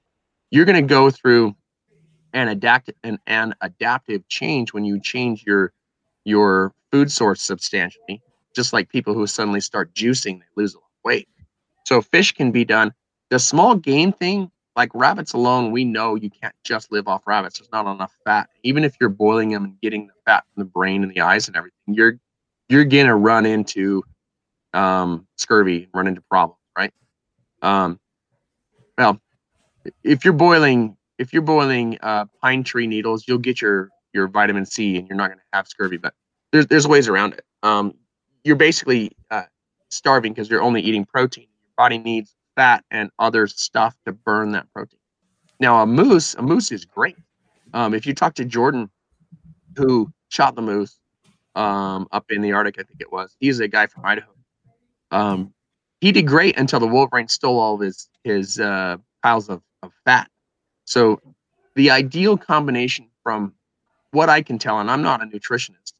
you're 0.51 0.65
going 0.65 0.81
to 0.81 0.87
go 0.87 1.09
through 1.09 1.55
an 2.33 2.47
adapt 2.47 2.91
an, 3.03 3.19
an 3.27 3.53
adaptive 3.61 4.27
change 4.27 4.73
when 4.73 4.83
you 4.83 4.99
change 4.99 5.43
your 5.45 5.71
your 6.25 6.73
food 6.91 7.11
source 7.11 7.41
substantially, 7.41 8.21
just 8.55 8.73
like 8.73 8.89
people 8.89 9.13
who 9.13 9.27
suddenly 9.27 9.61
start 9.61 9.93
juicing, 9.93 10.39
they 10.39 10.45
lose 10.61 10.73
a 10.73 10.77
lot 10.77 10.83
of 10.83 11.03
weight. 11.05 11.27
So 11.85 12.01
fish 12.01 12.31
can 12.31 12.51
be 12.51 12.65
done. 12.65 12.93
The 13.29 13.39
small 13.39 13.75
game 13.75 14.11
thing, 14.13 14.51
like 14.75 14.89
rabbits 14.93 15.33
alone, 15.33 15.71
we 15.71 15.85
know 15.85 16.15
you 16.15 16.29
can't 16.29 16.55
just 16.63 16.91
live 16.91 17.07
off 17.07 17.27
rabbits. 17.27 17.59
There's 17.59 17.71
not 17.71 17.91
enough 17.91 18.15
fat. 18.25 18.49
Even 18.63 18.83
if 18.83 18.95
you're 18.99 19.09
boiling 19.09 19.51
them 19.51 19.65
and 19.65 19.79
getting 19.81 20.07
the 20.07 20.13
fat 20.25 20.43
from 20.53 20.61
the 20.61 20.69
brain 20.69 21.03
and 21.03 21.11
the 21.11 21.21
eyes 21.21 21.47
and 21.47 21.55
everything, 21.55 21.93
you're 21.93 22.19
you're 22.69 22.85
gonna 22.85 23.15
run 23.15 23.45
into 23.45 24.03
um, 24.73 25.27
scurvy, 25.37 25.89
run 25.93 26.07
into 26.07 26.21
problems, 26.21 26.59
right? 26.77 26.91
Um, 27.61 27.99
well, 28.97 29.19
if 30.03 30.23
you're 30.25 30.33
boiling 30.33 30.97
if 31.19 31.33
you're 31.33 31.41
boiling 31.43 31.97
uh, 32.01 32.25
pine 32.41 32.63
tree 32.63 32.87
needles, 32.87 33.25
you'll 33.27 33.37
get 33.37 33.61
your 33.61 33.89
your 34.13 34.27
vitamin 34.27 34.65
C 34.65 34.97
and 34.97 35.07
you're 35.07 35.17
not 35.17 35.29
to 35.29 35.37
have 35.53 35.67
scurvy. 35.67 35.97
But 35.97 36.13
there's 36.51 36.67
there's 36.67 36.87
ways 36.87 37.07
around 37.07 37.33
it. 37.33 37.45
Um, 37.61 37.93
you're 38.43 38.55
basically 38.55 39.11
uh, 39.31 39.43
starving 39.89 40.33
because 40.33 40.49
you're 40.49 40.61
only 40.61 40.81
eating 40.81 41.05
protein. 41.05 41.47
Your 41.61 41.71
body 41.77 41.97
needs 41.97 42.35
fat 42.55 42.83
and 42.91 43.09
other 43.19 43.47
stuff 43.47 43.95
to 44.05 44.11
burn 44.11 44.51
that 44.51 44.71
protein. 44.73 44.99
Now 45.59 45.81
a 45.81 45.85
moose, 45.85 46.35
a 46.35 46.41
moose 46.41 46.71
is 46.71 46.85
great. 46.85 47.17
Um, 47.73 47.93
if 47.93 48.05
you 48.05 48.13
talk 48.13 48.35
to 48.35 48.45
Jordan, 48.45 48.89
who 49.77 50.11
shot 50.29 50.55
the 50.55 50.61
moose 50.61 50.99
um, 51.55 52.07
up 52.11 52.25
in 52.29 52.41
the 52.41 52.51
Arctic, 52.51 52.79
I 52.79 52.83
think 52.83 53.01
it 53.01 53.11
was. 53.11 53.35
He's 53.39 53.59
a 53.59 53.67
guy 53.67 53.87
from 53.87 54.05
Idaho. 54.05 54.31
Um, 55.11 55.53
he 56.01 56.11
did 56.11 56.27
great 56.27 56.57
until 56.57 56.79
the 56.79 56.87
wolverine 56.87 57.27
stole 57.27 57.59
all 57.59 57.75
of 57.75 57.81
his 57.81 58.09
his 58.23 58.59
uh, 58.59 58.97
piles 59.21 59.49
of, 59.49 59.61
of 59.81 59.91
fat. 60.05 60.29
So 60.85 61.21
the 61.75 61.91
ideal 61.91 62.37
combination 62.37 63.07
from 63.23 63.53
what 64.11 64.29
I 64.29 64.41
can 64.41 64.59
tell, 64.59 64.79
and 64.79 64.91
I'm 64.91 65.01
not 65.01 65.23
a 65.23 65.25
nutritionist, 65.25 65.93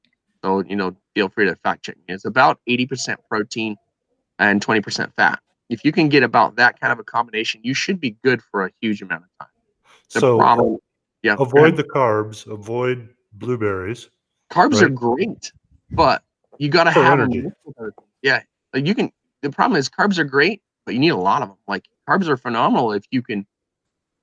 so 0.43 0.64
you 0.64 0.76
know, 0.76 0.95
feel 1.16 1.30
free 1.30 1.45
to 1.45 1.56
fact 1.56 1.84
check 1.86 1.95
me. 1.95 2.14
It's 2.14 2.26
about 2.26 2.60
80% 2.68 3.16
protein 3.30 3.78
and 4.40 4.65
20% 4.65 5.14
fat. 5.15 5.40
If 5.74 5.84
you 5.84 5.91
can 5.91 6.08
get 6.08 6.22
about 6.22 6.56
that 6.58 6.80
kind 6.80 6.94
of 6.94 7.00
a 7.00 7.04
combination, 7.04 7.62
you 7.64 7.74
should 7.74 8.00
be 8.00 8.12
good 8.24 8.41
for 8.44 8.66
a 8.66 8.72
huge 8.80 9.02
amount 9.02 9.24
of 9.24 9.30
time. 9.40 9.50
The 10.14 10.20
so 10.20 10.38
problem, 10.38 10.78
yeah, 11.24 11.36
avoid 11.40 11.76
the 11.78 11.84
carbs, 11.84 12.45
avoid 12.45 13.10
blueberries. 13.34 14.10
Carbs 14.52 14.76
right? 14.76 14.84
are 14.84 14.90
great, 14.90 15.52
but 15.90 16.24
you 16.60 16.70
got 16.70 16.84
to 16.84 16.91
have 16.91 17.20
energy. 17.20 17.41
them. 17.41 17.91
Yeah, 18.22 18.44
like 18.74 18.86
you 18.86 18.94
can. 18.94 19.12
The 19.41 19.50
problem 19.50 19.80
is 19.80 19.90
carbs 19.90 20.20
are 20.20 20.24
great, 20.24 20.62
but 20.86 20.94
you 20.94 21.00
need 21.00 21.10
a 21.10 21.18
lot 21.18 21.41
of 21.41 21.50
them. 21.50 21.58
Like 21.68 21.88
carbs 22.08 22.28
are 22.28 22.38
phenomenal 22.38 22.94
if 22.94 23.06
you 23.10 23.24
can. 23.24 23.48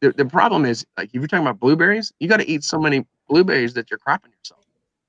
The, 0.01 0.13
the 0.13 0.25
problem 0.25 0.65
is 0.65 0.87
like 0.97 1.09
if 1.09 1.15
you're 1.15 1.27
talking 1.27 1.45
about 1.45 1.59
blueberries, 1.59 2.13
you 2.21 2.29
got 2.29 2.39
to 2.39 2.49
eat 2.49 2.63
so 2.63 2.79
many 2.79 3.05
blueberries 3.29 3.75
that 3.75 3.91
you're 3.91 3.99
cropping 3.99 4.31
yourself. 4.31 4.65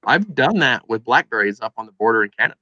I've 0.05 0.33
done 0.33 0.57
that 0.59 0.89
with 0.89 1.03
blackberries 1.03 1.61
up 1.61 1.73
on 1.77 1.85
the 1.85 1.91
border 1.91 2.23
in 2.23 2.31
Canada. 2.31 2.57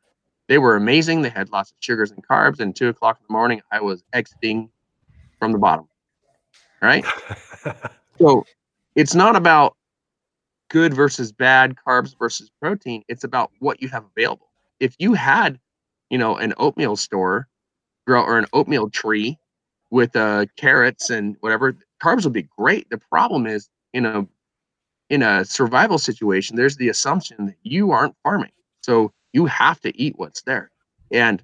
They 0.50 0.58
were 0.58 0.76
amazing. 0.76 1.22
They 1.22 1.30
had 1.30 1.52
lots 1.52 1.70
of 1.70 1.78
sugars 1.80 2.10
and 2.12 2.28
carbs. 2.28 2.60
And 2.60 2.76
two 2.76 2.90
o'clock 2.90 3.18
in 3.20 3.26
the 3.30 3.32
morning, 3.32 3.62
I 3.72 3.80
was 3.80 4.04
exiting 4.14 4.70
from 5.38 5.52
the 5.52 5.60
bottom. 5.60 5.88
Right. 6.82 7.06
so 8.20 8.46
it's 8.96 9.14
not 9.14 9.36
about 9.36 9.78
good 10.70 10.92
versus 10.92 11.32
bad, 11.32 11.76
carbs 11.76 12.18
versus 12.18 12.50
protein. 12.60 13.04
It's 13.08 13.24
about 13.24 13.52
what 13.60 13.80
you 13.80 13.90
have 13.90 14.06
available. 14.18 14.50
If 14.80 14.96
you 14.98 15.14
had, 15.14 15.60
you 16.10 16.18
know, 16.18 16.36
an 16.36 16.56
oatmeal 16.58 16.96
store 16.96 17.48
grow 18.08 18.24
or 18.24 18.40
an 18.40 18.48
oatmeal 18.52 18.90
tree 18.90 19.38
with 19.92 20.16
uh, 20.16 20.48
carrots 20.58 21.12
and 21.12 21.38
whatever, 21.42 21.78
carbs 22.04 22.24
would 22.24 22.34
be 22.34 22.48
great. 22.58 22.90
The 22.90 22.98
problem 22.98 23.46
is, 23.46 23.70
you 23.94 24.02
know, 24.02 24.28
in 25.12 25.22
a 25.22 25.46
survival 25.46 26.00
situation, 26.00 26.56
there's 26.56 26.78
the 26.78 26.90
assumption 26.90 27.46
that 27.46 27.58
you 27.62 27.92
aren't 27.92 28.16
farming. 28.24 28.52
So 28.82 29.12
you 29.34 29.46
have 29.46 29.80
to 29.82 29.98
eat 30.00 30.16
what's 30.18 30.42
there. 30.44 30.72
And 31.12 31.44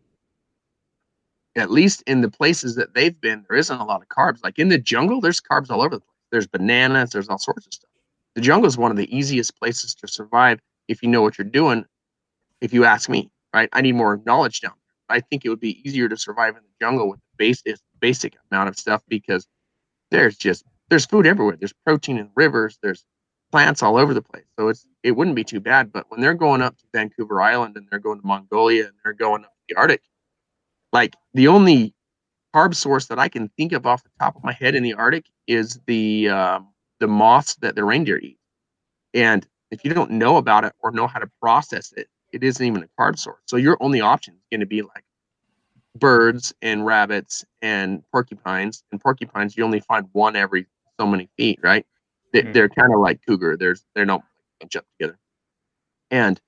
at 1.56 1.72
least 1.72 2.04
in 2.06 2.22
the 2.22 2.30
places 2.30 2.76
that 2.76 2.94
they've 2.94 3.20
been, 3.20 3.46
there 3.48 3.58
isn't 3.58 3.80
a 3.80 3.86
lot 3.86 4.02
of 4.02 4.10
carbs. 4.10 4.44
Like 4.44 4.60
in 4.60 4.70
the 4.70 4.78
jungle, 4.78 5.22
there's 5.22 5.42
carbs 5.42 5.70
all 5.70 5.82
over 5.82 5.96
the 5.96 6.02
place. 6.02 6.12
There's 6.32 6.48
bananas, 6.48 7.12
there's 7.12 7.30
all 7.30 7.38
sorts 7.38 7.66
of 7.66 7.74
stuff. 7.74 7.90
The 8.36 8.42
jungle 8.42 8.68
is 8.68 8.78
one 8.78 8.92
of 8.92 8.98
the 8.98 9.16
easiest 9.16 9.58
places 9.58 9.96
to 9.96 10.08
survive 10.08 10.60
if 10.88 11.02
you 11.02 11.10
know 11.10 11.22
what 11.22 11.38
you're 11.38 11.46
doing. 11.46 11.86
If 12.62 12.74
you 12.74 12.84
ask 12.84 13.10
me, 13.10 13.32
right? 13.54 13.70
I 13.74 13.82
need 13.82 13.96
more 13.96 14.22
knowledge 14.26 14.62
down 14.62 14.74
there. 14.74 15.18
I 15.18 15.22
think 15.22 15.46
it 15.46 15.50
would 15.50 15.60
be 15.60 15.82
easier 15.88 16.10
to 16.10 16.18
survive 16.18 16.58
in 16.58 16.64
the 16.64 16.86
jungle 16.86 17.10
with 17.10 17.20
the 17.20 17.36
basic 17.38 17.78
basic 18.02 18.36
amount 18.52 18.70
of 18.70 18.78
stuff 18.78 19.02
because 19.08 19.48
there's 20.12 20.38
just 20.38 20.66
there's 20.90 21.06
food 21.06 21.26
everywhere. 21.26 21.56
There's 21.58 21.74
protein 21.86 22.18
in 22.18 22.30
rivers. 22.36 22.78
There's 22.82 23.06
plants 23.52 23.84
all 23.84 23.98
over 23.98 24.14
the 24.14 24.22
place. 24.22 24.46
So 24.58 24.68
it's 24.70 24.88
it 25.04 25.12
wouldn't 25.12 25.36
be 25.36 25.44
too 25.44 25.60
bad. 25.60 25.92
But 25.92 26.06
when 26.10 26.22
they're 26.22 26.34
going 26.34 26.62
up 26.62 26.78
to 26.78 26.86
Vancouver 26.94 27.42
Island 27.42 27.78
and 27.78 27.88
they're 27.90 28.00
going 28.00 28.20
to 28.20 28.28
Mongolia 28.28 28.86
and 28.86 28.94
they're 29.04 29.14
going 29.14 29.44
up 29.44 29.52
to 29.52 29.64
the 29.70 29.76
Arctic, 29.76 30.02
like 30.92 31.16
the 31.34 31.48
only 31.48 31.94
carb 32.56 32.76
source 32.76 33.08
that 33.08 33.20
I 33.20 33.28
can 33.28 33.50
think 33.58 33.74
of 33.74 33.86
off 33.86 34.04
the 34.04 34.10
top 34.20 34.36
of 34.36 34.44
my 34.44 34.54
head 34.54 34.76
in 34.76 34.84
the 34.84 34.94
Arctic 34.94 35.26
is 35.48 35.80
the 35.86 36.30
um, 36.30 36.70
the 37.00 37.08
moths 37.08 37.56
that 37.56 37.76
the 37.76 37.84
reindeer 37.84 38.18
eat. 38.18 38.38
And 39.14 39.46
if 39.72 39.84
you 39.84 39.94
don't 39.94 40.12
know 40.12 40.38
about 40.38 40.64
it 40.64 40.74
or 40.80 40.92
know 40.92 41.08
how 41.08 41.20
to 41.20 41.30
process 41.42 41.94
it, 41.94 42.08
it 42.32 42.44
isn't 42.44 42.66
even 42.66 42.84
a 42.84 43.02
carb 43.02 43.18
source. 43.18 43.42
So 43.46 43.58
your 43.58 43.78
only 43.80 44.02
option 44.02 44.36
is 44.36 44.42
going 44.52 44.60
to 44.60 44.66
be 44.66 44.82
like 44.82 45.04
birds 45.96 46.54
and 46.62 46.86
rabbits 46.86 47.46
and 47.62 48.04
porcupines. 48.12 48.84
And 48.92 49.00
porcupines, 49.02 49.56
you 49.58 49.64
only 49.64 49.80
find 49.80 50.08
one 50.12 50.36
every 50.36 50.66
so 51.00 51.08
many 51.08 51.30
feet, 51.38 51.60
right? 51.62 51.86
They, 52.36 52.42
mm-hmm. 52.42 52.52
They're 52.52 52.68
kind 52.68 52.94
of 52.94 53.00
like 53.00 53.26
cougar. 53.26 53.56
There's 53.56 53.86
they're 53.96 54.06
not 54.06 54.22
bunch 54.60 54.76
up 54.76 54.86
together. 55.00 55.18
And 56.12 56.40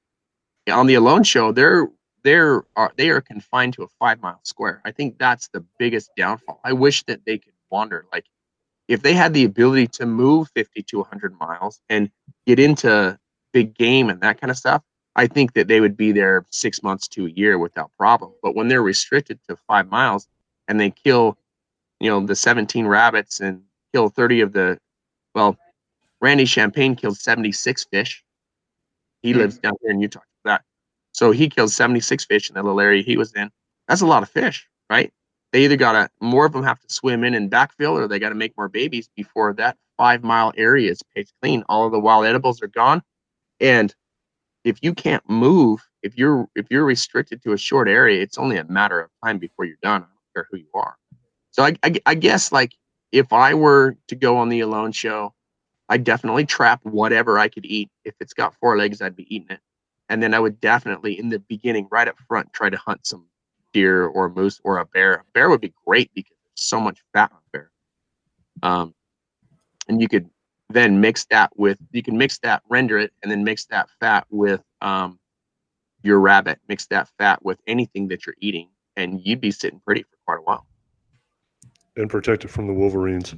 on 0.70 0.86
the 0.86 0.96
Alone 0.96 1.24
Show, 1.24 1.54
they're 1.54 1.88
they're 2.26 2.66
are 2.76 2.92
they 2.98 3.10
are 3.10 3.22
confined 3.22 3.74
to 3.76 3.84
a 3.84 3.88
five 3.98 4.22
mile 4.22 4.42
square. 4.44 4.82
I 4.84 4.92
think 4.92 5.18
that's 5.18 5.48
the 5.48 5.64
biggest 5.80 6.12
downfall. 6.18 6.60
I 6.66 6.74
wish 6.74 7.04
that 7.04 7.22
they 7.26 7.38
could 7.38 7.54
wander. 7.72 8.06
Like 8.12 8.26
if 8.90 9.02
they 9.02 9.14
had 9.14 9.34
the 9.34 9.46
ability 9.46 9.88
to 9.88 10.06
move 10.06 10.50
50 10.56 10.84
to 10.84 10.98
100 10.98 11.40
miles 11.40 11.80
and 11.88 12.12
get 12.46 12.60
into 12.60 13.18
big 13.54 13.74
game 13.74 14.10
and 14.10 14.20
that 14.20 14.42
kind 14.42 14.52
of 14.52 14.58
stuff, 14.58 14.84
I 15.16 15.28
think 15.28 15.54
that 15.54 15.70
they 15.70 15.80
would 15.80 15.96
be 15.96 16.12
there 16.12 16.46
six 16.50 16.84
months 16.84 17.08
to 17.10 17.28
a 17.28 17.30
year 17.30 17.58
without 17.58 17.92
problem. 17.98 18.34
But 18.44 18.56
when 18.56 18.68
they're 18.68 18.84
restricted 18.84 19.40
to 19.48 19.56
five 19.56 19.90
miles 19.90 20.28
and 20.68 20.82
they 20.82 20.92
kill, 20.92 21.38
you 22.02 22.10
know, 22.10 22.26
the 22.26 22.36
17 22.36 22.86
rabbits 22.86 23.40
and 23.40 23.62
kill 23.94 24.10
30 24.10 24.42
of 24.42 24.52
the, 24.52 24.80
well, 25.34 25.58
Randy 26.22 26.46
Champagne 26.46 26.96
killed 26.96 27.18
76 27.18 27.86
fish. 27.86 28.24
He 29.22 29.32
mm-hmm. 29.32 29.40
lives 29.40 29.60
down 29.60 29.74
here 29.82 29.92
in 29.92 30.02
Utah. 30.02 30.22
So 31.18 31.32
he 31.32 31.50
killed 31.50 31.72
76 31.72 32.26
fish 32.26 32.48
in 32.48 32.54
the 32.54 32.62
little 32.62 32.80
area 32.80 33.02
he 33.02 33.18
was 33.18 33.34
in. 33.34 33.50
That's 33.88 34.02
a 34.02 34.06
lot 34.06 34.22
of 34.22 34.30
fish, 34.30 34.68
right? 34.88 35.12
They 35.52 35.64
either 35.64 35.76
got 35.76 35.94
to, 35.94 36.10
more 36.22 36.46
of 36.46 36.54
them 36.54 36.62
have 36.62 36.80
to 36.80 36.94
swim 36.94 37.24
in 37.24 37.34
and 37.34 37.50
backfill 37.50 37.94
or 37.94 38.08
they 38.08 38.20
got 38.20 38.30
to 38.30 38.36
make 38.36 38.56
more 38.56 38.70
babies 38.70 39.10
before 39.16 39.52
that 39.54 39.78
five 39.98 40.24
mile 40.24 40.54
area 40.58 40.92
is 40.92 41.02
paid 41.16 41.28
clean. 41.42 41.64
All 41.70 41.88
of 41.88 41.92
the 41.92 42.00
wild 42.00 42.28
edibles 42.28 42.62
are 42.62 42.68
gone. 42.68 43.02
And 43.60 43.96
if 44.64 44.78
you 44.84 44.94
can't 44.94 45.28
move, 45.28 45.82
if 46.04 46.16
you're 46.16 46.48
if 46.56 46.68
you're 46.70 46.86
restricted 46.86 47.42
to 47.44 47.54
a 47.54 47.58
short 47.58 47.88
area, 47.88 48.22
it's 48.22 48.38
only 48.38 48.58
a 48.58 48.66
matter 48.66 49.00
of 49.00 49.10
time 49.26 49.40
before 49.40 49.66
you're 49.66 49.78
done. 49.82 50.04
I 50.04 50.06
don't 50.06 50.34
care 50.36 50.48
who 50.52 50.58
you 50.58 50.70
are. 50.76 50.98
So 51.50 51.64
I, 51.64 51.76
I, 51.82 51.96
I 52.06 52.14
guess 52.14 52.52
like 52.52 52.76
if 53.12 53.34
I 53.34 53.56
were 53.56 53.98
to 54.10 54.16
go 54.16 54.38
on 54.38 54.50
the 54.50 54.60
alone 54.60 54.92
show, 54.92 55.34
I 55.90 55.98
definitely 55.98 56.46
trap 56.46 56.82
whatever 56.84 57.40
I 57.40 57.48
could 57.48 57.66
eat. 57.66 57.90
If 58.04 58.16
it's 58.20 58.34
got 58.34 58.56
four 58.56 58.78
legs, 58.78 59.02
I'd 59.02 59.16
be 59.16 59.34
eating 59.34 59.50
it 59.50 59.62
and 60.10 60.22
then 60.22 60.34
I 60.34 60.40
would 60.40 60.60
definitely 60.60 61.20
in 61.20 61.30
the 61.30 61.40
beginning, 61.40 61.88
right 61.92 62.08
up 62.08 62.18
front, 62.28 62.54
try 62.54 62.70
to 62.70 62.78
hunt 62.78 63.06
some 63.06 63.26
deer 63.74 64.06
or 64.06 64.30
moose 64.30 64.60
or 64.64 64.78
a 64.78 64.86
bear. 64.86 65.16
A 65.16 65.24
bear 65.34 65.50
would 65.50 65.62
be 65.62 65.74
great 65.86 66.12
because 66.14 66.36
there's 66.44 66.68
so 66.68 66.80
much 66.80 67.04
fat 67.14 67.32
on 67.32 67.40
bear. 67.52 67.72
Um, 68.64 68.94
and 69.88 70.02
you 70.02 70.08
could 70.08 70.30
then 70.70 71.00
mix 71.00 71.26
that 71.30 71.52
with 71.58 71.78
you 71.92 72.04
can 72.04 72.18
mix 72.18 72.40
that, 72.40 72.62
render 72.70 72.98
it, 72.98 73.14
and 73.22 73.32
then 73.32 73.44
mix 73.44 73.66
that 73.66 73.90
fat 74.00 74.26
with 74.30 74.62
um, 74.82 75.20
your 76.04 76.20
rabbit. 76.20 76.60
Mix 76.68 76.88
that 76.88 77.10
fat 77.18 77.44
with 77.44 77.60
anything 77.68 78.08
that 78.10 78.26
you're 78.26 78.36
eating, 78.40 78.70
and 78.96 79.22
you'd 79.22 79.42
be 79.42 79.52
sitting 79.52 79.82
pretty 79.86 80.04
for 80.04 80.18
quite 80.26 80.40
a 80.40 80.44
while. 80.44 80.66
And 81.96 82.10
protect 82.10 82.46
it 82.46 82.50
from 82.50 82.68
the 82.68 82.74
wolverines. 82.74 83.36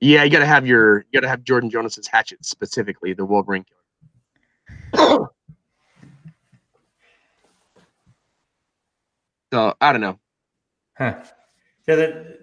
Yeah, 0.00 0.24
you 0.24 0.30
gotta 0.30 0.46
have 0.46 0.66
your 0.66 0.98
you 0.98 1.20
gotta 1.20 1.28
have 1.28 1.44
Jordan 1.44 1.70
Jonas's 1.70 2.06
hatchet 2.06 2.44
specifically, 2.44 3.12
the 3.12 3.24
wolverine 3.24 3.64
killer. 4.92 5.28
So 9.52 9.74
I 9.80 9.92
don't 9.92 10.00
know. 10.00 10.18
Huh. 10.96 11.16
Yeah, 11.88 11.96
that 11.96 12.40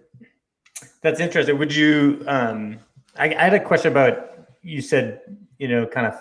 that's 1.02 1.20
interesting. 1.20 1.58
Would 1.58 1.74
you? 1.74 2.24
Um, 2.28 2.80
I, 3.18 3.34
I 3.34 3.44
had 3.44 3.54
a 3.54 3.60
question 3.60 3.92
about. 3.92 4.24
You 4.62 4.82
said 4.82 5.22
you 5.58 5.68
know, 5.68 5.86
kind 5.86 6.08
of. 6.08 6.16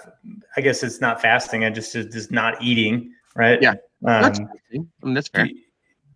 I 0.56 0.60
guess 0.60 0.82
it's 0.82 1.00
not 1.00 1.20
fasting. 1.20 1.64
I 1.64 1.70
just 1.70 1.94
is 1.96 2.06
just 2.06 2.30
not 2.30 2.62
eating, 2.62 3.12
right? 3.34 3.60
Yeah, 3.60 3.70
um, 3.70 3.76
that's, 4.22 4.38
I 4.38 4.44
mean, 5.02 5.14
that's 5.14 5.28
fair. 5.28 5.46
Do, 5.46 5.54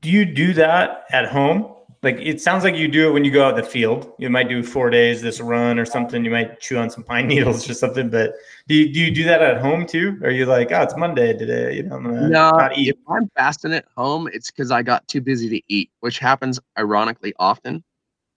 do 0.03 0.11
you 0.11 0.25
do 0.25 0.53
that 0.55 1.05
at 1.11 1.27
home? 1.27 1.75
Like 2.03 2.17
it 2.19 2.41
sounds 2.41 2.65
like 2.65 2.77
you 2.77 2.89
do 2.89 3.09
it 3.09 3.13
when 3.13 3.25
you 3.27 3.31
go 3.31 3.45
out 3.45 3.59
in 3.59 3.63
the 3.63 3.69
field. 3.69 4.13
You 4.19 4.31
might 4.31 4.49
do 4.49 4.63
four 4.63 4.89
days 4.89 5.21
this 5.21 5.39
run 5.39 5.79
or 5.79 5.85
something. 5.85 6.25
You 6.25 6.31
might 6.31 6.59
chew 6.59 6.79
on 6.79 6.89
some 6.89 7.05
pine 7.05 7.27
needles 7.29 7.69
or 7.69 7.75
something. 7.75 8.09
But 8.09 8.35
do 8.69 8.75
you, 8.75 8.93
do 8.93 9.01
you 9.01 9.15
do 9.15 9.25
that 9.25 9.43
at 9.43 9.61
home 9.61 9.87
too? 9.87 10.19
Or 10.23 10.29
are 10.29 10.31
you 10.31 10.47
like, 10.47 10.73
oh, 10.73 10.81
it's 10.81 10.97
Monday 10.97 11.37
today? 11.37 11.77
You 11.77 11.83
know, 11.83 11.97
I'm 11.97 12.05
gonna 12.05 12.29
no, 12.29 12.51
not 12.51 12.79
eat. 12.79 12.89
If 12.89 12.97
I'm 13.07 13.29
fasting 13.37 13.75
at 13.75 13.85
home, 13.97 14.29
it's 14.33 14.51
because 14.51 14.71
I 14.71 14.83
got 14.83 15.07
too 15.09 15.21
busy 15.21 15.51
to 15.51 15.61
eat, 15.69 15.91
which 16.01 16.19
happens 16.19 16.59
ironically 16.79 17.35
often. 17.39 17.85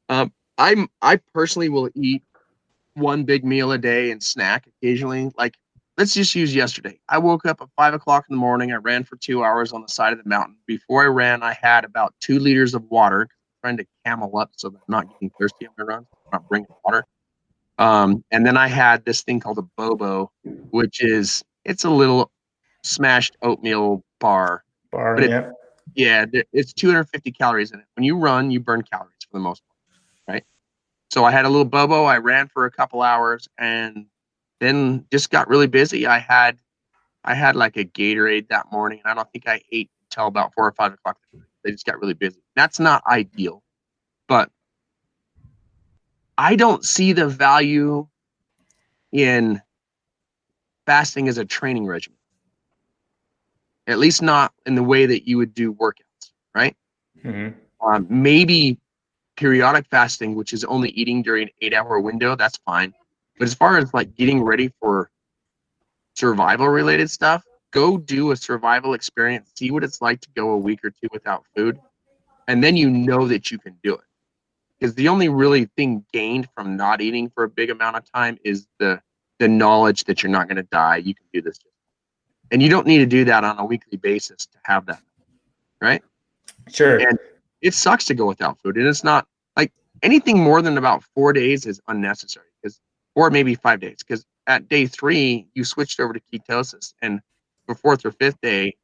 Um, 0.09 0.33
I'm 0.57 0.89
I 1.01 1.19
personally 1.33 1.69
will 1.69 1.89
eat 1.95 2.21
one 2.95 3.23
big 3.23 3.45
meal 3.45 3.71
a 3.71 3.77
day 3.77 4.11
and 4.11 4.21
snack 4.21 4.67
occasionally. 4.67 5.31
Like 5.37 5.55
let's 5.97 6.13
just 6.13 6.35
use 6.35 6.53
yesterday. 6.53 6.99
I 7.07 7.17
woke 7.17 7.45
up 7.45 7.61
at 7.61 7.69
five 7.77 7.93
o'clock 7.93 8.25
in 8.29 8.35
the 8.35 8.39
morning. 8.39 8.73
I 8.73 8.75
ran 8.75 9.05
for 9.05 9.15
two 9.15 9.45
hours 9.45 9.71
on 9.71 9.81
the 9.81 9.87
side 9.87 10.11
of 10.11 10.21
the 10.21 10.27
mountain. 10.27 10.57
Before 10.65 11.01
I 11.01 11.07
ran, 11.07 11.43
I 11.43 11.53
had 11.53 11.85
about 11.85 12.13
two 12.19 12.39
liters 12.39 12.73
of 12.73 12.83
water 12.91 13.29
trying 13.63 13.77
to 13.77 13.85
camel 14.05 14.37
up 14.37 14.51
so 14.55 14.69
that 14.69 14.77
I'm 14.77 14.91
not 14.91 15.09
getting 15.13 15.31
thirsty 15.39 15.67
on 15.67 15.73
my 15.77 15.85
runs. 15.85 16.07
I'm 16.13 16.39
not 16.39 16.49
bringing 16.49 16.67
water. 16.83 17.05
Um, 17.77 18.23
and 18.31 18.45
then 18.45 18.57
I 18.57 18.67
had 18.67 19.05
this 19.05 19.21
thing 19.21 19.39
called 19.39 19.57
a 19.57 19.63
bobo, 19.77 20.31
which 20.71 21.01
is 21.01 21.43
it's 21.63 21.85
a 21.85 21.89
little 21.89 22.31
smashed 22.83 23.37
oatmeal 23.41 24.03
bar. 24.19 24.63
Bar, 24.91 25.21
it, 25.21 25.29
yeah. 25.29 25.51
Yeah, 25.95 26.25
it's 26.51 26.73
250 26.73 27.31
calories 27.31 27.71
in 27.71 27.79
it. 27.79 27.85
When 27.95 28.03
you 28.03 28.17
run, 28.17 28.51
you 28.51 28.59
burn 28.59 28.81
calories 28.81 29.13
for 29.29 29.37
the 29.37 29.43
most 29.43 29.61
part, 29.67 30.35
right? 30.35 30.43
So 31.11 31.23
I 31.23 31.31
had 31.31 31.45
a 31.45 31.49
little 31.49 31.65
bobo. 31.65 32.05
I 32.05 32.17
ran 32.17 32.47
for 32.47 32.65
a 32.65 32.71
couple 32.71 33.01
hours, 33.01 33.47
and 33.57 34.07
then 34.59 35.05
just 35.11 35.29
got 35.29 35.47
really 35.47 35.67
busy. 35.67 36.07
I 36.07 36.17
had, 36.17 36.57
I 37.23 37.35
had 37.35 37.55
like 37.55 37.77
a 37.77 37.85
Gatorade 37.85 38.47
that 38.49 38.71
morning, 38.71 39.01
and 39.03 39.11
I 39.11 39.13
don't 39.13 39.31
think 39.31 39.47
I 39.47 39.61
ate 39.71 39.91
until 40.09 40.27
about 40.27 40.53
four 40.55 40.67
or 40.67 40.71
five 40.71 40.93
o'clock. 40.93 41.17
They 41.63 41.71
just 41.71 41.85
got 41.85 41.99
really 41.99 42.13
busy. 42.13 42.41
That's 42.55 42.79
not 42.79 43.03
ideal, 43.07 43.63
but 44.27 44.49
I 46.37 46.55
don't 46.55 46.83
see 46.83 47.13
the 47.13 47.27
value 47.27 48.07
in 49.11 49.61
fasting 50.85 51.27
as 51.27 51.37
a 51.37 51.45
training 51.45 51.85
regimen. 51.85 52.17
At 53.87 53.99
least 53.99 54.21
not 54.21 54.53
in 54.65 54.75
the 54.75 54.83
way 54.83 55.05
that 55.05 55.27
you 55.27 55.37
would 55.37 55.53
do 55.53 55.73
workouts, 55.73 56.31
right? 56.55 56.75
Mm-hmm. 57.23 57.59
Um, 57.85 58.07
maybe 58.09 58.79
periodic 59.35 59.85
fasting, 59.89 60.35
which 60.35 60.53
is 60.53 60.63
only 60.63 60.89
eating 60.89 61.21
during 61.21 61.43
an 61.43 61.49
eight 61.61 61.73
hour 61.73 61.99
window, 61.99 62.35
that's 62.35 62.57
fine. 62.57 62.93
But 63.37 63.45
as 63.45 63.53
far 63.53 63.77
as 63.77 63.93
like 63.93 64.15
getting 64.15 64.41
ready 64.41 64.71
for 64.79 65.09
survival 66.15 66.67
related 66.67 67.09
stuff, 67.09 67.43
go 67.73 67.97
do 67.97 68.31
a 68.31 68.37
survival 68.37 68.93
experience, 68.93 69.51
see 69.55 69.71
what 69.71 69.83
it's 69.83 70.01
like 70.01 70.21
to 70.21 70.29
go 70.35 70.51
a 70.51 70.57
week 70.57 70.79
or 70.85 70.91
two 70.91 71.09
without 71.11 71.43
food, 71.55 71.79
and 72.47 72.63
then 72.63 72.77
you 72.77 72.89
know 72.89 73.27
that 73.27 73.51
you 73.51 73.57
can 73.57 73.75
do 73.83 73.95
it. 73.95 74.01
Because 74.79 74.95
the 74.95 75.07
only 75.09 75.27
really 75.27 75.65
thing 75.77 76.05
gained 76.13 76.47
from 76.55 76.77
not 76.77 77.01
eating 77.01 77.29
for 77.29 77.43
a 77.43 77.49
big 77.49 77.69
amount 77.69 77.97
of 77.97 78.09
time 78.11 78.37
is 78.45 78.67
the 78.79 79.01
the 79.39 79.47
knowledge 79.47 80.05
that 80.05 80.21
you're 80.21 80.31
not 80.31 80.47
going 80.47 80.57
to 80.57 80.63
die. 80.63 80.97
You 80.97 81.15
can 81.15 81.25
do 81.33 81.41
this, 81.41 81.59
and 82.51 82.61
you 82.61 82.69
don't 82.69 82.87
need 82.87 82.99
to 82.99 83.05
do 83.05 83.25
that 83.25 83.43
on 83.43 83.59
a 83.59 83.65
weekly 83.65 83.97
basis 83.97 84.45
to 84.45 84.57
have 84.63 84.85
that, 84.85 85.01
right? 85.81 86.03
Sure. 86.69 86.97
And 86.97 87.17
it 87.61 87.73
sucks 87.73 88.05
to 88.05 88.13
go 88.13 88.27
without 88.27 88.59
food, 88.61 88.77
and 88.77 88.87
it's 88.87 89.03
not 89.03 89.27
like 89.57 89.71
anything 90.03 90.39
more 90.39 90.61
than 90.61 90.77
about 90.77 91.03
four 91.15 91.33
days 91.33 91.65
is 91.65 91.81
unnecessary 91.87 92.47
because, 92.61 92.79
or 93.15 93.31
maybe 93.31 93.55
five 93.55 93.79
days, 93.79 93.97
because 93.99 94.25
at 94.47 94.69
day 94.69 94.85
three 94.85 95.47
you 95.55 95.63
switched 95.63 95.99
over 95.99 96.13
to 96.13 96.21
ketosis, 96.31 96.93
and 97.01 97.21
for 97.65 97.75
fourth 97.75 98.05
or 98.05 98.11
fifth 98.11 98.39
day, 98.41 98.75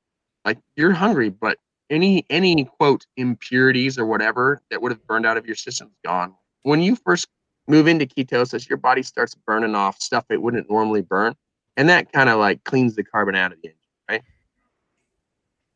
like 0.46 0.58
you're 0.76 0.92
hungry, 0.92 1.30
but 1.30 1.58
any 1.90 2.26
any 2.30 2.66
quote 2.66 3.06
impurities 3.18 3.98
or 3.98 4.06
whatever 4.06 4.62
that 4.70 4.82
would 4.82 4.92
have 4.92 5.06
burned 5.08 5.26
out 5.26 5.38
of 5.38 5.46
your 5.46 5.56
system 5.56 5.88
is 5.88 6.00
gone. 6.06 6.34
When 6.64 6.82
you 6.82 6.96
first 6.96 7.28
move 7.68 7.88
into 7.88 8.06
ketosis, 8.06 8.70
your 8.70 8.78
body 8.78 9.04
starts 9.04 9.36
burning 9.36 9.76
off 9.76 10.00
stuff 10.02 10.26
it 10.30 10.42
wouldn't 10.42 10.70
normally 10.70 11.02
burn, 11.02 11.36
and 11.78 11.90
that 11.90 12.12
kind 12.12 12.30
of 12.30 12.40
like 12.40 12.64
cleans 12.64 12.96
the 12.96 13.04
carbon 13.04 13.36
out 13.36 13.52
of 13.52 13.62
the 13.62 13.70
engine, 13.70 13.80
right? 14.10 14.24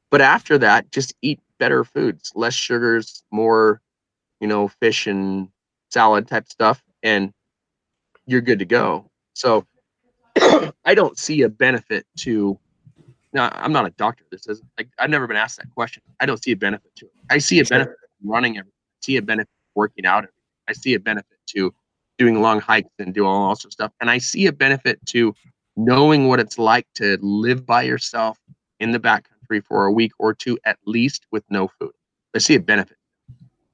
But 0.09 0.21
after 0.21 0.57
that, 0.59 0.91
just 0.91 1.13
eat 1.21 1.39
better 1.59 1.83
foods, 1.83 2.31
less 2.35 2.53
sugars, 2.53 3.23
more, 3.31 3.81
you 4.39 4.47
know, 4.47 4.67
fish 4.67 5.07
and 5.07 5.49
salad 5.89 6.27
type 6.27 6.47
stuff, 6.49 6.83
and 7.01 7.33
you're 8.25 8.41
good 8.41 8.59
to 8.59 8.65
go. 8.65 9.09
So 9.33 9.65
I 10.85 10.93
don't 10.95 11.17
see 11.17 11.41
a 11.41 11.49
benefit 11.49 12.05
to 12.19 12.59
now 13.33 13.49
I'm 13.53 13.71
not 13.71 13.85
a 13.85 13.89
doctor. 13.91 14.23
This 14.31 14.47
is 14.47 14.61
like 14.77 14.89
I've 14.99 15.09
never 15.09 15.27
been 15.27 15.37
asked 15.37 15.57
that 15.57 15.69
question. 15.73 16.03
I 16.19 16.25
don't 16.25 16.41
see 16.41 16.51
a 16.51 16.55
benefit 16.55 16.95
to 16.97 17.05
it. 17.05 17.11
I 17.29 17.37
see 17.37 17.59
a 17.59 17.65
benefit 17.65 17.95
running 18.23 18.57
everything. 18.57 18.73
I 18.73 19.05
see 19.05 19.17
a 19.17 19.21
benefit 19.21 19.49
working 19.75 20.05
out 20.05 20.19
everything. 20.19 20.33
I 20.67 20.73
see 20.73 20.93
a 20.93 20.99
benefit 20.99 21.37
to 21.47 21.73
doing 22.17 22.41
long 22.41 22.59
hikes 22.59 22.89
and 22.99 23.13
doing 23.13 23.29
all 23.29 23.55
sorts 23.55 23.65
of 23.65 23.71
stuff. 23.73 23.91
And 23.99 24.09
I 24.09 24.17
see 24.19 24.45
a 24.45 24.53
benefit 24.53 25.03
to 25.07 25.33
knowing 25.75 26.27
what 26.27 26.39
it's 26.39 26.57
like 26.57 26.87
to 26.95 27.17
live 27.21 27.65
by 27.65 27.81
yourself 27.81 28.37
in 28.79 28.91
the 28.91 28.99
backcountry 28.99 29.63
for 29.63 29.85
a 29.85 29.91
week 29.91 30.11
or 30.19 30.33
two 30.33 30.59
at 30.65 30.77
least 30.85 31.25
with 31.31 31.43
no 31.49 31.67
food. 31.79 31.91
I 32.35 32.39
see 32.39 32.55
a 32.55 32.59
benefit 32.59 32.97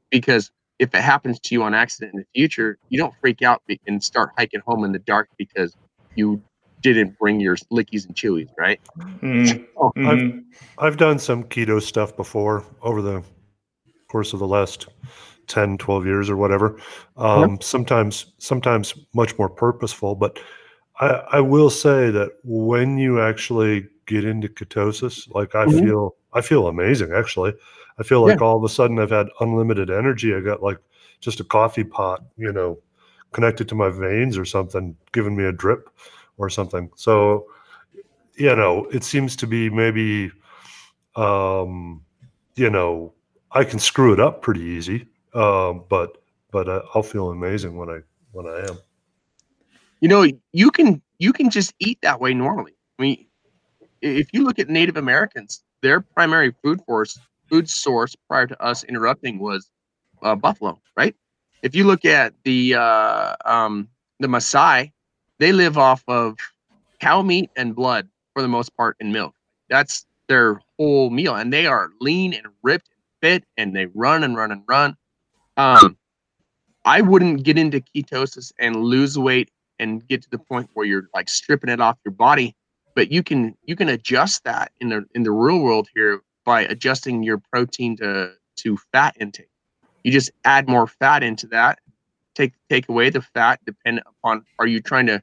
because 0.09 0.51
if 0.79 0.93
it 0.95 1.01
happens 1.01 1.39
to 1.41 1.55
you 1.55 1.63
on 1.63 1.73
accident 1.73 2.13
in 2.13 2.19
the 2.19 2.25
future, 2.33 2.77
you 2.89 2.97
don't 2.97 3.13
freak 3.19 3.41
out 3.41 3.61
and 3.85 4.01
start 4.03 4.31
hiking 4.37 4.61
home 4.65 4.83
in 4.85 4.93
the 4.93 4.99
dark 4.99 5.29
because 5.37 5.75
you 6.15 6.41
didn't 6.81 7.17
bring 7.17 7.39
your 7.39 7.55
lickies 7.71 8.05
and 8.05 8.15
chewies, 8.15 8.49
right? 8.57 8.79
Mm-hmm. 8.97 9.45
So, 9.45 9.55
mm-hmm. 9.97 10.07
I've, 10.07 10.43
I've 10.77 10.97
done 10.97 11.19
some 11.19 11.43
keto 11.43 11.81
stuff 11.81 12.15
before 12.15 12.63
over 12.81 13.01
the 13.01 13.23
course 14.07 14.33
of 14.33 14.39
the 14.39 14.47
last 14.47 14.87
10, 15.47 15.77
12 15.77 16.05
years 16.05 16.29
or 16.29 16.37
whatever. 16.37 16.79
Um, 17.17 17.51
yep. 17.51 17.63
Sometimes, 17.63 18.33
sometimes 18.37 18.93
much 19.13 19.37
more 19.37 19.49
purposeful, 19.49 20.15
but 20.15 20.39
I, 20.99 21.23
I 21.31 21.39
will 21.41 21.69
say 21.69 22.09
that 22.11 22.31
when 22.43 22.97
you 22.97 23.21
actually 23.21 23.87
get 24.05 24.25
into 24.25 24.47
ketosis, 24.47 25.33
like 25.33 25.55
I 25.55 25.65
mm-hmm. 25.65 25.85
feel, 25.85 26.15
I 26.33 26.41
feel 26.41 26.67
amazing 26.67 27.13
actually. 27.13 27.53
I 27.97 28.03
feel 28.03 28.25
like 28.25 28.39
yeah. 28.39 28.45
all 28.45 28.57
of 28.57 28.63
a 28.63 28.69
sudden 28.69 28.99
I've 28.99 29.09
had 29.09 29.27
unlimited 29.41 29.89
energy. 29.89 30.33
I 30.33 30.39
got 30.39 30.63
like 30.63 30.77
just 31.19 31.39
a 31.39 31.43
coffee 31.43 31.83
pot, 31.83 32.23
you 32.37 32.51
know, 32.53 32.79
connected 33.33 33.67
to 33.69 33.75
my 33.75 33.89
veins 33.89 34.37
or 34.37 34.45
something, 34.45 34.95
giving 35.11 35.35
me 35.35 35.43
a 35.43 35.51
drip 35.51 35.89
or 36.39 36.49
something. 36.49 36.89
So, 36.95 37.45
you 38.35 38.55
know, 38.55 38.87
it 38.91 39.03
seems 39.03 39.35
to 39.35 39.45
be 39.45 39.69
maybe, 39.69 40.31
um, 41.15 42.01
you 42.55 42.69
know, 42.69 43.13
I 43.51 43.63
can 43.63 43.77
screw 43.77 44.13
it 44.13 44.19
up 44.19 44.41
pretty 44.41 44.61
easy, 44.61 45.07
um, 45.33 45.83
but 45.89 46.17
but 46.51 46.67
uh, 46.67 46.81
I'll 46.95 47.03
feel 47.03 47.29
amazing 47.29 47.77
when 47.77 47.89
I 47.89 47.99
when 48.31 48.47
I 48.47 48.59
am. 48.69 48.79
You 50.01 50.07
know, 50.07 50.25
you 50.53 50.71
can 50.71 51.01
you 51.19 51.33
can 51.33 51.49
just 51.49 51.73
eat 51.79 51.99
that 52.01 52.19
way 52.19 52.33
normally. 52.33 52.73
I 52.97 53.01
mean, 53.01 53.25
if 54.01 54.33
you 54.33 54.43
look 54.43 54.59
at 54.59 54.69
Native 54.69 54.97
Americans, 54.97 55.63
their 55.81 56.01
primary 56.01 56.55
food 56.63 56.81
force 56.85 57.19
food 57.49 57.69
source 57.69 58.15
prior 58.27 58.47
to 58.47 58.63
us 58.63 58.83
interrupting 58.83 59.39
was 59.39 59.69
uh, 60.21 60.35
buffalo, 60.35 60.79
right? 60.95 61.15
If 61.63 61.75
you 61.75 61.83
look 61.85 62.05
at 62.05 62.33
the 62.43 62.75
uh, 62.75 63.35
um, 63.45 63.89
the 64.19 64.27
Maasai, 64.27 64.91
they 65.39 65.51
live 65.51 65.77
off 65.77 66.03
of 66.07 66.37
cow 66.99 67.21
meat 67.21 67.49
and 67.55 67.75
blood 67.75 68.07
for 68.33 68.41
the 68.41 68.47
most 68.47 68.75
part 68.75 68.95
in 68.99 69.11
milk. 69.11 69.33
That's 69.69 70.05
their 70.27 70.61
whole 70.77 71.09
meal, 71.09 71.35
and 71.35 71.51
they 71.51 71.65
are 71.65 71.89
lean 71.99 72.33
and 72.33 72.47
ripped 72.61 72.89
and 72.91 73.01
fit, 73.21 73.43
and 73.57 73.75
they 73.75 73.87
run 73.87 74.23
and 74.23 74.35
run 74.37 74.51
and 74.51 74.63
run. 74.67 74.95
Um, 75.57 75.97
I 76.85 77.01
wouldn't 77.01 77.43
get 77.43 77.57
into 77.57 77.81
ketosis 77.81 78.51
and 78.59 78.75
lose 78.75 79.17
weight 79.17 79.49
and 79.79 80.05
get 80.07 80.21
to 80.23 80.29
the 80.29 80.37
point 80.37 80.69
where 80.73 80.85
you're 80.85 81.09
like 81.13 81.29
stripping 81.29 81.69
it 81.69 81.79
off 81.79 81.97
your 82.05 82.13
body, 82.13 82.55
but 82.95 83.11
you 83.11 83.23
can 83.23 83.55
you 83.63 83.75
can 83.75 83.89
adjust 83.89 84.43
that 84.43 84.71
in 84.79 84.89
the 84.89 85.05
in 85.15 85.23
the 85.23 85.31
real 85.31 85.59
world 85.59 85.87
here 85.93 86.21
by 86.45 86.61
adjusting 86.61 87.23
your 87.23 87.37
protein 87.51 87.97
to 87.97 88.33
to 88.57 88.77
fat 88.91 89.15
intake. 89.19 89.49
You 90.03 90.11
just 90.11 90.31
add 90.45 90.67
more 90.67 90.87
fat 90.87 91.23
into 91.23 91.47
that, 91.47 91.79
take 92.35 92.53
take 92.69 92.87
away 92.89 93.09
the 93.09 93.21
fat 93.21 93.59
depending 93.65 94.03
upon 94.07 94.45
are 94.59 94.67
you 94.67 94.81
trying 94.81 95.07
to 95.07 95.21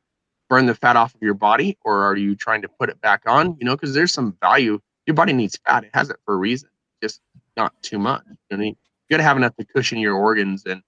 burn 0.49 0.67
the 0.67 0.75
fat 0.75 0.97
off 0.97 1.15
of 1.15 1.23
your 1.23 1.35
body 1.35 1.77
or 1.85 2.05
are 2.05 2.17
you 2.17 2.35
trying 2.35 2.63
to 2.63 2.69
put 2.69 2.89
it 2.89 3.01
back 3.01 3.23
on? 3.27 3.57
You 3.59 3.67
know, 3.67 3.77
because 3.77 3.95
there's 3.95 4.13
some 4.13 4.37
value. 4.41 4.81
Your 5.07 5.15
body 5.15 5.33
needs 5.33 5.59
fat. 5.67 5.85
It 5.85 5.91
has 5.95 6.11
it 6.11 6.17
for 6.25 6.35
a 6.35 6.37
reason, 6.37 6.69
just 7.03 7.21
not 7.57 7.73
too 7.83 7.99
much. 7.99 8.23
You, 8.51 8.57
know 8.57 8.65
you 8.65 8.75
got 9.11 9.19
to 9.19 9.23
have 9.23 9.37
enough 9.37 9.57
to 9.57 9.65
cushion 9.65 9.99
your 9.99 10.17
organs. 10.17 10.65
And 10.67 10.83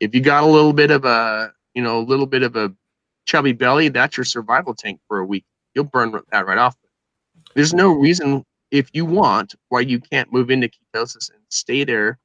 if 0.00 0.14
you 0.14 0.20
got 0.20 0.42
a 0.42 0.46
little 0.46 0.72
bit 0.72 0.90
of 0.90 1.04
a, 1.04 1.52
you 1.74 1.82
know, 1.82 1.98
a 1.98 2.02
little 2.02 2.26
bit 2.26 2.42
of 2.42 2.56
a 2.56 2.72
chubby 3.26 3.52
belly, 3.52 3.88
that's 3.88 4.16
your 4.16 4.24
survival 4.24 4.74
tank 4.74 5.00
for 5.06 5.18
a 5.18 5.26
week. 5.26 5.44
You'll 5.74 5.84
burn 5.84 6.18
that 6.32 6.46
right 6.46 6.58
off. 6.58 6.76
There's 7.54 7.74
no 7.74 7.92
reason 7.92 8.44
if 8.70 8.90
you 8.92 9.04
want, 9.04 9.54
why 9.68 9.80
you 9.80 10.00
can't 10.00 10.32
move 10.32 10.50
into 10.50 10.68
ketosis 10.68 11.30
and 11.30 11.40
stay 11.48 11.84
there 11.84 12.18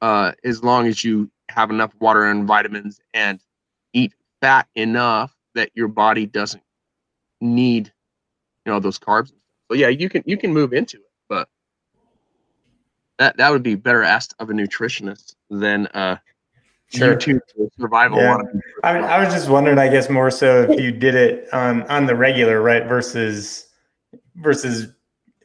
uh, 0.00 0.32
as 0.44 0.62
long 0.62 0.86
as 0.86 1.02
you 1.02 1.30
have 1.48 1.70
enough 1.70 1.92
water 2.00 2.24
and 2.24 2.46
vitamins 2.46 3.00
and 3.14 3.40
eat 3.92 4.12
fat 4.40 4.66
enough 4.74 5.34
that 5.58 5.70
your 5.74 5.88
body 5.88 6.24
doesn't 6.24 6.62
need, 7.40 7.92
you 8.64 8.72
know, 8.72 8.80
those 8.80 8.98
carbs. 8.98 9.32
So 9.68 9.74
yeah, 9.74 9.88
you 9.88 10.08
can 10.08 10.22
you 10.24 10.36
can 10.36 10.52
move 10.52 10.72
into 10.72 10.96
it, 10.96 11.10
but 11.28 11.48
that 13.18 13.36
that 13.36 13.50
would 13.50 13.62
be 13.62 13.74
better 13.74 14.02
asked 14.02 14.34
of 14.38 14.50
a 14.50 14.52
nutritionist 14.52 15.34
than 15.50 15.86
uh 15.88 16.16
sure. 16.88 17.16
YouTube 17.16 17.40
survival. 17.78 18.18
Yeah. 18.18 18.38
I 18.84 18.94
mean, 18.94 19.04
I 19.04 19.22
was 19.22 19.34
just 19.34 19.48
wondering, 19.48 19.78
I 19.78 19.88
guess 19.88 20.08
more 20.08 20.30
so 20.30 20.62
if 20.62 20.80
you 20.80 20.92
did 20.92 21.14
it 21.14 21.52
on 21.52 21.82
on 21.84 22.06
the 22.06 22.14
regular, 22.14 22.62
right, 22.62 22.86
versus 22.86 23.66
versus 24.36 24.92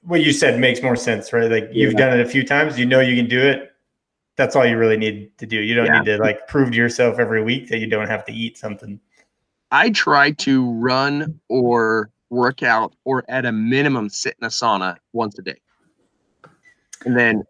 what 0.03 0.21
you 0.21 0.31
said 0.31 0.59
makes 0.59 0.81
more 0.81 0.95
sense, 0.95 1.33
right? 1.33 1.49
Like 1.49 1.69
you've 1.71 1.95
done 1.95 2.17
it 2.17 2.25
a 2.25 2.29
few 2.29 2.45
times, 2.45 2.77
you 2.77 2.85
know 2.85 2.99
you 2.99 3.15
can 3.15 3.27
do 3.27 3.41
it. 3.41 3.71
That's 4.35 4.55
all 4.55 4.65
you 4.65 4.77
really 4.77 4.97
need 4.97 5.37
to 5.37 5.45
do. 5.45 5.57
You 5.57 5.75
don't 5.75 5.85
yeah. 5.85 5.99
need 5.99 6.05
to 6.05 6.17
like 6.17 6.47
prove 6.47 6.71
to 6.71 6.77
yourself 6.77 7.19
every 7.19 7.43
week 7.43 7.69
that 7.69 7.79
you 7.79 7.87
don't 7.87 8.07
have 8.07 8.25
to 8.25 8.33
eat 8.33 8.57
something. 8.57 8.99
I 9.73 9.89
try 9.89 10.31
to 10.31 10.71
run 10.73 11.41
or 11.49 12.11
work 12.29 12.61
out 12.61 12.93
or 13.05 13.25
at 13.27 13.45
a 13.45 13.51
minimum 13.51 14.07
sit 14.07 14.35
in 14.39 14.45
a 14.45 14.49
sauna 14.49 14.97
once 15.13 15.37
a 15.39 15.41
day. 15.41 15.59
And 17.05 17.17
then 17.17 17.43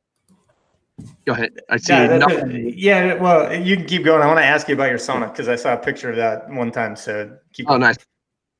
go 1.25 1.33
ahead. 1.33 1.59
I 1.69 1.75
see. 1.75 1.93
Yeah, 1.93 2.17
yeah, 2.47 3.13
well, 3.15 3.53
you 3.53 3.75
can 3.75 3.85
keep 3.85 4.05
going. 4.05 4.21
I 4.21 4.27
want 4.27 4.39
to 4.39 4.45
ask 4.45 4.69
you 4.69 4.73
about 4.73 4.89
your 4.89 4.99
sauna 4.99 5.31
because 5.31 5.49
I 5.49 5.57
saw 5.57 5.73
a 5.73 5.77
picture 5.77 6.09
of 6.09 6.15
that 6.15 6.49
one 6.49 6.71
time. 6.71 6.95
So 6.95 7.37
keep. 7.51 7.67
Oh, 7.67 7.71
going. 7.71 7.81
nice. 7.81 7.97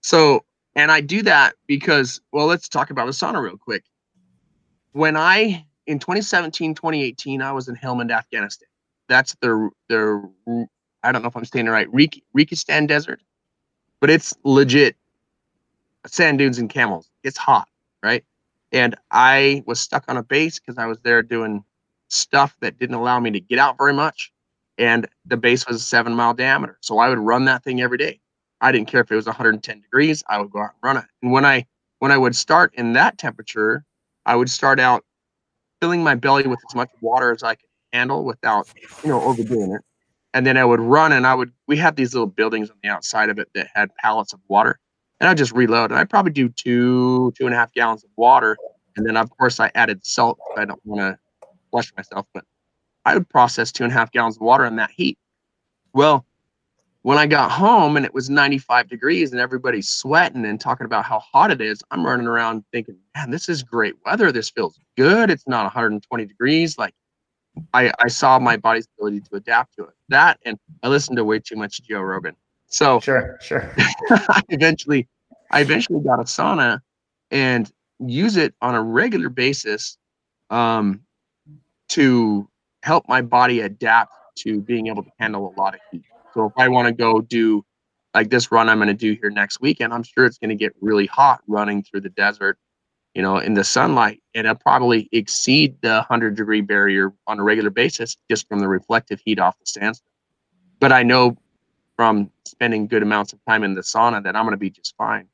So 0.01 0.43
and 0.75 0.91
I 0.91 0.99
do 0.99 1.21
that 1.23 1.55
because, 1.65 2.19
well, 2.33 2.47
let's 2.47 2.67
talk 2.67 2.89
about 2.89 3.05
the 3.05 3.13
sauna 3.13 3.41
real 3.41 3.57
quick. 3.57 3.85
When 4.91 5.15
I, 5.15 5.65
in 5.87 5.99
2017, 5.99 6.75
2018, 6.75 7.41
I 7.41 7.53
was 7.53 7.69
in 7.69 7.75
Helmand, 7.75 8.11
Afghanistan. 8.11 8.67
That's 9.07 9.35
the, 9.41 9.69
the 9.87 10.67
I 11.03 11.11
don't 11.11 11.21
know 11.21 11.29
if 11.29 11.37
I'm 11.37 11.45
saying 11.45 11.67
it 11.67 11.71
right, 11.71 11.91
Rik- 11.93 12.23
Registan 12.37 12.87
Desert, 12.87 13.21
but 14.03 14.09
it's 14.09 14.33
legit 14.43 14.97
sand 16.05 16.37
dunes 16.37 16.57
and 16.57 16.69
camels. 16.69 17.09
It's 17.23 17.37
hot, 17.37 17.69
right? 18.03 18.25
And 18.73 18.95
I 19.11 19.63
was 19.65 19.79
stuck 19.79 20.03
on 20.09 20.17
a 20.17 20.23
base 20.23 20.59
because 20.59 20.77
I 20.77 20.87
was 20.87 20.99
there 21.05 21.23
doing 21.23 21.63
stuff 22.09 22.53
that 22.59 22.77
didn't 22.77 22.95
allow 22.95 23.21
me 23.21 23.31
to 23.31 23.39
get 23.39 23.59
out 23.59 23.77
very 23.77 23.93
much. 23.93 24.33
And 24.77 25.07
the 25.25 25.37
base 25.37 25.65
was 25.65 25.77
a 25.77 25.79
seven 25.79 26.15
mile 26.15 26.33
diameter. 26.33 26.77
So 26.81 26.99
I 26.99 27.07
would 27.07 27.17
run 27.17 27.45
that 27.45 27.63
thing 27.63 27.79
every 27.79 27.97
day. 27.97 28.19
I 28.59 28.73
didn't 28.73 28.89
care 28.89 28.99
if 28.99 29.09
it 29.09 29.15
was 29.15 29.25
110 29.25 29.79
degrees. 29.79 30.21
I 30.27 30.37
would 30.37 30.51
go 30.51 30.59
out 30.59 30.71
and 30.73 30.83
run 30.83 30.97
it. 30.97 31.05
And 31.21 31.31
when 31.31 31.45
I 31.45 31.65
when 31.99 32.11
I 32.11 32.17
would 32.17 32.35
start 32.35 32.73
in 32.75 32.91
that 32.93 33.17
temperature, 33.17 33.85
I 34.25 34.35
would 34.35 34.49
start 34.49 34.81
out 34.81 35.05
filling 35.81 36.03
my 36.03 36.15
belly 36.15 36.45
with 36.45 36.59
as 36.69 36.75
much 36.75 36.89
water 36.99 37.31
as 37.31 37.41
I 37.41 37.55
could 37.55 37.69
handle 37.93 38.25
without 38.25 38.67
you 39.01 39.11
know 39.11 39.21
overdoing 39.21 39.71
it. 39.71 39.81
And 40.33 40.45
then 40.47 40.57
I 40.57 40.65
would 40.65 40.79
run, 40.79 41.11
and 41.11 41.27
I 41.27 41.35
would. 41.35 41.51
We 41.67 41.77
had 41.77 41.95
these 41.95 42.13
little 42.13 42.27
buildings 42.27 42.69
on 42.69 42.77
the 42.81 42.89
outside 42.89 43.29
of 43.29 43.37
it 43.37 43.49
that 43.53 43.67
had 43.73 43.95
pallets 43.95 44.33
of 44.33 44.39
water, 44.47 44.79
and 45.19 45.29
I 45.29 45.33
just 45.33 45.51
reload. 45.51 45.91
And 45.91 45.99
I 45.99 46.05
probably 46.05 46.31
do 46.31 46.49
two 46.49 47.31
two 47.37 47.45
and 47.45 47.53
a 47.53 47.57
half 47.57 47.71
gallons 47.73 48.03
of 48.03 48.09
water, 48.15 48.57
and 48.95 49.05
then 49.05 49.15
of 49.15 49.29
course 49.37 49.59
I 49.59 49.71
added 49.75 50.05
salt. 50.05 50.39
I 50.57 50.65
don't 50.65 50.83
want 50.85 51.01
to 51.01 51.19
flush 51.71 51.93
myself, 51.95 52.25
but 52.33 52.45
I 53.05 53.13
would 53.15 53.29
process 53.29 53.71
two 53.71 53.83
and 53.83 53.91
a 53.91 53.95
half 53.95 54.11
gallons 54.11 54.37
of 54.37 54.41
water 54.41 54.65
in 54.65 54.75
that 54.77 54.91
heat. 54.91 55.17
Well, 55.93 56.25
when 57.03 57.17
I 57.17 57.27
got 57.27 57.51
home 57.51 57.97
and 57.97 58.05
it 58.05 58.13
was 58.13 58.29
95 58.29 58.87
degrees 58.89 59.31
and 59.31 59.41
everybody's 59.41 59.89
sweating 59.89 60.45
and 60.45 60.59
talking 60.59 60.85
about 60.85 61.03
how 61.03 61.19
hot 61.19 61.51
it 61.51 61.61
is, 61.61 61.83
I'm 61.91 62.05
running 62.05 62.27
around 62.27 62.63
thinking, 62.71 62.95
man, 63.15 63.29
this 63.29 63.49
is 63.49 63.61
great 63.61 63.95
weather. 64.05 64.31
This 64.31 64.49
feels 64.49 64.79
good. 64.97 65.29
It's 65.29 65.47
not 65.47 65.63
120 65.65 66.25
degrees. 66.25 66.77
Like 66.77 66.93
I, 67.73 67.91
I 67.99 68.07
saw 68.07 68.39
my 68.39 68.57
body's 68.57 68.87
ability 68.97 69.21
to 69.21 69.35
adapt 69.35 69.75
to 69.75 69.83
it. 69.83 69.93
That 70.09 70.39
and 70.45 70.57
I 70.81 70.87
listened 70.87 71.17
to 71.17 71.23
way 71.23 71.39
too 71.39 71.55
much 71.55 71.81
Joe 71.83 72.01
Rogan. 72.01 72.35
So 72.67 72.99
sure, 72.99 73.37
sure. 73.41 73.71
I 73.77 74.41
eventually, 74.49 75.07
I 75.51 75.61
eventually 75.61 75.99
got 75.99 76.19
a 76.19 76.23
sauna 76.23 76.79
and 77.29 77.71
use 77.99 78.37
it 78.37 78.53
on 78.61 78.75
a 78.75 78.81
regular 78.81 79.29
basis 79.29 79.97
um, 80.49 81.01
to 81.89 82.49
help 82.81 83.07
my 83.07 83.21
body 83.21 83.61
adapt 83.61 84.13
to 84.35 84.61
being 84.61 84.87
able 84.87 85.03
to 85.03 85.11
handle 85.19 85.53
a 85.55 85.59
lot 85.59 85.75
of 85.75 85.79
heat. 85.91 86.03
So 86.33 86.45
if 86.45 86.53
I 86.57 86.67
want 86.67 86.87
to 86.87 86.93
go 86.93 87.21
do 87.21 87.63
like 88.13 88.29
this 88.29 88.51
run 88.51 88.69
I'm 88.69 88.77
going 88.77 88.87
to 88.87 88.93
do 88.93 89.17
here 89.19 89.29
next 89.29 89.61
weekend, 89.61 89.93
I'm 89.93 90.03
sure 90.03 90.25
it's 90.25 90.37
going 90.37 90.49
to 90.49 90.55
get 90.55 90.73
really 90.81 91.05
hot 91.05 91.41
running 91.47 91.83
through 91.83 92.01
the 92.01 92.09
desert, 92.09 92.57
you 93.13 93.21
know, 93.21 93.37
in 93.37 93.53
the 93.53 93.63
sunlight, 93.63 94.21
and 94.33 94.47
it'll 94.47 94.55
probably 94.55 95.07
exceed 95.11 95.75
the 95.81 95.95
100 95.95 96.35
degree 96.35 96.61
barrier 96.61 97.13
on 97.27 97.39
a 97.39 97.43
regular 97.43 97.69
basis 97.69 98.17
just 98.29 98.47
from 98.47 98.59
the 98.59 98.67
reflective 98.67 99.21
heat 99.23 99.39
off 99.39 99.57
the 99.59 99.65
sandstone. 99.65 100.09
But 100.79 100.91
I 100.91 101.03
know 101.03 101.37
from 101.95 102.31
spending 102.45 102.87
good 102.87 103.03
amounts 103.03 103.33
of 103.33 103.39
time 103.47 103.63
in 103.63 103.75
the 103.75 103.81
sauna 103.81 104.23
that 104.23 104.35
I'm 104.35 104.43
going 104.43 104.53
to 104.53 104.57
be 104.57 104.69
just 104.69 104.95
fine. 104.97 105.27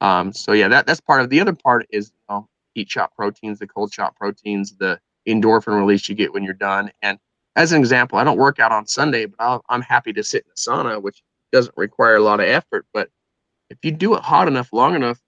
Um, 0.00 0.32
so 0.32 0.52
yeah, 0.52 0.68
that 0.68 0.86
that's 0.86 1.00
part 1.00 1.20
of 1.20 1.30
the 1.30 1.40
other 1.40 1.52
part 1.52 1.86
is 1.90 2.12
you 2.28 2.34
know, 2.34 2.48
heat 2.74 2.90
shock 2.90 3.14
proteins, 3.14 3.58
the 3.58 3.66
cold 3.66 3.92
shock 3.92 4.16
proteins, 4.16 4.76
the 4.76 4.98
endorphin 5.28 5.78
release 5.78 6.08
you 6.08 6.14
get 6.14 6.32
when 6.32 6.42
you're 6.42 6.54
done, 6.54 6.90
and 7.02 7.18
as 7.56 7.72
an 7.72 7.80
example, 7.80 8.18
I 8.18 8.24
don't 8.24 8.38
work 8.38 8.58
out 8.58 8.72
on 8.72 8.86
Sunday, 8.86 9.26
but 9.26 9.62
i 9.68 9.74
am 9.74 9.82
happy 9.82 10.12
to 10.12 10.22
sit 10.22 10.44
in 10.44 10.50
the 10.54 10.70
sauna, 10.70 11.02
which 11.02 11.22
doesn't 11.52 11.76
require 11.76 12.16
a 12.16 12.20
lot 12.20 12.40
of 12.40 12.46
effort. 12.46 12.86
But 12.94 13.10
if 13.68 13.78
you 13.82 13.90
do 13.90 14.14
it 14.14 14.22
hot 14.22 14.48
enough, 14.48 14.72
long 14.72 14.94
enough, 14.94 15.20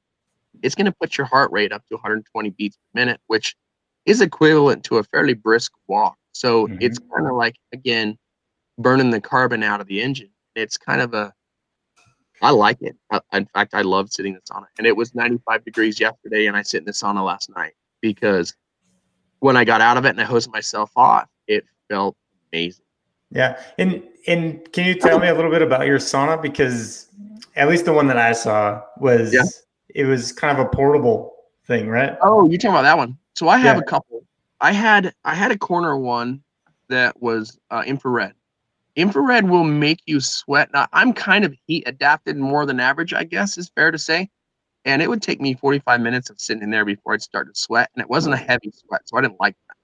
it's 0.63 0.75
going 0.75 0.87
to 0.87 0.93
put 0.93 1.17
your 1.17 1.27
heart 1.27 1.51
rate 1.53 1.73
up 1.73 1.83
to 1.89 1.95
120 1.95 2.51
beats 2.51 2.77
per 2.77 3.01
minute, 3.01 3.21
which 3.29 3.57
is 4.05 4.21
equivalent 4.21 4.85
to 4.85 4.99
a 4.99 5.05
fairly 5.05 5.35
brisk 5.35 5.73
walk. 5.87 6.17
So 6.33 6.67
Mhm. 6.67 6.79
it's 6.81 6.99
kind 6.99 7.27
of 7.27 7.37
like 7.37 7.57
again 7.73 8.19
burning 8.79 9.11
the 9.11 9.21
carbon 9.21 9.63
out 9.63 9.81
of 9.81 9.87
the 9.87 10.03
engine. 10.03 10.31
It's 10.55 10.77
kind 10.77 11.01
of 11.01 11.15
a 11.15 11.33
I 12.41 12.51
like 12.51 12.83
it. 12.83 12.97
I, 13.13 13.21
in 13.35 13.47
fact, 13.47 13.73
I 13.73 13.83
love 13.83 14.11
sitting 14.11 14.35
in 14.35 14.41
the 14.45 14.53
sauna. 14.53 14.67
And 14.77 14.85
it 14.85 14.97
was 14.97 15.15
95 15.15 15.65
degrees 15.65 16.01
yesterday, 16.01 16.47
and 16.47 16.57
I 16.57 16.63
sit 16.63 16.79
in 16.79 16.85
the 16.85 16.91
sauna 16.91 17.25
last 17.25 17.49
night 17.55 17.75
because 18.01 18.57
when 19.39 19.57
I 19.57 19.65
got 19.65 19.81
out 19.81 19.97
of 19.97 20.05
it 20.07 20.09
and 20.11 20.21
I 20.21 20.25
hosed 20.25 20.51
myself 20.51 20.91
off, 20.97 21.29
it 21.47 21.65
felt 21.89 22.17
amazing. 22.53 22.85
Yeah, 23.31 23.63
and 23.79 24.03
and 24.27 24.73
can 24.73 24.87
you 24.87 24.95
tell 24.95 25.21
me 25.21 25.29
a 25.29 25.35
little 25.35 25.53
bit 25.53 25.63
about 25.63 25.87
your 25.87 25.99
sauna 25.99 26.41
because 26.43 27.07
at 27.55 27.69
least 27.69 27.85
the 27.85 27.93
one 27.93 28.09
that 28.09 28.19
I 28.19 28.33
saw 28.33 28.83
was 28.99 29.33
Yeah. 29.33 29.43
It 29.95 30.05
was 30.05 30.33
kind 30.33 30.59
of 30.59 30.67
a 30.67 30.69
portable 30.69 31.33
thing, 31.67 31.89
right? 31.89 32.17
Oh, 32.23 32.49
you're 32.49 32.59
talking 32.59 32.71
about 32.71 32.83
that 32.83 32.97
one. 32.99 33.17
So 33.35 33.49
I 33.49 33.59
have 33.59 33.77
Yeah. 33.77 33.83
a 33.83 33.85
couple. 33.85 34.25
I 34.61 34.73
had 34.73 35.15
I 35.25 35.35
had 35.35 35.51
a 35.51 35.59
corner 35.59 35.97
one 35.97 36.43
that 36.89 37.21
was 37.21 37.59
uh, 37.71 37.83
infrared. 37.87 38.35
Infrared 38.97 39.49
will 39.49 39.65
make 39.65 40.01
you 40.07 40.21
sweat. 40.21 40.71
Now 40.73 40.87
I'm 40.93 41.13
kind 41.13 41.45
of 41.45 41.55
heat 41.67 41.85
adapted 41.87 42.37
more 42.37 42.67
than 42.67 42.79
average, 42.81 43.13
I 43.15 43.25
guess 43.25 43.57
is 43.59 43.71
fair 43.75 43.91
to 43.91 43.99
say. 43.99 44.29
And 44.85 45.01
it 45.01 45.09
would 45.09 45.23
take 45.23 45.41
me 45.41 45.55
45 45.55 46.01
minutes 46.01 46.29
of 46.29 46.41
sitting 46.41 46.63
in 46.63 46.71
there 46.71 46.85
before 46.85 47.15
I'd 47.15 47.23
start 47.23 47.47
to 47.53 47.59
sweat, 47.59 47.89
and 47.95 48.03
it 48.03 48.11
wasn't 48.11 48.35
a 48.35 48.39
heavy 48.39 48.73
sweat, 48.73 49.03
so 49.05 49.17
I 49.17 49.21
didn't 49.21 49.41
like 49.41 49.57
that. 49.69 49.77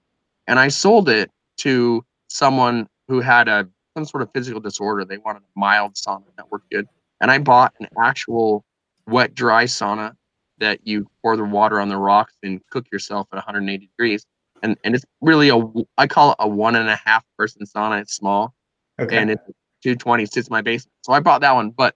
And 0.47 0.59
I 0.59 0.67
sold 0.67 1.07
it 1.07 1.31
to 1.57 2.05
someone 2.27 2.87
who 3.07 3.21
had 3.21 3.47
a 3.47 3.67
some 3.95 4.05
sort 4.05 4.21
of 4.23 4.29
physical 4.33 4.59
disorder. 4.59 5.05
They 5.05 5.17
wanted 5.17 5.39
a 5.43 5.59
mild 5.59 5.95
sauna 5.95 6.23
that 6.37 6.51
worked 6.51 6.69
good, 6.69 6.87
and 7.21 7.31
I 7.31 7.37
bought 7.39 7.73
an 7.79 7.87
actual 8.01 8.65
wet 9.09 9.33
dry 9.35 9.65
sauna 9.65 10.15
that 10.59 10.85
you 10.85 11.07
pour 11.21 11.37
the 11.37 11.43
water 11.43 11.79
on 11.79 11.89
the 11.89 11.97
rocks 11.97 12.35
and 12.43 12.61
cook 12.69 12.85
yourself 12.91 13.27
at 13.31 13.37
180 13.37 13.87
degrees. 13.87 14.25
And 14.63 14.77
and 14.83 14.95
it's 14.95 15.05
really 15.21 15.49
a 15.49 15.61
i 15.97 16.07
call 16.07 16.31
it 16.31 16.37
a 16.39 16.47
one 16.47 16.75
and 16.75 16.89
a 16.89 16.95
half 16.95 17.23
person 17.37 17.63
sauna. 17.65 18.01
It's 18.01 18.13
small 18.13 18.53
Okay. 18.99 19.17
and 19.17 19.31
it's 19.31 19.43
220 19.83 20.25
sits 20.25 20.47
in 20.47 20.51
my 20.51 20.61
basement. 20.61 20.93
So 21.03 21.13
I 21.13 21.19
bought 21.21 21.41
that 21.41 21.53
one. 21.53 21.71
But 21.71 21.95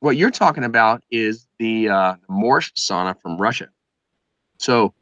what 0.00 0.16
you're 0.16 0.30
talking 0.30 0.64
about 0.64 1.02
is 1.10 1.46
the 1.58 1.88
uh, 1.88 2.14
Morzh 2.30 2.72
sauna 2.74 3.18
from 3.20 3.38
Russia. 3.38 3.68
So 4.58 4.92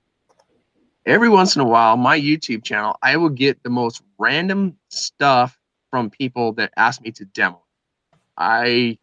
every 1.07 1.29
once 1.29 1.57
in 1.57 1.63
a 1.63 1.65
while, 1.67 1.97
my 1.97 2.19
YouTube 2.19 2.63
channel, 2.65 2.97
I 3.03 3.17
will 3.17 3.31
get 3.31 3.63
the 3.63 3.71
most 3.71 4.03
random 4.19 4.77
stuff 4.91 5.59
from 5.91 6.11
people 6.11 6.53
that 6.55 6.73
ask 6.77 7.03
me 7.03 7.11
to 7.13 7.25
demo. 7.25 7.63
I 8.37 8.99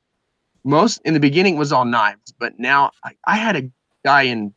most 0.67 1.01
in 1.05 1.13
the 1.13 1.19
beginning 1.19 1.57
was 1.57 1.71
all 1.71 1.85
knives, 1.85 2.33
but 2.37 2.59
now 2.59 2.91
I, 3.03 3.15
I 3.25 3.37
had 3.37 3.55
a 3.55 3.71
guy 4.03 4.23
in 4.23 4.53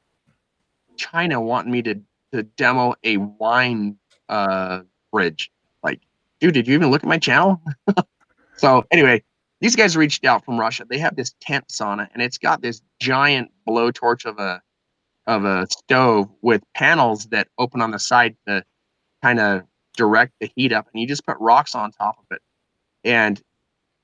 China 0.96 1.40
wanting 1.40 1.72
me 1.72 1.82
to 1.82 2.00
to 2.32 2.42
demo 2.42 2.94
a 3.04 3.16
wine 3.16 3.96
uh 4.28 4.80
fridge. 5.10 5.50
Like, 5.82 6.00
dude, 6.40 6.54
did 6.54 6.68
you 6.68 6.74
even 6.74 6.90
look 6.90 7.02
at 7.02 7.08
my 7.08 7.18
channel? 7.18 7.62
so 8.56 8.84
anyway, 8.90 9.22
these 9.60 9.76
guys 9.76 9.96
reached 9.96 10.24
out 10.24 10.44
from 10.44 10.58
Russia. 10.58 10.84
They 10.88 10.98
have 10.98 11.16
this 11.16 11.34
tent 11.40 11.68
sauna, 11.68 12.08
and 12.12 12.22
it's 12.22 12.38
got 12.38 12.60
this 12.60 12.82
giant 13.00 13.50
blowtorch 13.66 14.24
of 14.24 14.38
a 14.38 14.60
of 15.26 15.44
a 15.44 15.66
stove 15.70 16.28
with 16.42 16.62
panels 16.74 17.26
that 17.26 17.46
open 17.56 17.80
on 17.80 17.92
the 17.92 17.98
side 17.98 18.36
to 18.48 18.64
kind 19.22 19.38
of 19.38 19.62
direct 19.96 20.32
the 20.40 20.50
heat 20.56 20.72
up, 20.72 20.88
and 20.92 21.00
you 21.00 21.06
just 21.06 21.24
put 21.24 21.36
rocks 21.38 21.76
on 21.76 21.92
top 21.92 22.18
of 22.18 22.36
it, 22.36 22.42
and 23.04 23.40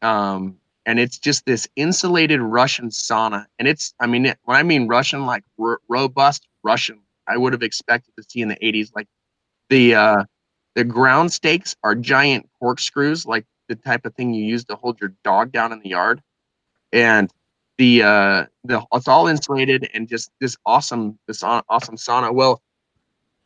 um 0.02 0.56
and 0.86 1.00
it's 1.00 1.18
just 1.18 1.44
this 1.44 1.68
insulated 1.76 2.40
Russian 2.40 2.88
sauna, 2.88 3.46
and 3.58 3.68
it's 3.68 3.92
I 4.00 4.06
mean 4.06 4.26
it, 4.26 4.38
when 4.44 4.56
I 4.56 4.62
mean 4.62 4.88
Russian, 4.88 5.26
like 5.26 5.44
r- 5.60 5.80
robust 5.88 6.46
Russian, 6.62 7.00
I 7.26 7.36
would 7.36 7.52
have 7.52 7.62
expected 7.62 8.14
to 8.16 8.24
see 8.26 8.40
in 8.40 8.48
the 8.48 8.56
'80s, 8.64 8.92
like 8.94 9.08
the 9.68 9.94
uh 9.96 10.24
the 10.76 10.84
ground 10.84 11.32
stakes 11.32 11.74
are 11.82 11.94
giant 11.94 12.48
corkscrews, 12.60 13.26
like 13.26 13.44
the 13.68 13.74
type 13.74 14.06
of 14.06 14.14
thing 14.14 14.32
you 14.32 14.44
use 14.44 14.64
to 14.66 14.76
hold 14.76 15.00
your 15.00 15.12
dog 15.24 15.50
down 15.52 15.72
in 15.72 15.80
the 15.80 15.88
yard. 15.90 16.22
And 16.92 17.30
the 17.78 18.02
uh 18.04 18.46
the 18.64 18.86
it's 18.94 19.08
all 19.08 19.26
insulated 19.26 19.90
and 19.92 20.08
just 20.08 20.30
this 20.40 20.56
awesome 20.66 21.18
this 21.26 21.42
awesome 21.42 21.96
sauna. 21.96 22.32
Well, 22.32 22.62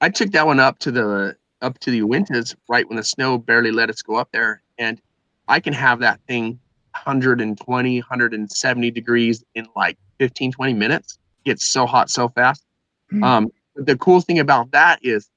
I 0.02 0.10
took 0.10 0.30
that 0.32 0.46
one 0.46 0.60
up 0.60 0.78
to 0.80 0.90
the 0.90 1.36
up 1.62 1.78
to 1.80 1.90
the 1.90 2.02
Uintas 2.02 2.54
right 2.68 2.86
when 2.88 2.96
the 2.96 3.04
snow 3.04 3.38
barely 3.38 3.70
let 3.72 3.88
us 3.90 4.02
go 4.02 4.16
up 4.16 4.28
there, 4.32 4.62
and 4.78 5.00
I 5.48 5.60
can 5.60 5.72
have 5.72 6.00
that 6.00 6.20
thing 6.28 6.60
120, 7.04 8.00
170 8.00 8.90
degrees 8.90 9.44
in 9.54 9.66
like 9.74 9.98
15, 10.18 10.52
20 10.52 10.74
minutes. 10.74 11.18
Gets 11.44 11.64
so 11.66 11.86
hot 11.86 12.10
so 12.10 12.28
fast. 12.28 12.64
Hmm. 13.10 13.24
Um, 13.24 13.48
the 13.74 13.96
cool 13.96 14.20
thing 14.20 14.38
about 14.38 14.70
that 14.72 14.98
is 15.02 15.28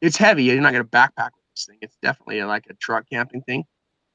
it's 0.00 0.16
heavy. 0.16 0.44
You're 0.44 0.60
not 0.60 0.72
going 0.72 0.84
to 0.84 0.90
backpack 0.90 1.30
with 1.34 1.44
this 1.54 1.66
thing. 1.66 1.78
It's 1.82 1.96
definitely 2.02 2.42
like 2.44 2.64
a 2.70 2.74
truck 2.74 3.04
camping 3.10 3.42
thing. 3.42 3.64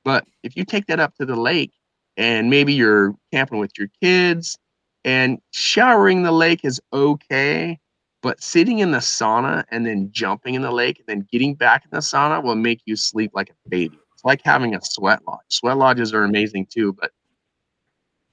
But 0.04 0.26
if 0.44 0.56
you 0.56 0.66
take 0.66 0.88
that 0.88 1.00
up 1.00 1.16
to 1.16 1.26
the 1.26 1.36
lake 1.36 1.72
and 2.18 2.50
maybe 2.50 2.74
you're 2.74 3.16
camping 3.32 3.60
with 3.60 3.72
your 3.78 3.90
kids 4.02 4.58
and 5.06 5.40
showering 5.52 6.24
the 6.24 6.32
lake 6.32 6.62
is 6.64 6.82
okay, 6.92 7.80
but 8.22 8.42
sitting 8.42 8.80
in 8.80 8.92
the 8.92 8.98
sauna 8.98 9.64
and 9.72 9.86
then 9.86 10.10
jumping 10.12 10.56
in 10.56 10.62
the 10.62 10.72
lake 10.72 11.00
and 11.00 11.08
then 11.08 11.28
getting 11.32 11.56
back 11.56 11.86
in 11.86 11.90
the 11.92 12.00
sauna 12.00 12.44
will 12.44 12.56
make 12.56 12.82
you 12.86 12.96
sleep 12.96 13.32
like 13.34 13.50
a 13.50 13.70
baby. 13.70 13.99
It's 14.20 14.26
like 14.26 14.42
having 14.44 14.76
a 14.76 14.82
sweat 14.82 15.22
lodge. 15.26 15.46
Sweat 15.48 15.78
lodges 15.78 16.14
are 16.14 16.26
amazing 16.26 16.66
too, 16.66 16.92
but 16.92 17.12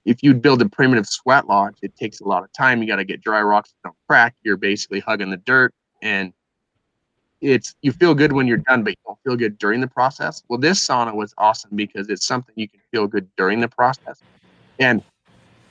if 0.04 0.20
you 0.20 0.34
build 0.34 0.60
a 0.60 0.68
primitive 0.68 1.06
sweat 1.06 1.46
lodge, 1.46 1.76
it 1.80 1.94
takes 1.94 2.20
a 2.20 2.24
lot 2.24 2.42
of 2.42 2.52
time. 2.52 2.82
You 2.82 2.88
got 2.88 2.96
to 2.96 3.04
get 3.04 3.20
dry 3.20 3.40
rocks 3.40 3.70
that 3.70 3.90
don't 3.90 3.96
crack. 4.08 4.34
You're 4.42 4.56
basically 4.56 4.98
hugging 4.98 5.30
the 5.30 5.36
dirt 5.36 5.72
and 6.02 6.32
it's 7.40 7.76
you 7.82 7.92
feel 7.92 8.16
good 8.16 8.32
when 8.32 8.48
you're 8.48 8.56
done, 8.56 8.82
but 8.82 8.90
you 8.90 8.96
don't 9.06 9.18
feel 9.22 9.36
good 9.36 9.58
during 9.58 9.80
the 9.80 9.86
process. 9.86 10.42
Well, 10.48 10.58
this 10.58 10.84
sauna 10.84 11.14
was 11.14 11.32
awesome 11.38 11.70
because 11.76 12.08
it's 12.08 12.26
something 12.26 12.52
you 12.56 12.68
can 12.68 12.80
feel 12.90 13.06
good 13.06 13.28
during 13.36 13.60
the 13.60 13.68
process. 13.68 14.24
And 14.80 15.04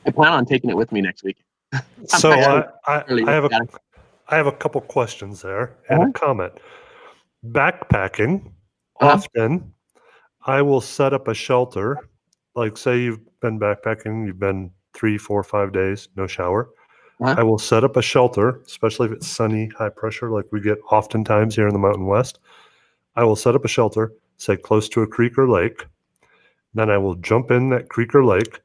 I 0.06 0.12
plan 0.12 0.32
on 0.32 0.46
taking 0.46 0.70
it 0.70 0.78
with 0.78 0.94
me 0.94 1.02
next 1.02 1.24
week. 1.24 1.38
So 2.08 2.32
I, 2.32 2.64
I, 2.88 3.04
I 3.28 3.32
have 3.34 3.44
a. 3.46 3.50
I 4.30 4.38
have 4.38 4.48
a 4.48 4.52
couple 4.54 4.80
questions 4.80 5.42
there 5.42 5.76
and 5.90 6.00
Uh-huh. 6.02 6.10
a 6.10 6.14
comment. 6.14 6.54
Backpacking, 7.46 8.46
Uh-huh. 9.02 9.18
often 9.18 9.75
I 10.46 10.62
will 10.62 10.82
set 10.82 11.14
up 11.14 11.28
a 11.28 11.34
shelter. 11.34 11.98
Like 12.56 12.78
say 12.78 13.00
you've 13.00 13.20
been 13.42 13.60
backpacking, 13.60 14.26
you've 14.26 14.40
been 14.40 14.72
three, 14.94 15.18
four, 15.18 15.44
five 15.44 15.74
days, 15.74 16.08
no 16.16 16.28
shower. 16.28 16.70
Uh-huh. 17.22 17.36
I 17.38 17.44
will 17.44 17.58
set 17.58 17.84
up 17.84 17.98
a 17.98 18.02
shelter, 18.02 18.62
especially 18.66 19.08
if 19.08 19.14
it's 19.14 19.28
sunny, 19.28 19.70
high 19.78 19.90
pressure, 19.90 20.32
like 20.32 20.46
we 20.52 20.62
get 20.62 20.78
oftentimes 20.92 21.56
here 21.56 21.68
in 21.68 21.74
the 21.74 21.80
Mountain 21.80 22.06
West. 22.06 22.40
I 23.16 23.24
will 23.24 23.36
set 23.36 23.56
up 23.56 23.66
a 23.66 23.70
shelter, 23.70 24.12
say 24.38 24.58
close 24.58 24.90
to 24.90 25.02
a 25.02 25.08
creek 25.08 25.38
or 25.38 25.50
lake. 25.50 25.86
Then 26.74 26.90
I 26.90 26.98
will 26.98 27.16
jump 27.16 27.52
in 27.52 27.70
that 27.70 27.90
creek 27.90 28.14
or 28.14 28.26
lake 28.26 28.60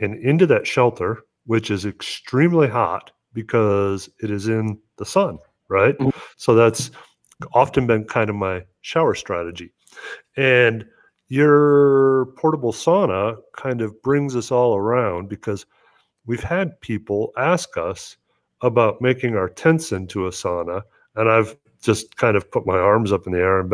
and 0.00 0.16
into 0.16 0.46
that 0.46 0.66
shelter, 0.66 1.22
which 1.46 1.70
is 1.70 1.84
extremely 1.86 2.68
hot 2.68 3.12
because 3.32 4.10
it 4.20 4.30
is 4.30 4.48
in 4.48 4.78
the 4.98 5.06
sun, 5.06 5.38
right? 5.68 5.96
Mhm. 5.98 6.12
So 6.36 6.54
that's 6.54 6.90
often 7.54 7.86
been 7.86 8.04
kind 8.04 8.28
of 8.28 8.36
my 8.36 8.64
shower 8.80 9.14
strategy. 9.14 9.72
And 10.36 10.84
your 11.32 12.26
portable 12.36 12.74
sauna 12.74 13.38
kind 13.56 13.80
of 13.80 14.02
brings 14.02 14.36
us 14.36 14.50
all 14.50 14.76
around 14.76 15.30
because 15.30 15.64
we've 16.26 16.42
had 16.42 16.78
people 16.82 17.32
ask 17.38 17.78
us 17.78 18.18
about 18.60 19.00
making 19.00 19.34
our 19.34 19.48
tents 19.48 19.92
into 19.92 20.26
a 20.26 20.30
sauna. 20.30 20.82
And 21.16 21.30
I've 21.30 21.56
just 21.80 22.18
kind 22.18 22.36
of 22.36 22.50
put 22.50 22.66
my 22.66 22.76
arms 22.76 23.12
up 23.12 23.26
in 23.26 23.32
the 23.32 23.38
air 23.38 23.60
and 23.60 23.70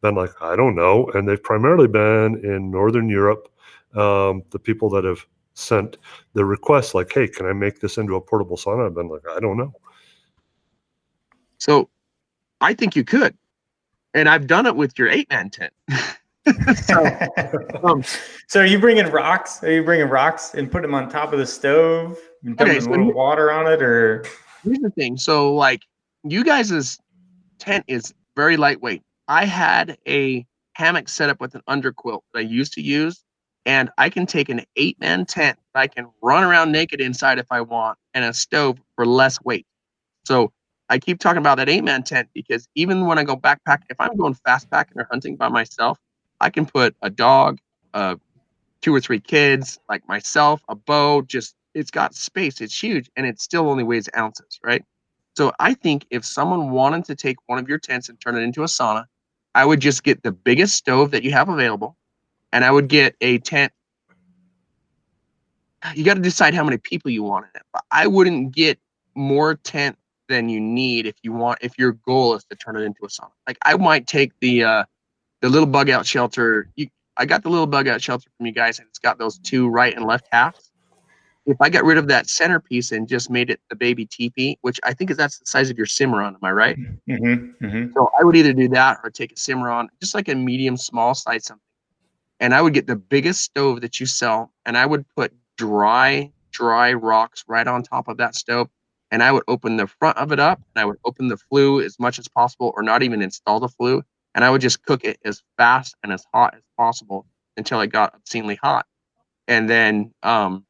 been, 0.00 0.14
like, 0.14 0.30
I 0.40 0.56
don't 0.56 0.74
know. 0.74 1.10
And 1.12 1.28
they've 1.28 1.42
primarily 1.42 1.86
been 1.86 2.42
in 2.42 2.70
Northern 2.70 3.10
Europe. 3.10 3.46
Um, 3.94 4.42
the 4.48 4.58
people 4.58 4.88
that 4.88 5.04
have 5.04 5.26
sent 5.52 5.98
the 6.32 6.46
request, 6.46 6.94
like, 6.94 7.12
hey, 7.12 7.28
can 7.28 7.44
I 7.44 7.52
make 7.52 7.80
this 7.80 7.98
into 7.98 8.16
a 8.16 8.22
portable 8.22 8.56
sauna? 8.56 8.86
I've 8.86 8.94
been 8.94 9.08
like, 9.08 9.28
I 9.30 9.38
don't 9.38 9.58
know. 9.58 9.74
So 11.58 11.90
I 12.62 12.72
think 12.72 12.96
you 12.96 13.04
could. 13.04 13.36
And 14.14 14.30
I've 14.30 14.46
done 14.46 14.64
it 14.64 14.76
with 14.76 14.98
your 14.98 15.10
eight 15.10 15.28
man 15.28 15.50
tent. 15.50 15.74
so, 16.84 17.28
um, 17.84 18.02
so 18.48 18.60
are 18.60 18.66
you 18.66 18.78
bringing 18.78 19.06
rocks? 19.06 19.62
Are 19.62 19.70
you 19.70 19.84
bringing 19.84 20.08
rocks 20.08 20.54
and 20.54 20.70
put 20.70 20.82
them 20.82 20.94
on 20.94 21.08
top 21.08 21.32
of 21.32 21.38
the 21.38 21.46
stove 21.46 22.18
and 22.42 22.60
Okay, 22.60 22.74
dumping 22.74 22.82
so 22.82 22.88
a 22.88 22.90
little 22.90 23.12
water 23.12 23.52
on 23.52 23.70
it, 23.70 23.82
or 23.82 24.24
here's 24.64 24.78
the 24.78 24.90
thing. 24.90 25.16
So, 25.16 25.54
like, 25.54 25.82
you 26.24 26.44
guys' 26.44 26.98
tent 27.58 27.84
is 27.86 28.12
very 28.36 28.56
lightweight. 28.56 29.02
I 29.28 29.44
had 29.44 29.96
a 30.08 30.46
hammock 30.74 31.08
set 31.08 31.28
up 31.28 31.40
with 31.40 31.54
an 31.54 31.62
underquilt 31.68 32.20
that 32.32 32.40
I 32.40 32.42
used 32.42 32.72
to 32.74 32.82
use, 32.82 33.22
and 33.64 33.90
I 33.98 34.10
can 34.10 34.26
take 34.26 34.48
an 34.48 34.62
eight 34.76 34.98
man 35.00 35.26
tent 35.26 35.58
that 35.74 35.80
I 35.80 35.86
can 35.86 36.08
run 36.22 36.42
around 36.42 36.72
naked 36.72 37.00
inside 37.00 37.38
if 37.38 37.46
I 37.50 37.60
want, 37.60 37.98
and 38.14 38.24
a 38.24 38.32
stove 38.32 38.80
for 38.96 39.06
less 39.06 39.40
weight. 39.42 39.66
So, 40.24 40.52
I 40.88 40.98
keep 40.98 41.20
talking 41.20 41.38
about 41.38 41.56
that 41.56 41.68
eight 41.68 41.84
man 41.84 42.02
tent 42.02 42.28
because 42.34 42.68
even 42.74 43.06
when 43.06 43.18
I 43.18 43.24
go 43.24 43.36
backpacking, 43.36 43.86
if 43.88 44.00
I'm 44.00 44.16
going 44.16 44.34
fast 44.34 44.70
packing 44.70 45.00
or 45.00 45.06
hunting 45.10 45.36
by 45.36 45.48
myself, 45.48 45.98
I 46.42 46.50
can 46.50 46.66
put 46.66 46.94
a 47.02 47.08
dog, 47.08 47.58
uh, 47.94 48.16
two 48.82 48.94
or 48.94 49.00
three 49.00 49.20
kids, 49.20 49.78
like 49.88 50.06
myself, 50.08 50.60
a 50.68 50.74
bow, 50.74 51.22
just 51.22 51.54
it's 51.74 51.90
got 51.90 52.14
space. 52.14 52.60
It's 52.60 52.82
huge 52.82 53.08
and 53.16 53.26
it 53.26 53.40
still 53.40 53.70
only 53.70 53.84
weighs 53.84 54.08
ounces, 54.16 54.60
right? 54.62 54.84
So 55.36 55.52
I 55.60 55.74
think 55.74 56.06
if 56.10 56.24
someone 56.24 56.70
wanted 56.70 57.04
to 57.06 57.14
take 57.14 57.36
one 57.46 57.58
of 57.58 57.68
your 57.68 57.78
tents 57.78 58.08
and 58.08 58.20
turn 58.20 58.36
it 58.36 58.40
into 58.40 58.62
a 58.62 58.66
sauna, 58.66 59.06
I 59.54 59.64
would 59.64 59.80
just 59.80 60.02
get 60.02 60.22
the 60.22 60.32
biggest 60.32 60.74
stove 60.74 61.10
that 61.12 61.22
you 61.22 61.30
have 61.32 61.48
available, 61.48 61.96
and 62.52 62.64
I 62.64 62.70
would 62.70 62.88
get 62.88 63.14
a 63.20 63.38
tent. 63.38 63.72
You 65.94 66.04
got 66.04 66.14
to 66.14 66.20
decide 66.20 66.54
how 66.54 66.64
many 66.64 66.78
people 66.78 67.10
you 67.10 67.22
want 67.22 67.46
in 67.46 67.60
it. 67.60 67.66
But 67.72 67.84
I 67.90 68.06
wouldn't 68.06 68.54
get 68.54 68.78
more 69.14 69.54
tent 69.56 69.96
than 70.28 70.48
you 70.48 70.60
need 70.60 71.06
if 71.06 71.16
you 71.22 71.32
want 71.32 71.58
if 71.62 71.78
your 71.78 71.92
goal 71.92 72.34
is 72.34 72.44
to 72.44 72.56
turn 72.56 72.76
it 72.76 72.82
into 72.82 73.04
a 73.04 73.08
sauna. 73.08 73.30
Like 73.46 73.58
I 73.64 73.76
might 73.76 74.06
take 74.06 74.32
the 74.40 74.64
uh 74.64 74.84
the 75.42 75.48
little 75.48 75.66
bug 75.66 75.90
out 75.90 76.06
shelter. 76.06 76.70
You, 76.76 76.88
I 77.18 77.26
got 77.26 77.42
the 77.42 77.50
little 77.50 77.66
bug 77.66 77.88
out 77.88 78.00
shelter 78.00 78.30
from 78.38 78.46
you 78.46 78.52
guys, 78.52 78.78
and 78.78 78.88
it's 78.88 78.98
got 78.98 79.18
those 79.18 79.38
two 79.38 79.68
right 79.68 79.94
and 79.94 80.06
left 80.06 80.28
halves. 80.32 80.70
If 81.44 81.56
I 81.60 81.68
got 81.68 81.84
rid 81.84 81.98
of 81.98 82.06
that 82.06 82.30
centerpiece 82.30 82.92
and 82.92 83.08
just 83.08 83.28
made 83.28 83.50
it 83.50 83.60
the 83.68 83.74
baby 83.74 84.06
teepee, 84.06 84.56
which 84.62 84.78
I 84.84 84.94
think 84.94 85.10
is 85.10 85.16
that's 85.16 85.40
the 85.40 85.46
size 85.46 85.68
of 85.68 85.76
your 85.76 85.86
Cimarron, 85.86 86.34
am 86.34 86.40
I 86.44 86.52
right? 86.52 86.76
Mm-hmm, 86.78 87.66
mm-hmm. 87.66 87.92
So 87.92 88.08
I 88.18 88.22
would 88.22 88.36
either 88.36 88.52
do 88.52 88.68
that 88.68 88.98
or 89.02 89.10
take 89.10 89.32
a 89.32 89.36
Cimarron, 89.36 89.88
just 90.00 90.14
like 90.14 90.28
a 90.28 90.36
medium 90.36 90.76
small 90.76 91.14
size 91.14 91.46
something. 91.46 91.60
And 92.38 92.54
I 92.54 92.62
would 92.62 92.74
get 92.74 92.86
the 92.86 92.96
biggest 92.96 93.42
stove 93.42 93.80
that 93.80 93.98
you 93.98 94.06
sell, 94.06 94.52
and 94.64 94.78
I 94.78 94.86
would 94.86 95.04
put 95.16 95.32
dry, 95.58 96.30
dry 96.52 96.92
rocks 96.92 97.44
right 97.48 97.66
on 97.66 97.82
top 97.82 98.06
of 98.06 98.16
that 98.18 98.36
stove. 98.36 98.68
And 99.10 99.22
I 99.22 99.32
would 99.32 99.42
open 99.46 99.76
the 99.76 99.88
front 99.88 100.16
of 100.18 100.32
it 100.32 100.38
up, 100.38 100.62
and 100.74 100.80
I 100.80 100.84
would 100.84 100.96
open 101.04 101.28
the 101.28 101.36
flue 101.36 101.82
as 101.82 101.98
much 101.98 102.20
as 102.20 102.28
possible, 102.28 102.72
or 102.76 102.82
not 102.82 103.02
even 103.02 103.20
install 103.20 103.58
the 103.58 103.68
flue. 103.68 104.02
And 104.34 104.44
I 104.44 104.50
would 104.50 104.60
just 104.60 104.82
cook 104.82 105.04
it 105.04 105.18
as 105.24 105.42
fast 105.56 105.94
and 106.02 106.12
as 106.12 106.24
hot 106.32 106.54
as 106.54 106.62
possible 106.76 107.26
until 107.56 107.80
it 107.80 107.88
got 107.88 108.14
obscenely 108.14 108.56
hot. 108.56 108.86
And 109.48 109.68
then 109.68 110.12
um, 110.22 110.64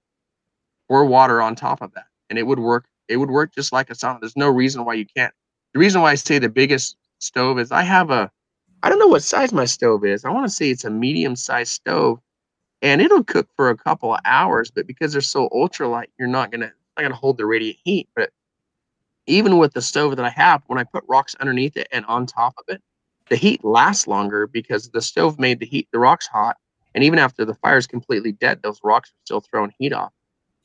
pour 0.88 1.04
water 1.04 1.40
on 1.40 1.54
top 1.54 1.82
of 1.82 1.92
that, 1.94 2.06
and 2.30 2.38
it 2.38 2.46
would 2.46 2.58
work. 2.58 2.86
It 3.08 3.18
would 3.18 3.30
work 3.30 3.54
just 3.54 3.72
like 3.72 3.90
a 3.90 3.94
sauna. 3.94 4.20
There's 4.20 4.36
no 4.36 4.48
reason 4.48 4.84
why 4.84 4.94
you 4.94 5.06
can't. 5.16 5.32
The 5.74 5.80
reason 5.80 6.00
why 6.00 6.12
I 6.12 6.14
say 6.14 6.38
the 6.38 6.48
biggest 6.48 6.96
stove 7.18 7.58
is 7.58 7.70
I 7.70 7.82
have 7.82 8.10
a 8.10 8.30
I 8.82 8.88
don't 8.88 8.98
know 8.98 9.06
what 9.06 9.22
size 9.22 9.52
my 9.52 9.64
stove 9.64 10.04
is. 10.04 10.24
I 10.24 10.30
want 10.30 10.46
to 10.46 10.52
say 10.52 10.70
it's 10.70 10.84
a 10.84 10.90
medium 10.90 11.36
sized 11.36 11.72
stove 11.72 12.20
and 12.82 13.00
it'll 13.00 13.22
cook 13.22 13.48
for 13.54 13.70
a 13.70 13.76
couple 13.76 14.12
of 14.12 14.20
hours, 14.24 14.70
but 14.70 14.86
because 14.86 15.12
they're 15.12 15.22
so 15.22 15.48
ultralight, 15.50 16.06
you're 16.18 16.28
not 16.28 16.50
gonna 16.50 16.72
not 16.96 17.02
gonna 17.02 17.14
hold 17.14 17.38
the 17.38 17.46
radiant 17.46 17.78
heat. 17.84 18.08
But 18.16 18.30
even 19.26 19.58
with 19.58 19.72
the 19.72 19.82
stove 19.82 20.16
that 20.16 20.24
I 20.24 20.30
have, 20.30 20.62
when 20.66 20.78
I 20.78 20.84
put 20.84 21.04
rocks 21.08 21.36
underneath 21.36 21.76
it 21.76 21.86
and 21.92 22.04
on 22.06 22.26
top 22.26 22.54
of 22.58 22.64
it, 22.74 22.82
the 23.28 23.36
heat 23.36 23.64
lasts 23.64 24.06
longer 24.06 24.46
because 24.46 24.90
the 24.90 25.02
stove 25.02 25.38
made 25.38 25.60
the 25.60 25.66
heat 25.66 25.88
the 25.92 25.98
rocks 25.98 26.26
hot. 26.26 26.56
And 26.94 27.02
even 27.02 27.18
after 27.18 27.44
the 27.44 27.54
fire 27.54 27.78
is 27.78 27.86
completely 27.86 28.32
dead, 28.32 28.60
those 28.62 28.80
rocks 28.84 29.10
are 29.10 29.24
still 29.24 29.40
throwing 29.40 29.72
heat 29.78 29.92
off. 29.92 30.12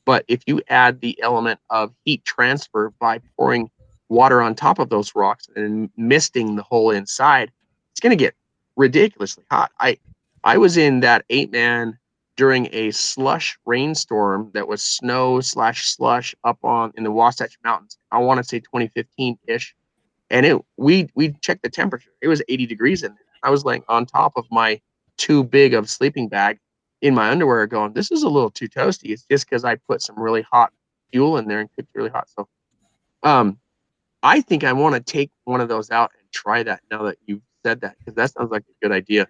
But 0.04 0.24
if 0.28 0.42
you 0.46 0.60
add 0.68 1.00
the 1.00 1.20
element 1.22 1.60
of 1.70 1.92
heat 2.04 2.24
transfer 2.24 2.92
by 2.98 3.20
pouring 3.36 3.70
water 4.08 4.40
on 4.40 4.54
top 4.54 4.78
of 4.78 4.88
those 4.88 5.14
rocks 5.14 5.48
and 5.54 5.90
misting 5.96 6.56
the 6.56 6.62
whole 6.62 6.90
inside, 6.90 7.50
it's 7.92 8.00
going 8.00 8.16
to 8.16 8.24
get 8.24 8.34
ridiculously 8.76 9.44
hot. 9.50 9.70
I 9.80 9.98
I 10.44 10.56
was 10.56 10.76
in 10.76 11.00
that 11.00 11.24
eight 11.30 11.52
man 11.52 11.98
during 12.36 12.68
a 12.72 12.90
slush 12.92 13.58
rainstorm 13.66 14.50
that 14.54 14.68
was 14.68 14.80
snow 14.80 15.40
slash 15.40 15.86
slush 15.86 16.34
up 16.44 16.58
on 16.62 16.92
in 16.96 17.02
the 17.02 17.10
Wasatch 17.10 17.58
Mountains. 17.64 17.98
I 18.12 18.18
want 18.18 18.38
to 18.38 18.44
say 18.44 18.60
2015 18.60 19.38
ish, 19.48 19.74
and 20.30 20.46
it 20.46 20.58
we 20.76 21.08
we 21.14 21.32
checked 21.40 21.62
the 21.62 21.70
temperature. 21.70 22.10
It 22.20 22.28
was 22.28 22.42
80 22.48 22.66
degrees 22.66 23.02
in 23.02 23.12
there. 23.12 23.24
I 23.42 23.50
was 23.50 23.64
like 23.64 23.84
on 23.88 24.06
top 24.06 24.32
of 24.36 24.46
my 24.50 24.80
too 25.16 25.44
big 25.44 25.74
of 25.74 25.88
sleeping 25.88 26.28
bag 26.28 26.58
in 27.00 27.14
my 27.14 27.30
underwear, 27.30 27.66
going, 27.66 27.92
"This 27.92 28.10
is 28.10 28.22
a 28.22 28.28
little 28.28 28.50
too 28.50 28.68
toasty." 28.68 29.10
It's 29.10 29.24
just 29.30 29.48
because 29.48 29.64
I 29.64 29.76
put 29.76 30.02
some 30.02 30.18
really 30.18 30.42
hot 30.42 30.72
fuel 31.12 31.36
in 31.38 31.48
there 31.48 31.60
and 31.60 31.70
cooked 31.76 31.90
really 31.94 32.10
hot. 32.10 32.28
So, 32.28 32.48
um, 33.22 33.58
I 34.22 34.40
think 34.40 34.64
I 34.64 34.72
want 34.72 34.94
to 34.94 35.00
take 35.00 35.30
one 35.44 35.60
of 35.60 35.68
those 35.68 35.90
out 35.90 36.10
and 36.18 36.30
try 36.32 36.62
that 36.62 36.80
now 36.90 37.04
that 37.04 37.18
you've 37.26 37.42
said 37.64 37.80
that 37.82 37.96
because 37.98 38.14
that 38.14 38.32
sounds 38.32 38.50
like 38.50 38.62
a 38.62 38.86
good 38.86 38.92
idea. 38.92 39.28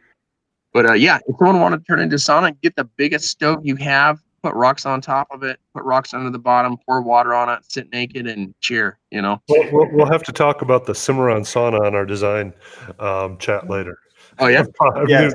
But 0.72 0.86
uh, 0.86 0.92
yeah, 0.94 1.18
if 1.26 1.36
someone 1.38 1.60
want 1.60 1.74
to 1.74 1.80
turn 1.86 2.00
into 2.00 2.16
sauna, 2.16 2.58
get 2.60 2.76
the 2.76 2.84
biggest 2.84 3.28
stove 3.28 3.60
you 3.64 3.76
have, 3.76 4.18
put 4.48 4.56
rocks 4.56 4.86
on 4.86 5.00
top 5.00 5.28
of 5.30 5.42
it, 5.42 5.60
put 5.74 5.84
rocks 5.84 6.14
under 6.14 6.30
the 6.30 6.38
bottom, 6.38 6.76
pour 6.86 7.02
water 7.02 7.34
on 7.34 7.48
it, 7.48 7.60
sit 7.68 7.92
naked 7.92 8.26
and 8.26 8.54
cheer. 8.60 8.98
You 9.10 9.22
know. 9.22 9.42
We'll, 9.48 9.72
we'll, 9.72 9.88
we'll 9.92 10.10
have 10.10 10.22
to 10.24 10.32
talk 10.32 10.62
about 10.62 10.86
the 10.86 10.94
Cimarron 10.94 11.42
sauna 11.42 11.80
on 11.86 11.94
our 11.94 12.06
design 12.06 12.54
um, 12.98 13.36
chat 13.38 13.68
later. 13.68 13.98
Oh 14.38 14.46
yeah. 14.46 14.64
Yeah. 15.08 15.30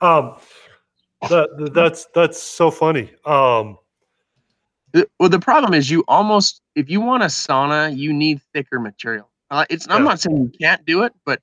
um, 0.00 0.36
that, 1.28 1.70
that's 1.74 2.06
that's 2.14 2.42
so 2.42 2.70
funny. 2.70 3.10
Um, 3.24 3.78
Well, 5.18 5.28
the 5.28 5.38
problem 5.38 5.74
is 5.74 5.90
you 5.90 6.04
almost 6.08 6.62
if 6.74 6.88
you 6.88 7.00
want 7.00 7.22
a 7.22 7.26
sauna, 7.26 7.96
you 7.96 8.12
need 8.12 8.40
thicker 8.54 8.80
material. 8.80 9.28
Uh, 9.50 9.66
it's 9.68 9.86
I'm 9.90 10.04
not 10.04 10.20
saying 10.20 10.36
you 10.36 10.52
can't 10.58 10.84
do 10.86 11.02
it, 11.02 11.12
but 11.26 11.40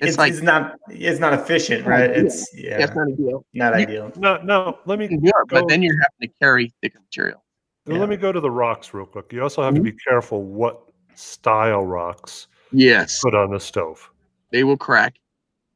it's, 0.00 0.08
It's, 0.10 0.18
like 0.18 0.32
it's 0.32 0.42
not 0.42 0.76
it's 0.88 1.20
not 1.20 1.34
efficient, 1.34 1.86
right? 1.86 2.10
Yeah. 2.10 2.16
It's 2.16 2.54
yeah, 2.54 2.78
that's 2.78 2.94
not 2.94 3.08
ideal. 3.08 3.44
not 3.54 3.74
you- 3.78 3.86
ideal. 3.86 4.12
no, 4.16 4.40
no. 4.42 4.78
Let 4.86 4.98
me 4.98 5.04
You 5.04 5.08
can 5.10 5.20
do 5.20 5.32
but 5.48 5.68
then 5.68 5.82
you're 5.82 5.96
having 6.00 6.28
to 6.28 6.34
carry 6.40 6.72
thicker 6.82 7.00
material. 7.00 7.44
Yeah. 7.86 7.98
let 7.98 8.08
me 8.08 8.16
go 8.16 8.32
to 8.32 8.40
the 8.40 8.50
rocks 8.50 8.94
real 8.94 9.06
quick. 9.06 9.32
You 9.32 9.42
also 9.42 9.62
have 9.62 9.74
to 9.74 9.80
mm-hmm. 9.80 9.90
be 9.90 9.96
careful 10.08 10.42
what 10.42 10.82
style 11.14 11.84
rocks 11.84 12.46
Yes, 12.72 13.20
put 13.20 13.34
on 13.34 13.50
the 13.50 13.60
stove. 13.60 14.10
they 14.52 14.64
will 14.64 14.76
crack. 14.76 15.16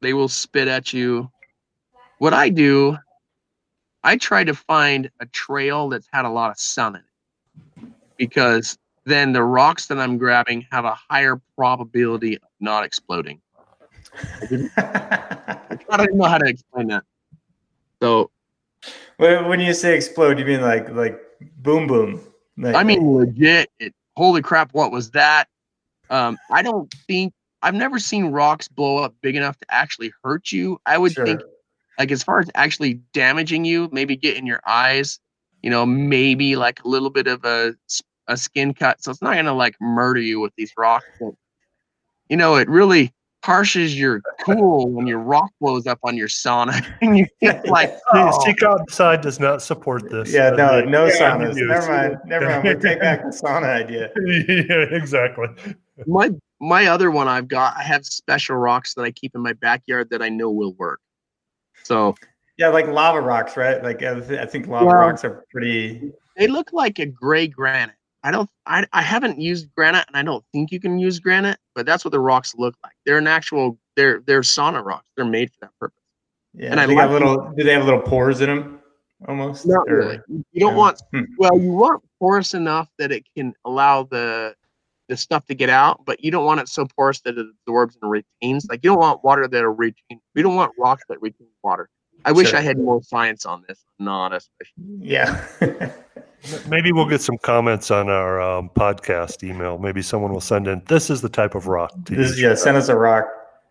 They 0.01 0.13
will 0.13 0.29
spit 0.29 0.69
at 0.69 0.93
you. 0.93 1.31
What 2.19 2.33
I 2.33 2.49
do, 2.49 2.97
I 4.05 4.17
try 4.17 4.45
to 4.45 4.55
find 4.55 5.11
a 5.21 5.27
trail 5.27 5.89
that's 5.89 6.07
had 6.13 6.25
a 6.25 6.31
lot 6.31 6.51
of 6.51 6.59
sun 6.59 6.97
in 6.97 7.03
it, 7.83 7.93
because 8.17 8.79
then 9.05 9.33
the 9.33 9.43
rocks 9.43 9.87
that 9.87 9.99
I'm 9.99 10.17
grabbing 10.19 10.67
have 10.71 10.85
a 10.85 10.97
higher 11.11 11.41
probability 11.57 12.37
of 12.37 12.43
not 12.61 12.85
exploding. 12.85 13.41
I 14.77 15.97
don't 15.97 16.01
even 16.03 16.19
know 16.19 16.29
how 16.29 16.39
to 16.39 16.47
explain 16.47 16.89
that. 16.89 17.05
So 18.03 18.31
when 19.17 19.49
when 19.49 19.61
you 19.61 19.75
say 19.75 19.97
explode, 19.97 20.39
you 20.39 20.45
mean 20.45 20.61
like 20.61 20.91
like 20.91 21.21
boom 21.59 21.87
boom? 21.87 22.21
Like, 22.57 22.75
I 22.75 22.85
mean, 22.85 23.17
legit. 23.17 23.71
It, 23.79 23.95
holy 24.17 24.43
crap! 24.43 24.73
What 24.75 24.93
was 24.93 25.11
that? 25.13 25.49
Um, 26.11 26.39
I 26.51 26.63
don't 26.63 26.93
think 27.07 27.33
I've 27.63 27.75
never 27.75 27.99
seen 27.99 28.27
rocks 28.27 28.69
blow 28.69 28.99
up 28.99 29.15
big 29.23 29.37
enough 29.37 29.59
to 29.59 29.67
actually 29.71 30.13
hurt 30.23 30.53
you. 30.53 30.79
I 30.87 30.99
would 30.99 31.13
sure. 31.13 31.27
think, 31.27 31.41
like, 31.99 32.13
as 32.13 32.23
far 32.23 32.41
as 32.41 32.51
actually 32.55 33.01
damaging 33.13 33.65
you, 33.65 33.89
maybe 33.93 34.17
get 34.17 34.37
in 34.37 34.47
your 34.47 34.61
eyes. 34.67 35.19
You 35.63 35.71
know, 35.71 35.87
maybe 35.87 36.57
like 36.57 36.85
a 36.85 36.89
little 36.89 37.11
bit 37.11 37.27
of 37.27 37.45
a 37.45 37.75
a 38.29 38.37
skin 38.37 38.75
cut. 38.75 39.03
So 39.03 39.11
it's 39.11 39.23
not 39.23 39.35
gonna 39.35 39.55
like 39.55 39.77
murder 39.81 40.21
you 40.21 40.41
with 40.41 40.53
these 40.57 40.73
rocks. 40.77 41.07
But, 41.21 41.35
you 42.29 42.37
know, 42.37 42.57
it 42.57 42.69
really 42.69 43.13
harshes 43.45 43.95
your 43.95 44.23
cool 44.45 44.89
when 44.91 45.07
your 45.07 45.19
rock 45.19 45.51
blows 45.61 45.87
up 45.87 45.99
on 46.03 46.17
your 46.17 46.29
sauna 46.29 46.85
and 47.03 47.19
you 47.19 47.27
get 47.41 47.67
like, 47.69 47.95
oh. 48.13 48.43
Seek 48.45 48.63
outside 48.63 49.21
does 49.21 49.39
not 49.39 49.61
support 49.63 50.09
this. 50.11 50.33
yeah, 50.33 50.49
Uh, 50.49 50.57
no, 50.57 50.81
the- 50.81 50.87
no 50.87 51.05
yeah, 51.07 51.19
saunas. 51.19 51.55
Never 51.57 51.89
mind. 51.93 52.17
Never 52.27 52.49
mind. 52.49 52.65
We'll 52.65 52.81
take 52.81 53.01
back 53.01 53.23
the 53.23 53.29
sauna 53.45 53.65
idea. 53.67 54.11
yeah, 54.27 54.97
exactly. 54.97 55.49
my 56.07 56.31
my 56.61 56.87
other 56.87 57.11
one 57.11 57.29
I've 57.29 57.49
got, 57.49 57.77
I 57.77 57.83
have 57.83 58.07
special 58.07 58.57
rocks 58.57 58.95
that 58.95 59.03
I 59.03 59.11
keep 59.11 59.35
in 59.35 59.43
my 59.43 59.53
backyard 59.53 60.09
that 60.11 60.23
I 60.23 60.31
know 60.31 60.51
will 60.51 60.73
work. 60.75 61.01
So 61.83 62.15
Yeah, 62.57 62.69
like 62.69 62.87
lava 62.87 63.21
rocks, 63.21 63.57
right? 63.59 63.83
Like 63.83 64.03
I, 64.03 64.21
th- 64.21 64.41
I 64.41 64.47
think 64.47 64.67
lava 64.69 64.87
Yeah. 64.87 64.93
rocks 64.93 65.25
are 65.25 65.45
pretty. 65.51 66.13
they 66.37 66.47
look 66.47 66.73
like 66.73 66.99
a 66.99 67.07
gray 67.07 67.47
granite. 67.49 67.97
I 68.25 68.31
don't 68.31 68.49
I, 68.67 68.85
I 68.93 69.03
haven't 69.03 69.39
used 69.41 69.73
granite 69.77 70.07
and 70.09 70.17
I 70.17 70.23
don't 70.23 70.45
think 70.53 70.73
you 70.73 70.81
can 70.81 70.99
use 70.99 71.21
granite, 71.21 71.59
but 71.75 71.85
that's 71.87 72.05
what 72.05 72.11
the 72.13 72.19
rocks 72.21 72.55
look 72.57 72.75
like. 72.83 72.95
They're 73.07 73.19
an 73.19 73.27
actual 73.29 73.79
they're 73.97 74.21
they're 74.27 74.41
sauna 74.41 74.83
rocks. 74.85 75.07
They're 75.15 75.25
made 75.27 75.51
for 75.51 75.59
that 75.61 75.71
purpose. 75.79 76.01
Yeah, 76.55 76.71
And 76.71 76.81
I 76.81 76.87
like- 76.87 77.11
little. 77.11 77.53
Do 77.57 77.63
they 77.65 77.73
have 77.73 77.85
little 77.85 78.01
pores 78.01 78.41
in 78.41 78.49
them? 78.49 78.81
Almost. 79.29 79.67
Not 79.67 79.89
Or- 79.89 79.97
really. 79.97 80.21
You 80.53 80.61
don't 80.61 80.75
want 80.77 81.01
Hmm. 81.13 81.23
well, 81.39 81.59
you 81.59 81.71
want 81.71 82.03
porous 82.19 82.55
enough 82.55 82.89
that 82.99 83.13
it 83.13 83.25
can 83.37 83.55
allow 83.65 84.05
the 84.05 84.55
the 85.09 85.17
stuff 85.19 85.45
to 85.47 85.55
get 85.55 85.69
out, 85.69 86.01
but 86.07 86.25
you 86.25 86.31
don't 86.31 86.47
want 86.47 86.61
it 86.61 86.69
so 86.69 86.87
porous 86.97 87.21
that 87.21 87.37
it 87.37 87.47
absorbs 87.67 87.99
and 88.01 88.11
retains. 88.11 88.67
Like 88.71 88.81
you 88.83 88.89
don't 88.91 88.99
want 89.01 89.23
water 89.23 89.47
that'll 89.47 89.71
retain. 89.71 90.19
We 90.35 90.41
don't 90.41 90.57
want 90.57 90.73
rocks 90.79 91.03
that 91.11 91.21
retain 91.21 91.49
water. 91.63 91.91
I 92.25 92.33
wish 92.33 92.51
Sure. 92.51 92.59
I 92.59 92.63
had 92.63 92.79
more 92.79 93.03
science 93.03 93.45
on 93.47 93.65
this. 93.69 93.85
Not 93.99 94.33
especially. 94.33 94.75
Yeah. 94.99 95.45
Maybe 96.69 96.93
we'll 96.93 97.09
get 97.09 97.23
some 97.23 97.39
comments 97.39 97.91
on 97.91 98.09
our 98.11 98.41
um, 98.41 98.71
podcast 98.77 99.43
email. 99.43 99.79
Maybe 99.79 100.03
someone 100.03 100.33
will 100.33 100.41
send 100.43 100.69
in. 100.69 100.83
This 100.89 101.09
is 101.11 101.23
the 101.23 101.29
type 101.29 101.55
of 101.55 101.67
rock. 101.69 101.91
To 102.07 102.15
this 102.15 102.29
use 102.29 102.31
is 102.33 102.41
yeah. 102.41 102.55
Send 102.55 102.77
us 102.77 102.89
a 102.89 102.97
rock 102.97 103.27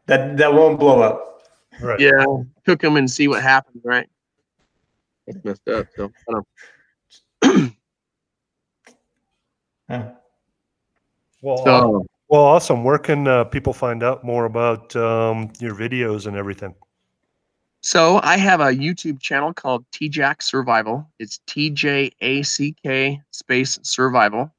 that 0.07 0.37
that 0.37 0.53
won't 0.53 0.79
blow 0.79 1.01
up. 1.01 1.43
Right. 1.81 1.99
Yeah, 1.99 2.25
cook 2.65 2.81
them 2.81 2.97
and 2.97 3.09
see 3.09 3.27
what 3.27 3.41
happens. 3.43 3.81
Right. 3.83 4.07
That's 5.27 5.43
messed 5.45 5.67
up. 5.67 5.87
So 5.95 6.11
I 6.29 6.33
don't. 7.51 7.73
Huh. 9.89 10.11
Well, 11.41 11.59
aw- 11.59 11.65
So 11.65 12.05
well, 12.29 12.41
awesome. 12.41 12.83
Where 12.83 12.97
can 12.97 13.27
uh, 13.27 13.43
people 13.43 13.73
find 13.73 14.01
out 14.01 14.23
more 14.23 14.45
about 14.45 14.95
um, 14.95 15.51
your 15.59 15.75
videos 15.75 16.25
and 16.25 16.35
everything? 16.37 16.73
So 17.85 18.21
I 18.23 18.37
have 18.37 18.61
a 18.61 18.67
YouTube 18.67 19.19
channel 19.19 19.53
called 19.53 19.83
TJack 19.91 20.41
Survival. 20.41 21.05
It's 21.19 21.41
T 21.47 21.69
J 21.69 22.11
A 22.21 22.41
C 22.41 22.73
K 22.81 23.21
space 23.31 23.77
survival. 23.83 24.49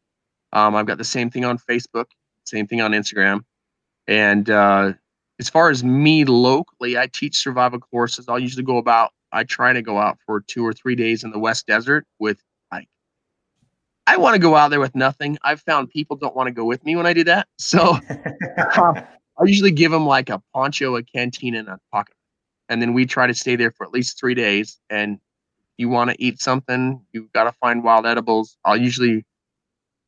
Um, 0.53 0.75
I've 0.75 0.85
got 0.85 0.99
the 0.99 1.05
same 1.05 1.31
thing 1.31 1.47
on 1.47 1.57
Facebook. 1.57 2.05
Same 2.45 2.67
thing 2.67 2.83
on 2.83 2.93
Instagram. 2.93 3.41
And 4.07 4.51
uh, 4.51 4.93
as 5.41 5.49
far 5.49 5.71
as 5.71 5.83
me 5.83 6.27
locally, 6.27 6.99
I 6.99 7.07
teach 7.07 7.39
survival 7.39 7.81
courses. 7.81 8.27
I'll 8.29 8.39
usually 8.39 8.63
go 8.63 8.77
about. 8.77 9.13
I 9.33 9.45
try 9.45 9.73
to 9.73 9.81
go 9.81 9.97
out 9.97 10.19
for 10.27 10.43
two 10.43 10.65
or 10.65 10.75
three 10.75 10.95
days 10.95 11.25
in 11.25 11.31
the 11.31 11.39
West 11.39 11.67
Desert 11.67 12.07
with 12.19 12.43
like. 12.71 12.89
I 14.07 14.19
want 14.19 14.35
to 14.35 14.39
go 14.39 14.55
out 14.55 14.69
there 14.69 14.81
with 14.81 14.95
nothing. 14.95 15.39
I've 15.43 15.63
found 15.63 15.89
people 15.89 16.17
don't 16.17 16.37
want 16.37 16.49
to 16.49 16.53
go 16.53 16.67
with 16.67 16.85
me 16.85 16.95
when 16.95 17.07
I 17.07 17.15
do 17.15 17.25
that. 17.25 17.49
So 17.57 17.97
um, 18.77 18.97
I 19.39 19.45
usually 19.47 19.71
give 19.71 19.93
them 19.93 20.05
like 20.05 20.29
a 20.29 20.43
poncho, 20.53 20.97
a 20.97 21.03
canteen, 21.03 21.55
and 21.55 21.69
a 21.69 21.81
pocket. 21.91 22.15
And 22.69 22.81
then 22.81 22.95
we 22.95 23.07
try 23.07 23.27
to 23.27 23.35
stay 23.35 23.57
there 23.57 23.71
for 23.71 23.85
at 23.85 23.93
least 23.93 24.19
three 24.19 24.35
days. 24.35 24.79
And 24.91 25.19
you 25.77 25.89
want 25.89 26.11
to 26.11 26.17
eat 26.23 26.41
something, 26.41 27.01
you've 27.13 27.33
got 27.33 27.45
to 27.45 27.53
find 27.53 27.83
wild 27.83 28.07
edibles. 28.07 28.57
I'll 28.65 28.77
usually 28.77 29.25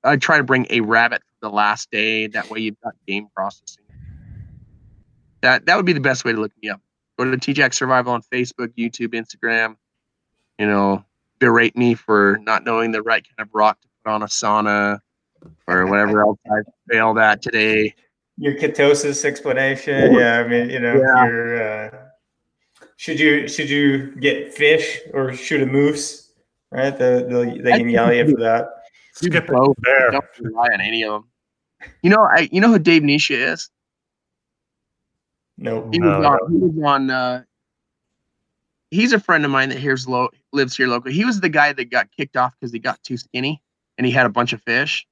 I 0.04 0.16
try 0.16 0.38
to 0.38 0.44
bring 0.44 0.66
a 0.70 0.80
rabbit 0.80 1.22
for 1.22 1.48
the 1.48 1.54
last 1.54 1.90
day. 1.90 2.28
That 2.28 2.48
way 2.48 2.60
you've 2.60 2.80
got 2.80 2.94
game 3.06 3.28
processing. 3.34 3.82
That 5.42 5.66
that 5.66 5.76
would 5.76 5.86
be 5.86 5.92
the 5.92 6.00
best 6.00 6.24
way 6.24 6.32
to 6.32 6.40
look 6.40 6.52
me 6.62 6.70
up. 6.70 6.80
Go 7.18 7.24
to 7.24 7.36
TJack 7.36 7.74
Survival 7.74 8.12
on 8.12 8.22
Facebook, 8.22 8.68
YouTube, 8.78 9.08
Instagram. 9.14 9.76
You 10.58 10.66
know, 10.66 11.04
berate 11.38 11.76
me 11.76 11.94
for 11.94 12.38
not 12.42 12.64
knowing 12.64 12.92
the 12.92 13.02
right 13.02 13.24
kind 13.36 13.46
of 13.46 13.54
rock 13.54 13.80
to 13.80 13.88
put 14.04 14.10
on 14.12 14.22
a 14.22 14.26
sauna 14.26 15.00
or 15.66 15.86
whatever 15.86 16.22
else 16.22 16.38
I 16.50 16.60
failed 16.88 17.18
at 17.18 17.42
today. 17.42 17.94
Your 18.38 18.54
ketosis 18.54 19.24
explanation, 19.24 20.14
yeah. 20.14 20.40
I 20.40 20.46
mean, 20.48 20.70
you 20.70 20.78
know, 20.78 20.94
Yeah. 20.94 21.26
your 21.26 21.62
uh, 21.62 22.05
should 22.96 23.20
you 23.20 23.48
should 23.48 23.70
you 23.70 24.14
get 24.16 24.54
fish 24.54 25.00
or 25.12 25.32
shoot 25.34 25.62
a 25.62 25.66
moose? 25.66 26.30
Right, 26.70 26.96
the, 26.96 27.26
the, 27.28 27.62
they 27.62 27.78
can 27.78 27.88
yell 27.88 28.08
at 28.08 28.16
you 28.16 28.30
for 28.32 28.40
that. 28.40 28.68
Do 29.20 29.28
Skip 29.28 29.46
both. 29.46 29.76
Bear. 29.80 30.10
Don't 30.10 30.24
rely 30.40 30.66
on 30.72 30.80
any 30.80 31.04
of 31.04 31.12
them. 31.12 31.30
You 32.02 32.10
know, 32.10 32.22
I 32.22 32.48
you 32.50 32.60
know 32.60 32.68
who 32.68 32.78
Dave 32.78 33.02
Nessia 33.02 33.52
is? 33.52 33.70
Nope. 35.58 35.88
He 35.92 35.98
No, 35.98 36.18
was 36.18 36.26
on. 36.26 36.52
He 36.52 36.58
was 36.58 36.84
on. 36.84 37.10
Uh, 37.10 37.42
he's 38.90 39.12
a 39.12 39.20
friend 39.20 39.44
of 39.44 39.50
mine 39.50 39.68
that 39.68 39.78
here's 39.78 40.08
low 40.08 40.28
lives 40.52 40.76
here 40.76 40.88
locally. 40.88 41.14
He 41.14 41.24
was 41.24 41.40
the 41.40 41.48
guy 41.48 41.72
that 41.72 41.90
got 41.90 42.08
kicked 42.16 42.36
off 42.36 42.54
because 42.58 42.72
he 42.72 42.78
got 42.78 43.02
too 43.02 43.16
skinny 43.16 43.62
and 43.98 44.06
he 44.06 44.12
had 44.12 44.26
a 44.26 44.30
bunch 44.30 44.52
of 44.52 44.62
fish. 44.62 45.06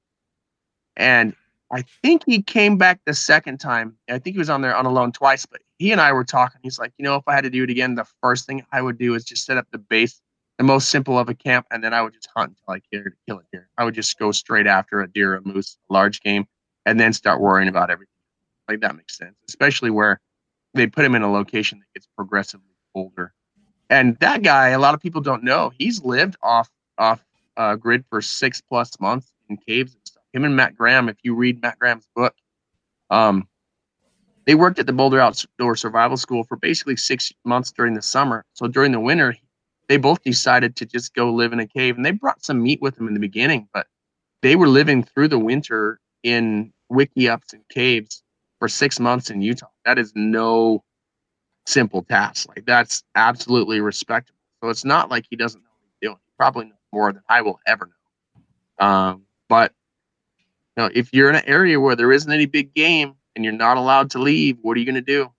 And 0.97 1.35
I 1.71 1.83
think 2.03 2.23
he 2.25 2.41
came 2.41 2.77
back 2.77 3.01
the 3.05 3.13
second 3.13 3.59
time. 3.59 3.97
I 4.09 4.19
think 4.19 4.35
he 4.35 4.39
was 4.39 4.49
on 4.49 4.61
there 4.61 4.75
on 4.75 4.85
alone 4.85 5.11
twice, 5.11 5.45
but 5.45 5.61
he 5.77 5.91
and 5.91 5.99
I 5.99 6.13
were 6.13 6.23
talking. 6.23 6.61
He's 6.63 6.79
like, 6.79 6.93
you 6.97 7.03
know, 7.03 7.15
if 7.15 7.23
I 7.27 7.33
had 7.33 7.43
to 7.43 7.49
do 7.49 7.63
it 7.63 7.69
again, 7.69 7.95
the 7.95 8.05
first 8.21 8.45
thing 8.45 8.65
I 8.71 8.81
would 8.81 8.97
do 8.97 9.15
is 9.15 9.23
just 9.23 9.45
set 9.45 9.57
up 9.57 9.67
the 9.71 9.77
base, 9.77 10.21
the 10.57 10.63
most 10.63 10.89
simple 10.89 11.17
of 11.17 11.27
a 11.27 11.33
camp, 11.33 11.65
and 11.71 11.83
then 11.83 11.93
I 11.93 12.01
would 12.01 12.13
just 12.13 12.29
hunt 12.35 12.51
until 12.51 12.75
I 12.75 12.79
kill 12.91 13.11
kill 13.27 13.39
it 13.39 13.45
here. 13.51 13.67
I 13.77 13.83
would 13.83 13.95
just 13.95 14.17
go 14.19 14.31
straight 14.31 14.67
after 14.67 15.01
a 15.01 15.11
deer, 15.11 15.35
a 15.35 15.41
moose, 15.41 15.77
a 15.89 15.93
large 15.93 16.21
game, 16.21 16.45
and 16.85 16.99
then 16.99 17.13
start 17.13 17.41
worrying 17.41 17.67
about 17.67 17.89
everything. 17.89 18.11
Like 18.69 18.81
that 18.81 18.95
makes 18.95 19.17
sense, 19.17 19.35
especially 19.47 19.89
where 19.89 20.19
they 20.73 20.87
put 20.87 21.05
him 21.05 21.15
in 21.15 21.23
a 21.23 21.31
location 21.31 21.79
that 21.79 21.93
gets 21.93 22.07
progressively 22.15 22.75
colder. 22.93 23.33
And 23.89 24.17
that 24.19 24.43
guy, 24.43 24.69
a 24.69 24.79
lot 24.79 24.93
of 24.93 25.01
people 25.01 25.21
don't 25.21 25.43
know, 25.43 25.71
he's 25.77 26.03
lived 26.03 26.35
off 26.41 26.69
off 26.97 27.23
uh, 27.57 27.75
grid 27.75 28.03
for 28.09 28.21
six 28.21 28.61
plus 28.61 28.99
months 28.99 29.31
in 29.49 29.57
caves. 29.57 29.95
Him 30.35 30.43
and 30.43 30.55
Matt 30.55 30.75
Graham, 30.75 31.07
if 31.07 31.17
you 31.23 31.33
read 31.33 31.61
Matt 31.61 31.79
Graham's 31.79 32.07
book, 32.13 32.35
um, 33.09 33.47
they 34.45 34.53
worked 34.53 34.79
at 34.79 34.85
the 34.85 34.93
Boulder 34.93 35.19
Outdoor 35.19 35.75
Survival 35.75 36.17
School 36.17 36.43
for 36.43 36.57
basically 36.57 36.97
six 36.97 37.31
months 37.45 37.71
during 37.71 37.93
the 37.93 38.01
summer. 38.01 38.45
So 38.53 38.67
during 38.67 38.91
the 38.91 38.99
winter, 38.99 39.35
they 39.87 39.97
both 39.97 40.21
decided 40.23 40.75
to 40.75 40.85
just 40.85 41.13
go 41.13 41.31
live 41.31 41.53
in 41.53 41.59
a 41.59 41.67
cave, 41.67 41.95
and 41.95 42.05
they 42.05 42.11
brought 42.11 42.43
some 42.43 42.61
meat 42.61 42.81
with 42.81 42.95
them 42.95 43.07
in 43.07 43.13
the 43.13 43.19
beginning, 43.19 43.69
but 43.73 43.87
they 44.41 44.55
were 44.55 44.67
living 44.67 45.03
through 45.03 45.29
the 45.29 45.39
winter 45.39 45.99
in 46.23 46.73
wickiups 46.91 47.53
and 47.53 47.67
caves 47.69 48.21
for 48.59 48.67
six 48.67 48.99
months 48.99 49.29
in 49.29 49.41
Utah. 49.41 49.67
That 49.85 49.97
is 49.97 50.11
no 50.15 50.83
simple 51.65 52.03
task. 52.03 52.47
Like 52.49 52.65
that's 52.65 53.03
absolutely 53.15 53.79
respectable. 53.79 54.39
So 54.61 54.69
it's 54.69 54.85
not 54.85 55.09
like 55.09 55.25
he 55.29 55.35
doesn't 55.35 55.61
know 55.61 55.69
what 55.79 55.87
he's 55.87 56.09
doing. 56.09 56.17
He 56.25 56.31
probably 56.37 56.65
knows 56.65 56.73
more 56.91 57.13
than 57.13 57.21
I 57.29 57.41
will 57.41 57.59
ever 57.65 57.87
know. 57.87 58.85
Um, 58.85 59.21
but 59.49 59.71
know, 60.77 60.89
if 60.93 61.13
you're 61.13 61.29
in 61.29 61.35
an 61.35 61.43
area 61.45 61.79
where 61.79 61.95
there 61.95 62.11
isn't 62.11 62.31
any 62.31 62.45
big 62.45 62.73
game 62.73 63.15
and 63.35 63.43
you're 63.45 63.53
not 63.53 63.77
allowed 63.77 64.09
to 64.11 64.19
leave, 64.19 64.57
what 64.61 64.75
are 64.75 64.79
you 64.79 64.85
going 64.85 64.95
to 64.95 65.01
do? 65.01 65.31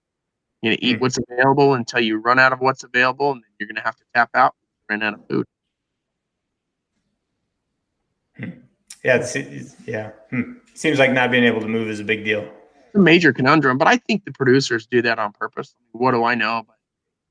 You're 0.62 0.70
going 0.72 0.78
to 0.78 0.84
eat 0.84 0.96
Hmm. 0.96 1.00
what's 1.02 1.18
available 1.30 1.74
until 1.74 2.00
you 2.00 2.18
run 2.18 2.38
out 2.38 2.52
of 2.52 2.60
what's 2.60 2.82
available, 2.84 3.32
and 3.32 3.42
then 3.42 3.48
you're 3.60 3.66
going 3.66 3.76
to 3.76 3.82
have 3.82 3.96
to 3.96 4.04
tap 4.14 4.30
out, 4.34 4.54
run 4.90 5.02
out 5.02 5.14
of 5.14 5.26
food. 5.28 5.46
Yeah, 9.04 9.16
it's, 9.16 9.36
it's- 9.36 9.76
yeah. 9.86 10.10
Hmm. 10.30 10.54
Seems 10.74 10.98
like 10.98 11.12
not 11.12 11.30
being 11.30 11.44
able 11.44 11.60
to 11.60 11.68
move 11.68 11.88
is 11.88 12.00
a 12.00 12.04
big 12.04 12.24
deal. 12.24 12.42
It's 12.86 12.94
a 12.94 12.98
major 12.98 13.32
conundrum, 13.32 13.78
but 13.78 13.88
I 13.88 13.96
think 13.96 14.24
the 14.24 14.32
producers 14.32 14.86
do 14.86 15.00
that 15.02 15.18
on 15.18 15.32
purpose. 15.32 15.74
What 15.92 16.10
do 16.12 16.24
I 16.24 16.34
know? 16.34 16.64
But 16.66 16.76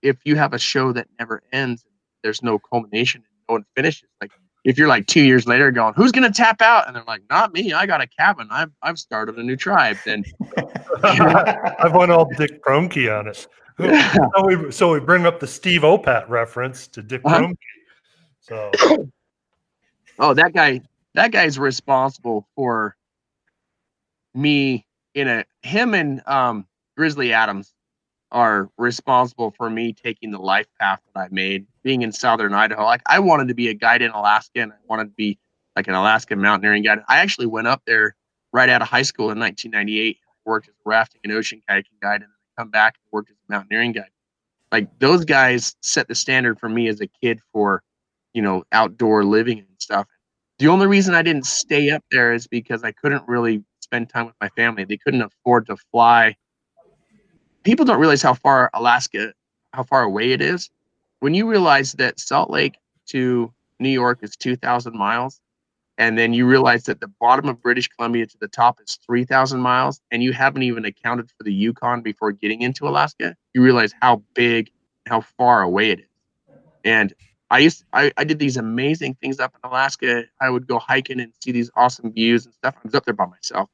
if 0.02 0.18
you 0.23 0.36
have 0.36 0.53
a 0.53 0.60
show 0.60 0.91
that 0.94 1.07
never 1.19 1.44
ends, 1.52 1.86
there's 2.23 2.41
no 2.41 2.57
culmination 2.60 3.22
and 3.22 3.38
no 3.49 3.53
one 3.53 3.65
finishes. 3.76 4.10
Like 4.22 4.32
if 4.66 4.78
you're 4.78 4.88
like 4.88 5.06
two 5.06 5.22
years 5.24 5.48
later 5.48 5.72
going, 5.72 5.94
who's 5.96 6.12
gonna 6.12 6.32
tap 6.32 6.62
out? 6.62 6.88
And 6.88 6.96
they're 6.96 7.04
like, 7.06 7.22
not 7.30 7.54
me. 7.54 7.72
I 7.72 7.86
got 7.86 8.02
a 8.02 8.08
cabin. 8.08 8.48
I've 8.52 8.72
I've 8.82 9.00
started 9.00 9.38
a 9.38 9.44
new 9.44 9.56
tribe. 9.56 9.96
Then 10.04 10.26
I've 11.04 11.94
went 11.94 12.12
all 12.12 12.26
Dick 12.38 12.62
Proenneke 12.64 13.18
on 13.18 13.28
it. 13.30 13.48
So 13.78 14.46
we, 14.46 14.72
so 14.72 14.94
we 14.94 15.02
bring 15.02 15.26
up 15.26 15.42
the 15.42 15.48
Steve 15.48 15.82
Opat 15.82 16.30
reference 16.30 16.88
to 16.88 17.02
Dick 17.04 17.22
Uh-huh. 17.26 17.42
Proenneke. 17.42 17.58
So 18.40 18.72
oh, 20.20 20.34
that 20.34 20.54
guy, 20.54 20.82
that 21.14 21.32
guy's 21.34 21.60
responsible 21.60 22.48
for 22.56 22.96
me 24.34 24.86
in 25.14 25.28
a 25.28 25.46
him 25.62 25.94
and 25.94 26.22
um 26.28 26.66
Grizzly 26.96 27.34
Adams 27.34 27.74
are 28.36 28.70
responsible 28.78 29.52
for 29.57 29.70
me 29.70 29.94
taking 29.94 30.30
the 30.30 30.38
life 30.38 30.68
path 30.78 30.99
that 31.06 31.20
I 31.20 31.28
made, 31.32 31.66
being 31.84 32.02
in 32.02 32.12
southern 32.12 32.53
Idaho. 32.53 32.84
Like 32.84 33.02
I 33.07 33.18
wanted 33.18 33.48
to 33.48 33.56
be 33.56 33.70
a 33.70 33.74
guide 33.74 34.02
in 34.02 34.12
Alaska 34.12 34.60
and 34.60 34.74
I 34.74 34.76
wanted 34.90 35.06
to 35.06 35.14
be 35.16 35.40
like 35.78 35.88
an 35.88 35.94
Alaska 35.94 36.36
mountaineering 36.36 36.84
guide. 36.84 36.99
I 37.07 37.20
actually 37.20 37.48
went 37.48 37.68
up 37.68 37.82
there 37.88 38.14
right 38.52 38.68
out 38.68 38.82
of 38.82 38.90
high 38.90 39.03
school 39.03 39.32
in 39.32 39.40
1998, 39.40 40.18
worked 40.45 40.68
as 40.68 40.74
a 40.74 40.90
rafting 40.90 41.22
and 41.24 41.32
ocean 41.32 41.62
kayaking 41.70 41.99
guide, 42.02 42.16
and 42.16 42.24
then 42.24 42.30
come 42.60 42.70
back 42.70 42.95
and 42.95 43.10
worked 43.14 43.30
as 43.30 43.38
a 43.38 43.52
mountaineering 43.53 43.94
guide. 43.94 44.12
Like 44.70 44.90
those 44.99 45.24
guys 45.24 45.74
set 45.82 46.10
the 46.10 46.16
standard 46.16 46.60
for 46.60 46.68
me 46.68 46.90
as 46.90 46.99
a 46.99 47.07
kid 47.07 47.40
for, 47.53 47.84
you 48.34 48.41
know, 48.41 48.66
outdoor 48.74 49.24
living 49.24 49.60
and 49.60 49.68
stuff. 49.80 50.07
The 50.60 50.68
only 50.68 50.88
reason 50.88 51.16
I 51.16 51.22
didn't 51.22 51.45
stay 51.45 51.90
up 51.90 52.03
there 52.12 52.34
is 52.34 52.48
because 52.48 52.84
I 52.84 52.91
couldn't 52.91 53.24
really 53.30 53.64
spend 53.80 54.10
time 54.10 54.26
with 54.26 54.36
my 54.41 54.49
family. 54.49 54.84
They 54.84 54.98
couldn't 54.98 55.22
afford 55.22 55.68
to 55.68 55.78
fly. 55.91 56.36
People 57.66 57.84
don't 57.84 58.00
realize 58.00 58.22
how 58.22 58.36
far 58.36 58.70
Alaska, 58.76 59.34
how 59.74 59.84
far 59.84 60.04
away 60.04 60.32
it 60.32 60.42
is. 60.42 60.70
When 61.20 61.34
you 61.34 61.50
realize 61.50 61.94
that 61.94 62.20
Salt 62.20 62.52
Lake 62.52 62.78
to 63.08 63.52
New 63.80 63.90
York 63.90 64.20
is 64.22 64.36
2,000 64.36 64.96
miles, 64.96 65.42
and 65.98 66.16
then 66.16 66.32
you 66.32 66.46
realize 66.46 66.84
that 66.84 67.00
the 67.00 67.08
bottom 67.08 67.50
of 67.50 67.60
British 67.64 67.88
Columbia 67.88 68.28
to 68.28 68.38
the 68.40 68.48
top 68.48 68.80
is 68.86 69.00
3,000 69.04 69.60
miles, 69.60 70.00
and 70.12 70.22
you 70.22 70.32
haven't 70.32 70.62
even 70.62 70.86
accounted 70.86 71.32
for 71.36 71.44
the 71.44 71.52
Yukon 71.52 72.02
before 72.02 72.32
getting 72.32 72.62
into 72.62 72.88
Alaska, 72.88 73.36
you 73.56 73.64
realize 73.64 73.94
how 74.00 74.22
big, 74.36 74.70
how 75.08 75.22
far 75.22 75.64
away 75.64 75.90
it 75.90 76.00
is. 76.02 76.06
And 76.84 77.16
I 77.50 77.60
used 77.60 77.84
I, 77.94 78.12
I 78.18 78.26
did 78.26 78.38
these 78.38 78.58
amazing 78.58 79.16
things 79.16 79.40
up 79.40 79.56
in 79.56 79.68
Alaska. 79.68 80.26
I 80.40 80.52
would 80.52 80.68
go 80.68 80.78
hiking 80.78 81.20
and 81.20 81.34
see 81.44 81.52
these 81.52 81.72
awesome 81.76 82.12
views 82.12 82.46
and 82.46 82.54
stuff. 82.54 82.76
I 82.78 82.82
was 82.84 82.94
up 82.94 83.06
there 83.06 83.14
by 83.16 83.26
myself. 83.26 83.70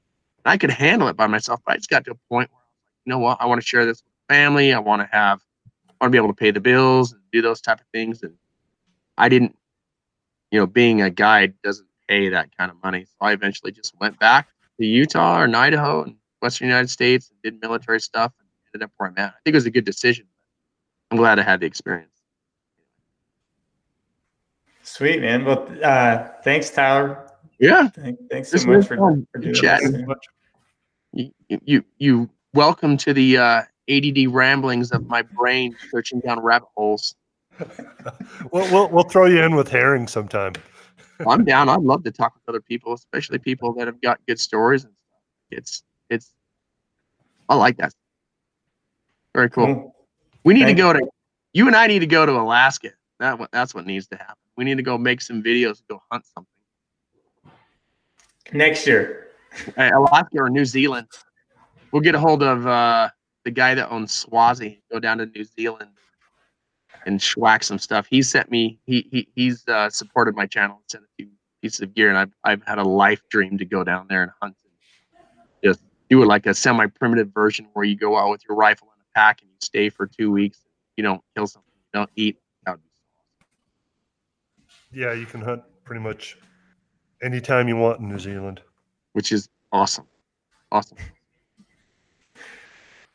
And 0.45 0.51
I 0.53 0.57
could 0.57 0.72
handle 0.72 1.09
it 1.09 1.18
by 1.18 1.27
myself, 1.27 1.59
but 1.65 1.73
I 1.73 1.77
just 1.77 1.89
got 1.89 2.05
to 2.05 2.11
a 2.11 2.15
point 2.30 2.49
where 2.51 2.60
you 3.05 3.09
know 3.09 3.19
what? 3.19 3.37
I 3.41 3.45
want 3.45 3.61
to 3.61 3.67
share 3.67 3.85
this 3.85 4.03
with 4.03 4.13
family. 4.35 4.73
I 4.73 4.79
want 4.79 5.01
to 5.01 5.09
have 5.11 5.41
I 5.99 6.05
want 6.05 6.11
to 6.11 6.15
be 6.15 6.17
able 6.17 6.29
to 6.29 6.33
pay 6.33 6.51
the 6.51 6.59
bills 6.59 7.11
and 7.11 7.21
do 7.31 7.41
those 7.41 7.61
type 7.61 7.79
of 7.79 7.85
things. 7.93 8.23
And 8.23 8.33
I 9.17 9.29
didn't, 9.29 9.55
you 10.51 10.59
know, 10.59 10.65
being 10.67 11.01
a 11.01 11.09
guide 11.09 11.53
doesn't 11.63 11.87
pay 12.07 12.29
that 12.29 12.55
kind 12.57 12.71
of 12.71 12.77
money. 12.83 13.05
So 13.05 13.15
I 13.21 13.33
eventually 13.33 13.71
just 13.71 13.93
went 13.99 14.19
back 14.19 14.49
to 14.79 14.85
Utah 14.85 15.41
or 15.41 15.55
Idaho 15.55 16.03
and 16.03 16.15
Western 16.41 16.67
United 16.67 16.89
States 16.89 17.29
and 17.29 17.41
did 17.43 17.61
military 17.61 17.99
stuff 17.99 18.33
and 18.39 18.47
ended 18.73 18.85
up 18.85 18.91
where 18.97 19.09
I'm 19.09 19.17
at. 19.17 19.29
I 19.29 19.37
think 19.43 19.53
it 19.53 19.57
was 19.57 19.65
a 19.65 19.71
good 19.71 19.85
decision. 19.85 20.25
I'm 21.11 21.17
glad 21.17 21.39
I 21.39 21.43
had 21.43 21.59
the 21.59 21.65
experience. 21.65 22.09
Sweet 24.81 25.21
man. 25.21 25.45
Well, 25.45 25.67
uh, 25.83 26.29
thanks, 26.43 26.69
Tyler. 26.71 27.27
Yeah. 27.59 27.89
Thank, 27.89 28.19
thanks 28.29 28.49
This 28.49 28.63
so 28.63 28.69
much 28.69 28.87
for, 28.87 28.97
for 29.31 29.39
doing 29.39 29.53
Chatting. 29.53 29.91
this. 29.91 30.17
you 31.13 31.31
you 31.63 31.85
you 31.99 32.29
welcome 32.53 32.97
to 32.97 33.13
the 33.13 33.37
uh, 33.37 33.61
ADD 33.89 34.27
ramblings 34.27 34.91
of 34.91 35.07
my 35.07 35.21
brain 35.21 35.75
searching 35.89 36.19
down 36.19 36.39
rabbit 36.39 36.69
holes. 36.75 37.15
we'll, 38.51 38.71
we'll 38.71 38.89
we'll 38.89 39.03
throw 39.03 39.25
you 39.25 39.41
in 39.41 39.55
with 39.55 39.69
herring 39.69 40.07
sometime. 40.07 40.53
I'm 41.27 41.45
down. 41.45 41.69
I'd 41.69 41.81
love 41.81 42.03
to 42.05 42.11
talk 42.11 42.33
with 42.33 42.43
other 42.47 42.61
people, 42.61 42.93
especially 42.93 43.37
people 43.37 43.73
that 43.73 43.87
have 43.87 44.01
got 44.01 44.19
good 44.27 44.39
stories 44.39 44.83
and 44.83 44.93
stuff. 44.93 45.19
It's 45.51 45.83
it's 46.09 46.33
I 47.49 47.55
like 47.55 47.77
that. 47.77 47.93
Very 49.35 49.49
cool. 49.49 49.67
Cool. 49.67 49.95
We 50.43 50.53
need 50.53 50.63
Thank 50.63 50.77
to 50.77 50.83
go 50.83 50.93
to 50.93 51.07
you 51.53 51.67
and 51.67 51.75
I 51.75 51.87
need 51.87 51.99
to 51.99 52.07
go 52.07 52.25
to 52.25 52.31
Alaska. 52.33 52.89
That 53.19 53.37
what 53.37 53.51
that's 53.51 53.75
what 53.75 53.85
needs 53.85 54.07
to 54.07 54.15
happen. 54.15 54.35
We 54.57 54.63
need 54.63 54.77
to 54.77 54.83
go 54.83 54.97
make 54.97 55.21
some 55.21 55.43
videos 55.43 55.79
and 55.79 55.87
go 55.89 56.01
hunt 56.11 56.25
something. 56.33 56.47
Next 58.53 58.87
year. 58.87 59.27
Alaska 59.77 60.37
or 60.39 60.49
New 60.49 60.65
Zealand. 60.65 61.07
We'll 61.91 62.01
get 62.01 62.15
a 62.15 62.19
hold 62.19 62.43
of 62.43 62.65
uh, 62.68 63.09
the 63.43 63.51
guy 63.51 63.76
that 63.76 63.89
owns 63.91 64.13
Swazi. 64.13 64.81
Go 64.91 64.99
down 64.99 65.18
to 65.19 65.26
New 65.26 65.43
Zealand 65.43 65.91
and 67.05 67.19
schwack 67.19 67.63
some 67.63 67.80
stuff. 67.80 68.07
He 68.09 68.22
sent 68.22 68.49
me. 68.51 68.80
He 68.85 69.07
he 69.11 69.27
he's 69.35 69.68
uh, 69.68 69.89
supported 69.89 70.35
my 70.35 70.45
channel 70.45 70.77
and 70.77 70.85
sent 70.88 71.03
a 71.03 71.07
few 71.18 71.30
pieces 71.61 71.81
of 71.81 71.93
gear, 71.93 72.09
and 72.09 72.18
I've 72.18 72.31
I've 72.43 72.63
had 72.63 72.77
a 72.77 72.84
life 72.84 73.22
dream 73.30 73.57
to 73.57 73.65
go 73.65 73.84
down 73.84 74.07
there 74.09 74.23
and 74.23 74.31
hunt. 74.41 74.55
And 74.63 74.73
just 75.63 75.84
do 76.09 76.22
it 76.23 76.26
like 76.26 76.45
a 76.45 76.53
semi-primitive 76.53 77.34
version 77.34 77.68
where 77.73 77.85
you 77.85 77.95
go 77.95 78.18
out 78.18 78.30
with 78.30 78.41
your 78.47 78.57
rifle 78.57 78.89
and 78.95 79.01
a 79.01 79.19
pack 79.19 79.41
and 79.41 79.49
you 79.49 79.57
stay 79.61 79.89
for 79.89 80.07
two 80.07 80.31
weeks. 80.31 80.59
You 80.97 81.03
don't 81.03 81.22
kill 81.35 81.47
something. 81.47 81.72
You 81.93 81.99
don't 81.99 82.09
eat. 82.15 82.38
That 82.65 82.72
would 82.73 82.81
be 84.91 84.99
Yeah, 84.99 85.13
you 85.13 85.26
can 85.26 85.41
hunt 85.41 85.63
pretty 85.84 86.01
much 86.01 86.38
anytime 87.22 87.68
you 87.68 87.76
want 87.77 87.99
in 87.99 88.09
New 88.09 88.19
Zealand. 88.19 88.61
which 89.13 89.31
is 89.31 89.49
awesome. 89.72 90.05
Awesome. 90.72 90.97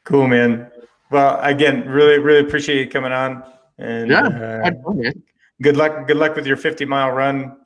Cool, 0.06 0.28
man. 0.28 0.70
Well, 1.10 1.38
again, 1.40 1.86
really, 1.88 2.18
really 2.18 2.40
appreciate 2.40 2.78
you 2.78 2.88
coming 2.88 3.12
on. 3.12 3.42
And 3.78 4.08
Yeah, 4.08 4.26
uh, 4.26 4.70
fun, 4.82 5.12
good 5.60 5.76
luck. 5.76 6.06
Good 6.06 6.16
luck 6.16 6.36
with 6.36 6.46
your 6.46 6.56
50 6.56 6.84
mile 6.84 7.10
run 7.10 7.56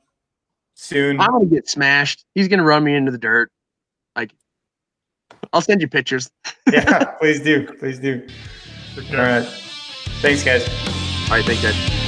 soon. 0.73 1.19
I'm 1.19 1.31
gonna 1.31 1.45
get 1.45 1.69
smashed. 1.69 2.25
He's 2.35 2.47
gonna 2.47 2.63
run 2.63 2.83
me 2.83 2.95
into 2.95 3.11
the 3.11 3.17
dirt. 3.17 3.51
Like, 4.15 4.31
I'll 5.53 5.61
send 5.61 5.81
you 5.81 5.87
pictures. 5.87 6.29
yeah, 6.71 7.03
please 7.19 7.39
do. 7.41 7.71
Please 7.79 7.99
do. 7.99 8.27
All 9.11 9.17
right. 9.17 9.45
Thanks, 10.21 10.43
guys. 10.43 10.67
All 11.29 11.37
right, 11.37 11.45
thank 11.45 11.63
you. 11.63 12.00